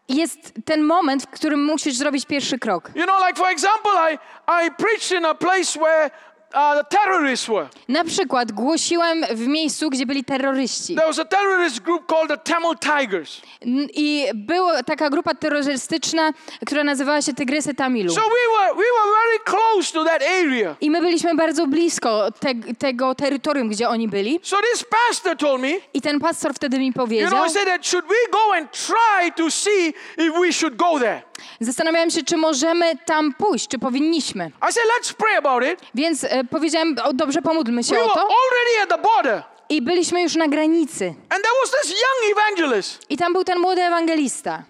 Jest 0.08 0.52
ten 0.64 0.82
moment, 0.82 1.22
w 1.22 1.26
którym 1.26 1.64
musisz 1.64 1.96
zrobić 1.96 2.26
pierwszy 2.26 2.58
krok. 2.58 2.90
You 2.94 3.04
know, 3.04 3.26
like 3.26 3.38
for 3.38 3.48
example, 3.48 3.90
I, 4.12 4.18
I 4.66 4.70
preached 4.70 5.12
in 5.18 5.24
a 5.24 5.34
place 5.34 5.80
where 5.80 6.10
uh, 6.54 6.78
the 6.78 6.96
terrorists 6.96 7.46
were. 7.48 7.68
Na 7.88 8.04
przykład 8.04 8.52
głosiłem 8.52 9.24
w 9.30 9.46
miejscu, 9.46 9.90
gdzie 9.90 10.06
byli 10.06 10.24
terroryści. 10.24 10.94
There 10.94 11.06
was 11.06 11.18
a 11.18 11.24
terrorist 11.24 11.80
group 11.80 12.06
called 12.06 12.28
the 12.28 12.52
Tamil 12.52 12.74
Tigers. 12.80 13.40
N- 13.62 13.88
I 13.94 14.26
była 14.34 14.82
taka 14.82 15.10
grupa 15.10 15.34
terrorystyczna, 15.34 16.32
która 16.66 16.84
nazywała 16.84 17.22
się 17.22 17.34
Tygrysy 17.34 17.74
Tamilu. 17.74 18.14
So 18.14 18.20
we 18.20 18.58
were 18.58 18.68
we 18.74 18.84
were 18.84 19.12
very 19.24 19.38
close 19.44 19.92
to 19.92 20.04
that 20.04 20.22
area. 20.22 20.76
I 20.80 20.90
my 20.90 21.00
byliśmy 21.00 21.34
bardzo 21.34 21.66
blisko 21.66 22.30
te, 22.40 22.48
tego 22.78 23.14
terytorium, 23.14 23.68
gdzie 23.68 23.88
oni 23.88 24.08
byli. 24.08 24.40
So 24.42 24.56
this 24.72 24.84
pastor 25.08 25.36
told 25.36 25.60
me, 25.62 25.68
I 25.94 26.00
ten 26.00 26.20
pastor 26.20 26.54
wtedy 26.54 26.78
mi 26.78 26.86
you 26.86 26.92
powiedział, 26.92 27.30
know, 27.30 27.44
he 27.44 27.50
said 27.50 27.66
that 27.68 27.86
should 27.86 28.04
we 28.06 28.30
go 28.32 28.54
and 28.54 28.70
try 28.72 29.32
to 29.36 29.50
see 29.50 29.88
if 30.18 30.40
we 30.40 30.52
should 30.52 30.76
go 30.76 30.98
there. 30.98 31.22
Zastanawiałem 31.60 32.10
się, 32.10 32.22
czy 32.24 32.36
możemy 32.36 32.96
tam 33.06 33.32
pójść, 33.34 33.68
czy 33.68 33.78
powinniśmy. 33.78 34.50
I 34.68 34.72
said, 34.72 34.86
let's 35.00 35.12
pray 35.14 35.36
about 35.36 35.64
it. 35.72 35.80
Więc 35.94 36.24
e, 36.24 36.44
powiedziałem, 36.44 36.96
o, 37.04 37.12
dobrze, 37.12 37.42
pomódlmy 37.42 37.82
We 37.82 37.88
się 37.88 37.94
were 37.94 38.04
o 38.04 38.14
to. 38.14 38.20
already 38.20 38.82
at 38.82 38.88
the 38.88 38.98
border. 38.98 39.42
I 39.70 39.82
byliśmy 39.82 40.22
już 40.22 40.34
na 40.34 40.48
granicy. 40.48 41.06
And 41.06 41.42
there 41.42 41.54
was 41.62 41.70
this 41.82 41.90
young 41.90 42.38
evangelist, 42.38 43.00
I 43.10 43.16
tam 43.16 43.32
był 43.32 43.44
ten 43.44 43.58
młody 43.58 43.82
ewangelista. 43.82 44.62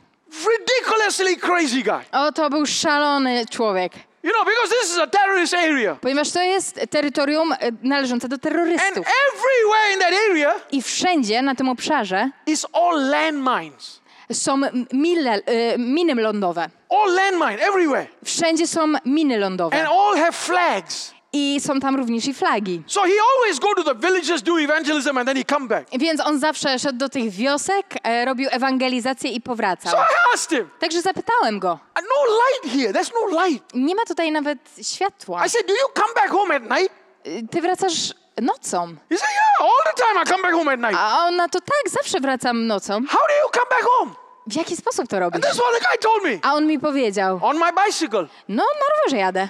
ridiculously 0.59 1.37
crazy 1.37 1.83
guy. 1.83 2.05
O, 2.13 2.33
to 2.33 2.51
był 2.51 2.67
szalony 2.67 3.45
człowiek. 3.51 3.93
You 4.23 4.31
know, 4.33 4.45
because 4.45 4.69
this 4.81 4.91
is 4.91 4.99
a 4.99 5.07
terrorist 5.07 5.55
area. 5.55 5.97
Ponieważ 6.01 6.31
to 6.31 6.43
jest 6.43 6.81
terytorium 6.91 7.53
e, 7.53 7.57
należące 7.83 8.29
do 8.29 8.35
And 8.35 8.43
terrorystów. 8.43 9.07
everywhere 9.07 9.93
in 9.95 9.99
that 10.01 10.13
area 10.31 10.55
I 10.73 10.83
wszędzie 10.83 11.43
na 11.43 11.55
tym 11.55 11.69
obszarze 11.69 12.31
is 12.47 12.67
all 12.73 13.09
landmines. 13.11 14.01
Są 14.33 14.61
mile, 14.93 15.43
e, 15.47 15.79
miny 15.79 16.15
lądowe. 16.15 16.69
All 16.91 17.15
landmine 17.15 17.67
everywhere. 17.69 18.07
Wszędzie 18.25 18.67
są 18.67 18.93
miny 19.05 19.39
lądowe. 19.39 19.81
And 19.81 19.89
all 19.93 20.17
have 20.17 20.33
flags. 20.33 21.13
I 21.33 21.61
są 21.61 21.81
tam 21.81 21.97
również 21.97 22.27
i 22.27 22.35
flagi. 22.35 22.83
So 22.87 23.01
he 23.03 23.13
always 23.37 23.59
go 23.59 23.75
to 23.75 23.85
the 23.95 23.95
villages, 24.09 24.43
do 24.43 24.61
evangelism, 24.61 25.19
and 25.19 25.27
then 25.29 25.37
he 25.37 25.45
come 25.45 25.67
back. 25.69 25.89
Więc 25.99 26.21
on 26.21 26.39
zawsze 26.39 26.79
szedł 26.79 26.99
do 26.99 27.09
tych 27.09 27.31
wiosek, 27.31 27.87
e, 28.03 28.25
robił 28.25 28.49
ewangelizację 28.53 29.31
i 29.31 29.41
powracał. 29.41 29.93
So 29.93 29.99
I 29.99 30.35
asked 30.35 30.59
him, 30.59 30.69
Także 30.81 31.01
zapytałem 31.03 31.59
go. 31.59 31.73
"Uh, 31.73 32.03
no 32.03 32.35
light 32.35 32.77
here. 32.81 32.93
There's 32.93 33.11
no 33.15 33.43
light. 33.45 33.75
Nie 33.75 33.95
ma 33.95 34.05
tutaj 34.05 34.33
nawet 34.33 34.59
światła. 34.83 35.47
I 35.47 35.51
said, 35.51 35.67
do 35.67 35.73
you 35.73 35.89
come 35.95 36.15
back 36.15 36.31
home 36.31 36.55
at 36.57 36.63
night? 36.63 36.93
Y, 37.27 37.49
Ty 37.51 37.61
wracasz 37.61 38.15
nocą. 38.43 38.97
He 39.11 39.19
said, 39.19 39.29
yeah, 39.31 39.67
all 39.67 39.85
the 39.95 40.03
time 40.03 40.23
I 40.23 40.25
come 40.31 40.43
back 40.43 40.53
home 40.53 40.69
at 40.73 40.79
night. 40.81 40.97
A 40.99 41.27
on 41.27 41.37
na 41.37 41.49
to 41.49 41.61
tak, 41.61 41.89
zawsze 41.91 42.21
wracam 42.21 42.67
nocą. 42.67 42.93
How 43.09 43.21
do 43.29 43.35
you 43.45 43.49
come 43.53 43.67
back 43.71 43.83
home? 43.99 44.15
W 44.47 44.55
jaki 44.57 44.77
sposób 44.77 45.09
to 45.09 45.21
robisz? 45.21 45.35
And 45.35 45.45
that's 45.45 45.59
what 45.59 45.75
the 45.75 45.81
guy 45.81 45.99
told 46.01 46.23
me. 46.25 46.39
A 46.43 46.55
on 46.55 46.67
mi 46.67 46.79
powiedział, 46.79 47.41
On 47.43 47.59
my 47.59 47.73
bicycle. 47.87 48.27
no 48.49 48.63
na 48.65 48.87
rowerze 48.97 49.17
jadę. 49.17 49.49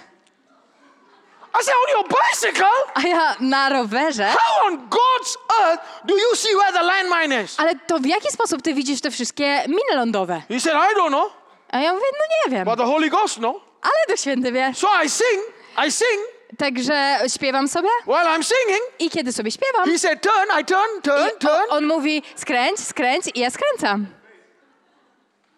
I 1.61 1.65
said, 1.65 1.75
on 1.75 1.91
your 1.97 2.05
bicycle? 2.09 2.69
A 2.95 3.01
ja 3.09 3.37
na 3.41 3.69
rowerze? 3.69 4.25
How 4.29 4.67
on 4.67 4.77
God's 4.89 5.37
earth 5.61 5.81
do 6.05 6.15
you 6.15 6.35
see 6.37 6.55
where 6.57 6.73
the 6.73 6.83
landmine 6.83 7.45
is? 7.45 7.61
Ale 7.61 7.75
to 7.87 7.99
w 7.99 8.07
jaki 8.07 8.31
sposób 8.33 8.63
ty 8.63 8.75
widzisz 8.75 9.01
te 9.01 9.11
wszystkie 9.11 9.65
miny 9.69 9.95
lądowe? 9.97 10.43
He 10.49 10.61
said, 10.61 10.75
I 10.77 10.95
don't 10.95 11.09
know, 11.09 11.33
A 11.71 11.79
ja 11.81 11.93
mówię, 11.93 12.07
no 12.13 12.25
nie 12.51 12.57
wiem. 12.57 12.65
but 12.65 12.77
the 12.79 12.85
Holy 12.85 13.11
Ghost 13.11 13.37
know. 13.39 13.57
Ale 13.83 13.93
do 14.09 14.17
święty 14.17 14.53
wie. 14.53 14.73
So 14.75 14.89
I 15.05 15.09
sing, 15.11 15.43
I 15.87 15.93
sing. 15.93 16.21
Także 16.59 17.19
śpiewam 17.35 17.69
sobie 17.69 17.89
While 18.07 18.25
I'm 18.25 18.43
singing, 18.43 18.83
i 18.99 19.11
kiedy 19.11 19.33
sobie 19.33 19.51
śpiewam, 19.51 19.91
he 19.91 19.99
said, 19.99 20.23
turn, 20.23 20.61
I 20.61 20.65
turn, 20.65 21.03
turn, 21.03 21.29
i 21.37 21.39
turn. 21.39 21.71
on 21.71 21.87
mówi 21.87 22.23
skręć, 22.37 22.81
skręć 22.81 23.25
i 23.35 23.41
ja 23.41 23.51
skręcam. 23.51 24.07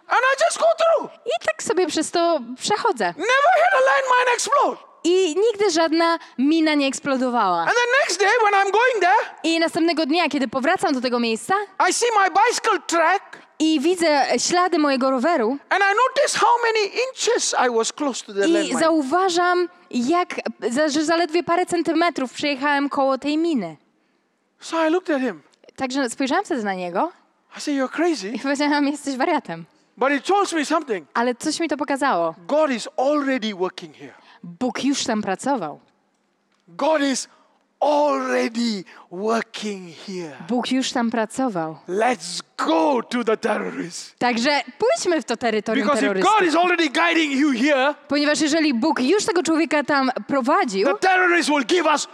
And 0.08 0.20
I 0.20 0.44
just 0.44 0.58
go 0.58 0.66
through. 0.78 1.10
I 1.26 1.46
tak 1.46 1.62
sobie 1.62 1.86
przez 1.86 2.10
to 2.10 2.40
przechodzę. 2.60 3.04
Never 3.04 3.52
had 3.64 3.72
a 3.72 3.80
landmine 3.80 4.34
explode. 4.34 4.90
I 5.04 5.36
nigdy 5.36 5.70
żadna 5.70 6.18
mina 6.38 6.74
nie 6.74 6.86
eksplodowała. 6.86 7.60
And 7.60 7.70
the 7.70 7.98
next 8.00 8.20
day, 8.20 8.30
when 8.44 8.54
I'm 8.54 8.72
going 8.72 9.00
there, 9.00 9.34
I 9.42 9.58
następnego 9.60 10.06
dnia, 10.06 10.28
kiedy 10.28 10.48
powracam 10.48 10.94
do 10.94 11.00
tego 11.00 11.20
miejsca 11.20 11.54
I 11.90 11.92
see 11.92 12.06
my 12.20 12.28
bicycle 12.30 12.78
track, 12.86 13.38
i 13.60 13.80
widzę 13.80 14.26
ślady 14.38 14.78
mojego 14.78 15.10
roweru 15.10 15.58
and 15.70 15.82
I 15.82 16.38
how 16.38 16.48
many 16.62 16.86
inches 17.08 17.54
I 17.66 17.70
was 17.76 17.92
close 17.92 18.24
to 18.24 18.32
the 18.32 18.48
i 18.48 18.52
landmine. 18.52 18.80
zauważam, 18.80 19.68
jak, 19.90 20.40
że 20.88 21.04
zaledwie 21.04 21.42
parę 21.42 21.66
centymetrów 21.66 22.32
przejechałem 22.32 22.88
koło 22.88 23.18
tej 23.18 23.38
miny. 23.38 23.76
So 24.60 24.86
I 24.86 24.90
looked 24.90 25.16
at 25.16 25.22
him. 25.22 25.42
Także 25.76 26.10
spojrzałam 26.10 26.44
wtedy 26.44 26.64
na 26.64 26.74
niego 26.74 27.12
I 27.56 27.60
said, 27.60 27.76
You're 27.78 27.88
crazy. 27.90 28.28
i 28.28 28.38
powiedziałam, 28.38 28.86
jesteś 28.88 29.16
wariatem. 29.16 29.64
But 29.96 30.12
it 30.12 30.24
tells 30.24 30.52
me 30.52 30.64
something. 30.64 31.08
Ale 31.14 31.34
coś 31.34 31.60
mi 31.60 31.68
to 31.68 31.76
pokazało. 31.76 32.34
God 32.46 32.70
is 32.70 32.88
already 32.96 33.54
working 33.54 33.96
here. 33.96 34.14
Bóg 34.42 34.84
już 34.84 35.04
tam 35.04 35.22
pracował. 35.22 35.80
God 36.68 37.02
is 37.02 37.28
already 37.80 38.84
working 39.10 39.94
here. 40.06 40.36
Bóg 40.48 40.72
już 40.72 40.92
tam 40.92 41.10
pracował. 41.10 41.76
Let's 41.88 42.42
go 42.66 43.02
to 43.02 43.24
the 43.24 43.36
terrorists. 43.36 44.14
Także 44.18 44.60
pójdźmy 44.78 45.22
w 45.22 45.24
to 45.24 45.36
terytorium 45.36 45.88
Because 45.88 46.06
if 46.06 46.14
God 46.14 46.22
terrorystów. 46.22 46.48
is 46.48 46.54
already 46.56 46.88
guiding 46.88 47.32
you 47.40 47.50
here, 47.52 47.94
Ponieważ 48.08 48.40
jeżeli 48.40 48.74
Bóg 48.74 49.00
już 49.00 49.24
tego 49.24 49.42
człowieka 49.42 49.84
tam 49.84 50.10
prowadził, 50.26 50.86
the 50.88 50.94
terrorists 51.08 51.52
will 51.52 51.64
give 51.66 51.86
us 51.86 52.08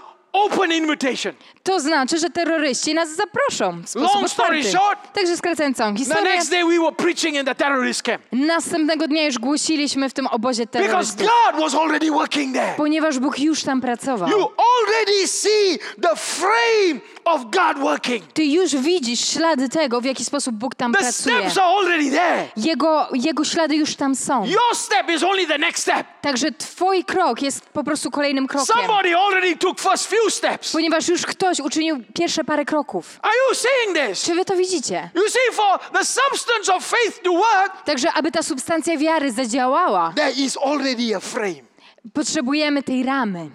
open 0.44 0.72
invitation. 0.72 1.32
to 1.62 1.80
znaczy, 1.80 2.18
że 2.18 2.30
terroryści 2.30 2.94
nas 2.94 3.08
zaproszą 3.16 3.82
w 3.82 3.88
sposób 3.88 4.14
Long 4.14 4.28
story 4.28 4.58
otwarty. 4.58 4.78
short, 4.78 5.12
Także 5.12 5.36
skracając 5.36 5.76
całą 5.76 5.92
The 5.92 5.98
historię, 5.98 6.24
next 6.34 6.50
day 6.50 6.64
we 6.64 6.78
were 6.78 6.92
preaching 6.92 7.36
in 7.36 7.44
the 7.44 7.54
terrorist 7.54 8.02
camp 8.02 8.22
następnego 8.32 9.08
dnia 9.08 9.24
już 9.24 9.38
głosiliśmy 9.38 10.08
w 10.10 10.12
tym 10.12 10.26
obozie 10.26 10.66
because 10.66 10.86
terrorystów. 10.86 11.26
God 11.26 11.60
was 11.62 11.74
already 11.74 12.10
working 12.10 12.54
there. 12.54 12.74
Ponieważ 12.76 13.18
Bóg 13.18 13.38
już 13.38 13.62
tam 13.62 13.80
pracował. 13.80 14.28
You 14.30 14.36
already 14.38 15.28
see 15.28 15.78
the 16.02 16.16
frame 16.16 17.00
of 17.24 17.40
God 17.44 17.78
working. 17.78 18.32
Ty 18.32 18.44
już 18.44 18.76
widzisz 18.76 19.20
ślady 19.28 19.68
tego, 19.68 20.00
w 20.00 20.04
jaki 20.04 20.24
sposób 20.24 20.54
Bóg 20.54 20.74
tam 20.74 20.92
The 20.92 20.98
pracuje. 20.98 21.36
steps 21.36 21.58
are 21.58 21.66
already 21.66 22.10
there. 22.10 22.48
Jego, 22.56 23.08
jego 23.12 23.44
ślady 23.44 23.76
już 23.76 23.96
tam 23.96 24.14
są. 24.14 24.44
Your 24.46 24.74
step 24.76 25.10
is 25.10 25.22
only 25.22 25.46
the 25.46 25.58
next 25.58 25.82
step. 25.82 26.06
Także 26.20 26.52
twój 26.52 27.04
krok 27.04 27.42
jest 27.42 27.60
po 27.66 27.84
prostu 27.84 28.10
kolejnym 28.10 28.46
krokiem. 28.46 28.76
Somebody 28.76 29.16
already 29.16 29.56
took 29.56 29.80
first 29.80 30.06
few 30.10 30.25
steps. 30.30 30.72
Ponieważ 30.72 31.08
już 31.08 31.26
ktoś 31.26 31.60
uczynił 31.60 31.96
pierwsze 32.14 32.44
parę 32.44 32.64
kroków. 32.64 33.18
Are 33.22 33.32
you 33.48 33.54
seeing 33.54 34.08
this? 34.08 34.22
Czy 34.24 34.34
wy 34.34 34.44
to 34.44 34.56
widzicie? 34.56 35.10
You 35.14 35.22
see, 35.28 35.52
for 35.52 35.78
the 35.92 36.04
substance 36.04 36.74
of 36.74 36.86
faith 36.86 37.22
to 37.22 37.32
work, 37.32 37.82
Także 37.84 38.12
aby 38.12 38.32
ta 38.32 38.42
substancja 38.42 38.96
wiary 38.98 39.32
zadziałała, 39.32 40.12
there 40.16 40.32
is 40.32 40.56
already 40.64 41.16
a 41.16 41.20
frame. 41.20 41.66
potrzebujemy 42.14 42.82
tej 42.82 43.02
ramy, 43.02 43.50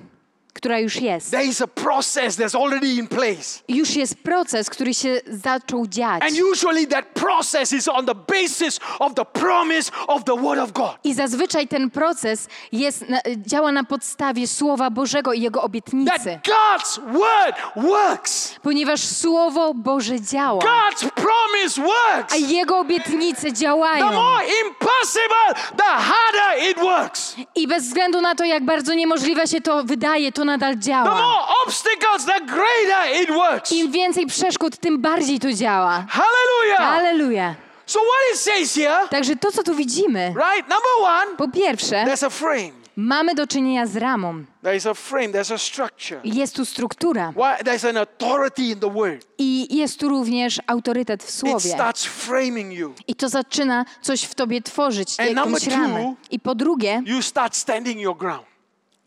która 0.53 0.79
już 0.79 0.95
jest. 0.95 1.31
There 1.31 1.45
is 1.45 1.61
a 1.61 1.67
process 1.67 2.37
that's 2.37 2.55
already 2.63 2.87
in 2.87 3.07
place. 3.07 3.59
Już 3.67 3.95
jest 3.95 4.15
proces, 4.23 4.69
który 4.69 4.93
się 4.93 5.21
zaczął 5.27 5.87
dziać. 5.87 6.21
And 6.23 6.31
usually 6.51 6.87
that 6.87 7.05
process 7.05 7.73
is 7.73 7.87
on 7.87 8.05
the 8.05 8.15
basis 8.15 8.79
of 8.99 9.13
the 9.15 9.25
promise 9.25 9.91
of 10.07 10.23
the 10.23 10.37
Word 10.37 10.59
of 10.59 10.71
God. 10.71 10.91
I 11.03 11.13
zazwyczaj 11.13 11.67
ten 11.67 11.89
proces 11.89 12.47
jest, 12.71 13.05
działa 13.37 13.71
na 13.71 13.83
podstawie 13.83 14.47
Słowa 14.47 14.89
Bożego 14.89 15.33
i 15.33 15.41
Jego 15.41 15.61
obietnicy. 15.61 16.11
That 16.11 16.47
God's 16.47 16.99
Word 17.13 17.55
works. 17.89 18.55
Ponieważ 18.61 19.01
Słowo 19.01 19.73
Boże 19.73 20.21
działa, 20.21 20.61
God's 20.63 21.09
promise 21.11 21.81
works. 21.81 22.33
a 22.33 22.37
Jego 22.37 22.79
obietnice 22.79 23.41
The 23.41 23.53
działają. 23.53 24.05
more 24.05 24.45
impossible, 24.67 25.63
the 25.77 25.83
harder 25.83 26.69
it 26.71 26.79
works. 26.79 27.35
I 27.55 27.67
bez 27.67 27.83
względu 27.83 28.21
na 28.21 28.35
to, 28.35 28.43
jak 28.45 28.65
bardzo 28.65 28.93
niemożliwe 28.93 29.47
się 29.47 29.61
to 29.61 29.83
wydaje, 29.83 30.31
to 30.31 30.40
nadal 30.45 30.73
The 30.73 30.79
działa. 30.79 31.11
more 31.11 31.45
obstacles, 31.65 32.25
the 32.25 32.39
greater 32.45 33.21
it 33.23 33.29
works. 33.29 33.71
Im 33.71 33.91
więcej 33.91 34.25
przeszkód, 34.27 34.77
tym 34.77 35.01
bardziej 35.01 35.39
to 35.39 35.53
działa. 35.53 36.05
Hallelujah. 36.09 36.81
Aleluja. 36.97 37.55
So 37.85 37.99
what 37.99 38.33
it 38.33 38.39
says 38.39 38.75
here, 38.75 39.07
Także 39.09 39.35
to, 39.35 39.51
co 39.51 39.63
tu 39.63 39.75
widzimy, 39.75 40.27
right? 40.27 40.61
Number 40.69 40.91
one, 41.01 41.37
po 41.37 41.47
pierwsze, 41.47 41.95
there's 42.07 42.25
a 42.25 42.29
frame. 42.29 42.71
mamy 42.95 43.35
do 43.35 43.47
czynienia 43.47 43.85
z 43.87 43.95
ramą. 43.97 44.43
There 44.63 44.75
is 44.77 44.85
a 44.85 44.93
frame. 44.93 45.27
There's 45.27 45.53
a 45.53 45.57
structure. 45.57 46.19
Jest 46.23 46.55
tu 46.55 46.65
struktura 46.65 47.31
Why? 47.35 47.63
There's 47.63 47.89
an 47.89 47.97
authority 47.97 48.61
in 48.61 48.79
the 48.79 48.89
word. 48.89 49.25
i 49.37 49.77
jest 49.77 49.99
tu 49.99 50.09
również 50.09 50.59
autorytet 50.67 51.23
w 51.23 51.27
It 51.29 51.33
słowie. 51.35 51.59
starts 51.73 52.05
framing 52.05 52.73
you. 52.73 52.93
I 53.07 53.15
to 53.15 53.29
zaczyna 53.29 53.85
coś 54.01 54.23
w 54.23 54.35
tobie 54.35 54.61
tworzyć, 54.61 55.17
jakąś 55.35 55.67
ramę. 55.67 56.15
I 56.31 56.39
po 56.39 56.55
drugie, 56.55 57.03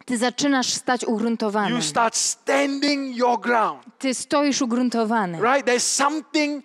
ty 0.05 0.19
zaczynasz 0.19 0.73
stać 0.73 1.05
ugruntowany. 1.05 1.71
You 1.71 1.83
start 1.83 2.17
standing 2.17 3.17
your 3.17 3.41
ground. 3.41 3.83
Ty 3.99 4.15
stoisz 4.15 4.63
ugruntowany. 4.63 5.39
Right? 5.43 5.67
There's 5.67 5.79
something 5.95 6.65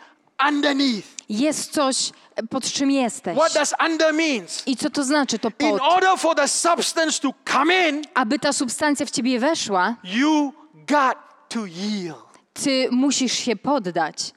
underneath. 0.49 1.07
Jest 1.29 1.71
coś, 1.71 2.11
pod 2.49 2.63
czym 2.71 2.91
jesteś. 2.91 3.37
What 3.37 3.53
does 3.53 3.73
under 3.85 4.13
means? 4.13 4.63
I 4.67 4.77
co 4.77 4.89
to 4.89 5.03
znaczy 5.03 5.39
to 5.39 5.47
In 5.59 5.71
pod? 5.71 5.81
order 5.81 6.17
for 6.17 6.35
the 6.35 6.47
substance 6.47 7.19
to 7.21 7.33
come 7.53 7.89
in, 7.89 8.01
Aby 8.13 8.39
ta 8.39 8.53
substancja 8.53 9.05
w 9.05 9.11
ciebie 9.11 9.39
weszła, 9.39 9.95
you 10.03 10.53
got 10.87 11.17
to 11.49 11.65
yield. 11.65 12.25
ty 12.53 12.87
musisz 12.91 13.33
się 13.33 13.55
poddać. 13.55 14.31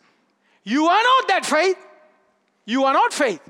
You 0.67 0.89
are 0.89 1.03
not 1.03 1.29
that 1.29 1.47
faith. 1.47 1.81
You 2.67 2.87
are 2.87 2.99
not 2.99 3.15
faith. 3.15 3.43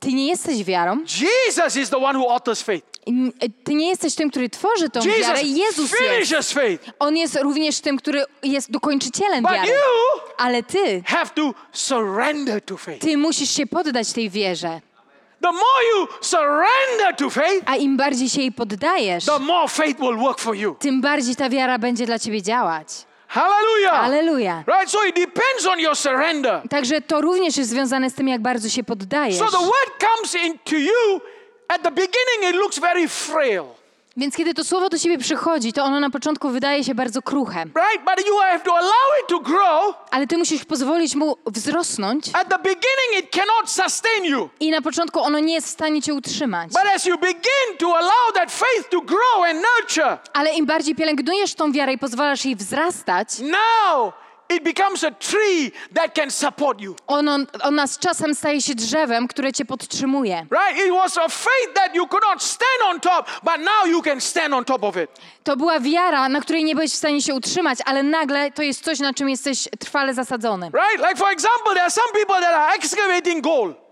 Ty 0.00 0.12
nie 0.12 0.26
jesteś 0.28 0.64
wiarą. 0.64 0.96
Jesus 1.20 1.76
is 1.76 1.90
the 1.90 1.96
one 1.98 2.18
who 2.18 2.30
authors 2.34 2.62
faith. 2.62 2.86
I 3.06 3.32
Ty 3.64 3.74
nie 3.74 3.88
jesteś 3.88 4.14
tym, 4.14 4.30
który 4.30 4.48
tworzy 4.48 4.90
tą 4.90 5.00
wiarę. 5.00 5.42
Jesus 5.42 5.42
Jezus 5.42 5.92
jest. 6.60 6.84
On 6.98 7.16
jest 7.16 7.38
również 7.42 7.80
tym, 7.80 7.96
który 7.96 8.24
jest 8.42 8.70
dokończycielem 8.70 9.42
But 9.42 9.52
wiary. 9.52 9.72
Ale 10.38 10.62
ty, 10.62 11.02
have 11.06 11.30
to 11.34 11.54
surrender 11.72 12.62
to 12.62 12.76
faith. 12.76 13.00
ty 13.00 13.16
musisz 13.16 13.50
się 13.50 13.66
poddać 13.66 14.12
tej 14.12 14.30
wierze. 14.30 14.80
The 15.42 15.52
more 15.52 15.84
you 15.94 16.08
surrender 16.20 17.16
to 17.16 17.30
faith, 17.30 17.62
A 17.66 17.76
im 17.76 17.96
bardziej 17.96 18.28
się 18.28 18.40
jej 18.40 18.52
poddajesz, 18.52 19.24
the 19.24 19.38
more 19.38 19.68
faith 19.68 20.00
will 20.00 20.16
work 20.16 20.38
for 20.38 20.56
you. 20.56 20.76
tym 20.78 21.00
bardziej 21.00 21.36
ta 21.36 21.48
wiara 21.48 21.78
będzie 21.78 22.06
dla 22.06 22.18
ciebie 22.18 22.42
działać. 22.42 22.86
Hallelujah. 23.28 24.04
Aleluja. 24.04 24.64
Right? 24.66 24.90
So 24.90 24.98
it 25.06 25.14
depends 25.16 25.66
on 25.66 25.80
your 25.80 25.96
surrender. 25.96 26.62
Także 26.70 27.00
to 27.00 27.20
również 27.20 27.56
jest 27.56 27.70
związane 27.70 28.10
z 28.10 28.14
tym, 28.14 28.28
jak 28.28 28.42
bardzo 28.42 28.68
się 28.68 28.84
poddajesz. 28.84 29.38
So 29.38 29.44
the 29.50 29.58
word 29.58 29.90
comes 30.16 30.34
into 30.34 30.76
you. 30.76 31.20
At 31.70 31.82
the 31.82 31.90
beginning, 31.90 32.50
it 32.50 32.54
looks 32.56 32.78
very 32.78 33.08
frail. 33.08 33.64
Więc 34.16 34.36
kiedy 34.36 34.54
to 34.54 34.64
słowo 34.64 34.88
do 34.88 34.98
ciebie 34.98 35.18
przychodzi, 35.18 35.72
to 35.72 35.84
ono 35.84 36.00
na 36.00 36.10
początku 36.10 36.48
wydaje 36.48 36.84
się 36.84 36.94
bardzo 36.94 37.22
kruche. 37.22 37.64
Right? 37.64 38.04
But 38.16 38.26
you 38.26 38.38
have 38.38 38.60
to 38.60 38.76
allow 38.76 39.20
it 39.22 39.28
to 39.28 39.40
grow. 39.40 39.94
Ale 40.10 40.26
ty 40.26 40.38
musisz 40.38 40.64
pozwolić 40.64 41.14
mu 41.14 41.36
wzrosnąć 41.46 42.24
At 42.32 42.48
the 42.48 42.58
beginning, 42.58 43.24
it 43.24 43.30
cannot 43.30 43.70
sustain 43.70 44.24
you. 44.24 44.48
i 44.60 44.70
na 44.70 44.82
początku 44.82 45.20
ono 45.20 45.38
nie 45.38 45.54
jest 45.54 45.66
w 45.66 45.70
stanie 45.70 46.02
cię 46.02 46.14
utrzymać. 46.14 46.68
But 46.68 46.82
as 46.96 47.04
you 47.06 47.18
begin 47.18 47.76
to 47.78 47.96
allow 47.96 48.32
that 48.34 48.52
faith 48.52 48.88
to 48.90 49.00
grow 49.00 49.44
and 49.50 49.60
nurture, 49.78 50.18
Ale 50.32 50.52
im 50.52 50.66
bardziej 50.66 50.94
pielęgnujesz 50.94 51.54
tą 51.54 51.72
wiarę 51.72 51.92
i 51.92 51.98
pozwalasz 51.98 52.44
jej 52.44 52.56
wzrastać, 52.56 53.28
now 53.38 54.12
it 54.50 54.64
becomes 54.64 55.04
a 55.04 55.10
tree 55.10 55.72
that 55.94 56.14
can 56.14 56.30
support 56.30 56.80
you. 56.80 56.96
ono, 57.06 57.38
ona 57.62 57.86
z 57.86 57.98
czasem 57.98 58.34
staje 58.34 58.62
się 58.62 58.74
drzewem, 58.74 59.28
które 59.28 59.52
cię 59.52 59.64
podtrzymuje. 59.64 60.46
Right? 60.50 60.86
It 60.86 60.92
was 60.92 61.18
a 61.18 61.28
faith 61.28 61.74
that 61.74 61.94
you 61.94 62.06
could 62.06 62.22
not 62.32 62.42
stand 62.42 62.82
on 62.88 63.00
top, 63.00 63.26
but 63.42 63.58
now 63.58 63.86
you 63.86 64.02
can 64.02 64.20
stand 64.20 64.54
on 64.54 64.64
top 64.64 64.84
of 64.84 64.96
it. 64.96 65.10
To 65.44 65.56
była 65.56 65.80
wiara, 65.80 66.28
na 66.28 66.40
której 66.40 66.64
nie 66.64 66.74
byłeś 66.74 66.92
w 66.92 66.96
stanie 66.96 67.22
się 67.22 67.34
utrzymać, 67.34 67.78
ale 67.84 68.02
nagle 68.02 68.50
to 68.50 68.62
jest 68.62 68.84
coś, 68.84 68.98
na 68.98 69.14
czym 69.14 69.28
jesteś 69.28 69.68
trwale 69.78 70.14
zasadzony. 70.14 70.70
Right? 70.74 71.08
Like, 71.08 71.16
for 71.16 71.32
example, 71.32 71.72
there 71.74 71.82
are 71.82 71.90
some 71.90 72.12
people 72.12 72.40
that 72.40 72.54
are 72.54 72.74
excavating 72.74 73.44
gold. 73.44 73.89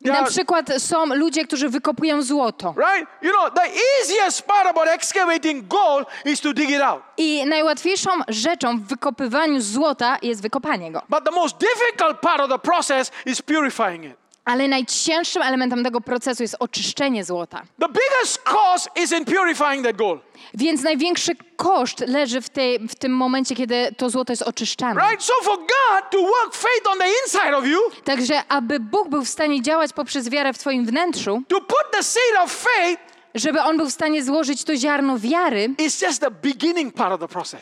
Na 0.00 0.24
przykład 0.24 0.66
są 0.78 1.06
ludzie, 1.06 1.44
którzy 1.44 1.68
wykopują 1.68 2.22
złoto. 2.22 2.74
right? 2.76 3.10
You 3.22 3.30
know, 3.32 3.54
the 3.54 3.70
easiest 4.00 4.42
part 4.42 4.66
about 4.66 4.88
excavating 4.88 5.68
gold 5.68 6.08
is 6.24 6.40
to 6.40 6.52
dig 6.52 6.70
it 6.70 6.80
out. 6.82 7.02
I 7.16 7.46
najłatwiejszą 7.46 8.10
rzeczą 8.28 8.78
w 8.78 8.82
wykopywaniu 8.82 9.60
złota 9.60 10.16
jest 10.22 10.42
wykopanie 10.42 10.92
go. 10.92 11.02
But 11.08 11.24
the 11.24 11.30
most 11.30 11.56
difficult 11.58 12.20
part 12.20 12.40
of 12.40 12.48
the 12.50 12.58
process 12.58 13.10
is 13.26 13.42
purifying 13.42 14.04
it. 14.04 14.16
Ale 14.44 14.68
najcięższym 14.68 15.42
elementem 15.42 15.84
tego 15.84 16.00
procesu 16.00 16.42
jest 16.42 16.56
oczyszczenie 16.58 17.24
złota. 17.24 17.62
The 17.80 17.88
biggest 17.88 18.38
cost 18.38 18.88
is 18.96 19.12
in 19.12 19.24
purifying 19.24 19.86
that 19.86 19.96
gold. 19.96 20.22
Więc 20.54 20.82
największy 20.82 21.32
koszt 21.56 22.00
leży 22.00 22.40
w, 22.40 22.48
tej, 22.48 22.88
w 22.88 22.94
tym 22.94 23.16
momencie, 23.16 23.56
kiedy 23.56 23.94
to 23.96 24.10
złoto 24.10 24.32
jest 24.32 24.42
oczyszczane. 24.42 25.00
Right? 25.00 25.24
So 25.24 25.32
for 25.42 25.58
God 25.58 26.10
to 26.10 26.18
work 26.18 26.54
faith 26.54 26.86
on 26.92 26.98
the 26.98 27.08
inside 27.24 27.56
of 27.56 27.66
you, 27.66 27.80
Także 28.04 28.42
aby 28.48 28.80
Bóg 28.80 29.08
był 29.08 29.24
w 29.24 29.28
stanie 29.28 29.62
działać 29.62 29.92
poprzez 29.92 30.28
wiarę 30.28 30.52
w 30.52 30.58
twoim 30.58 30.86
wnętrzu, 30.86 31.42
to 31.48 31.60
put 31.60 31.84
the 31.92 32.02
seed 32.02 32.36
of 32.44 32.52
faith 32.52 33.10
żeby 33.34 33.62
On 33.62 33.76
był 33.76 33.86
w 33.86 33.92
stanie 33.92 34.24
złożyć 34.24 34.64
to 34.64 34.76
ziarno 34.76 35.18
wiary, 35.18 35.74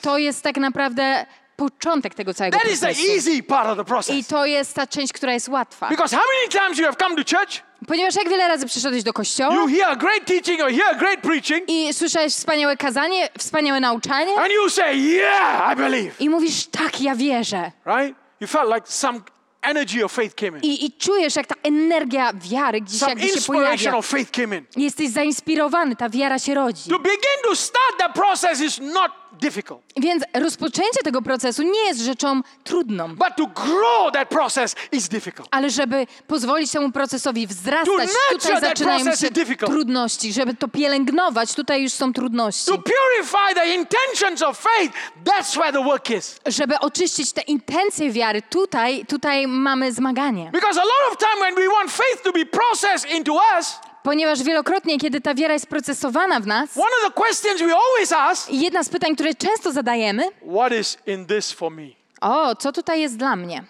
to 0.03 0.19
jest 0.19 0.43
tak 0.43 0.57
naprawdę 0.57 1.27
początek 1.69 2.15
tego 2.15 2.35
całego 2.35 2.59
That 2.59 2.73
is 2.73 2.81
the 2.81 2.87
procesu. 2.87 3.13
easy 3.13 3.43
part 3.43 3.69
of 3.69 3.77
the 3.77 3.83
I 3.83 3.87
process. 3.87 4.27
to 4.27 4.47
jest 4.47 4.75
ta 4.75 4.87
część, 4.87 5.13
która 5.13 5.33
jest 5.33 5.49
łatwa. 5.49 5.89
Because 5.89 6.17
how 6.17 6.25
many 6.37 6.49
times 6.67 6.79
you 6.79 6.85
have 6.85 6.97
come 6.97 7.25
to 7.25 7.37
church, 7.39 7.63
Ponieważ 7.87 8.15
jak 8.15 8.29
wiele 8.29 8.49
razy 8.49 8.67
przyszedłeś 8.67 9.03
do 9.03 9.13
kościoła 9.13 9.55
you 9.55 9.67
hear 9.69 9.91
a 9.93 9.97
great 9.97 10.25
teaching 10.27 10.61
or 10.63 10.71
hear 10.73 10.97
great 10.99 11.21
preaching, 11.21 11.65
i 11.69 11.95
słyszałeś 11.95 12.33
wspaniałe 12.33 12.77
kazanie, 12.77 13.29
wspaniałe 13.39 13.81
nauczanie 13.81 14.37
and 14.41 14.53
you 14.53 14.71
say, 14.71 14.97
Yeah, 14.97 15.73
I 15.73 15.77
believe. 15.77 16.11
i 16.21 16.29
mówisz, 16.31 16.67
tak, 16.67 17.01
ja 17.01 17.15
wierzę. 17.15 17.73
Right? 17.87 18.19
You 18.41 18.47
felt 18.49 18.75
like 18.75 18.87
some 18.93 19.21
energy 19.63 20.05
of 20.05 20.13
faith 20.13 20.35
came 20.35 20.59
in, 20.59 20.65
I, 20.65 20.85
I 20.87 20.93
czujesz, 20.93 21.37
jak 21.37 21.47
ta 21.47 21.55
energia 21.63 22.33
wiary 22.35 22.81
gdzieś 22.81 22.99
some 23.01 23.11
jakby 23.13 23.29
się 23.29 23.35
inspiration 23.35 23.77
pojawia. 23.79 23.99
of 23.99 24.07
faith 24.07 24.31
came 24.31 24.57
in. 24.57 24.65
Jesteś 24.77 25.09
zainspirowany, 25.11 25.97
ta 25.97 26.09
wiara 26.09 26.39
się 26.39 26.55
rodzi. 26.55 26.91
To 26.91 26.99
begin 26.99 27.39
to 27.49 27.57
start 27.57 27.99
that 27.99 28.13
process 28.15 28.61
is 28.61 28.79
not 28.81 29.11
difficult, 29.39 29.81
Więc 29.97 30.25
rozpoczęcie 30.35 31.01
tego 31.05 31.23
procesu 31.23 31.63
nie 31.63 31.81
jest 31.81 32.01
rzeczą 32.01 32.41
trudną, 32.65 33.09
but 33.09 33.37
to 33.37 33.47
grow 33.47 34.13
that 34.13 34.29
process 34.29 34.75
is 34.93 35.09
difficult. 35.09 35.49
ale 35.51 35.71
żeby 35.71 36.07
pozwolić 36.27 36.71
temu 36.73 36.93
procesowi 36.93 37.47
wzrastać, 37.47 38.11
tutaj 38.31 38.61
zaczynają 38.61 39.17
się 39.17 39.29
trudności. 39.67 40.33
Żeby 40.33 40.55
to 40.55 40.69
pielęgnować, 40.69 41.55
tutaj 41.55 41.83
już 41.83 41.93
są 41.93 42.13
trudności. 42.13 42.67
To 42.67 42.79
purify 42.79 43.55
the 43.55 43.67
intentions 43.75 44.43
of 44.43 44.59
faith, 44.59 44.95
that's 45.25 45.57
where 45.57 45.73
the 45.73 45.85
work 45.85 46.11
is. 46.11 46.41
Żeby 46.47 46.79
oczyścić 46.79 47.33
te 47.33 47.41
intencje 47.43 48.13
wiary, 48.13 48.43
tutaj, 48.43 49.07
tutaj 49.07 49.47
mamy 49.47 49.93
zmaganie. 49.93 50.51
Because 50.53 50.81
a 50.81 50.85
lot 50.85 51.13
of 51.13 51.19
time 51.19 51.41
when 51.41 51.55
we 51.55 51.75
want 51.75 51.91
faith 51.93 52.23
to 52.23 52.33
be 52.33 52.47
processed 52.47 53.11
into 53.11 53.33
us, 53.59 53.79
Ponieważ 54.09 54.43
wielokrotnie, 54.43 54.99
kiedy 54.99 55.21
ta 55.21 55.35
wiara 55.35 55.55
jest 55.55 55.67
procesowana 55.67 56.41
w 56.41 56.47
nas, 56.47 56.77
one 56.77 56.87
of 56.87 57.15
the 57.15 57.23
questions 57.23 57.61
we 57.61 57.75
always 57.77 58.13
ask, 58.13 58.51
jedna 58.51 58.85
z 58.85 58.89
pytań, 58.89 59.15
które 59.15 59.35
często 59.35 59.73
zadajemy, 59.73 60.23
what 60.55 60.73
is 60.73 60.99
in 61.07 61.27
this 61.27 61.53
for 61.53 61.73
me? 61.73 61.89
o, 62.21 62.57
co 62.57 62.73
tutaj 62.73 63.01
jest 63.01 63.17
dla 63.17 63.37
mnie? 63.37 63.65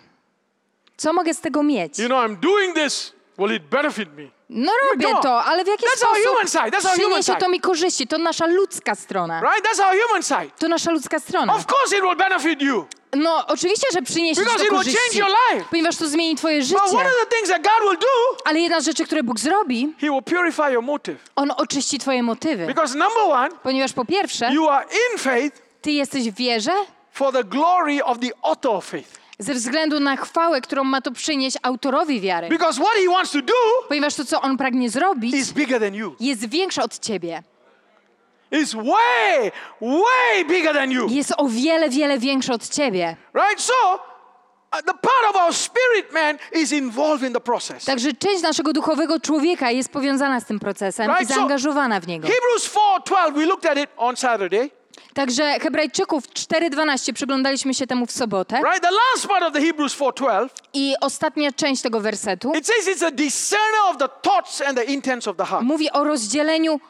Co 0.97 1.13
mogę 1.13 1.35
z 1.35 1.41
tego 1.41 1.63
mieć? 1.63 1.99
You 1.99 2.07
know, 2.07 2.25
I'm 2.31 2.37
doing 2.37 2.75
this, 2.75 3.13
will 3.39 3.57
it 3.57 3.63
benefit 3.63 4.09
me? 4.17 4.38
No 4.51 4.73
robię 4.91 5.05
Come 5.07 5.17
on. 5.17 5.23
to, 5.23 5.45
ale 5.45 5.65
w 5.65 5.67
jaki 5.69 5.85
That's 5.87 6.03
our 6.09 6.17
sposób 6.17 6.25
human 6.29 6.49
side. 6.49 6.61
That's 6.77 6.87
our 6.87 6.95
human 6.97 7.09
przyniesie 7.11 7.23
side. 7.33 7.41
to 7.41 7.49
mi 7.49 7.61
korzyści? 7.61 8.07
To 8.07 8.19
nasza 8.19 8.47
ludzka 8.47 8.95
strona. 8.95 9.41
Right? 9.41 9.65
That's 9.65 9.81
our 9.87 9.95
human 10.07 10.23
side. 10.23 10.51
To 10.59 10.69
nasza 10.69 10.91
ludzka 10.91 11.19
strona. 11.21 11.55
Of 11.55 11.67
course, 11.67 11.97
it 11.97 12.03
will 12.03 12.17
benefit 12.17 12.63
you. 12.63 12.87
No 13.17 13.45
oczywiście, 13.47 13.87
że 13.93 14.03
przyniesie 14.03 14.35
ci 14.41 14.41
Because 14.45 14.59
to 14.59 14.65
it 14.65 14.71
will 14.71 14.79
korzyści, 14.79 14.99
change 14.99 15.19
your 15.19 15.39
life. 15.53 15.67
ponieważ 15.71 15.97
to 15.97 16.09
zmieni 16.09 16.37
twoje 16.37 16.61
But 16.63 16.73
one 16.79 16.87
życie. 16.89 16.97
of 17.07 17.13
the 17.29 17.37
things 17.37 17.49
that 17.49 17.63
God 17.63 17.89
will 17.91 17.99
do, 17.99 18.37
Ale 18.45 18.61
jedna 18.61 18.81
z 18.81 18.85
rzeczy, 18.85 19.05
które 19.05 19.23
Bóg 19.23 19.39
zrobi, 19.41 19.95
He 20.01 20.11
will 20.11 20.23
purify 20.23 20.73
your 20.73 20.83
motive. 20.83 21.17
On 21.37 21.51
oczyści 21.57 21.99
twoje 21.99 22.23
motywy. 22.23 22.67
Because 22.67 22.99
number 22.99 23.23
one, 23.31 23.49
Ponieważ 23.63 23.93
po 23.93 24.05
pierwsze, 24.05 24.51
you 24.53 24.69
are 24.69 24.85
in 25.13 25.19
faith 25.19 25.63
ty 25.83 25.93
jesteś 25.93 26.31
w 26.31 26.35
wierze 26.35 26.73
for 27.13 27.33
the 27.33 27.45
glory 27.45 28.05
of 28.05 28.19
the 28.19 28.31
author 28.43 28.73
of 28.73 28.85
faith. 28.87 29.18
Ze 29.39 29.55
względu 29.55 30.01
na 30.01 30.17
chwałę, 30.17 30.61
którą 30.61 30.85
ma 30.85 31.01
to 31.01 31.11
przynieść 31.11 31.57
autorowi 31.63 32.21
wiary. 32.21 32.49
Because 32.49 32.81
what 32.81 32.95
He 32.95 33.09
wants 33.13 33.33
to 33.33 33.43
do 33.43 33.55
Ponieważ 33.89 34.15
to, 34.15 34.25
co 34.25 34.41
On 34.43 34.57
pragnie 34.57 34.91
zrobić, 34.91 35.35
is 35.35 35.53
bigger 35.53 35.81
than 35.81 35.95
you. 35.95 36.17
jest 36.21 36.49
większe 36.49 36.83
od 36.83 36.99
ciebie. 36.99 37.43
It's 38.53 38.75
way, 38.75 39.51
way 39.81 40.45
bigger 40.45 40.75
than 40.75 40.91
you. 40.91 41.09
Jest 41.11 41.33
o 41.37 41.49
wiele, 41.49 41.89
wiele 41.91 42.19
większe 42.19 42.53
od 42.55 42.69
ciebie. 42.69 43.17
Right? 43.35 43.61
So, 43.61 43.73
uh, 43.95 44.79
the 44.83 44.95
part 44.95 45.31
of 45.31 45.37
our 45.37 45.55
spirit 45.55 46.13
man 46.13 46.39
is 46.63 46.73
involved 46.73 47.29
in 47.29 47.33
the 47.35 47.41
process. 47.41 47.85
Także 47.85 48.13
część 48.13 48.43
naszego 48.43 48.73
duchowego 48.73 49.21
człowieka 49.21 49.71
jest 49.71 49.89
powiązana 49.89 50.41
z 50.41 50.45
tym 50.45 50.59
procesem 50.59 51.07
i 51.11 51.15
Right, 51.15 51.29
so- 51.29 51.35
zaangażowana 51.35 52.01
w 52.01 52.07
niego. 52.07 52.29
Hebrews 52.29 52.71
4:12, 53.05 53.33
we 53.35 53.47
looked 53.47 53.71
at 53.73 53.79
it 53.79 53.91
on 53.97 54.17
Saturday. 54.17 54.71
Także 55.19 55.59
Hebrajczyków 55.61 56.29
4.12 56.29 57.13
przyglądaliśmy 57.13 57.75
się 57.75 57.87
temu 57.87 58.07
w 58.07 58.13
sobotę 58.13 58.57
Right? 58.57 58.83
The 58.83 58.91
last 58.91 59.27
part 59.29 59.45
of 59.45 59.53
the 59.53 59.61
Hebrews 59.61 59.97
4:12, 59.97 60.49
i 60.73 60.95
ostatnia 61.01 61.53
część 61.53 61.83
tego 61.83 62.01
wersetu 62.01 62.53
it 62.55 62.67
says 62.67 62.97
it's 62.97 63.07
a 63.07 63.11
discerner 63.11 63.81
of 63.91 63.97
the 63.99 64.09
thoughts 64.23 64.63
and 64.63 64.79
the 64.79 64.85
intents 64.85 65.29
of 65.29 65.37
the 65.37 65.45
heart. 65.45 65.65
mówi 65.65 65.91
o 65.91 66.05
rozdzieleniu 66.05 66.81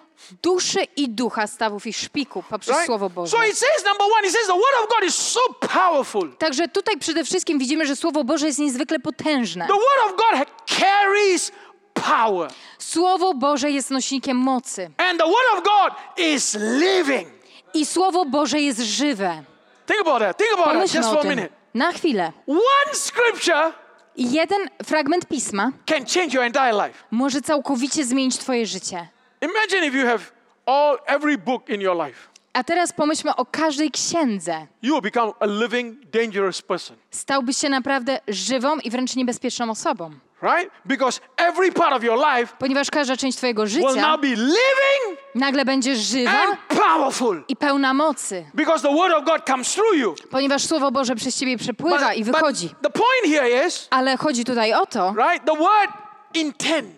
duszy 0.42 0.86
i 0.96 1.08
ducha, 1.08 1.46
stawów 1.46 1.86
i 1.86 1.92
szpiku 1.92 2.42
poprzez 2.50 2.74
Right? 2.74 2.86
Słowo 2.86 3.10
Boże. 3.10 3.36
So 3.36 3.44
it 3.44 3.58
says 3.58 3.84
number 3.84 4.06
one, 4.16 4.26
it 4.26 4.32
says 4.32 4.46
the 4.46 4.52
word 4.52 4.84
of 4.84 4.88
God 4.88 5.08
is 5.08 5.14
so 5.14 5.40
powerful. 5.60 6.36
Także 6.38 6.68
tutaj 6.68 6.98
przede 6.98 7.24
wszystkim 7.24 7.58
widzimy, 7.58 7.86
że 7.86 7.96
Słowo 7.96 8.24
Boże 8.24 8.46
jest 8.46 8.58
niezwykle 8.58 8.98
potężne. 8.98 9.66
The 9.66 9.72
word 9.72 10.06
of 10.06 10.16
God 10.16 10.48
carries 10.66 11.52
power. 11.94 12.50
Słowo 12.78 13.34
Boże 13.34 13.70
jest 13.70 13.90
nośnikiem 13.90 14.36
mocy 14.36 14.90
And 14.96 15.20
the 15.20 15.26
word 15.26 15.58
of 15.58 15.64
God 15.64 15.92
is 16.16 16.54
living. 16.60 17.37
I 17.74 17.86
Słowo 17.86 18.24
Boże 18.24 18.60
jest 18.60 18.80
żywe. 18.80 19.42
Think 19.86 20.00
about 20.00 20.18
that. 20.20 20.38
Think 20.38 20.52
about 20.52 20.64
that 20.66 20.74
Pomyślmy 20.74 21.00
just 21.00 21.08
o 21.08 21.12
for 21.12 21.18
a 21.18 21.22
tym 21.22 21.30
minute. 21.30 21.48
na 21.74 21.92
chwilę. 21.92 22.32
One 22.46 22.94
scripture 22.94 23.72
jeden 24.16 24.68
fragment 24.84 25.26
pisma 25.26 25.72
can 25.86 26.04
change 26.06 26.34
your 26.34 26.44
entire 26.44 26.72
life. 26.72 26.98
może 27.10 27.40
całkowicie 27.42 28.04
zmienić 28.04 28.38
twoje 28.38 28.66
życie. 28.66 29.08
Imagine 29.40 29.86
if 29.86 29.98
you 29.98 30.06
have 30.06 30.20
all 30.66 30.98
every 31.06 31.38
book 31.38 31.68
in 31.68 31.80
your 31.80 32.06
life. 32.06 32.18
A 32.52 32.64
teraz 32.64 32.92
pomyślmy 32.92 33.36
o 33.36 33.44
każdej 33.46 33.90
księdze. 33.90 34.66
You 34.82 34.92
will 34.94 35.02
become 35.02 35.32
a 35.40 35.46
living, 35.46 36.04
dangerous 36.10 36.62
person. 36.62 36.96
Stałbyś 37.10 37.56
się 37.56 37.68
naprawdę 37.68 38.20
żywą 38.28 38.76
i 38.76 38.90
wręcz 38.90 39.16
niebezpieczną 39.16 39.70
osobą. 39.70 40.10
Right? 40.42 40.70
Because 40.86 41.20
every 41.36 41.72
part 41.72 41.92
of 41.92 42.02
your 42.04 42.18
life 42.18 42.52
Ponieważ 42.58 42.90
każda 42.90 43.16
część 43.16 43.38
twojego 43.38 43.62
will 43.62 43.70
życia 43.70 44.10
now 44.10 44.20
be 44.20 44.28
living 44.28 45.18
nagle 45.34 45.64
będzie 45.64 45.96
żywa 45.96 46.30
and 46.30 46.58
powerful. 46.68 47.42
i 47.48 47.56
pełna 47.56 47.94
mocy. 47.94 48.44
Because 48.54 48.88
the 48.88 48.94
word 48.96 49.12
of 49.14 49.24
God 49.24 49.46
comes 49.46 49.74
through 49.74 49.96
you. 49.96 50.14
Ponieważ 50.30 50.62
Słowo 50.66 50.90
Boże 50.90 51.14
przez 51.14 51.38
ciebie 51.38 51.58
przepływa 51.58 52.14
i 52.14 52.24
but 52.24 52.34
wychodzi. 52.34 52.68
the 52.82 52.90
point 52.90 53.36
here 53.36 53.66
is, 53.66 53.88
Ale 53.90 54.16
chodzi 54.16 54.44
tutaj 54.44 54.74
o 54.74 54.86
to, 54.86 55.14
right? 55.16 55.44
The 55.44 55.56
word 55.56 55.90
intent. 56.34 56.88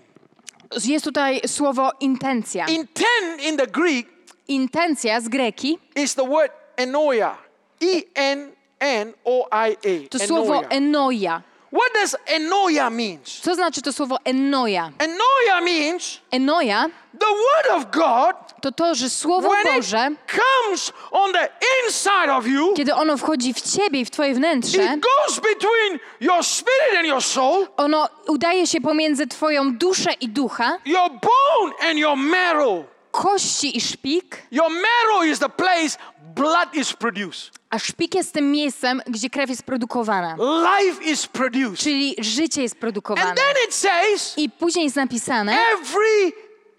jest 0.84 1.04
tutaj 1.04 1.40
słowo 1.46 1.90
intencja. 2.00 2.66
Intent 2.66 3.42
in 3.42 3.56
the 3.56 3.66
Greek 3.66 4.06
Intencja 4.48 5.20
z 5.20 5.28
greki 5.28 5.78
is 5.96 6.14
the 6.14 6.28
word 6.28 6.52
enoia. 6.76 7.36
E 7.82 8.02
N 8.14 8.52
N 8.80 9.12
O 9.24 9.48
I 9.68 9.72
A. 9.72 10.08
to 10.10 10.18
słowo 10.18 10.62
enoja. 10.68 11.42
What 11.72 11.94
does 11.94 12.16
enoia 12.26 12.90
means? 12.90 13.40
Co 13.42 13.54
znaczy 13.54 13.82
to 13.82 13.92
słowo 13.92 14.16
enoja? 14.24 14.90
Enoia 14.98 15.60
means 15.64 16.20
Enoja 16.30 16.86
the 17.18 17.26
word 17.26 17.76
of 17.76 17.90
God 17.90 18.36
to 18.62 18.72
to, 18.72 18.94
że 18.94 19.10
Słowo 19.10 19.48
when 19.48 19.64
Boże, 19.76 20.08
it 20.12 20.18
comes 20.40 20.92
on 21.10 21.32
the 21.32 21.48
inside 21.86 22.32
of 22.32 22.46
you, 22.46 22.74
kiedy 22.76 22.94
ono 22.94 23.16
wchodzi 23.16 23.54
w 23.54 23.60
ciebie 23.60 24.00
i 24.00 24.04
w 24.04 24.10
twoje 24.10 24.34
wnętrze, 24.34 24.84
it 24.84 25.00
goes 25.00 25.40
between 25.40 25.98
your 26.20 26.44
spirit 26.44 26.98
and 26.98 27.06
your 27.06 27.22
soul, 27.22 27.66
ono 27.76 28.08
udaje 28.26 28.66
się 28.66 28.80
pomiędzy 28.80 29.26
twoją 29.26 29.76
duszę 29.76 30.12
i 30.20 30.28
ducha, 30.28 30.78
your 30.84 31.10
bone 31.10 31.90
and 31.90 31.98
your 31.98 32.16
marrow. 32.16 32.84
kości 33.10 33.76
i 33.76 33.80
szpik, 33.80 34.42
Your 34.50 34.70
marrow 34.70 35.24
is 35.24 35.38
the 35.38 35.48
place 35.48 35.98
blood 36.40 36.74
is 36.74 36.92
produced. 36.92 37.50
a 37.70 37.78
szpik 37.78 38.14
jest 38.14 38.32
tym 38.32 38.50
miejscem, 38.50 39.02
gdzie 39.06 39.30
krew 39.30 39.50
jest 39.50 39.62
produkowana. 39.62 40.36
Life 40.80 41.04
is 41.04 41.26
produced. 41.26 41.78
Czyli 41.78 42.14
życie 42.18 42.62
jest 42.62 42.76
produkowane. 42.76 43.28
And 43.28 43.38
then 43.38 43.54
it 43.68 43.74
says 43.74 44.34
I 44.36 44.50
później 44.50 44.84
jest 44.84 44.96
napisane 44.96 45.52
every 45.52 46.32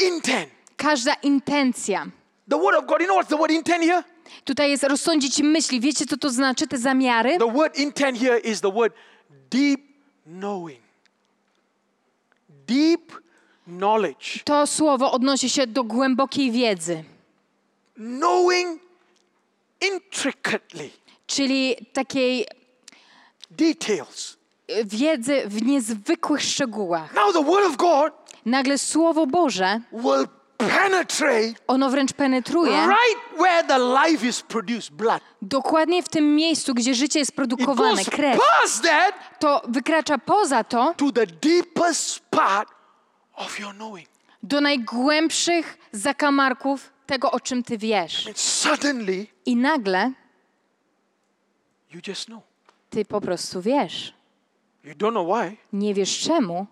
intent. 0.07 0.49
każda 0.77 1.13
intencja. 1.13 2.05
The 2.49 2.59
word 2.59 2.77
of 2.77 2.85
God, 2.85 2.99
you 3.01 3.05
know 3.05 3.17
what's 3.17 3.29
the 3.29 3.37
word 3.37 3.51
intent 3.51 3.83
here? 3.83 4.03
Tutaj 4.45 4.69
jest 4.69 4.83
rozsądzić 4.83 5.39
myśli. 5.39 5.79
Wiecie, 5.79 6.05
co 6.05 6.17
to 6.17 6.29
znaczy, 6.29 6.67
te 6.67 6.77
zamiary? 6.77 7.37
The 7.37 7.51
word 7.51 7.77
intent 7.77 8.19
here 8.19 8.39
is 8.39 8.61
the 8.61 8.71
word 8.71 8.93
deep 9.51 9.81
knowing. 10.25 10.79
Deep 12.67 13.21
knowledge. 13.67 14.43
To 14.43 14.67
słowo 14.67 15.11
odnosi 15.11 15.49
się 15.49 15.67
do 15.67 15.83
głębokiej 15.83 16.51
wiedzy, 16.51 17.03
Knowing 17.95 18.90
intricately. 19.81 20.89
czyli 21.27 21.75
takiej 21.93 22.45
Details. 23.51 24.37
e, 24.67 24.85
wiedzy 24.85 25.41
w 25.45 25.61
niezwykłych 25.61 26.41
szczegółach. 26.41 27.13
Now 27.13 27.33
the 27.33 27.43
word 27.43 27.65
of 27.65 27.77
God 27.77 28.13
Nagle 28.45 28.77
Słowo 28.77 29.27
Boże, 29.27 29.79
will 29.93 30.27
penetrate 30.57 31.53
ono 31.67 31.89
wręcz 31.89 32.13
penetruje 32.13 32.71
right 32.71 33.39
where 33.39 33.63
the 33.63 33.79
life 33.79 34.27
is 34.27 34.41
produced, 34.41 34.91
blood. 34.93 35.21
dokładnie 35.41 36.03
w 36.03 36.09
tym 36.09 36.35
miejscu, 36.35 36.73
gdzie 36.73 36.95
życie 36.95 37.19
jest 37.19 37.31
produkowane, 37.35 38.05
krew. 38.05 38.39
past 38.61 38.83
that 38.83 39.39
To 39.39 39.61
wykracza 39.67 40.17
poza 40.17 40.63
to 40.63 40.93
to 40.97 41.11
the 41.11 41.27
deepest 41.27 42.19
part 42.29 42.69
of 43.35 43.59
your 43.59 43.73
knowing. 43.73 44.07
do 44.43 44.61
najgłębszych 44.61 45.77
zakamarków 45.91 46.89
tego, 47.11 47.31
o 47.31 47.39
czym 47.39 47.63
ty 47.63 47.77
wiesz. 47.77 48.29
Suddenly 48.35 49.27
I 49.45 49.55
nagle 49.55 50.11
you 51.93 52.01
just 52.07 52.25
know. 52.25 52.41
ty 52.89 53.05
po 53.05 53.21
prostu 53.21 53.61
wiesz. 53.61 54.13
You 54.83 54.93
don't 54.93 55.11
know 55.11 55.27
why. 55.27 55.57
Nie 55.73 55.93
wiesz 55.93 56.19
czemu, 56.19 56.67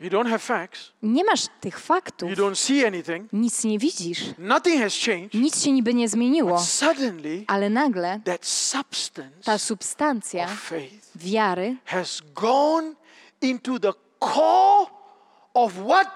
You 0.00 0.10
don't 0.10 0.28
have 0.28 0.38
facts. 0.38 0.92
nie 1.02 1.24
masz 1.24 1.46
tych 1.60 1.80
faktów, 1.80 2.30
You 2.30 2.36
don't 2.36 2.54
see 2.54 2.86
anything. 2.86 3.32
nic 3.32 3.64
nie 3.64 3.78
widzisz, 3.78 4.20
Nothing 4.38 4.82
has 4.82 4.94
changed. 5.06 5.34
nic 5.34 5.62
się 5.64 5.72
niby 5.72 5.94
nie 5.94 6.08
zmieniło, 6.08 6.58
Suddenly 6.58 7.44
ale 7.46 7.70
nagle 7.70 8.20
that 8.24 8.46
substance 8.46 9.42
ta 9.44 9.58
substancja 9.58 10.44
of 10.44 10.60
faith 10.60 11.10
wiary 11.16 11.76
has 11.84 12.22
gone 12.34 12.94
into 13.40 13.78
the 13.78 13.92
core 14.20 14.86
of 15.54 15.72
what 15.72 16.08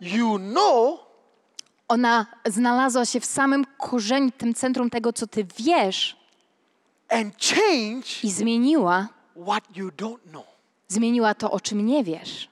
you 0.00 0.38
know 0.38 1.03
ona 1.88 2.26
znalazła 2.46 3.04
się 3.06 3.20
w 3.20 3.24
samym 3.24 3.64
korzeniu, 3.78 4.30
tym 4.30 4.54
centrum 4.54 4.90
tego, 4.90 5.12
co 5.12 5.26
ty 5.26 5.46
wiesz 5.58 6.16
i 8.24 8.30
zmieniła, 8.30 9.08
zmieniła 10.88 11.34
to, 11.34 11.50
o 11.50 11.60
czym 11.60 11.86
nie 11.86 12.04
wiesz. 12.04 12.48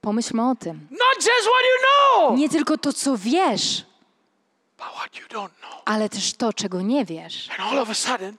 Pomyślmy 0.00 0.50
o 0.50 0.54
tym. 0.54 0.88
Nie 2.36 2.48
tylko 2.48 2.78
to, 2.78 2.92
co 2.92 3.16
wiesz, 3.18 3.84
ale 5.84 6.08
też 6.08 6.34
to, 6.34 6.52
czego 6.52 6.82
nie 6.82 7.04
wiesz. 7.04 7.48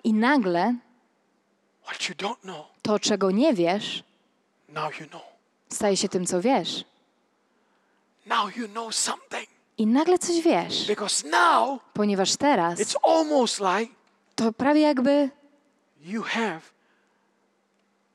I 0.03 0.14
nagle 0.14 0.76
to, 2.82 2.99
czego 2.99 3.32
nie 3.32 3.53
wiesz, 3.53 4.03
staje 5.70 5.98
się 5.98 6.10
tym, 6.10 6.26
co 6.26 6.41
wiesz. 6.41 6.84
Now 8.26 8.50
you 8.58 8.68
know 8.68 8.91
something. 8.91 9.48
I 9.78 9.86
nagle 9.88 10.20
coś 10.20 10.41
wiesz, 10.41 10.88
Because 10.88 11.28
now 11.28 11.80
ponieważ 11.94 12.36
teraz 12.36 12.80
it's 12.80 12.95
almost 13.04 13.60
like 13.60 13.94
to 14.36 14.54
prawie 14.54 14.82
jakby 14.82 15.30
you 16.06 16.22
have 16.24 16.62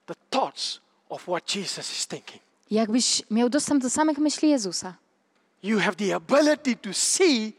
the 0.06 0.14
thoughts 0.30 0.80
of 1.09 1.22
what 1.28 1.55
Jesus 1.56 1.93
is 1.93 2.06
thinking. 2.06 2.43
jakbyś 2.70 3.22
miał 3.30 3.48
dostęp 3.48 3.82
do 3.82 3.90
samych 3.90 4.18
myśli 4.18 4.51
Jezusa. 4.51 4.94
You 5.62 5.78
have 5.78 5.94
the 5.97 6.14
ability 6.14 6.76
to 6.76 6.94
see 6.94 7.52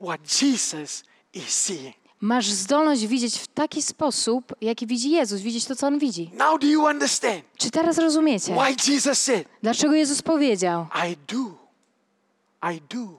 what 0.00 0.42
Jesus 0.42 1.04
is 1.34 1.48
seeing. 1.48 1.94
Masz 2.20 2.50
zdolność 2.50 3.06
widzieć 3.06 3.38
w 3.38 3.46
taki 3.46 3.82
sposób, 3.82 4.54
jaki 4.60 4.86
widzi 4.86 5.10
Jezus, 5.10 5.40
widzieć 5.40 5.64
to, 5.64 5.76
co 5.76 5.86
On 5.86 5.98
widzi. 5.98 6.30
Now, 6.34 6.58
do 6.60 6.66
you 6.66 6.84
understand 6.84 7.42
Czy 7.58 7.70
teraz 7.70 7.98
rozumiecie? 7.98 8.54
why 8.54 8.92
Jesus 8.92 9.18
said, 9.20 9.48
Dlaczego 9.62 9.94
Jezus 9.94 10.22
powiedział, 10.22 10.86
I 11.10 11.16
do, 11.32 11.36
I 11.36 11.46
do 11.46 11.65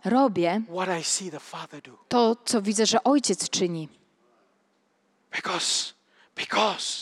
robię 0.05 0.61
what 0.76 0.99
I 1.01 1.03
see 1.03 1.31
the 1.31 1.39
Father 1.39 1.81
do? 1.81 1.91
to, 2.07 2.35
co 2.45 2.61
widzę, 2.61 2.85
że 2.85 3.03
Ojciec 3.03 3.49
czyni? 3.49 3.89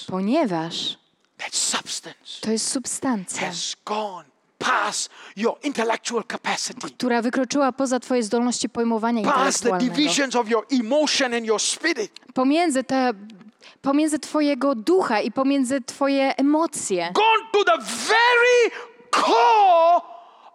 Ponieważ 0.07 0.98
that 1.38 1.56
substance 1.56 2.41
to 2.41 2.52
jest 2.52 2.72
substancja, 2.72 3.48
has 3.48 3.76
gone 3.86 4.26
past 4.57 5.10
your 5.36 5.57
intellectual 5.64 6.24
capacity, 6.32 6.90
która 6.98 7.22
wykroczyła 7.22 7.72
poza 7.72 7.99
Twoje 7.99 8.24
zdolności 8.24 8.70
pojmowania 8.70 9.22
intelektualnego. 9.22 9.86
Pomiędzy, 12.34 12.84
te, 12.84 13.14
pomiędzy 13.82 14.20
Twojego 14.20 14.76
ducha 14.76 15.22
i 15.22 15.32
pomiędzy 15.32 15.82
Twoje 15.82 16.36
emocje. 16.38 17.12
Gone 17.14 17.45
to 17.52 17.64
the 17.64 17.78
very 17.84 18.72
core 19.12 20.02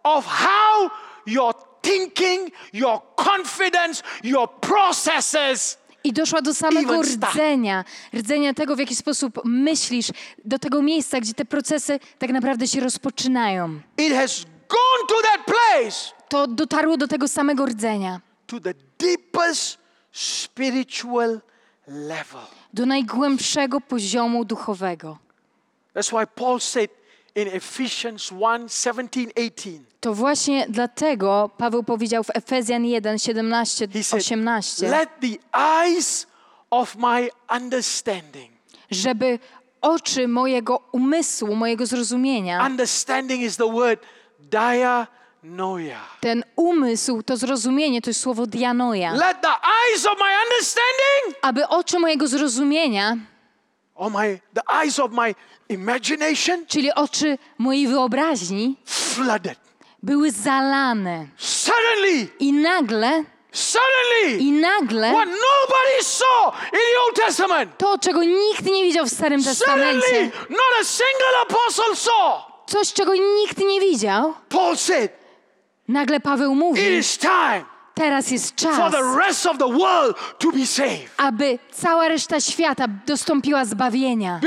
of 0.02 0.26
how 0.26 0.90
your 1.26 1.54
thinking, 1.82 2.50
your 2.72 3.00
confidence, 3.16 4.02
your 4.24 4.48
processes 4.60 5.78
I 6.04 6.12
doszła 6.12 6.42
do 6.42 6.54
samego 6.54 7.02
rdzenia, 7.02 7.84
rdzenia 8.14 8.54
tego, 8.54 8.76
w 8.76 8.78
jaki 8.78 8.96
sposób 8.96 9.40
myślisz, 9.44 10.06
do 10.44 10.58
tego 10.58 10.82
miejsca, 10.82 11.20
gdzie 11.20 11.34
te 11.34 11.44
procesy 11.44 12.00
tak 12.18 12.30
naprawdę 12.30 12.68
się 12.68 12.80
rozpoczynają. 12.80 13.80
it 13.98 14.12
has 14.14 14.44
gone 14.68 15.06
to 15.08 15.14
that 15.22 15.44
place, 15.44 16.12
To 16.28 16.46
dotarło 16.46 16.96
do 16.96 17.08
tego 17.08 17.28
samego 17.28 17.66
rdzenia, 17.66 18.20
to 18.46 18.60
the 18.60 18.74
deepest 18.98 19.78
spiritual 20.12 21.40
level. 21.86 22.40
do 22.74 22.86
najgłębszego 22.86 23.80
poziomu 23.80 24.44
duchowego. 24.44 25.18
That's 25.94 26.10
why 26.18 26.26
Paul 26.26 26.60
said 26.60 26.90
in 27.34 27.48
Ephesians 27.48 28.30
1 28.30 28.68
17, 28.68 29.32
18, 29.36 29.80
To 30.00 30.14
właśnie 30.14 30.66
dlatego 30.68 31.50
Paweł 31.58 31.82
powiedział 31.82 32.24
w 32.24 32.30
Efezjan 32.34 32.84
1, 32.84 33.18
17, 33.18 33.88
he 33.92 34.02
said, 34.04 34.20
18, 34.22 34.88
Let 34.88 35.08
the 35.20 35.58
eyes 35.58 36.26
of 36.70 36.96
my 36.96 37.28
understanding, 37.56 38.50
żeby 38.90 39.38
oczy 39.80 40.28
mojego 40.28 40.80
umysłu, 40.92 41.54
mojego 41.56 41.86
zrozumienia, 41.86 42.66
understanding 42.66 43.42
is 43.42 43.56
the 43.56 43.72
word 43.72 44.00
dianoia. 44.40 46.00
ten 46.20 46.44
umysł, 46.56 47.22
to 47.22 47.36
zrozumienie, 47.36 48.02
to 48.02 48.10
jest 48.10 48.20
słowo 48.20 48.46
dianoja, 48.46 49.12
Let 49.12 49.40
the 49.42 49.48
eyes 49.48 50.06
of 50.06 50.18
my 50.18 50.32
understanding, 50.50 51.38
aby 51.42 51.68
oczy 51.68 51.98
mojego 51.98 52.26
zrozumienia, 52.28 53.16
or 54.00 54.10
my 54.10 54.40
the 54.54 54.62
eyes 54.82 54.98
of 54.98 55.12
my 55.12 55.34
imagination, 55.68 56.66
czyli 56.66 56.94
oczy 56.94 57.38
mojej 57.58 57.86
wyobraźni, 57.88 58.76
flooded. 58.86 59.58
były 60.02 60.30
zalane. 60.30 61.26
Suddenly, 61.36 62.28
I 62.38 62.52
nagle, 62.52 63.24
suddenly, 63.52 64.38
i 64.38 64.52
nagle 64.52 65.12
what 65.12 65.28
nobody 65.28 66.02
saw 66.02 66.54
in 66.72 66.78
the 66.78 67.00
Old 67.06 67.16
Testament, 67.26 67.78
to, 67.78 67.98
czego 67.98 68.22
nikt 68.24 68.64
nie 68.64 68.84
widział 68.84 69.06
w 69.06 69.10
Starym 69.12 69.42
suddenly, 69.42 70.00
Testamencie, 70.00 70.30
not 70.50 70.72
a 70.80 70.84
single 70.84 71.40
apostle 71.42 71.96
saw. 71.96 72.42
coś, 72.66 72.92
czego 72.92 73.14
nikt 73.14 73.58
nie 73.58 73.80
widział, 73.80 74.34
Paul 74.48 74.76
said, 74.76 75.12
nagle 75.88 76.20
Paweł 76.20 76.52
It 76.52 76.58
mówi, 76.58 76.96
is 76.98 77.18
time 77.18 77.64
teraz 77.94 78.30
jest 78.30 78.54
czas, 78.54 78.94
aby 81.16 81.58
cała 81.72 82.08
reszta 82.08 82.40
świata 82.40 82.84
dostąpiła 83.06 83.64
zbawienia. 83.64 84.40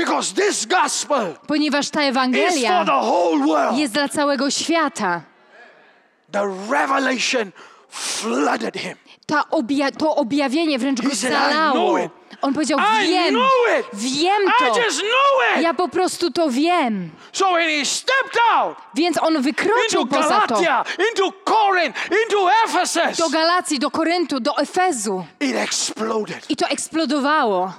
Ponieważ 1.46 1.90
ta 1.90 2.02
Ewangelia 2.02 2.84
jest 3.76 3.94
dla 3.94 4.08
całego 4.08 4.50
świata. 4.50 5.22
The 6.32 6.42
revelation 6.70 7.52
flooded 7.88 8.76
him. 8.76 8.94
Ta 9.26 9.50
obja 9.50 9.90
to 9.90 10.16
objawienie 10.16 10.78
wręcz 10.78 11.00
go 11.02 11.08
He 11.08 11.16
said, 11.16 11.32
"I 11.32 11.34
know 11.34 11.52
zalało. 11.52 11.98
On 12.44 12.54
powiedział, 12.54 12.78
I 12.78 13.06
wiem, 13.08 13.34
know 13.34 13.50
it. 13.80 13.86
wiem 14.00 14.42
I 14.48 14.64
to. 14.74 14.80
just 14.80 15.00
know 15.00 15.56
it. 15.56 15.62
Ja 15.62 15.74
po 15.74 15.88
prostu 15.88 16.30
to 16.30 16.50
wiem. 16.50 17.10
So 17.32 17.52
when 17.52 17.68
he 17.78 17.84
stepped 17.84 18.38
out 18.52 18.76
Więc 18.94 19.18
on 19.22 19.42
wykroczył 19.42 20.00
into 20.02 20.16
poza 20.16 20.40
to. 20.40 20.54
Galatia, 20.54 20.84
into 21.10 21.32
Corinth, 21.44 21.98
into 22.24 22.48
Ephesus, 22.64 23.18
Do 23.18 23.28
Galacji, 23.28 23.78
do 23.78 23.90
Koryntu, 23.90 24.40
do 24.40 24.58
Efezu. 24.58 25.24
it 25.40 25.56
exploded. 25.56 26.50
I 26.50 26.56
to 26.56 26.66
eksplodowało. 26.68 27.72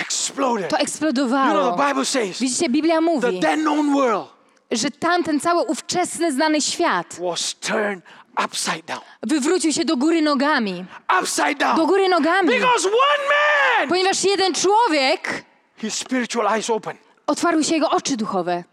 Exploded. 0.00 0.68
To 0.70 0.76
You 0.76 0.78
know, 0.78 0.82
eksplodowało. 0.82 1.76
the 1.76 1.88
Bible 1.88 2.04
says 2.04 2.38
Widzicie, 2.40 2.68
Biblia 2.68 2.94
the 2.94 3.00
mówi, 3.00 3.40
then 3.40 3.60
known 3.60 3.94
world 3.94 4.28
że 4.70 4.90
tamten 4.90 5.40
cały 5.40 5.62
ówczesny 5.62 6.32
znany 6.32 6.60
świat 6.60 7.16
was 7.20 7.54
turned 7.54 8.04
upside 8.44 8.82
down. 8.86 9.00
wywrócił 9.22 9.72
się 9.72 9.84
do 9.84 9.96
góry 9.96 10.22
nogami. 10.22 10.84
Upside 11.20 11.54
down. 11.54 11.76
Do 11.76 11.86
góry 11.86 12.08
nogami. 12.08 12.48
Because 12.48 12.88
one 12.88 13.28
man, 13.28 13.88
Ponieważ 13.88 14.24
jeden 14.24 14.54
człowiek, 14.54 15.44
his 15.76 15.94
spiritual 15.94 16.46
eyes 16.54 16.70
open. 16.70 16.96
otwarły 17.26 17.64
się 17.64 17.74
jego 17.74 17.90
oczy 17.90 18.16
duchowe. 18.16 18.64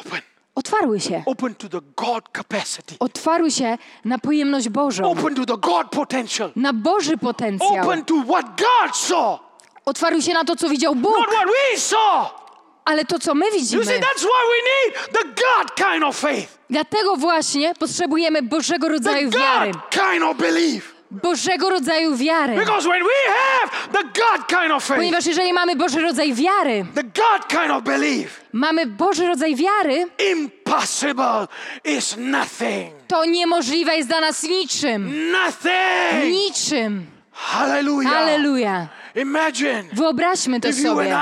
Open. 0.00 0.20
Otwarły 0.54 1.00
się. 1.00 1.22
Open 1.26 1.54
to 1.54 1.68
the 1.68 1.80
God 1.96 2.24
capacity. 2.36 2.94
Otwarły 2.98 3.50
się 3.50 3.78
na 4.04 4.18
pojemność 4.18 4.68
Bożą. 4.68 5.10
Open 5.10 5.34
to 5.34 5.46
the 5.46 5.56
God 5.58 5.90
potential. 5.90 6.52
Na 6.56 6.72
Boży 6.72 7.18
potencjał. 7.18 7.84
Open 7.84 8.04
to 8.04 8.14
what 8.28 8.46
God 8.46 8.96
saw, 8.96 9.40
Otwarły 9.84 10.22
się 10.22 10.34
na 10.34 10.44
to, 10.44 10.56
co 10.56 10.68
widział 10.68 10.94
Bóg. 10.94 11.18
not 11.18 11.26
what 11.30 11.46
we 11.46 11.78
saw. 11.80 12.45
Ale 12.86 13.04
to, 13.04 13.18
co 13.18 13.34
my 13.34 13.46
You 13.46 13.52
see, 13.52 13.58
widzimy. 13.76 14.00
that's 14.00 14.22
why 14.22 14.42
we 14.52 14.58
need 14.70 15.12
the 15.12 15.24
God 15.42 15.74
kind 15.92 16.04
of 16.04 16.16
faith, 16.20 16.58
Dlatego 16.70 17.16
właśnie 17.16 17.74
potrzebujemy 17.78 18.42
Bożego 18.42 18.86
the 18.86 18.92
rodzaju 18.92 19.30
wiary. 19.30 19.72
God 19.72 19.90
kind 19.90 20.22
of 20.22 20.36
belief. 20.36 20.94
Bożego 21.10 21.70
rodzaju 21.70 22.16
wiary. 22.16 22.54
Because 22.56 22.88
when 22.88 23.02
we 23.02 23.32
have 23.32 23.92
the 23.92 24.02
God 24.02 24.46
kind 24.48 24.72
of 24.72 24.84
faith, 24.84 24.98
Ponieważ 24.98 25.26
jeżeli 25.26 25.52
mamy 25.52 25.76
Boży 25.76 26.00
rodzaj 26.00 26.34
wiary, 26.34 26.86
the 26.94 27.02
God 27.02 27.48
kind 27.48 27.70
of 27.70 27.82
belief, 27.82 28.40
mamy 28.52 28.86
Boży 28.86 29.26
rodzaj 29.26 29.56
wiary, 29.56 30.06
impossible 30.32 31.48
is 31.84 32.16
nothing. 32.16 32.92
to 33.08 33.24
niemożliwe 33.24 33.96
jest 33.96 34.08
dla 34.08 34.20
nas 34.20 34.42
niczym. 34.42 35.30
Nothing. 35.32 36.24
Niczym. 36.32 37.06
Hallelujah. 37.32 38.12
Halleluja. 38.12 38.88
Imagine 39.16 39.84
Wyobraźmy 39.92 40.60
to 40.60 40.72
sobie. 40.72 41.16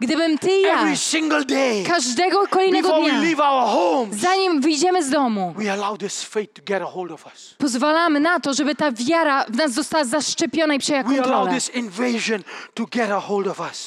Gdybym 0.00 0.38
ty 0.38 0.50
i 0.50 0.62
ja 0.62 0.80
every 0.80 0.96
single 0.96 1.44
day 1.44 1.84
każdego 1.84 2.46
kolejnego 2.48 2.88
dnia, 2.88 3.20
leave 3.20 3.40
our 3.40 3.68
homes, 3.68 4.16
zanim 4.16 4.60
wyjdziemy 4.60 5.04
z 5.04 5.10
domu, 5.10 5.54
pozwalamy 7.58 8.20
na 8.20 8.40
to, 8.40 8.54
żeby 8.54 8.74
ta 8.74 8.92
wiara 8.92 9.44
w 9.44 9.56
nas 9.56 9.72
została 9.72 10.04
zaszczepiona 10.04 10.74
i 10.74 10.78
przejęła 10.78 11.04
kontrolę. 11.04 11.58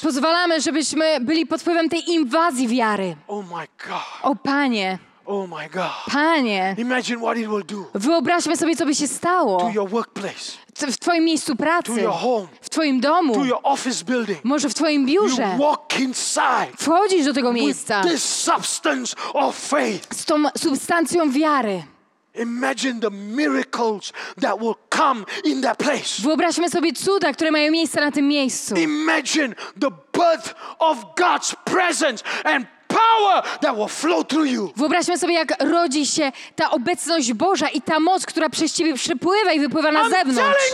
Pozwalamy, 0.02 0.60
żebyśmy 0.60 1.20
byli 1.20 1.46
pod 1.46 1.60
wpływem 1.60 1.88
tej 1.88 2.10
inwazji 2.10 2.68
wiary. 2.68 3.16
Oh 3.28 3.46
my 3.56 3.66
God. 3.88 4.02
O 4.22 4.36
Panie, 4.36 4.98
Oh 5.26 5.46
my 5.46 5.68
God. 5.68 5.90
Panie, 6.12 6.74
Imagine 6.78 7.18
what 7.20 7.36
it 7.38 7.48
will 7.48 7.64
do 7.66 7.86
wyobraźmy 7.94 8.56
sobie, 8.56 8.76
co 8.76 8.86
by 8.86 8.94
się 8.94 9.08
to 9.08 9.14
stało 9.14 9.70
your 9.74 9.88
workplace, 9.90 10.52
w 10.92 10.98
Twoim 10.98 11.24
miejscu 11.24 11.52
to 11.56 11.62
pracy, 11.62 12.00
your 12.00 12.12
home, 12.12 12.46
w 12.60 12.70
Twoim 12.70 13.00
domu, 13.00 13.34
to 13.34 13.44
your 13.44 13.60
office 13.62 14.04
building. 14.04 14.44
może 14.44 14.68
w 14.68 14.74
Twoim 14.74 15.08
You 15.08 15.22
biurze. 15.22 15.56
walk 15.58 16.00
inside 16.00 16.66
Wchodzisz 16.78 17.24
do 17.24 17.32
tego 17.32 17.52
with 17.52 17.62
miejsca 17.62 18.02
this 18.02 18.22
substance 18.22 19.16
of 19.34 19.56
faith. 19.56 20.14
z 20.16 20.24
tą 20.24 20.42
substancją 20.58 21.30
wiary. 21.32 21.82
Imagine 22.34 23.00
the 23.00 23.10
miracles 23.10 24.12
that 24.40 24.58
will 24.60 24.74
come 24.90 25.24
in 25.44 25.62
that 25.62 25.76
place. 25.78 26.22
Wyobraźmy 26.22 26.70
sobie 26.70 26.92
cuda, 26.92 27.32
które 27.32 27.50
mają 27.50 27.70
miejsce 27.72 28.00
na 28.00 28.10
tym 28.10 28.28
miejscu. 28.28 28.74
Imagine 28.76 29.54
the 29.80 29.90
birth 30.12 30.54
of 30.78 30.98
God's 31.16 31.54
presence 31.64 32.24
and 32.44 32.66
power 32.94 33.42
that 33.60 33.76
will 33.76 33.88
flow 33.88 34.24
through 34.24 34.50
you. 34.50 34.72
Wyobraźmy 34.76 35.18
sobie, 35.18 35.34
jak 35.34 35.62
rodzi 35.62 36.06
się 36.06 36.32
ta 36.56 36.70
obecność 36.70 37.32
Boża 37.32 37.68
i 37.68 37.82
ta 37.82 38.00
moc, 38.00 38.26
która 38.26 38.48
przez 38.48 38.72
Ciebie 38.72 38.94
przypływa 38.94 39.52
i 39.52 39.60
wypływa 39.60 39.92
na 39.92 40.08
zewnątrz. 40.08 40.72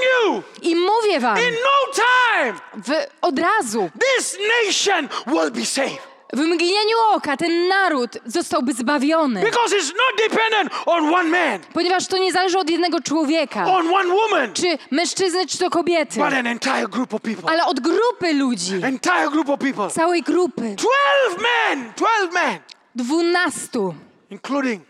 I 0.63 0.77
mówię 0.77 1.21
Wam, 1.21 1.39
in 1.39 1.55
no 1.65 1.93
time, 1.95 2.59
w, 2.75 3.07
od 3.21 3.39
razu, 3.39 3.91
this 4.01 4.39
nation 4.67 5.09
will 5.27 5.51
be 5.51 5.67
saved. 5.67 6.10
W 6.33 6.39
mgnieniu 6.41 6.97
oka 7.15 7.37
ten 7.37 7.69
naród 7.69 8.11
zostałby 8.27 8.73
zbawiony. 8.73 9.41
Because 9.43 9.77
it's 9.77 9.93
not 9.97 10.31
dependent 10.31 10.71
on 10.87 11.15
one 11.15 11.29
man, 11.29 11.61
Ponieważ 11.73 12.07
to 12.07 12.19
nie 12.19 12.33
zależy 12.33 12.59
od 12.59 12.71
jednego 12.71 13.01
człowieka, 13.01 13.67
on 13.67 13.95
one 13.95 14.15
woman, 14.15 14.53
czy 14.55 14.79
mężczyzny, 14.91 15.47
czy 15.47 15.59
to 15.59 15.71
kobiety, 15.71 16.21
but 16.21 16.33
an 16.33 16.47
entire 16.47 16.89
group 16.89 17.15
of 17.15 17.21
people. 17.23 17.51
ale 17.51 17.65
od 17.67 17.81
grupy 17.81 18.33
ludzi, 18.35 18.75
Entire 18.83 19.31
group 19.31 19.49
of 19.49 19.61
people. 19.61 19.91
całej 19.91 20.23
grupy, 20.23 20.63
12 20.77 21.43
men, 21.43 21.93
12 21.97 22.33
men, 22.33 22.59
dwunastu, 22.95 23.95
including 24.31 24.83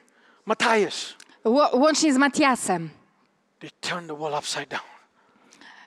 Matthias. 0.46 1.14
łącznie 1.72 2.12
z 2.14 2.16
Matiasem. 2.16 2.90
They 3.60 3.70
turned 3.80 4.08
the 4.08 4.16
world 4.16 4.38
upside 4.38 4.66
down. 4.66 4.89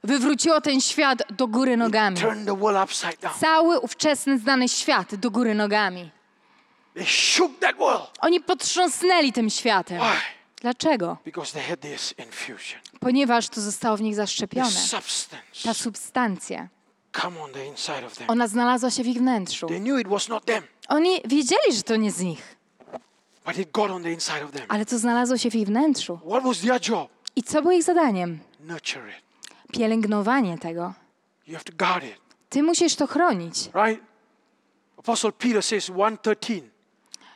Wywróciło 0.04 0.62
ten 0.62 0.82
świat 0.82 1.24
do 1.32 1.48
góry 1.48 1.78
nogami. 1.78 2.18
Cały 3.40 3.80
ówczesny 3.80 4.40
znany 4.40 4.70
świat 4.70 5.16
do 5.16 5.32
góry 5.32 5.56
nogami. 5.56 6.12
Oni 8.20 8.40
potrząsnęli 8.42 9.34
tym 9.34 9.50
światem. 9.50 10.02
Dlaczego? 10.62 11.18
Ponieważ 13.00 13.50
to 13.50 13.62
zostało 13.62 13.98
w 13.98 14.02
nich 14.02 14.16
zaszczepione. 14.16 14.70
Ta 15.64 15.74
substancja, 15.74 16.68
ona 18.28 18.48
znalazła 18.48 18.92
się 18.92 19.04
w 19.04 19.08
ich 19.08 19.18
wnętrzu. 19.18 19.68
Oni 20.88 21.22
wiedzieli, 21.26 21.74
że 21.74 21.84
to 21.84 21.96
nie 21.96 22.12
z 22.12 22.20
nich, 22.20 22.56
ale 24.68 24.86
to 24.86 24.98
znalazło 25.00 25.38
się 25.38 25.52
w 25.52 25.56
ich 25.56 25.68
wnętrzu. 25.68 26.20
I 27.36 27.44
co 27.44 27.62
było 27.62 27.72
ich 27.74 27.84
zadaniem? 27.84 28.40
Pielęgnowanie 29.74 30.58
tego. 30.58 30.94
You 31.48 31.54
have 31.54 31.64
to 31.64 31.74
guard 31.78 32.04
it, 32.04 32.20
Ty 32.50 32.64
musisz 32.64 32.96
to 32.96 33.08
chronić. 33.08 33.70
right? 33.74 34.04
Apostle 34.98 35.32
Peter 35.32 35.64
says 35.64 35.84
113. 35.84 36.62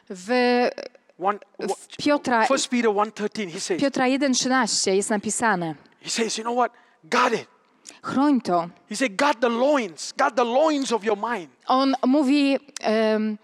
W 0.10 0.28
w 1.60 1.98
Piotra, 1.98 2.48
Peter 2.70 2.92
113, 2.92 3.50
he 3.54 3.60
says, 3.60 3.82
Piotra 3.82 4.06
1,13 4.06 4.94
jest 4.94 5.10
napisane. 5.10 5.76
he 6.02 6.10
says, 6.10 6.38
you 6.38 6.44
know 6.44 6.56
what? 6.56 6.72
Guard 7.04 7.34
it. 7.34 7.48
Chroń 8.02 8.42
to. 8.42 8.70
He 8.90 8.96
said, 8.96 9.18
guard 9.18 9.40
the 9.42 9.50
loins, 9.50 10.14
guard 10.18 10.36
the 10.36 10.44
loins 10.44 10.92
of 10.92 11.04
your 11.04 11.18
mind. 11.18 11.50
On 11.68 11.96
mówi, 12.06 12.60
um, 13.14 13.38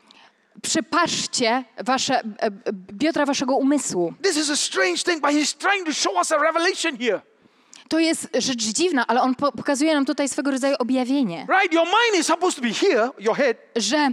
przepaszcie 0.61 1.63
wasze, 1.83 2.21
e, 2.39 2.51
biodra 2.93 3.25
waszego 3.25 3.55
umysłu. 3.55 4.13
This 4.21 4.37
is 4.37 4.49
a 4.49 4.55
strange 4.55 4.97
thing, 5.03 5.21
but 5.21 5.31
he's 5.31 5.57
trying 5.57 5.85
to 5.85 5.93
show 5.93 6.15
us 6.15 6.31
a 6.31 6.37
revelation 6.37 6.97
here. 6.97 7.21
To 7.93 7.99
jest 7.99 8.27
rzecz 8.33 8.63
dziwna, 8.63 9.05
ale 9.07 9.21
on 9.21 9.35
po, 9.35 9.51
pokazuje 9.51 9.93
nam 9.93 10.05
tutaj 10.05 10.29
swego 10.29 10.51
rodzaju 10.51 10.75
objawienie, 10.79 11.47
Right? 11.49 11.73
Your 11.73 11.85
mind 11.85 12.19
is 12.19 12.27
supposed 12.27 12.55
to 12.55 12.61
be 12.61 12.73
here, 12.73 13.09
your 13.19 13.35
head, 13.35 13.57
że 13.75 14.09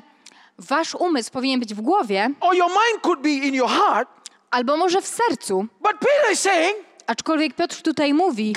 wasz 0.58 0.94
umysł 0.94 1.30
powinien 1.30 1.60
być 1.60 1.74
w 1.74 1.80
głowie, 1.80 2.30
or 2.40 2.54
your 2.54 2.68
mind 2.68 3.02
could 3.02 3.20
be 3.20 3.30
in 3.30 3.54
your 3.54 3.68
heart. 3.70 4.08
albo 4.50 4.76
może 4.76 5.02
w 5.02 5.06
sercu. 5.06 5.66
But 5.80 5.92
Peter 6.00 6.32
is 6.32 6.40
saying, 6.40 6.76
Aczkolwiek 7.06 7.54
Piotr 7.54 7.82
tutaj 7.82 8.14
mówi, 8.14 8.54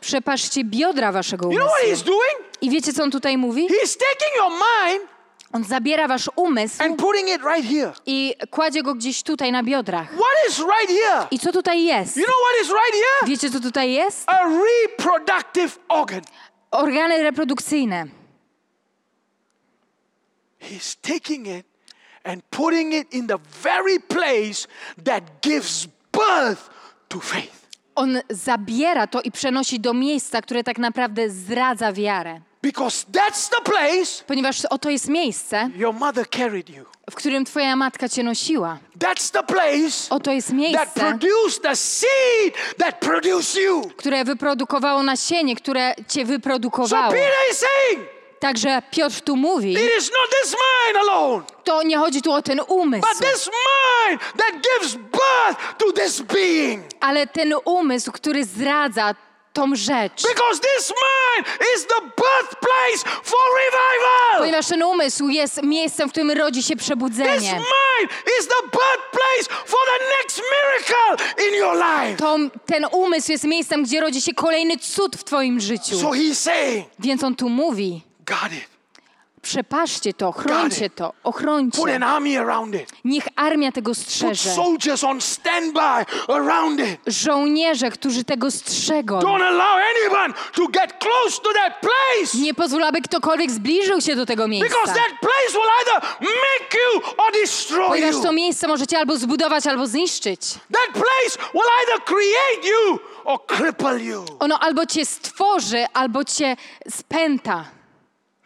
przepaszcie 0.00 0.64
biodra 0.64 1.12
waszego 1.12 1.50
You 1.50 1.58
know 1.58 1.68
what 1.68 1.82
he's 1.82 1.86
umysłu. 1.86 2.06
doing? 2.06 2.52
I 2.60 2.70
wiecie, 2.70 2.92
co 2.92 3.02
on 3.02 3.10
tutaj 3.10 3.38
mówi? 3.38 3.68
He's 3.68 3.96
taking 3.96 4.36
your 4.36 4.50
mind 4.50 5.19
On 5.52 5.64
zabiera 5.64 6.08
wasz 6.08 6.30
umysł 6.36 6.82
and 6.82 6.96
putting 6.98 7.28
it 7.28 7.42
right 7.42 7.64
here. 7.70 7.92
i 8.06 8.34
kładzie 8.50 8.82
go 8.82 8.94
gdzieś 8.94 9.22
tutaj 9.22 9.52
na 9.52 9.62
biodrach. 9.62 10.06
What 10.08 10.48
is 10.48 10.58
right 10.58 10.88
here? 10.88 11.26
I 11.30 11.38
co 11.38 11.52
tutaj 11.52 11.84
jest? 11.84 12.16
You 12.16 12.24
know 12.24 12.36
what 12.36 12.62
is 12.62 12.68
right 12.68 12.92
here? 12.92 13.28
Wiecie, 13.30 13.50
co 13.50 13.60
tutaj 13.60 13.92
jest? 13.92 14.24
A 14.30 14.38
reproductive 14.44 15.78
organ. 15.88 16.20
Organy 16.70 17.22
reprodukcyjne. 17.22 18.06
He's 20.60 20.96
taking 21.02 21.46
it 21.46 21.66
and 22.24 22.42
putting 22.50 22.92
it 22.94 23.14
in 23.14 23.26
the 23.26 23.38
very 23.62 24.00
place 24.00 24.68
that 25.04 25.24
gives 25.42 25.86
birth 26.12 26.70
to 27.08 27.20
faith. 27.20 27.66
On 27.94 28.18
zabiera 28.30 29.06
to 29.06 29.20
i 29.22 29.30
przenosi 29.30 29.80
do 29.80 29.94
miejsca, 29.94 30.42
które 30.42 30.64
tak 30.64 30.78
naprawdę 30.78 31.30
zdradza 31.30 31.92
wiarę. 31.92 32.40
Because 32.62 33.06
that's 33.12 33.48
the 33.48 33.62
place 33.64 34.24
Ponieważ 34.26 34.64
oto 34.70 34.90
jest 34.90 35.08
miejsce, 35.08 35.70
your 35.76 35.94
mother 35.94 36.26
carried 36.30 36.68
you. 36.70 36.84
w 37.10 37.14
którym 37.14 37.44
twoja 37.44 37.76
matka 37.76 38.08
cię 38.08 38.22
nosiła. 38.22 38.78
That's 38.98 39.32
the 39.32 39.42
place 39.42 40.10
Oto 40.10 40.32
jest 40.32 40.48
that 40.48 40.56
miejsce, 40.56 40.86
produced 40.94 41.62
the 41.62 41.76
seed 41.76 42.54
that 42.78 43.00
produced 43.00 43.56
you. 43.62 43.82
które 43.96 44.24
wyprodukowało 44.24 45.02
nasienie, 45.02 45.56
które 45.56 45.94
cię 46.08 46.20
So 46.20 46.26
wyprodukowało. 46.32 47.12
Peter 47.12 47.32
is 47.52 47.58
saying, 47.58 48.08
Także 48.40 48.82
Piotr 48.90 49.20
tu 49.20 49.36
mówi, 49.36 49.72
it 49.72 49.90
is 49.98 50.10
not 50.10 50.30
this 50.42 50.52
mind 50.52 50.96
alone, 51.08 51.44
to 51.64 51.82
nie 51.82 51.96
chodzi 51.98 52.22
tu 52.22 52.32
o 52.32 52.42
ten 52.42 52.60
umysł, 52.68 53.08
but 53.08 53.28
this 53.30 53.50
mind 54.08 54.20
that 54.20 54.52
gives 54.54 54.94
birth 54.94 55.76
to 55.78 55.92
this 55.92 56.20
being. 56.20 56.84
ale 57.00 57.26
ten 57.26 57.52
umysł, 57.64 58.12
który 58.12 58.44
zdradza 58.44 59.14
tą 59.52 59.76
rzecz. 59.76 60.22
Ponieważ 64.38 64.66
ten 64.66 64.82
umysł 64.82 65.28
jest 65.28 65.62
miejscem, 65.62 66.08
w 66.08 66.12
którym 66.12 66.30
rodzi 66.30 66.62
się 66.62 66.76
przebudzenie. 66.76 67.60
To, 72.16 72.36
ten 72.66 72.86
umysł 72.92 73.32
jest 73.32 73.44
miejscem, 73.44 73.84
gdzie 73.84 74.00
rodzi 74.00 74.22
się 74.22 74.34
kolejny 74.34 74.78
cud 74.78 75.16
w 75.16 75.24
twoim 75.24 75.60
życiu. 75.60 76.00
So 76.00 76.10
Więc 76.98 77.24
on 77.24 77.36
tu 77.36 77.48
mówi, 77.48 78.02
guard 78.26 78.52
it. 78.52 78.79
Przepaszcie 79.42 80.14
to, 80.14 80.32
chrońcie 80.32 80.90
to, 80.90 81.08
Put 81.08 81.16
ochrońcie. 81.22 81.94
an 81.94 82.02
army 82.02 82.38
around 82.38 82.74
it. 82.74 82.92
Niech 83.04 83.24
armia 83.36 83.72
tego 83.72 83.90
Put 83.90 83.98
strzeże. 83.98 84.50
soldiers 84.54 85.04
on 85.04 85.20
standby 85.20 86.04
around 86.28 86.80
it. 86.80 87.00
Żołnierze, 87.06 87.90
którzy 87.90 88.24
tego 88.24 88.50
strzegą. 88.50 89.20
Don't 89.20 89.42
allow 89.42 89.78
anyone 89.96 90.34
to 90.54 90.66
get 90.68 90.92
close 90.98 91.40
to 91.42 91.52
that 91.52 91.80
place. 91.80 92.38
Nie 92.38 92.54
pozwól, 92.54 92.84
aby 92.84 93.00
ktokolwiek 93.02 93.50
zbliżył 93.50 94.00
się 94.00 94.16
do 94.16 94.26
tego 94.26 94.48
Because 94.48 94.70
miejsca. 94.76 94.94
that 94.94 95.20
place 95.20 95.52
will 95.52 95.70
either 95.80 96.10
make 96.20 96.74
you 96.74 97.02
or 97.18 97.32
destroy 97.32 97.88
Ponieważ 97.88 98.22
to 98.22 98.32
miejsce 98.32 98.68
możecie 98.68 98.98
albo 98.98 99.16
zbudować, 99.16 99.66
albo 99.66 99.86
zniszczyć. 99.86 100.40
That 100.54 100.92
place 100.92 101.50
will 101.54 101.62
either 101.82 102.04
create 102.04 102.68
you 102.68 102.98
or 103.24 103.46
cripple 103.46 104.00
you. 104.00 104.24
Ono 104.38 104.58
albo 104.58 104.86
cię 104.86 105.06
stworzy, 105.06 105.86
albo 105.94 106.24
cię 106.24 106.56
spęta. 106.90 107.64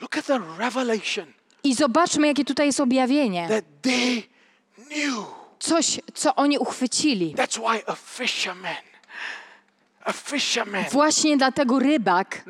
Look 0.04 0.18
at 0.18 0.26
the 0.26 0.38
revelation 0.58 1.32
I 1.62 1.74
zobaczmy, 1.74 2.26
jakie 2.26 2.44
tutaj 2.44 2.66
jest 2.66 2.80
objawienie. 2.80 3.48
that 3.48 3.64
they 3.82 4.22
knew. 4.88 5.24
Coś, 5.58 6.00
co 6.14 6.34
oni 6.34 6.58
uchwycili. 6.58 7.34
That's 7.34 7.58
why 7.58 7.82
a 7.86 7.94
fisherman, 7.94 8.76
Właśnie 10.92 11.36
dlatego 11.36 11.78
rybak, 11.78 12.44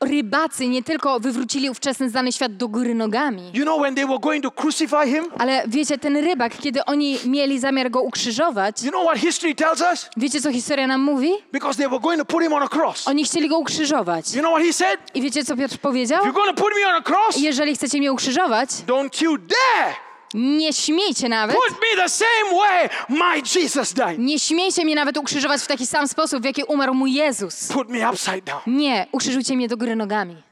rybacy 0.00 0.68
nie 0.68 0.82
tylko 0.82 1.20
wywrócili 1.20 1.70
ówczesny 1.70 2.10
znany 2.10 2.32
świat 2.32 2.56
do 2.56 2.68
góry 2.68 2.94
nogami, 2.94 3.50
You 3.54 3.62
know 3.64 3.80
when 3.82 3.94
they 3.94 4.06
were 4.06 4.18
going 4.18 4.42
to 4.42 4.50
crucify 4.50 5.06
him? 5.06 5.24
ale 5.38 5.62
wiecie, 5.66 5.98
ten 5.98 6.16
rybak, 6.16 6.58
kiedy 6.58 6.84
oni 6.84 7.18
mieli 7.26 7.58
zamiar 7.58 7.90
go 7.90 8.00
ukrzyżować, 8.02 8.82
You 8.82 8.90
know 8.90 9.04
what 9.04 9.18
history 9.18 9.54
tells 9.54 9.80
us? 9.92 10.10
wiecie, 10.16 10.40
co 10.40 10.52
historia 10.52 10.86
nam 10.86 11.00
mówi? 11.00 11.30
Because 11.52 11.78
they 11.78 11.88
were 11.88 12.00
going 12.00 12.18
to 12.18 12.24
put 12.24 12.42
him 12.42 12.52
on 12.52 12.62
a 12.62 12.68
cross. 12.68 13.08
Oni 13.08 13.24
chcieli 13.24 13.48
go 13.48 13.58
ukrzyżować. 13.58 14.34
You 14.34 14.40
know 14.40 14.52
what 14.52 14.66
he 14.66 14.72
said? 14.72 15.00
I 15.14 15.22
wiecie, 15.22 15.44
co 15.44 15.56
Piotr 15.56 15.78
powiedział? 15.78 16.18
If 16.22 16.28
you're 16.30 16.34
going 16.34 16.56
to 16.56 16.62
put 16.62 16.72
me 16.76 16.88
on 16.88 16.94
a 16.94 17.02
cross, 17.02 17.36
Jeżeli 17.36 17.74
chcecie 17.74 17.98
mnie 17.98 18.12
ukrzyżować, 18.12 18.68
don't 18.70 19.24
you 19.24 19.38
dare 19.38 19.94
nie 20.34 20.72
śmiejcie 20.72 21.28
nawet, 21.28 21.56
put 21.56 21.70
me 21.80 22.02
the 22.02 22.08
same 22.08 22.58
way 22.58 22.88
my 23.08 23.42
Jesus 23.54 23.92
died. 23.94 24.18
nie 24.18 24.38
śmiejcie 24.38 24.84
mnie 24.84 24.94
nawet 24.94 25.16
ukrzyżować 25.18 25.60
w 25.62 25.66
taki 25.66 25.86
sam 25.86 26.08
sposób, 26.08 26.42
w 26.42 26.44
jaki 26.44 26.64
umarł 26.64 26.94
mój 26.94 27.12
Jezus. 27.14 27.68
Put 27.68 27.88
me 27.88 28.10
upside 28.10 28.42
down. 28.42 28.60
Nie, 28.66 29.06
ukrzyżujcie 29.12 29.56
mnie 29.56 29.68
do 29.68 29.76
góry 29.76 29.96
nogami. 29.96 30.42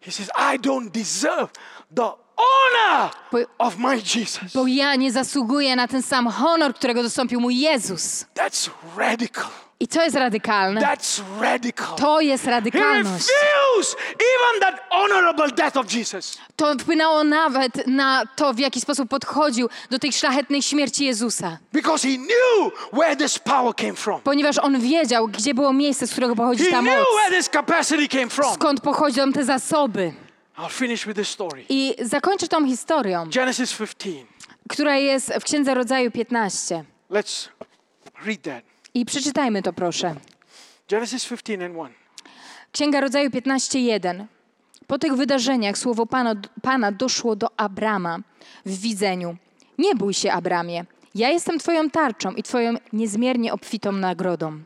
He 0.00 0.10
says, 0.12 0.28
I 0.54 0.58
don't 0.58 0.90
deserve 0.90 1.50
the 1.96 2.12
honor 2.36 3.10
Bo- 3.32 3.38
of 3.58 3.76
my 3.78 3.96
Jesus. 3.96 4.52
Bo 4.54 4.66
ja 4.66 4.94
nie 4.94 5.12
zasługuję 5.12 5.76
na 5.76 5.88
ten 5.88 6.02
sam 6.02 6.26
honor, 6.26 6.74
którego 6.74 7.02
dostąpił 7.02 7.40
mój 7.40 7.58
Jezus. 7.58 8.24
That's 8.34 8.70
radical. 8.96 9.50
I 9.82 9.88
to 9.88 10.02
jest 10.04 10.16
radykalne. 10.16 10.80
That's 10.80 11.22
radical. 11.40 11.96
To 11.96 12.20
jest 12.20 12.44
He 12.44 12.50
radykalność. 12.50 13.26
even 14.14 14.60
that 14.60 14.80
honorable 14.90 15.48
death 15.50 15.76
of 15.76 15.92
Jesus. 15.94 16.38
To 16.56 16.74
wpłynęło 16.74 17.24
nawet 17.24 17.86
na 17.86 18.22
to, 18.36 18.54
w 18.54 18.58
jaki 18.58 18.80
sposób 18.80 19.08
podchodził 19.08 19.68
do 19.90 19.98
tej 19.98 20.12
szlachetnej 20.12 20.62
śmierci 20.62 21.04
Jezusa. 21.04 21.58
Because 21.72 22.08
he 22.08 22.14
knew 22.16 22.72
where 22.92 23.16
this 23.16 23.38
power 23.38 23.74
came 23.76 23.94
from. 23.94 24.20
Ponieważ 24.20 24.58
on 24.58 24.80
wiedział, 24.80 25.28
gdzie 25.28 25.54
było 25.54 25.72
miejsce, 25.72 26.06
z 26.06 26.10
którego 26.12 26.36
pochodzi 26.36 26.64
He 26.64 26.70
ta 26.70 26.80
knew 26.80 26.98
moc. 26.98 27.06
where 27.22 27.36
this 27.38 27.48
capacity 27.50 28.08
came 28.08 28.28
from. 28.28 28.54
Skąd 28.54 28.80
pochodzą 28.80 29.32
te 29.32 29.44
zasoby. 29.44 30.12
I'll 30.58 30.68
finish 30.70 31.06
with 31.06 31.16
this 31.18 31.28
story. 31.28 31.64
I 31.68 31.94
zakończę 32.02 32.48
tą 32.48 32.66
historią, 32.66 33.30
Genesis 33.34 33.72
15. 33.78 34.26
która 34.68 34.96
jest 34.96 35.32
w 35.40 35.44
Księdze 35.44 35.74
Rodzaju 35.74 36.10
15. 36.10 36.84
Let's 37.10 37.48
read 38.26 38.42
that. 38.42 38.69
I 38.94 39.04
przeczytajmy 39.04 39.62
to, 39.62 39.72
proszę. 39.72 40.14
Genesis 40.88 41.28
15 41.28 41.54
and 41.54 41.76
1. 41.76 41.92
Księga 42.72 43.00
Rodzaju 43.00 43.30
15:1. 43.30 44.26
Po 44.86 44.98
tych 44.98 45.14
wydarzeniach 45.14 45.78
słowo 45.78 46.06
Pana, 46.06 46.34
Pana 46.62 46.92
doszło 46.92 47.36
do 47.36 47.60
Abrama 47.60 48.18
w 48.66 48.80
widzeniu. 48.80 49.36
Nie 49.78 49.94
bój 49.94 50.14
się, 50.14 50.32
Abramie. 50.32 50.84
Ja 51.14 51.28
jestem 51.28 51.58
Twoją 51.58 51.90
tarczą 51.90 52.32
i 52.32 52.42
Twoją 52.42 52.74
niezmiernie 52.92 53.52
obfitą 53.52 53.92
nagrodą. 53.92 54.60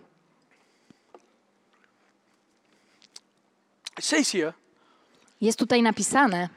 It 3.98 4.04
says 4.04 4.30
here, 4.30 4.52
Jest 5.40 5.58
tutaj 5.58 5.82
napisane, 5.82 6.48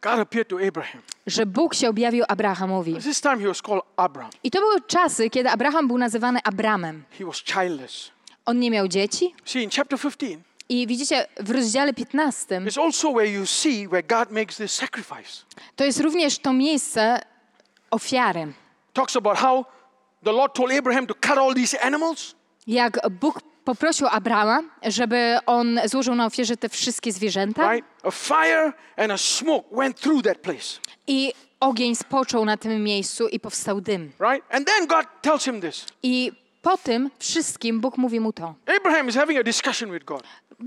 God 0.00 0.18
appeared 0.20 0.48
to 0.48 0.58
Abraham. 0.68 1.02
Że 1.28 1.46
Bóg 1.46 1.74
się 1.74 1.88
objawił 1.88 2.24
Abrahamowi. 2.28 2.94
This 2.96 3.20
time 3.20 3.38
he 3.38 3.46
was 3.46 3.62
called 3.62 3.84
Abram. 3.96 4.30
I 4.44 4.50
to 4.50 4.60
były 4.60 4.80
czasy, 4.80 5.30
kiedy 5.30 5.50
Abraham 5.50 5.88
był 5.88 5.98
nazywany 5.98 6.38
Abramem. 6.44 7.04
He 7.18 7.24
was 7.24 7.42
childless. 7.44 8.10
On 8.46 8.60
nie 8.60 8.70
miał 8.70 8.88
dzieci. 8.88 9.34
See, 9.44 9.62
in 9.62 9.70
chapter 9.70 9.98
15, 9.98 10.38
I 10.68 10.86
widzicie, 10.86 11.26
w 11.40 11.50
rozdziale 11.50 11.94
15 11.94 12.60
it's 12.60 12.82
also 12.82 13.12
where 13.12 13.30
you 13.32 13.46
see 13.46 13.88
where 13.88 14.02
God 14.02 14.30
makes 14.30 14.56
this 14.56 14.72
sacrifice. 14.72 15.44
to 15.76 15.84
jest 15.84 16.00
również 16.00 16.38
to 16.38 16.52
miejsce 16.52 17.20
ofiary. 17.90 18.52
Talks 18.92 19.16
about 19.16 19.38
how 19.38 19.64
the 20.24 20.32
Lord 20.32 20.54
told 20.54 20.72
Abraham 20.72 21.06
to 21.06 21.14
cut 21.14 21.38
all 21.38 21.54
these 21.54 21.80
animals. 21.82 22.34
Jak 22.66 23.10
Bóg 23.10 23.40
poprosił 23.68 24.06
Abrama, 24.10 24.62
żeby 24.82 25.38
on 25.46 25.80
złożył 25.84 26.14
na 26.14 26.26
ofierze 26.26 26.56
te 26.56 26.68
wszystkie 26.68 27.12
zwierzęta 27.12 27.72
Right? 27.72 27.88
A 28.02 28.10
fire 28.10 28.72
and 28.96 29.12
a 29.12 29.18
smoke 29.18 29.76
went 29.76 30.00
through 30.00 30.24
that 30.24 30.38
place. 30.38 30.80
i 31.06 31.32
ogień 31.60 31.94
spoczął 31.94 32.44
na 32.44 32.56
tym 32.56 32.84
miejscu 32.84 33.28
i 33.28 33.40
powstał 33.40 33.80
dym. 33.80 34.12
Right? 34.20 34.54
And 34.54 34.66
then 34.66 34.86
God 34.86 35.06
tells 35.22 35.44
him 35.44 35.60
this. 35.60 35.86
I 36.02 36.32
po 36.62 36.76
tym 36.78 37.10
wszystkim 37.18 37.80
Bóg 37.80 37.98
mówi 37.98 38.20
mu 38.20 38.32
to. 38.32 38.54
Abraham 38.76 39.08
is 39.08 39.14
having 39.14 39.38
a 39.40 39.42
discussion 39.42 39.92
with 39.92 40.04
God. 40.04 40.22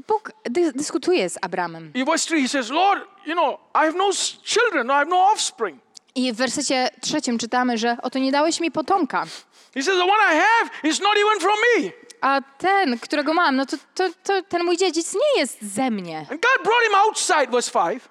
Bóg 0.08 0.32
dy- 0.50 0.74
dyskutuje 0.74 1.30
z 1.30 1.38
Abramem. 1.42 1.92
In 1.94 2.06
verse 2.06 2.28
3, 2.28 2.42
he 2.42 2.48
says, 2.48 2.70
Lord, 2.70 3.02
you 3.26 3.34
know, 3.34 3.58
I 3.76 3.86
have 3.86 3.98
no 3.98 4.12
children, 4.44 4.88
I 4.88 4.94
have 4.94 5.10
no 5.10 5.32
offspring. 5.32 5.80
I 6.16 6.34
w 6.34 6.36
wersecie 6.36 6.90
trzecim 7.02 7.38
czytamy, 7.38 7.78
że 7.78 7.98
oto 8.02 8.20
nie 8.20 8.32
dałeś 8.32 8.60
mi 8.60 8.72
potomka, 8.72 9.26
He 9.74 9.82
says, 9.84 9.98
the 9.98 10.04
one 10.04 10.36
I 10.36 10.36
have 10.36 10.70
is 10.84 11.00
not 11.00 11.14
even 11.18 11.40
from 11.40 11.56
me. 11.78 11.92
A 12.22 12.42
ten, 12.58 13.00
którego 13.00 13.34
mam, 13.34 13.56
no 13.56 13.66
to, 13.66 13.78
to, 13.96 14.10
to 14.24 14.42
ten 14.44 14.64
mój 14.64 14.78
dziedzic 14.78 15.14
nie 15.14 15.42
jest 15.42 15.62
ze 15.62 15.92
mnie. 15.92 16.18
And 16.18 16.30
God 16.30 16.64
brought 16.64 16.84
him 16.84 16.96
outside, 16.96 17.48
verse 17.52 17.72
5. 17.72 18.04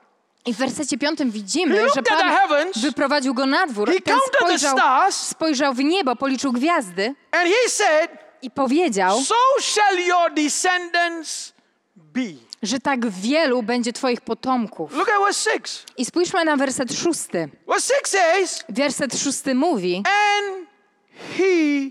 I 0.47 0.55
w 0.55 0.57
wersecie 0.57 0.99
piątym 0.99 1.31
widzimy, 1.31 1.87
że 1.95 2.03
Pan 2.03 2.31
heavens, 2.31 2.79
wyprowadził 2.79 3.35
go 3.35 3.47
na 3.47 3.67
dwór, 3.67 3.91
ten 4.05 4.19
spojrzał, 4.37 4.77
stars, 4.77 5.17
spojrzał 5.17 5.75
w 5.75 5.79
niebo, 5.79 6.17
policzył 6.17 6.53
gwiazdy 6.53 7.15
and 7.31 7.49
he 7.49 7.69
said, 7.69 8.11
i 8.43 8.51
powiedział, 8.51 9.21
So 9.21 9.35
shall 9.61 9.99
your 9.99 10.35
descendants 10.35 11.53
be. 11.97 12.21
że 12.63 12.79
tak 12.79 13.11
wielu 13.11 13.63
będzie 13.63 13.93
twoich 13.93 14.21
potomków. 14.21 14.93
Look 14.93 15.09
at 15.09 15.25
verse 15.25 15.51
6. 15.51 15.85
I 15.97 16.05
spójrzmy 16.05 16.45
na 16.45 16.57
werset 16.57 16.93
szósty. 16.93 17.49
Verse 17.69 17.95
6 17.95 18.07
says, 18.11 18.65
Werset 18.69 19.19
szósty 19.19 19.55
mówi 19.55 19.97
And 19.97 20.67
he 21.39 21.91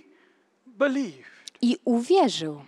believed. 0.65 1.28
I 1.61 1.77
uwierzył. 1.85 2.61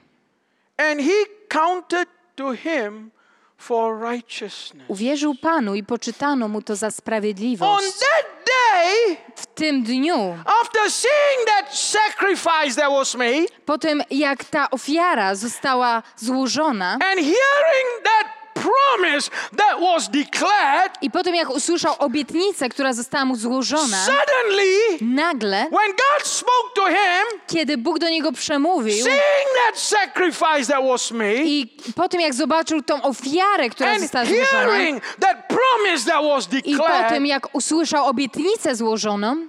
And 0.78 1.00
he 1.02 1.26
counted 1.50 2.08
to 2.36 2.52
him 2.52 3.12
for 3.58 4.00
righteousness. 4.12 4.86
Uwierzył 4.88 5.36
Panu 5.36 5.76
i 5.76 5.84
poczytano 5.84 6.48
mu 6.48 6.62
to 6.62 6.76
za 6.76 6.88
On 6.88 6.92
sprawiedliwość. 6.92 7.86
that 8.00 8.26
day, 8.46 9.18
W 9.36 9.46
tym 9.46 9.84
dniu, 9.84 10.16
after 10.62 10.92
seeing 10.92 11.48
that 11.48 11.76
sacrifice 11.78 12.82
that 12.82 12.92
was 12.92 13.16
made, 13.16 13.46
po 13.66 13.78
tym 13.78 14.04
jak 14.12 14.44
ta 14.46 14.70
ofiara 14.72 15.36
została 15.36 16.04
złożona 16.16 16.92
and 16.94 17.20
hearing 17.20 18.04
that 18.04 18.41
promise 18.62 19.30
that 19.58 19.80
was 19.82 20.10
declared, 20.10 20.92
i 21.02 21.12
po 21.12 21.24
tym 21.24 21.36
jak 21.36 21.50
usłyszał 21.50 21.96
obietnicę, 22.00 22.70
która 22.70 22.94
została 22.94 23.26
mu 23.26 23.36
złożona, 23.36 24.06
suddenly, 24.06 24.98
nagle, 25.02 25.58
when 25.58 25.92
God 25.92 26.28
spoke 26.28 26.70
to 26.76 26.88
him, 26.88 27.40
kiedy 27.48 27.78
Bóg 27.78 28.00
do 28.00 28.10
niego 28.10 28.32
przemówił 28.32 29.04
seeing 29.04 29.50
that 29.68 29.80
sacrifice 29.80 30.74
that 30.74 30.84
was 30.88 31.12
made, 31.12 31.44
i 31.44 31.78
po 31.96 32.10
tym 32.10 32.22
jak 32.22 32.34
zobaczył 32.34 32.82
tą 32.82 33.02
ofiarę, 33.02 33.70
która 33.70 33.92
and 33.92 34.02
została 34.02 34.26
złożona 34.26 34.72
hearing 34.72 35.04
that 35.20 35.38
promise 35.48 36.12
that 36.12 36.24
was 36.24 36.48
i 36.66 36.76
po 36.78 36.84
declared, 36.84 37.10
tym 37.10 37.26
jak 37.26 37.56
usłyszał 37.56 38.06
obietnicę 38.06 38.76
złożoną, 38.76 39.48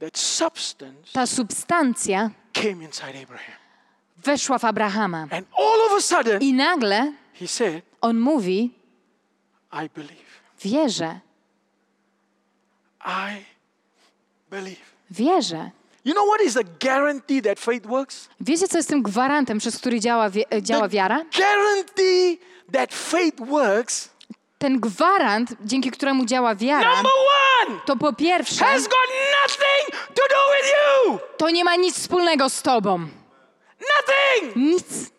that 0.00 0.18
substance 0.18 1.12
ta 1.12 1.26
substancja 1.26 2.30
came 2.52 2.84
inside 2.84 3.22
Abraham. 3.22 3.58
weszła 4.16 4.58
w 4.58 4.64
Abrahama. 4.64 5.26
I 6.40 6.52
nagle 6.54 7.12
said, 7.46 7.87
on 8.00 8.18
mówi, 8.18 8.70
I 9.72 9.88
believe. 9.94 10.24
wierzę, 10.64 11.20
I 13.04 13.44
believe. 14.50 14.80
wierzę. 15.10 15.70
You 16.04 16.14
know 16.14 16.26
what 16.28 16.40
is 16.40 16.54
the 16.54 16.64
guarantee 16.64 17.42
that 17.42 17.58
faith 17.60 17.86
works? 17.86 18.28
Wiecie, 18.40 18.68
co 18.68 18.76
jest 18.76 18.88
tym 18.88 19.02
gwarantem, 19.02 19.58
przez 19.58 19.78
który 19.78 20.00
działa, 20.00 20.30
e, 20.50 20.62
działa 20.62 20.88
wiara? 20.88 21.24
guarantee 21.36 22.38
that 22.72 22.94
faith 22.94 23.40
works, 23.46 24.08
Ten 24.58 24.80
gwarant, 24.80 25.54
dzięki 25.64 25.90
któremu 25.90 26.24
działa 26.26 26.54
wiara, 26.54 26.94
number 26.94 27.12
one, 27.68 27.80
to 27.86 27.96
po 27.96 28.12
pierwsze, 28.12 28.64
has 28.64 28.82
got 28.82 29.08
nothing 29.42 30.06
to 30.14 30.22
do 30.28 30.36
with 30.56 30.72
you. 30.72 31.18
to 31.36 31.50
nie 31.50 31.64
ma 31.64 31.76
nic 31.76 31.96
wspólnego 31.96 32.48
z 32.48 32.62
tobą. 32.62 32.98
Nothing. 32.98 34.56
Nic. 34.56 35.10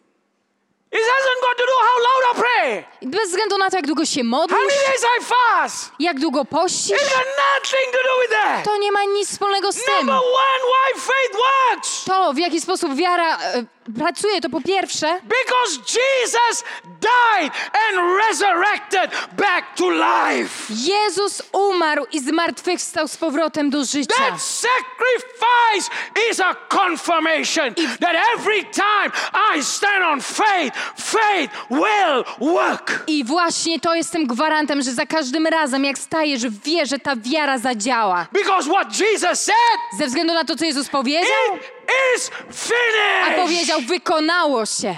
It 0.91 1.01
hasn't 1.01 1.41
got 1.41 1.57
to 1.57 1.63
do 1.63 1.75
how 1.87 1.97
loud 2.07 2.23
I 2.31 2.39
pray, 2.41 2.85
Bez 3.11 3.29
względu 3.29 3.57
na 3.57 3.69
to, 3.69 3.75
jak 3.75 3.87
długo 3.87 4.05
się 4.05 4.21
how 4.21 4.29
modlisz, 4.29 4.57
many 4.59 4.87
days 4.87 5.05
I 5.19 5.23
fast. 5.25 5.91
jak 5.99 6.19
długo 6.19 6.45
pościsz, 6.45 6.89
got 7.01 7.27
nothing 7.37 7.91
to 7.91 7.97
do 8.03 8.21
with 8.21 8.31
that. 8.31 8.63
to 8.65 8.77
nie 8.77 8.91
ma 8.91 9.03
nic 9.03 9.29
wspólnego 9.29 9.71
z 9.71 9.83
tym. 9.83 9.95
Number 9.97 10.15
one, 10.15 10.59
why 10.63 10.99
faith 11.01 11.35
works. 11.35 12.03
To, 12.05 12.33
w 12.33 12.37
jaki 12.37 12.61
sposób 12.61 12.95
wiara 12.95 13.37
e, 13.37 13.63
pracuje, 13.93 14.41
to 14.41 14.49
po 14.49 14.61
pierwsze, 14.61 15.19
Because 15.23 15.77
Jesus 15.77 16.63
died 17.01 17.51
and 17.73 18.17
resurrected 18.29 19.11
back 19.37 19.75
to 19.75 19.89
life. 19.89 20.73
Jezus 20.73 21.41
umarł 21.51 22.05
i 22.11 22.19
zmartwychwstał 22.19 23.07
z 23.07 23.17
powrotem 23.17 23.69
do 23.69 23.85
życia. 23.85 24.15
That 24.15 24.41
sacrifice 24.41 25.89
is 26.31 26.39
a 26.39 26.55
confirmation 26.69 27.73
that 27.99 28.15
every 28.37 28.63
time 28.63 29.11
I 29.55 29.63
stand 29.63 30.03
on 30.03 30.21
faith, 30.21 30.75
faith 30.97 31.51
will 31.69 32.53
work. 32.53 33.03
I 33.07 33.23
właśnie 33.23 33.79
to 33.79 33.95
jest 33.95 34.11
tym 34.11 34.27
gwarantem, 34.27 34.81
że 34.81 34.91
za 34.91 35.05
każdym 35.05 35.47
razem, 35.47 35.85
jak 35.85 35.97
stajesz, 35.97 36.49
wie, 36.49 36.85
że 36.85 36.99
ta 36.99 37.15
wiara 37.15 37.57
zadziała. 37.57 38.27
Because 38.31 38.69
what 38.69 38.99
Jesus 38.99 39.39
said, 39.39 39.99
Ze 39.99 40.07
względu 40.07 40.33
na 40.33 40.43
to, 40.43 40.55
co 40.55 40.65
Jezus 40.65 40.89
powiedział, 40.89 41.55
it 41.55 41.78
is 42.15 42.31
a 42.49 42.53
finished. 42.53 43.35
powiedział, 43.35 43.81
wykonało 43.81 44.65
się. 44.65 44.95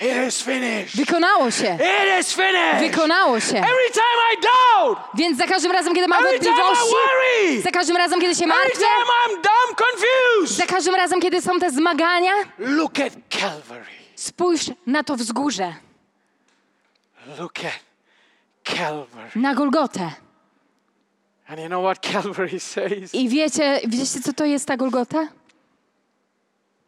It 0.00 0.28
is 0.28 0.42
finished. 0.42 0.96
Wykonało 0.96 1.50
się. 1.50 1.74
It 1.80 2.20
is 2.20 2.32
finished. 2.34 2.80
Wykonało 2.80 3.40
się. 3.40 3.56
Every 3.56 3.90
time 3.92 4.20
I 4.34 4.36
doubt, 4.42 4.98
Więc 5.14 5.38
za 5.38 5.46
każdym 5.46 5.72
razem, 5.72 5.94
kiedy 5.94 6.08
mam 6.08 6.18
every 6.26 6.38
wątpliwości, 6.38 6.84
worry, 6.94 7.62
za 7.62 7.70
każdym 7.70 7.96
razem, 7.96 8.20
kiedy 8.20 8.34
się 8.34 8.44
every 8.44 8.58
martwię, 8.58 8.78
time 8.78 9.06
I'm 9.26 9.34
dumb, 9.34 9.78
confused, 9.78 10.56
za 10.56 10.66
każdym 10.66 10.94
razem, 10.94 11.20
kiedy 11.20 11.42
są 11.42 11.58
te 11.58 11.70
zmagania, 11.70 12.32
look 12.58 13.00
at 13.00 13.12
Calvary. 13.40 13.84
spójrz 14.14 14.70
na 14.86 15.04
to 15.04 15.16
wzgórze, 15.16 15.72
Look 17.38 17.58
at 17.58 17.78
Calvary. 18.76 19.30
na 19.36 19.54
Golgotę. 19.54 20.10
And 21.48 21.60
you 21.60 21.66
know 21.66 21.82
what 21.84 21.98
Calvary 22.12 22.60
says? 22.60 23.14
I 23.14 23.28
wiecie, 23.28 23.80
wiecie, 23.86 24.20
co 24.24 24.32
to 24.32 24.44
jest 24.44 24.66
ta 24.66 24.76
Golgota? 24.76 25.28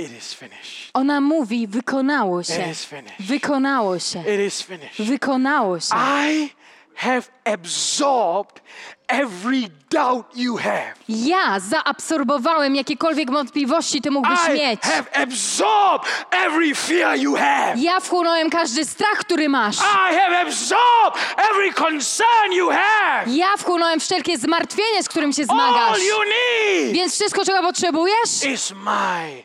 It 0.01 0.19
is 0.19 0.35
finished. 0.35 0.91
Ona 0.95 1.21
mówi, 1.21 1.67
wykonało 1.67 2.41
It 2.41 2.47
się. 2.49 2.71
is 2.71 2.85
finished. 2.85 3.21
Wykonało 3.21 3.99
się. 3.99 4.21
It 4.21 4.41
is 4.47 4.63
finished. 4.63 5.07
Wykonało 5.07 5.81
się. 5.81 5.95
I 6.31 6.49
have 6.95 7.23
absorbed 7.45 8.61
every 9.09 9.69
doubt 9.91 10.37
you 10.37 10.57
have. 10.57 10.95
Ja 11.09 11.61
zaabsorbowałem 11.61 12.77
jakiekolwiek 12.77 13.31
wątpliwości 13.31 14.01
ty 14.01 14.11
mógłbyś 14.11 14.39
I 14.49 14.53
mieć. 14.53 14.81
have 14.81 15.23
absorbed 15.23 16.09
every 16.31 16.75
fear 16.75 17.19
you 17.19 17.35
have. 17.35 17.75
Ja 17.77 18.01
wchłonąłem 18.01 18.51
każdy 18.51 18.85
strach, 18.85 19.19
który 19.19 19.49
masz. 19.49 19.77
I 19.77 20.15
have 20.17 20.41
absorbed 20.41 21.23
every 21.51 21.73
concern 21.73 22.53
you 22.53 22.69
have. 22.71 23.25
Ja 23.27 23.57
wchłonąłem 23.59 24.01
wszelkie 24.01 24.39
zmartwienie, 24.39 25.03
z 25.03 25.09
którym 25.09 25.33
się 25.33 25.45
zmagasz. 25.45 25.91
All 25.95 26.01
you 26.01 26.17
need 26.25 26.93
Więc 26.93 27.15
wszystko, 27.15 27.45
czego 27.45 27.63
potrzebujesz, 27.63 28.45
is 28.55 28.73
my 28.85 29.43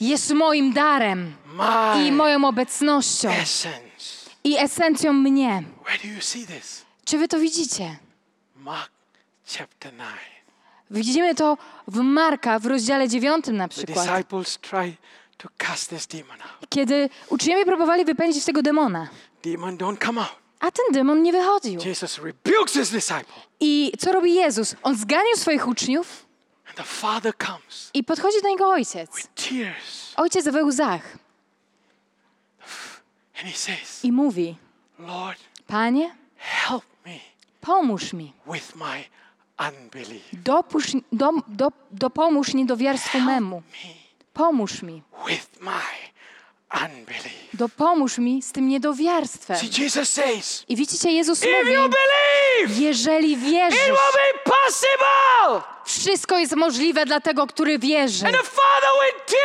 jest 0.00 0.30
moim 0.30 0.72
darem 0.72 1.34
i 2.06 2.12
moją 2.12 2.44
obecnością 2.44 3.30
i 4.44 4.56
esencją 4.58 5.12
mnie. 5.12 5.62
Where 5.84 5.98
do 5.98 6.08
you 6.14 6.20
see 6.20 6.46
this? 6.46 6.84
Czy 7.04 7.18
wy 7.18 7.28
to 7.28 7.38
widzicie? 7.38 7.96
Mark 8.56 8.90
chapter 9.58 9.92
9. 9.92 10.06
Widzimy 10.90 11.34
to 11.34 11.58
w 11.88 11.96
Marka 12.00 12.58
w 12.58 12.66
rozdziale 12.66 13.08
9 13.08 13.46
na 13.46 13.68
przykład. 13.68 14.08
Kiedy 16.68 17.08
uczniowie 17.28 17.64
próbowali 17.64 18.04
wypędzić 18.04 18.44
tego 18.44 18.62
demona, 18.62 19.08
Demon 19.44 19.76
don't 19.78 20.06
come 20.06 20.20
out. 20.20 20.30
a 20.60 20.70
ten 20.70 20.84
demon 20.92 21.22
nie 21.22 21.32
wychodził. 21.32 21.80
I 23.60 23.92
co 23.98 24.12
robi 24.12 24.34
Jezus? 24.34 24.74
On 24.82 24.96
zganił 24.96 25.36
swoich 25.36 25.68
uczniów 25.68 26.25
the 26.76 26.82
father 26.82 27.32
comes 27.36 27.90
i 27.94 28.04
podchodzi 28.04 28.42
do 28.42 28.48
niego 28.48 28.68
ojciec. 28.68 29.10
with 29.14 29.28
tears. 29.34 30.12
Ojciec 30.16 30.48
we 30.48 30.64
łzach 30.64 31.18
And 33.38 33.48
he 33.48 33.52
says, 33.52 34.04
i 34.04 34.12
mówi: 34.12 34.56
Lord, 34.98 35.38
Panie, 35.66 36.14
help 36.36 36.84
me. 37.06 37.18
Pomóż 37.60 38.12
mi. 38.12 38.32
with 38.46 38.76
my 38.76 39.04
unbelief. 39.58 40.22
Dopusz, 40.32 40.86
do, 41.12 41.30
do, 41.48 41.72
dopomóż 41.90 42.54
niedowiarstwu 42.54 43.20
memu. 43.20 43.62
Pomóż 44.32 44.82
mi. 44.82 45.02
With 45.26 45.60
my 45.60 45.82
unbelief. 46.84 47.48
Dopomóż 47.54 48.18
mi 48.18 48.42
z 48.42 48.52
tym 48.52 48.68
niedowiarstwem. 48.68 49.56
See, 49.58 49.82
Jesus 49.82 50.08
says, 50.08 50.64
I 50.68 50.76
widzicie, 50.76 51.12
Jezus 51.12 51.40
mówi, 51.40 51.72
jeżeli 52.68 53.32
it 53.32 53.40
wierzysz, 53.40 53.86
will 53.86 53.96
be 53.96 54.50
possible. 54.50 55.75
Wszystko 55.86 56.38
jest 56.38 56.56
możliwe 56.56 57.04
dla 57.04 57.20
tego, 57.20 57.46
który 57.46 57.78
wierzy. 57.78 58.26
And 58.26 58.36
the 58.36 58.42
Father 58.42 58.90
with 59.06 59.36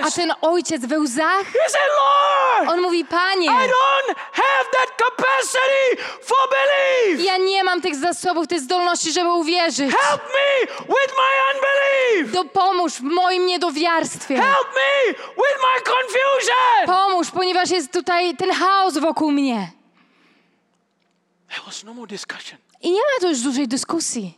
tears, 0.00 0.14
ten 0.14 0.32
ojciec 0.40 0.86
we 0.86 0.98
łzach, 0.98 1.44
he 1.46 1.70
said, 1.70 1.90
Lord, 1.98 2.70
on 2.70 2.80
mówi, 2.80 3.04
Panie, 3.04 3.46
I 3.46 3.50
don't 3.68 4.14
have 4.32 4.64
that 4.72 4.90
capacity 4.98 6.02
for 6.22 6.36
belief. 6.50 7.24
ja 7.24 7.36
nie 7.36 7.64
mam 7.64 7.80
tych 7.80 7.96
zasobów, 7.96 8.46
tej 8.46 8.60
zdolności, 8.60 9.12
żeby 9.12 9.32
uwierzyć. 9.32 9.94
Help 10.00 10.22
me 10.22 10.66
with 10.88 11.14
my 11.16 11.54
unbelief. 11.54 12.32
Dopomóż 12.32 12.92
w 12.92 13.00
moim 13.02 13.46
niedowiarstwie. 13.46 14.36
Help 14.36 14.68
me 14.74 15.12
with 15.14 15.58
my 15.62 15.92
confusion. 15.92 16.86
Pomóż, 16.86 17.30
ponieważ 17.30 17.70
jest 17.70 17.92
tutaj 17.92 18.36
ten 18.36 18.52
chaos 18.52 18.98
wokół 18.98 19.30
mnie. 19.32 19.72
There 21.48 21.62
was 21.66 21.84
no 21.84 21.94
more 21.94 22.06
discussion. 22.06 22.58
I 22.80 22.90
nie 22.90 23.00
ma 23.00 23.20
tu 23.20 23.28
już 23.28 23.40
dużej 23.40 23.68
dyskusji. 23.68 24.37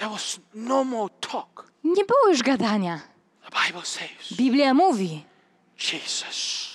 There 0.00 0.10
was 0.10 0.40
no 0.54 0.84
more 0.84 1.10
talk. 1.20 1.70
Nie 1.84 2.04
było 2.04 2.28
już 2.28 2.42
gadania. 2.42 3.00
The 3.50 3.66
Bible 3.66 3.84
says 3.86 4.32
Biblia 4.36 4.74
mówi, 4.74 5.24
Jesus 5.92 6.70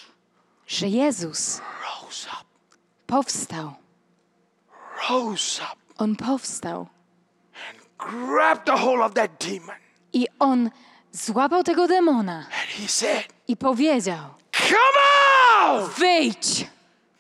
że 0.68 0.88
Jezus 0.88 1.62
rose 1.82 2.28
up, 2.30 2.46
powstał. 3.08 3.74
rose 5.10 5.62
up, 5.64 5.76
On 5.98 6.16
powstał. 6.16 6.88
grabbed 7.98 8.66
the 8.66 8.78
whole 8.78 9.06
of 9.06 9.14
that 9.14 9.32
demon, 9.40 9.76
I 10.14 10.28
on 10.40 10.70
złapał 11.12 11.64
tego 11.64 11.88
demona 11.88 12.38
and 12.38 12.70
he 12.82 12.88
said, 12.88 13.34
i 13.48 13.58
powiedział: 13.58 14.30
Come 14.52 15.02
out! 15.62 15.90
Wyjdź! 15.92 16.68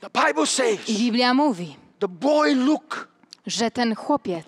The 0.01 0.09
Bible 0.27 0.47
says 0.47 0.89
I 0.89 0.97
Biblia 0.97 1.33
mówi, 1.33 1.75
the 1.99 2.07
boy 2.07 2.55
looked 2.55 3.07
że 3.47 3.71
ten 3.71 3.95
chłopiec, 3.95 4.45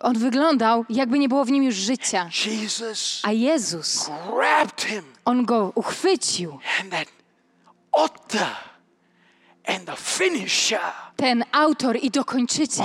on 0.00 0.18
wyglądał, 0.18 0.84
jakby 0.88 1.18
nie 1.18 1.28
było 1.28 1.44
w 1.44 1.50
nim 1.50 1.62
już 1.64 1.74
życia. 1.74 2.28
A 3.22 3.32
Jezus, 3.32 4.10
on 5.24 5.44
go 5.44 5.72
uchwycił. 5.74 6.58
Ten 11.16 11.44
autor 11.52 11.96
i 12.02 12.10
dokończyciel 12.10 12.84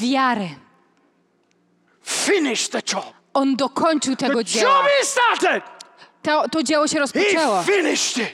wiary. 0.00 0.48
On 3.34 3.56
dokończył 3.56 4.16
tego 4.16 4.44
dzieła. 4.44 4.84
To, 6.22 6.48
to 6.48 6.62
dzieło 6.62 6.88
się 6.88 6.98
rozpoczęło, 6.98 7.64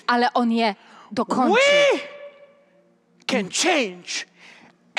ale 0.06 0.32
on 0.32 0.52
je 0.52 0.74
dokończył. 1.12 1.54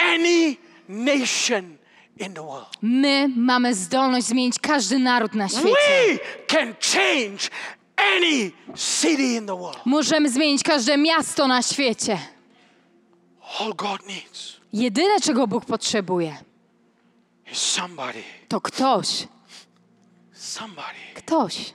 Any 0.02 0.58
nation 0.88 1.78
in 2.18 2.34
the 2.34 2.42
world. 2.42 2.68
My 2.82 3.28
mamy 3.36 3.76
zdolność 3.76 4.28
zmienić 4.28 4.60
każdy 4.60 5.00
naród 5.00 5.34
na 5.34 5.50
świecie. 5.50 5.70
We 6.14 6.20
can 6.48 6.76
change 6.82 7.50
any 7.96 8.52
city 8.76 9.36
in 9.36 9.46
the 9.46 9.58
world. 9.58 9.80
Możemy 9.86 10.30
zmienić 10.30 10.64
każde 10.64 10.98
miasto 10.98 11.48
na 11.48 11.62
świecie. 11.62 12.20
All 13.60 13.74
God 13.74 14.08
needs 14.08 14.60
Jedyne, 14.74 15.20
czego 15.22 15.48
Bóg 15.48 15.66
potrzebuje, 15.66 16.38
is 17.52 17.58
somebody, 17.58 18.24
to 18.48 18.62
ktoś, 18.62 19.28
somebody 20.34 20.98
ktoś, 21.16 21.74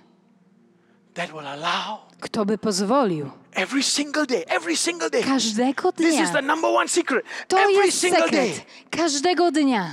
that 1.15 1.31
will 1.31 1.47
allow 1.47 1.99
kto 2.21 2.45
by 2.45 2.59
pozwolił 2.59 3.31
every 3.55 3.83
single 3.83 4.27
day, 4.27 4.45
every 4.49 4.77
single 4.77 5.11
day. 5.11 5.23
każdego 5.23 5.93
This 5.93 6.15
is 6.21 6.31
the 6.33 6.39
dnia. 6.39 6.43
number 6.43 6.71
one 6.71 6.89
secret. 6.89 7.25
To 7.49 7.59
Every 7.59 7.87
jest 7.87 7.99
single 8.01 8.29
day, 8.31 8.55
sekret. 8.55 8.67
Każdego 8.91 9.51
dnia. 9.51 9.91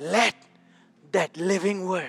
let 0.00 0.34
that 1.12 1.36
living 1.36 1.86
word, 1.88 2.06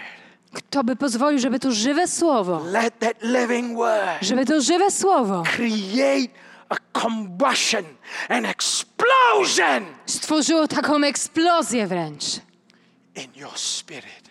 Kto 0.53 0.84
by 0.84 0.95
pozwolił, 0.95 1.39
żeby 1.39 1.59
to 1.59 1.72
żywe 1.72 2.07
słowo, 2.07 2.63
let 2.65 2.99
that 2.99 3.23
living 3.23 3.77
word 3.77 4.22
żeby 4.22 4.45
to 4.45 4.61
żywe 4.61 4.91
słowo 4.91 5.43
create 5.45 6.34
a 6.69 6.99
combustion, 6.99 7.84
an 8.30 8.45
explosion 8.45 9.85
stworzyło 10.05 10.68
taką 10.68 11.03
eksplozję 11.03 11.88
wręcz 11.88 12.23
in 13.15 13.31
your 13.35 13.57
spirit, 13.57 14.30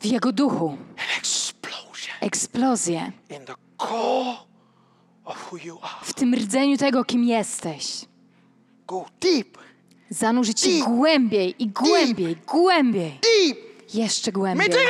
w 0.00 0.04
jego 0.06 0.32
duchu. 0.32 0.68
an 0.98 1.18
explosion 1.18 2.14
Eksplozję 2.20 3.12
w 6.02 6.14
tym 6.14 6.34
rdzeniu 6.34 6.76
tego, 6.76 7.04
kim 7.04 7.24
jesteś. 7.24 8.04
Go 8.86 9.04
deep, 9.20 9.58
Zanurzyć 10.10 10.60
się 10.60 10.68
Deep. 10.68 10.84
głębiej 10.84 11.62
i 11.62 11.66
głębiej, 11.68 12.36
głębiej, 12.46 13.10
deep. 13.22 13.58
jeszcze 13.94 14.32
głębiej. 14.32 14.68
take 14.68 14.84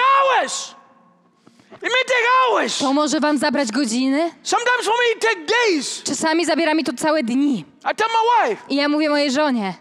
hours. 2.49 2.79
To 2.79 2.93
może 2.93 3.21
wam 3.21 3.39
zabrać 3.39 3.73
godziny? 3.73 4.31
Sometimes 4.43 4.85
for 4.85 4.95
me 4.95 5.21
take 5.21 5.47
days. 5.47 6.03
Czasami 6.03 6.47
zabiera 6.47 6.75
mi 6.75 6.85
to 6.85 6.93
całe 6.93 7.23
dni. 7.23 7.65
I 7.93 7.95
tell 7.97 8.09
my 8.09 8.49
wife, 8.51 8.63
I 8.69 8.77
ja 8.77 8.89
mówię 8.89 9.09
mojej 9.11 9.31
żonie, 9.33 9.75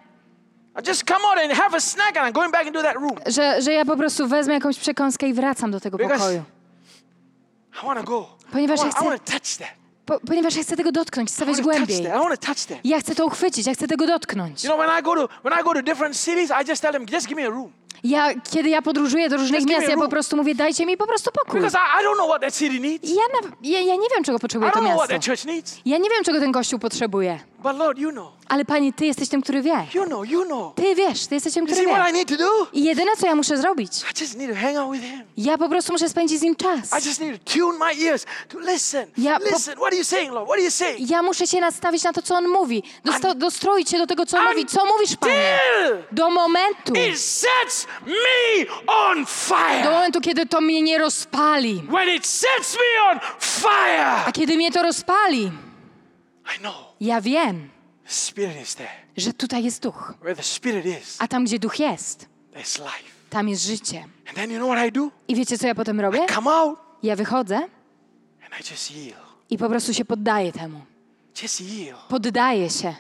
I 0.84 0.88
just 0.90 1.04
come 1.08 1.26
out 1.26 1.38
and 1.38 1.54
have 1.54 1.78
a 1.78 1.80
snack 1.80 2.18
and 2.18 2.28
I'm 2.30 2.32
going 2.32 2.52
back 2.52 2.68
into 2.68 2.82
that 2.82 2.96
room. 2.96 3.18
że, 3.26 3.62
że 3.62 3.74
ja 3.74 3.86
po 3.86 3.98
prostu 3.98 4.28
wezmę 4.28 4.54
jakąś 4.54 4.80
przekąskę 4.80 5.28
i 5.28 5.34
wracam 5.34 5.72
do 5.72 5.80
tego 5.80 5.98
Because- 5.98 6.18
pokoju. 6.18 6.44
I 8.02 8.06
go. 8.06 8.28
Ponieważ 8.52 8.80
I 8.80 8.84
ja 8.84 8.90
want, 8.92 9.06
I 9.06 9.08
chcę- 9.10 9.18
to 9.26 9.32
touch 9.32 9.58
that. 9.58 9.81
Po, 10.12 10.20
ponieważ 10.28 10.56
ja 10.56 10.64
chcę 10.64 10.78
tego 10.78 10.92
dotknąć, 10.92 11.30
I 11.30 11.34
stawiać 11.34 11.62
głębiej. 11.62 12.02
I. 12.84 12.90
Ja 12.90 13.00
chcę 13.00 13.16
to 13.16 13.26
uchwycić, 13.26 13.68
ja 13.68 13.74
chcę 13.74 13.88
tego 13.88 14.08
dotknąć. 14.08 14.64
You 14.64 14.70
know, 14.70 14.86
when 14.86 15.00
I 15.00 15.04
go 15.04 15.16
to 15.16 15.30
when 15.44 15.60
I 15.60 15.64
go 15.64 15.74
to 15.74 15.82
different 15.82 16.18
cities, 16.18 16.52
I 16.64 16.70
just 16.70 16.82
tell 16.82 16.94
them, 16.94 17.06
just 17.12 17.28
give 17.28 17.38
me 17.38 17.48
a 17.48 17.50
room. 17.50 17.72
Ja, 18.04 18.30
kiedy 18.52 18.70
ja 18.70 18.82
podróżuję 18.82 19.30
do 19.30 19.38
różnych 19.38 19.66
miast, 19.66 19.90
ja 19.90 19.98
po 19.98 20.10
prostu 20.10 20.38
mówię, 20.38 20.56
dajcie 20.56 20.86
mi 20.86 20.98
po 20.98 21.08
prostu 21.08 21.32
pokój. 21.32 21.60
Because 21.60 21.78
I, 21.78 22.04
I 22.04 22.08
don't 22.08 22.16
know 22.16 22.30
what 22.30 22.42
that 22.42 22.56
city 22.56 22.80
needs. 22.80 23.10
Ja, 23.10 23.42
na, 23.42 23.50
ja, 23.62 23.80
ja 23.80 23.96
nie 23.96 24.08
wiem, 24.16 24.24
czego 24.24 24.38
I 24.38 24.42
potrzebuje 24.42 24.72
to 24.72 24.80
don't 24.80 24.84
know 24.84 24.98
what 24.98 25.10
miasto. 25.10 25.14
that 25.14 25.26
church 25.26 25.46
needs. 25.46 25.80
Ja 25.86 25.98
nie 25.98 26.10
wiem, 26.10 26.24
czego 26.24 26.40
ten 26.40 26.52
kościół 26.52 26.80
potrzebuje. 26.80 27.40
But 27.64 27.78
Lord, 27.78 27.98
you 28.00 28.12
know. 28.12 28.28
Ale 28.52 28.66
Panie, 28.66 28.94
Ty 28.94 29.06
jesteś 29.06 29.30
tym, 29.30 29.42
który 29.42 29.62
wie. 29.62 29.88
You 29.94 30.06
know, 30.06 30.30
you 30.30 30.46
know. 30.46 30.76
Ty 30.76 30.96
wiesz, 30.96 31.28
Ty 31.28 31.36
jesteś 31.36 31.54
tym, 31.54 31.66
który 31.66 31.82
wie. 31.86 31.92
I 32.74 32.84
jedyne, 32.84 33.12
co 33.18 33.28
ja 33.28 33.36
muszę 33.36 33.58
zrobić, 33.58 33.92
I 34.02 34.22
just 34.22 34.38
need 34.38 34.50
to 34.54 34.56
hang 34.62 34.78
out 34.78 34.92
with 34.94 35.04
him. 35.06 35.24
ja 35.38 35.58
po 35.58 35.70
prostu 35.70 35.94
muszę 35.94 36.10
spędzić 36.10 36.40
z 36.40 36.42
nim 36.42 36.56
czas. 36.56 36.92
Ja 39.18 39.40
po- 39.40 39.46
muszę 41.24 41.48
się 41.48 41.60
nastawić 41.62 42.04
na 42.04 42.14
to, 42.14 42.22
co 42.22 42.36
on 42.36 42.48
mówi. 42.48 42.84
Dosto, 43.06 43.36
dostroić 43.36 43.90
się 43.90 43.98
do 43.98 44.08
tego, 44.08 44.26
co 44.26 44.38
on 44.38 44.44
mówi. 44.46 44.66
Co 44.66 44.86
mówisz, 44.86 45.16
Panie? 45.16 45.60
Do 46.12 46.30
momentu. 46.30 46.94
Do 49.84 49.92
momentu, 49.92 50.22
kiedy 50.22 50.46
to 50.46 50.62
mnie 50.62 50.82
nie 50.82 50.98
rozpali. 50.98 51.84
When 51.90 52.16
it 52.16 52.28
sets 52.28 52.76
me 52.76 53.12
on 53.12 53.20
fire, 53.40 54.12
A 54.28 54.32
kiedy 54.32 54.56
mnie 54.56 54.72
to 54.72 54.84
rozpali, 54.84 55.52
ja 57.02 57.22
wiem, 57.22 57.70
że 59.18 59.34
tutaj 59.34 59.64
jest 59.64 59.82
duch. 59.84 60.14
A 61.20 61.28
tam, 61.28 61.46
gdzie 61.46 61.60
duch 61.60 61.80
jest, 61.80 62.26
tam 63.30 63.50
jest 63.50 63.64
życie. 63.66 64.06
I 65.28 65.36
wiecie, 65.36 65.58
co 65.58 65.68
ja 65.68 65.76
potem 65.76 66.00
robię? 66.00 66.26
Ja 67.04 67.16
wychodzę 67.16 67.60
I 69.50 69.58
po 69.58 69.70
prostu 69.70 69.94
się 69.94 70.06
poddaję 70.06 70.52
temu. 70.52 70.82
Poddaję 72.10 72.70
się, 72.70 72.96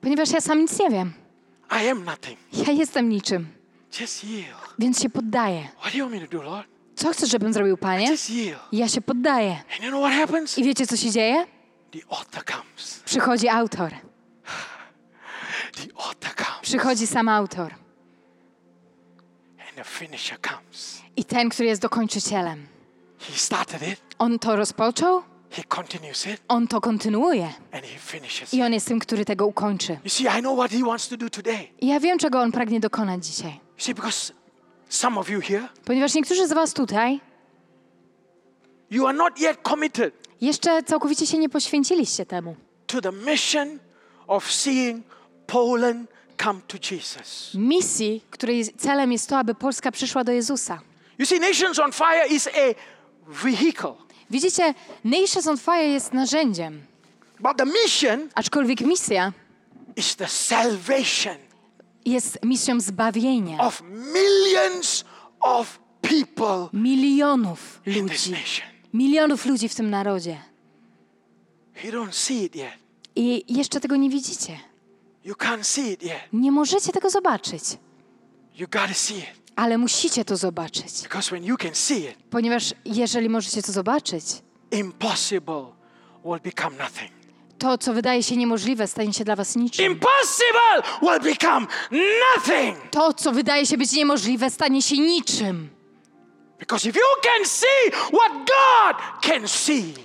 ponieważ 0.00 0.30
ja 0.30 0.40
sam 0.40 0.58
nic 0.60 0.78
nie 0.80 0.90
wiem. 0.90 1.12
Ja 2.66 2.72
jestem 2.72 3.08
niczym, 3.08 3.46
więc 4.78 5.02
się 5.02 5.10
poddaję. 5.10 5.68
Co 6.96 7.12
chcesz, 7.12 7.30
żebym 7.30 7.52
zrobił, 7.52 7.76
Panie? 7.76 8.08
Ja 8.72 8.88
się 8.88 9.00
poddaję. 9.00 9.56
I 10.56 10.64
wiecie, 10.64 10.86
co 10.86 10.96
się 10.96 11.10
dzieje? 11.10 11.46
The 11.92 11.98
author 12.08 12.44
comes. 12.44 13.02
Przychodzi 13.04 13.48
autor. 13.48 13.90
The 15.72 15.94
author 15.96 16.34
comes. 16.36 16.60
Przychodzi 16.62 17.06
sam 17.06 17.28
autor. 17.28 17.74
And 19.68 19.76
the 19.76 19.84
finisher 19.84 20.38
comes. 20.40 21.02
I 21.16 21.24
ten, 21.24 21.48
który 21.48 21.68
jest 21.68 21.82
dokończycielem. 21.82 22.66
He 23.18 23.38
started 23.38 23.82
it. 23.88 24.00
On 24.18 24.38
to 24.38 24.56
rozpoczął, 24.56 25.22
He 25.50 25.62
continues 25.64 26.26
it. 26.26 26.42
on 26.48 26.68
to 26.68 26.80
kontynuuje. 26.80 27.44
And 27.72 27.84
he 27.84 27.98
finishes 27.98 28.54
I 28.54 28.62
on 28.62 28.72
jest 28.72 28.88
tym, 28.88 28.98
który 28.98 29.24
tego 29.24 29.46
ukończy. 29.46 29.98
Ja 31.82 32.00
wiem, 32.00 32.18
czego 32.18 32.40
on 32.40 32.52
pragnie 32.52 32.80
dokonać 32.80 33.26
dzisiaj. 33.26 33.52
You 33.52 33.84
see, 33.84 33.94
because 33.94 34.32
some 34.88 35.20
of 35.20 35.30
you 35.30 35.40
here, 35.40 35.68
Ponieważ 35.84 36.14
niektórzy 36.14 36.48
z 36.48 36.52
Was 36.52 36.72
tutaj 36.74 37.20
you 38.90 39.06
are 39.06 39.18
not 39.18 39.40
yet 39.40 39.58
committed 39.68 40.27
jeszcze 40.40 40.82
całkowicie 40.82 41.26
się 41.26 41.38
nie 41.38 41.48
poświęciliście 41.48 42.26
temu. 42.26 42.56
to 42.86 43.00
the 43.00 43.12
mission 43.12 43.78
of 44.26 44.52
seeing 44.52 45.06
Poland 45.46 46.10
come 46.44 46.60
to 46.66 46.78
Jesus. 46.94 47.50
Misji, 47.54 48.20
której 48.30 48.64
celem 48.78 49.12
jest 49.12 49.28
to, 49.28 49.38
aby 49.38 49.54
Polska 49.54 49.92
przyszła 49.92 50.24
do 50.24 50.32
Jezusa. 50.32 50.80
You 51.18 51.26
see, 51.26 51.40
Nations 51.40 51.78
on 51.78 51.92
Fire 51.92 52.26
is 52.30 52.46
a 52.48 52.74
vehicle, 53.28 53.94
Widzicie, 54.30 54.74
Nations 55.04 55.46
on 55.46 55.58
Fire 55.58 55.88
jest 55.88 56.12
narzędziem, 56.12 56.82
but 57.40 57.56
the 57.56 57.66
mission 57.66 58.28
aczkolwiek 58.34 58.80
misja 58.80 59.32
is 59.96 60.16
the 60.16 60.28
salvation 60.28 61.36
jest 62.04 62.38
misją 62.44 62.80
zbawienia 62.80 63.58
of 63.58 63.82
millions 63.90 65.04
of 65.40 65.78
people 66.02 66.68
milionów 66.72 67.80
in 67.86 68.08
this 68.08 68.26
ludzi. 68.26 68.30
nation. 68.30 68.66
Milionów 68.94 69.46
ludzi 69.46 69.68
w 69.68 69.74
tym 69.74 69.90
narodzie. 69.90 70.38
I 73.16 73.44
jeszcze 73.48 73.80
tego 73.80 73.96
nie 73.96 74.10
widzicie. 74.10 74.58
Nie 76.32 76.52
możecie 76.52 76.92
tego 76.92 77.10
zobaczyć, 77.10 77.62
ale 79.56 79.78
musicie 79.78 80.24
to 80.24 80.36
zobaczyć. 80.36 80.92
Ponieważ 82.30 82.74
jeżeli 82.84 83.28
możecie 83.28 83.62
to 83.62 83.72
zobaczyć, 83.72 84.24
to, 87.58 87.78
co 87.78 87.94
wydaje 87.94 88.22
się 88.22 88.36
niemożliwe, 88.36 88.86
stanie 88.86 89.12
się 89.12 89.24
dla 89.24 89.36
was 89.36 89.56
niczym. 89.56 89.92
Impossible 89.92 90.82
will 91.02 91.20
become 91.32 91.66
nothing. 92.36 92.76
To, 92.90 93.12
co 93.14 93.32
wydaje 93.32 93.66
się 93.66 93.76
być 93.78 93.92
niemożliwe, 93.92 94.50
stanie 94.50 94.82
się 94.82 94.96
niczym. 94.98 95.68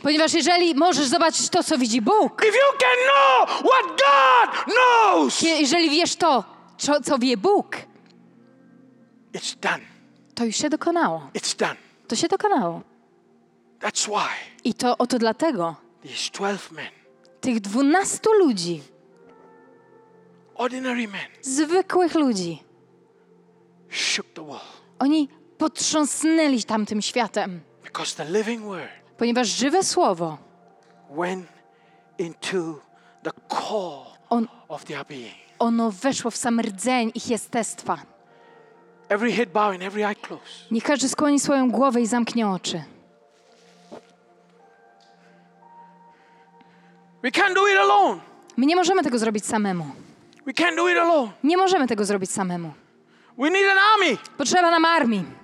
Ponieważ 0.02 0.34
jeżeli 0.34 0.76
możesz 0.76 1.06
zobaczyć 1.08 1.50
to, 1.50 1.64
co 1.64 1.78
widzi 1.78 2.02
Bóg, 2.02 2.42
if 2.46 2.58
you 2.58 2.78
can 2.80 2.98
know 3.10 3.50
what 3.72 3.86
God 3.86 4.74
knows, 4.76 5.42
je- 5.42 5.60
jeżeli 5.62 5.90
wiesz 5.90 6.16
to, 6.16 6.44
co, 6.78 7.02
co 7.02 7.18
wie 7.18 7.38
Bóg, 7.38 7.76
it's 9.34 9.56
done. 9.60 9.80
to 10.36 10.46
już 10.46 10.56
się 10.56 10.70
dokonało. 10.70 11.30
It's 11.34 11.58
done. 11.58 11.76
To 12.08 12.16
się 12.16 12.28
dokonało. 12.28 12.82
That's 13.80 14.06
why 14.08 14.30
I 14.64 14.74
to 14.74 14.98
oto 14.98 15.20
dlatego 15.20 15.76
these 16.04 16.32
12 16.32 16.76
men, 16.76 16.88
tych 17.42 17.60
dwunastu 17.60 18.34
ludzi, 18.34 18.82
ordinary 20.56 21.08
men, 21.08 21.28
zwykłych 21.42 22.16
ludzi, 22.16 22.64
shook 23.90 24.28
the 24.34 24.48
wall. 24.48 24.60
oni 25.00 25.30
potrząsnęli 25.64 26.64
tamtym 26.64 27.02
światem, 27.02 27.62
Because 27.84 28.16
the 28.16 28.26
living 28.26 28.64
word 28.64 28.90
ponieważ 29.18 29.48
żywe 29.48 29.84
słowo, 29.84 30.38
went 31.10 31.48
into 32.18 32.80
the 33.24 33.32
core 33.48 34.06
on, 34.30 34.48
of 34.68 34.84
their 34.86 35.06
being. 35.06 35.34
ono 35.60 35.92
weszło 35.92 36.32
w 36.32 36.38
sam 36.38 36.60
rdzeń 36.60 37.12
ich 37.16 37.30
jestestwa. 37.30 37.98
Every 39.10 39.32
head 39.32 39.50
bow 39.50 39.74
and 39.74 39.82
every 39.84 40.06
eye 40.06 40.16
closed. 40.16 40.72
Niech 40.72 40.84
każdy 40.84 41.10
skłoni 41.10 41.40
swoją 41.40 41.72
głowę 41.72 42.02
i 42.02 42.06
zamknie 42.08 42.48
oczy. 42.48 42.84
We 47.24 47.30
can't 47.32 47.54
do 47.56 47.68
it 47.68 47.78
alone. 47.80 48.22
My 48.58 48.66
nie 48.66 48.76
możemy 48.76 49.04
tego 49.04 49.20
zrobić 49.20 49.46
samemu. 49.46 49.86
We 50.46 50.54
can't 50.54 50.76
do 50.76 50.90
it 50.90 50.98
alone. 50.98 51.32
Nie 51.44 51.58
możemy 51.58 51.88
tego 51.88 52.06
zrobić 52.06 52.32
samemu. 52.32 52.74
We 53.38 53.50
need 53.50 53.66
an 53.72 53.78
army. 53.94 54.18
Potrzeba 54.38 54.72
nam 54.72 54.86
armii. 54.86 55.43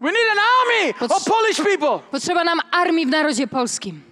We 0.00 0.10
need 0.10 0.28
an 0.32 0.38
army 0.60 0.94
But- 1.00 1.12
of 1.12 1.24
Polish 1.24 1.56
people. 1.56 1.98
Potrzeba 2.10 2.44
nam 2.44 2.60
armii 2.70 3.06
w 3.06 3.10
narodzie 3.10 3.46
polskim. 3.46 4.02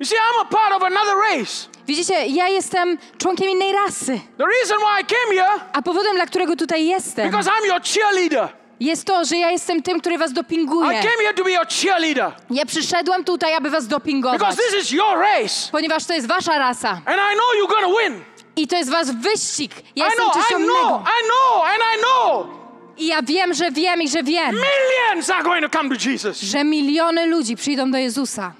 You 0.00 0.06
see, 0.06 0.16
I'm 0.16 0.40
a 0.40 0.44
part 0.44 0.72
of 0.72 0.82
another 0.82 1.16
race. 1.16 1.68
Widzicie, 1.86 2.26
ja 2.26 2.48
jestem 2.48 2.98
członkiem 3.18 3.48
innej 3.48 3.72
rasy. 3.72 4.20
The 4.38 4.44
reason 4.46 4.78
why 4.78 5.00
I 5.02 5.04
came 5.04 5.34
here, 5.42 5.60
A 5.72 5.82
powodem, 5.82 6.14
dla 6.16 6.26
którego 6.26 6.56
tutaj 6.56 6.86
jestem, 6.86 7.30
because 7.30 7.50
I'm 7.50 7.66
your 7.66 7.80
cheerleader. 7.82 8.48
jest 8.80 9.04
to, 9.04 9.24
że 9.24 9.36
ja 9.36 9.50
jestem 9.50 9.82
tym, 9.82 10.00
który 10.00 10.18
was 10.18 10.30
I 10.30 10.34
dopinguje. 10.34 10.98
came 11.02 11.16
here 11.22 11.34
to 11.34 11.44
be 11.44 11.50
your 11.52 11.66
cheerleader. 11.66 12.32
Ja 12.50 12.66
przyszedłem 12.66 13.24
tutaj, 13.24 13.54
aby 13.54 13.70
was 13.70 13.86
dopingować. 13.88 14.38
Because 14.40 14.62
this 14.62 14.82
is 14.84 14.92
your 14.92 15.18
race. 15.18 15.70
Ponieważ 15.72 16.04
to 16.04 16.12
jest 16.14 16.26
wasza 16.28 16.58
rasa. 16.58 16.88
And 16.90 17.16
I 17.32 17.34
know 17.34 17.46
you're 17.60 17.80
to 17.80 17.96
win. 17.98 18.24
I 18.56 18.66
to 18.66 18.76
jest 18.76 18.90
wasz 18.90 19.12
wyścig. 19.12 19.72
Ja 19.96 20.06
I 20.06 20.08
jestem 20.08 20.24
know, 20.24 20.32
czymś 20.32 20.50
I 20.50 20.54
know, 20.54 20.60
innego. 20.80 21.04
I 21.20 21.24
know, 21.28 21.64
and 21.66 21.82
I 21.96 21.98
know. 22.02 22.61
I 22.98 23.06
ja 23.06 23.22
wiem, 23.22 23.54
że 23.54 23.70
wiem 23.70 24.02
i 24.02 24.08
że 24.08 24.22
wiem, 24.22 24.54
Millions 24.54 25.30
are 25.30 25.42
going 25.42 25.70
to 25.70 25.78
come 25.78 25.96
to 25.96 26.10
Jesus. 26.10 26.40
że 26.40 26.64
miliony 26.64 27.26
ludzi 27.26 27.56
przyjdą 27.56 27.90
do 27.90 27.98
Jezusa. 27.98 28.52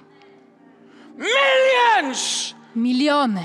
Millions 1.18 2.54
Miliony. 2.76 3.40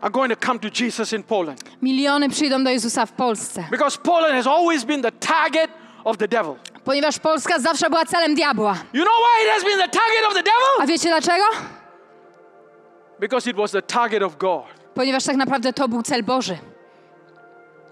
are 0.00 0.10
going 0.10 0.30
to 0.40 0.46
come 0.46 0.58
to 0.58 0.68
Jesus 0.84 1.12
in 1.12 1.22
Poland. 1.22 1.60
Miliony 1.82 2.28
przyjdą 2.28 2.64
do 2.64 2.70
Jezusa 2.70 3.06
w 3.06 3.12
Polsce. 3.12 3.64
Because 3.70 3.98
Poland 3.98 4.34
has 4.34 4.46
always 4.46 4.84
been 4.84 5.02
the 5.02 5.12
target 5.12 5.70
of 6.04 6.16
the 6.16 6.28
devil. 6.28 6.54
Ponieważ 6.84 7.18
Polska 7.18 7.58
zawsze 7.58 7.90
była 7.90 8.04
celem 8.04 8.34
diabła. 8.34 8.76
You 8.92 9.02
know 9.02 9.14
why 9.16 9.44
it 9.44 9.50
has 9.54 9.64
been 9.64 9.78
the 9.78 9.98
target 9.98 10.24
of 10.28 10.34
the 10.34 10.40
A 10.40 10.42
devil? 10.42 10.86
wiecie 10.94 11.08
dlaczego? 11.08 11.44
Because 13.20 13.50
it 13.50 13.56
was 13.56 13.70
the 13.70 13.82
target 13.82 14.22
of 14.22 14.36
God. 14.36 14.62
Ponieważ 14.94 15.24
tak 15.24 15.36
naprawdę 15.36 15.72
to 15.72 15.88
był 15.88 16.02
cel 16.02 16.22
Boży. 16.22 16.58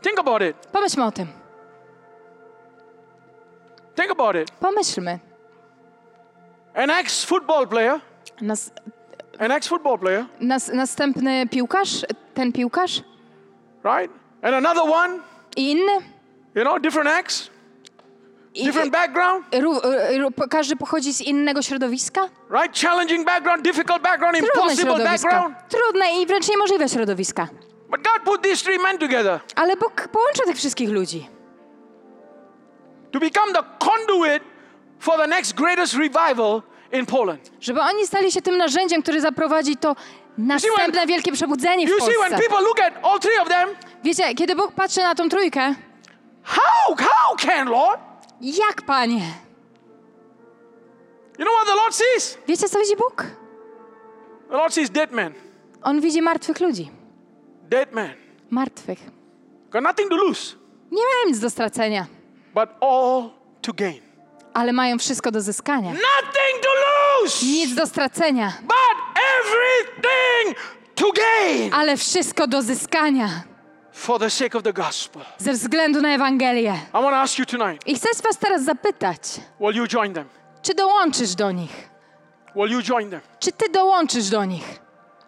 Think 0.03 0.19
about 0.19 0.43
it. 0.43 0.57
Pomyślmy 0.73 1.05
o 1.05 1.13
tym. 1.13 1.27
Think 3.97 4.11
about 4.11 4.37
it. 4.37 4.51
Pomyślmy. 4.61 5.19
An 6.75 6.91
ex 6.91 7.25
football 7.25 7.67
player, 7.67 8.01
Nas, 8.41 8.71
an 9.39 9.51
ex 9.51 9.69
football 9.69 9.99
player, 9.99 10.25
nas, 10.41 10.69
następny 10.69 11.47
piłkarz, 11.49 12.07
ten 12.35 12.53
piłkarz 12.53 13.03
right? 13.85 14.13
And 14.43 14.55
another 14.55 14.83
one, 14.93 15.19
i 15.57 15.71
inny. 15.73 15.93
you 16.55 16.63
know, 16.63 16.79
different 16.79 17.11
ex, 17.11 17.51
different 18.65 18.93
background, 18.93 19.47
każdy 20.51 20.77
pochodzi 20.77 21.13
z 21.13 21.21
innego 21.21 21.63
środowiska. 21.63 22.29
right? 22.51 22.79
Challenging 22.79 23.27
background, 23.27 23.63
difficult 23.65 24.03
background, 24.03 24.37
Trudne 24.37 24.63
impossible 24.63 25.05
background. 25.05 25.57
Trudne 25.69 26.13
i 26.23 26.27
wręcz 26.27 26.49
niemożliwe 26.49 26.89
środowiska. 26.89 27.49
But 27.91 28.03
God 28.03 28.23
put 28.25 28.43
these 28.43 28.65
three 28.65 28.79
men 28.79 28.99
together 28.99 29.41
Ale 29.55 29.77
Bóg 29.77 30.09
połączył 30.09 30.47
tych 30.47 30.57
wszystkich 30.57 30.91
ludzi, 30.91 31.29
to 33.19 33.21
become 33.21 33.53
the 33.53 33.63
conduit 33.79 34.43
for 34.99 35.17
the 35.19 35.27
next 35.27 35.53
greatest 35.55 35.95
revival 35.95 36.63
in 36.93 37.07
Poland. 37.07 37.51
żeby 37.61 37.81
oni 37.81 38.07
stali 38.07 38.33
się 38.33 38.43
tym 38.43 38.57
narzędziem, 38.59 39.03
które 39.03 39.21
zaprowadzi 39.21 39.77
to 39.77 39.97
następne 40.39 41.07
wielkie 41.07 41.33
przebudzenie 41.33 41.87
w 41.87 41.91
You 41.91 42.01
see, 42.01 42.07
when 42.07 42.31
Polsce. 42.31 42.39
people 42.49 42.61
look 42.61 42.81
at 42.81 42.93
all 43.05 43.21
three 43.21 43.39
of 43.43 43.49
them, 43.49 43.69
Wiecie, 44.05 44.35
kiedy 44.35 44.55
Bóg 44.57 44.73
patrzy 44.73 45.01
na 45.01 45.15
tą 45.15 45.29
trójkę, 45.29 45.75
how, 46.43 46.97
how 46.97 47.37
can, 47.37 47.69
Lord? 47.69 48.01
jak 48.41 48.83
Panie? 48.83 49.23
You 51.39 51.45
know 51.45 51.55
what 51.55 51.67
the 51.67 51.75
Lord 51.75 51.95
sees? 51.95 52.39
Wiecie, 52.49 52.69
co 52.69 52.79
widzi 52.79 52.97
Bóg? 52.97 53.25
The 54.51 54.57
Lord 54.57 54.75
sees 54.75 54.91
dead 54.91 55.13
men, 55.13 55.35
On 55.83 56.01
widzi 56.01 56.23
martwych 56.23 56.61
ludzi. 56.61 56.91
dead 57.63 57.93
men. 57.93 58.11
Martwych. 58.51 58.99
Got 59.71 59.83
nothing 59.83 60.09
to 60.11 60.17
lose, 60.17 60.57
Nie 60.91 61.03
mają 61.05 61.27
nic 61.27 61.39
do 61.41 61.51
stracenia, 61.51 62.07
but 62.57 62.69
all 62.81 63.31
to 63.63 63.73
gain. 63.73 64.01
ale 64.55 64.73
mają 64.73 64.99
wszystko 64.99 65.31
do 65.31 65.41
zyskania. 65.41 65.91
Nothing 65.93 66.63
to 66.63 66.69
lose, 67.23 67.47
Nic 67.47 67.75
do 67.75 67.87
stracenia, 67.87 68.53
but 68.63 68.97
everything 69.41 70.57
to 70.95 71.13
gain 71.13 71.75
ale 71.75 71.97
wszystko 71.97 72.47
do 72.47 72.63
zyskania 72.63 73.29
for 73.93 74.19
the 74.21 74.31
sake 74.31 74.59
of 74.59 74.63
the 74.65 74.73
gospel. 74.73 75.23
ze 75.39 75.53
względu 75.53 76.01
na 76.03 76.09
Ewangelię. 76.09 76.73
I 76.89 76.93
want 76.93 77.07
to 77.11 77.17
ask 77.17 77.39
you 77.39 77.47
tonight 77.47 77.83
I 77.87 77.95
chcę 77.95 78.09
was 78.25 78.39
teraz 78.39 78.65
zapytać, 78.65 79.21
will 79.61 79.77
you 79.77 79.87
join 79.87 80.15
them? 80.15 80.29
czy 80.63 80.75
dołączysz 80.75 81.35
do 81.35 81.53
nich? 81.53 81.89
Will 82.57 82.71
you 82.73 82.83
join 82.83 83.11
them? 83.11 83.21
Czy 83.41 83.53
ty 83.53 83.69
dołączysz 83.69 84.29
do 84.31 84.45
nich? 84.45 84.81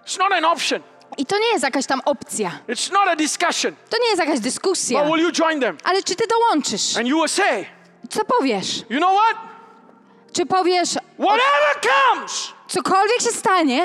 It's 0.07 0.19
not 0.19 0.33
an 0.33 0.45
option, 0.45 0.83
I 1.19 1.27
to 1.27 1.39
nie 1.39 1.47
jest 1.53 1.65
jakaś 1.65 1.87
tam 1.87 2.01
opcja, 2.05 2.51
it's 2.69 2.93
not 2.93 3.09
a 3.09 3.17
discussion, 3.17 3.75
to 3.91 3.97
nie 4.03 4.09
jest 4.09 4.21
jakaś 4.21 4.41
dyskusja, 4.41 5.03
but 5.05 5.13
will 5.13 5.23
you 5.25 5.33
join 5.33 5.61
them? 5.61 5.77
ale 5.85 6.03
czy 6.03 6.15
ty 6.17 6.25
dołączysz? 6.27 6.97
And 6.97 7.07
you 7.09 7.17
will 7.17 7.29
say, 7.29 7.67
Co 8.11 8.25
powiesz? 8.25 8.85
you 8.91 8.99
know 8.99 9.17
what? 9.17 9.37
Czy 10.33 10.47
powiesz, 10.47 10.89
Whatever 11.19 11.81
comes, 11.83 12.53
cokolwiek 12.69 13.21
się 13.23 13.31
stanie, 13.31 13.85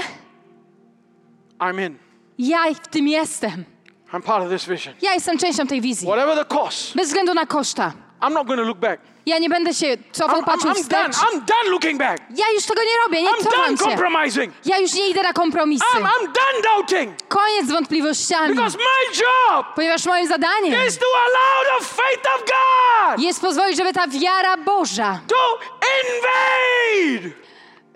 I'm 1.59 1.85
in. 1.87 1.97
ja 2.37 2.59
w 2.83 2.87
tym 2.87 3.07
jestem. 3.07 3.65
I'm 4.13 4.21
part 4.21 4.43
of 4.45 4.51
this 4.51 4.65
vision. 4.65 4.93
Ja 5.01 5.13
jestem 5.13 5.37
częścią 5.37 5.67
tej 5.67 5.81
wizji. 5.81 6.07
Whatever 6.07 6.37
the 6.47 6.55
cost, 6.55 6.95
Bez 6.95 7.07
względu 7.07 7.33
na 7.33 7.45
koszta. 7.45 7.93
I'm 8.21 8.33
not 8.33 8.47
going 8.47 8.59
to 8.59 8.65
look 8.67 8.77
back. 8.77 9.01
Ja 9.25 9.37
nie 9.39 9.49
będę 9.49 9.73
się 9.73 9.97
cofał, 10.11 10.41
I'm, 10.41 10.45
patrzył 10.45 10.71
I'm 10.71 10.87
done. 10.89 11.09
wstecz. 11.13 11.27
I'm 11.27 11.33
done 11.45 11.69
looking 11.69 11.97
back. 11.99 12.23
Ja 12.37 12.45
już 12.55 12.65
tego 12.65 12.81
nie 12.81 12.97
robię, 13.05 13.21
nie 13.23 13.29
I'm 13.29 13.43
cofam 13.43 13.59
done 13.65 13.77
się. 13.77 13.83
compromising. 13.83 14.53
Ja 14.65 14.77
już 14.79 14.93
nie 14.93 15.09
idę 15.09 15.23
na 15.23 15.33
kompromisy. 15.33 15.85
I'm, 15.95 16.01
I'm 16.03 16.21
done 16.25 16.61
doubting. 16.63 17.27
Koniec 17.27 17.67
z 17.67 17.71
wątpliwościami. 17.71 18.55
Because 18.55 18.77
my 18.77 19.15
job 19.17 19.65
Ponieważ 19.75 20.05
moim 20.05 20.27
zadaniem 20.27 20.87
is 20.87 20.97
to 20.97 21.05
allow 21.25 21.79
the 21.79 21.85
faith 21.85 22.25
of 22.35 22.41
God 22.41 23.19
jest 23.19 23.41
pozwolić, 23.41 23.77
żeby 23.77 23.93
ta 23.93 24.07
wiara 24.07 24.57
Boża 24.57 25.19
to 25.27 25.59
invade 26.03 27.35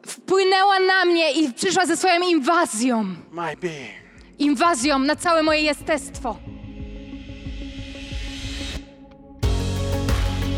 wpłynęła 0.08 0.80
na 0.80 1.06
mnie 1.06 1.32
i 1.32 1.54
przyszła 1.54 1.86
ze 1.86 1.98
swoją 1.98 2.22
inwazją. 2.22 3.04
my 3.32 3.56
being. 3.62 3.92
Inwazją 4.40 5.00
na 5.00 5.16
całe 5.16 5.44
moje 5.44 5.62
jestestwo. 5.62 6.36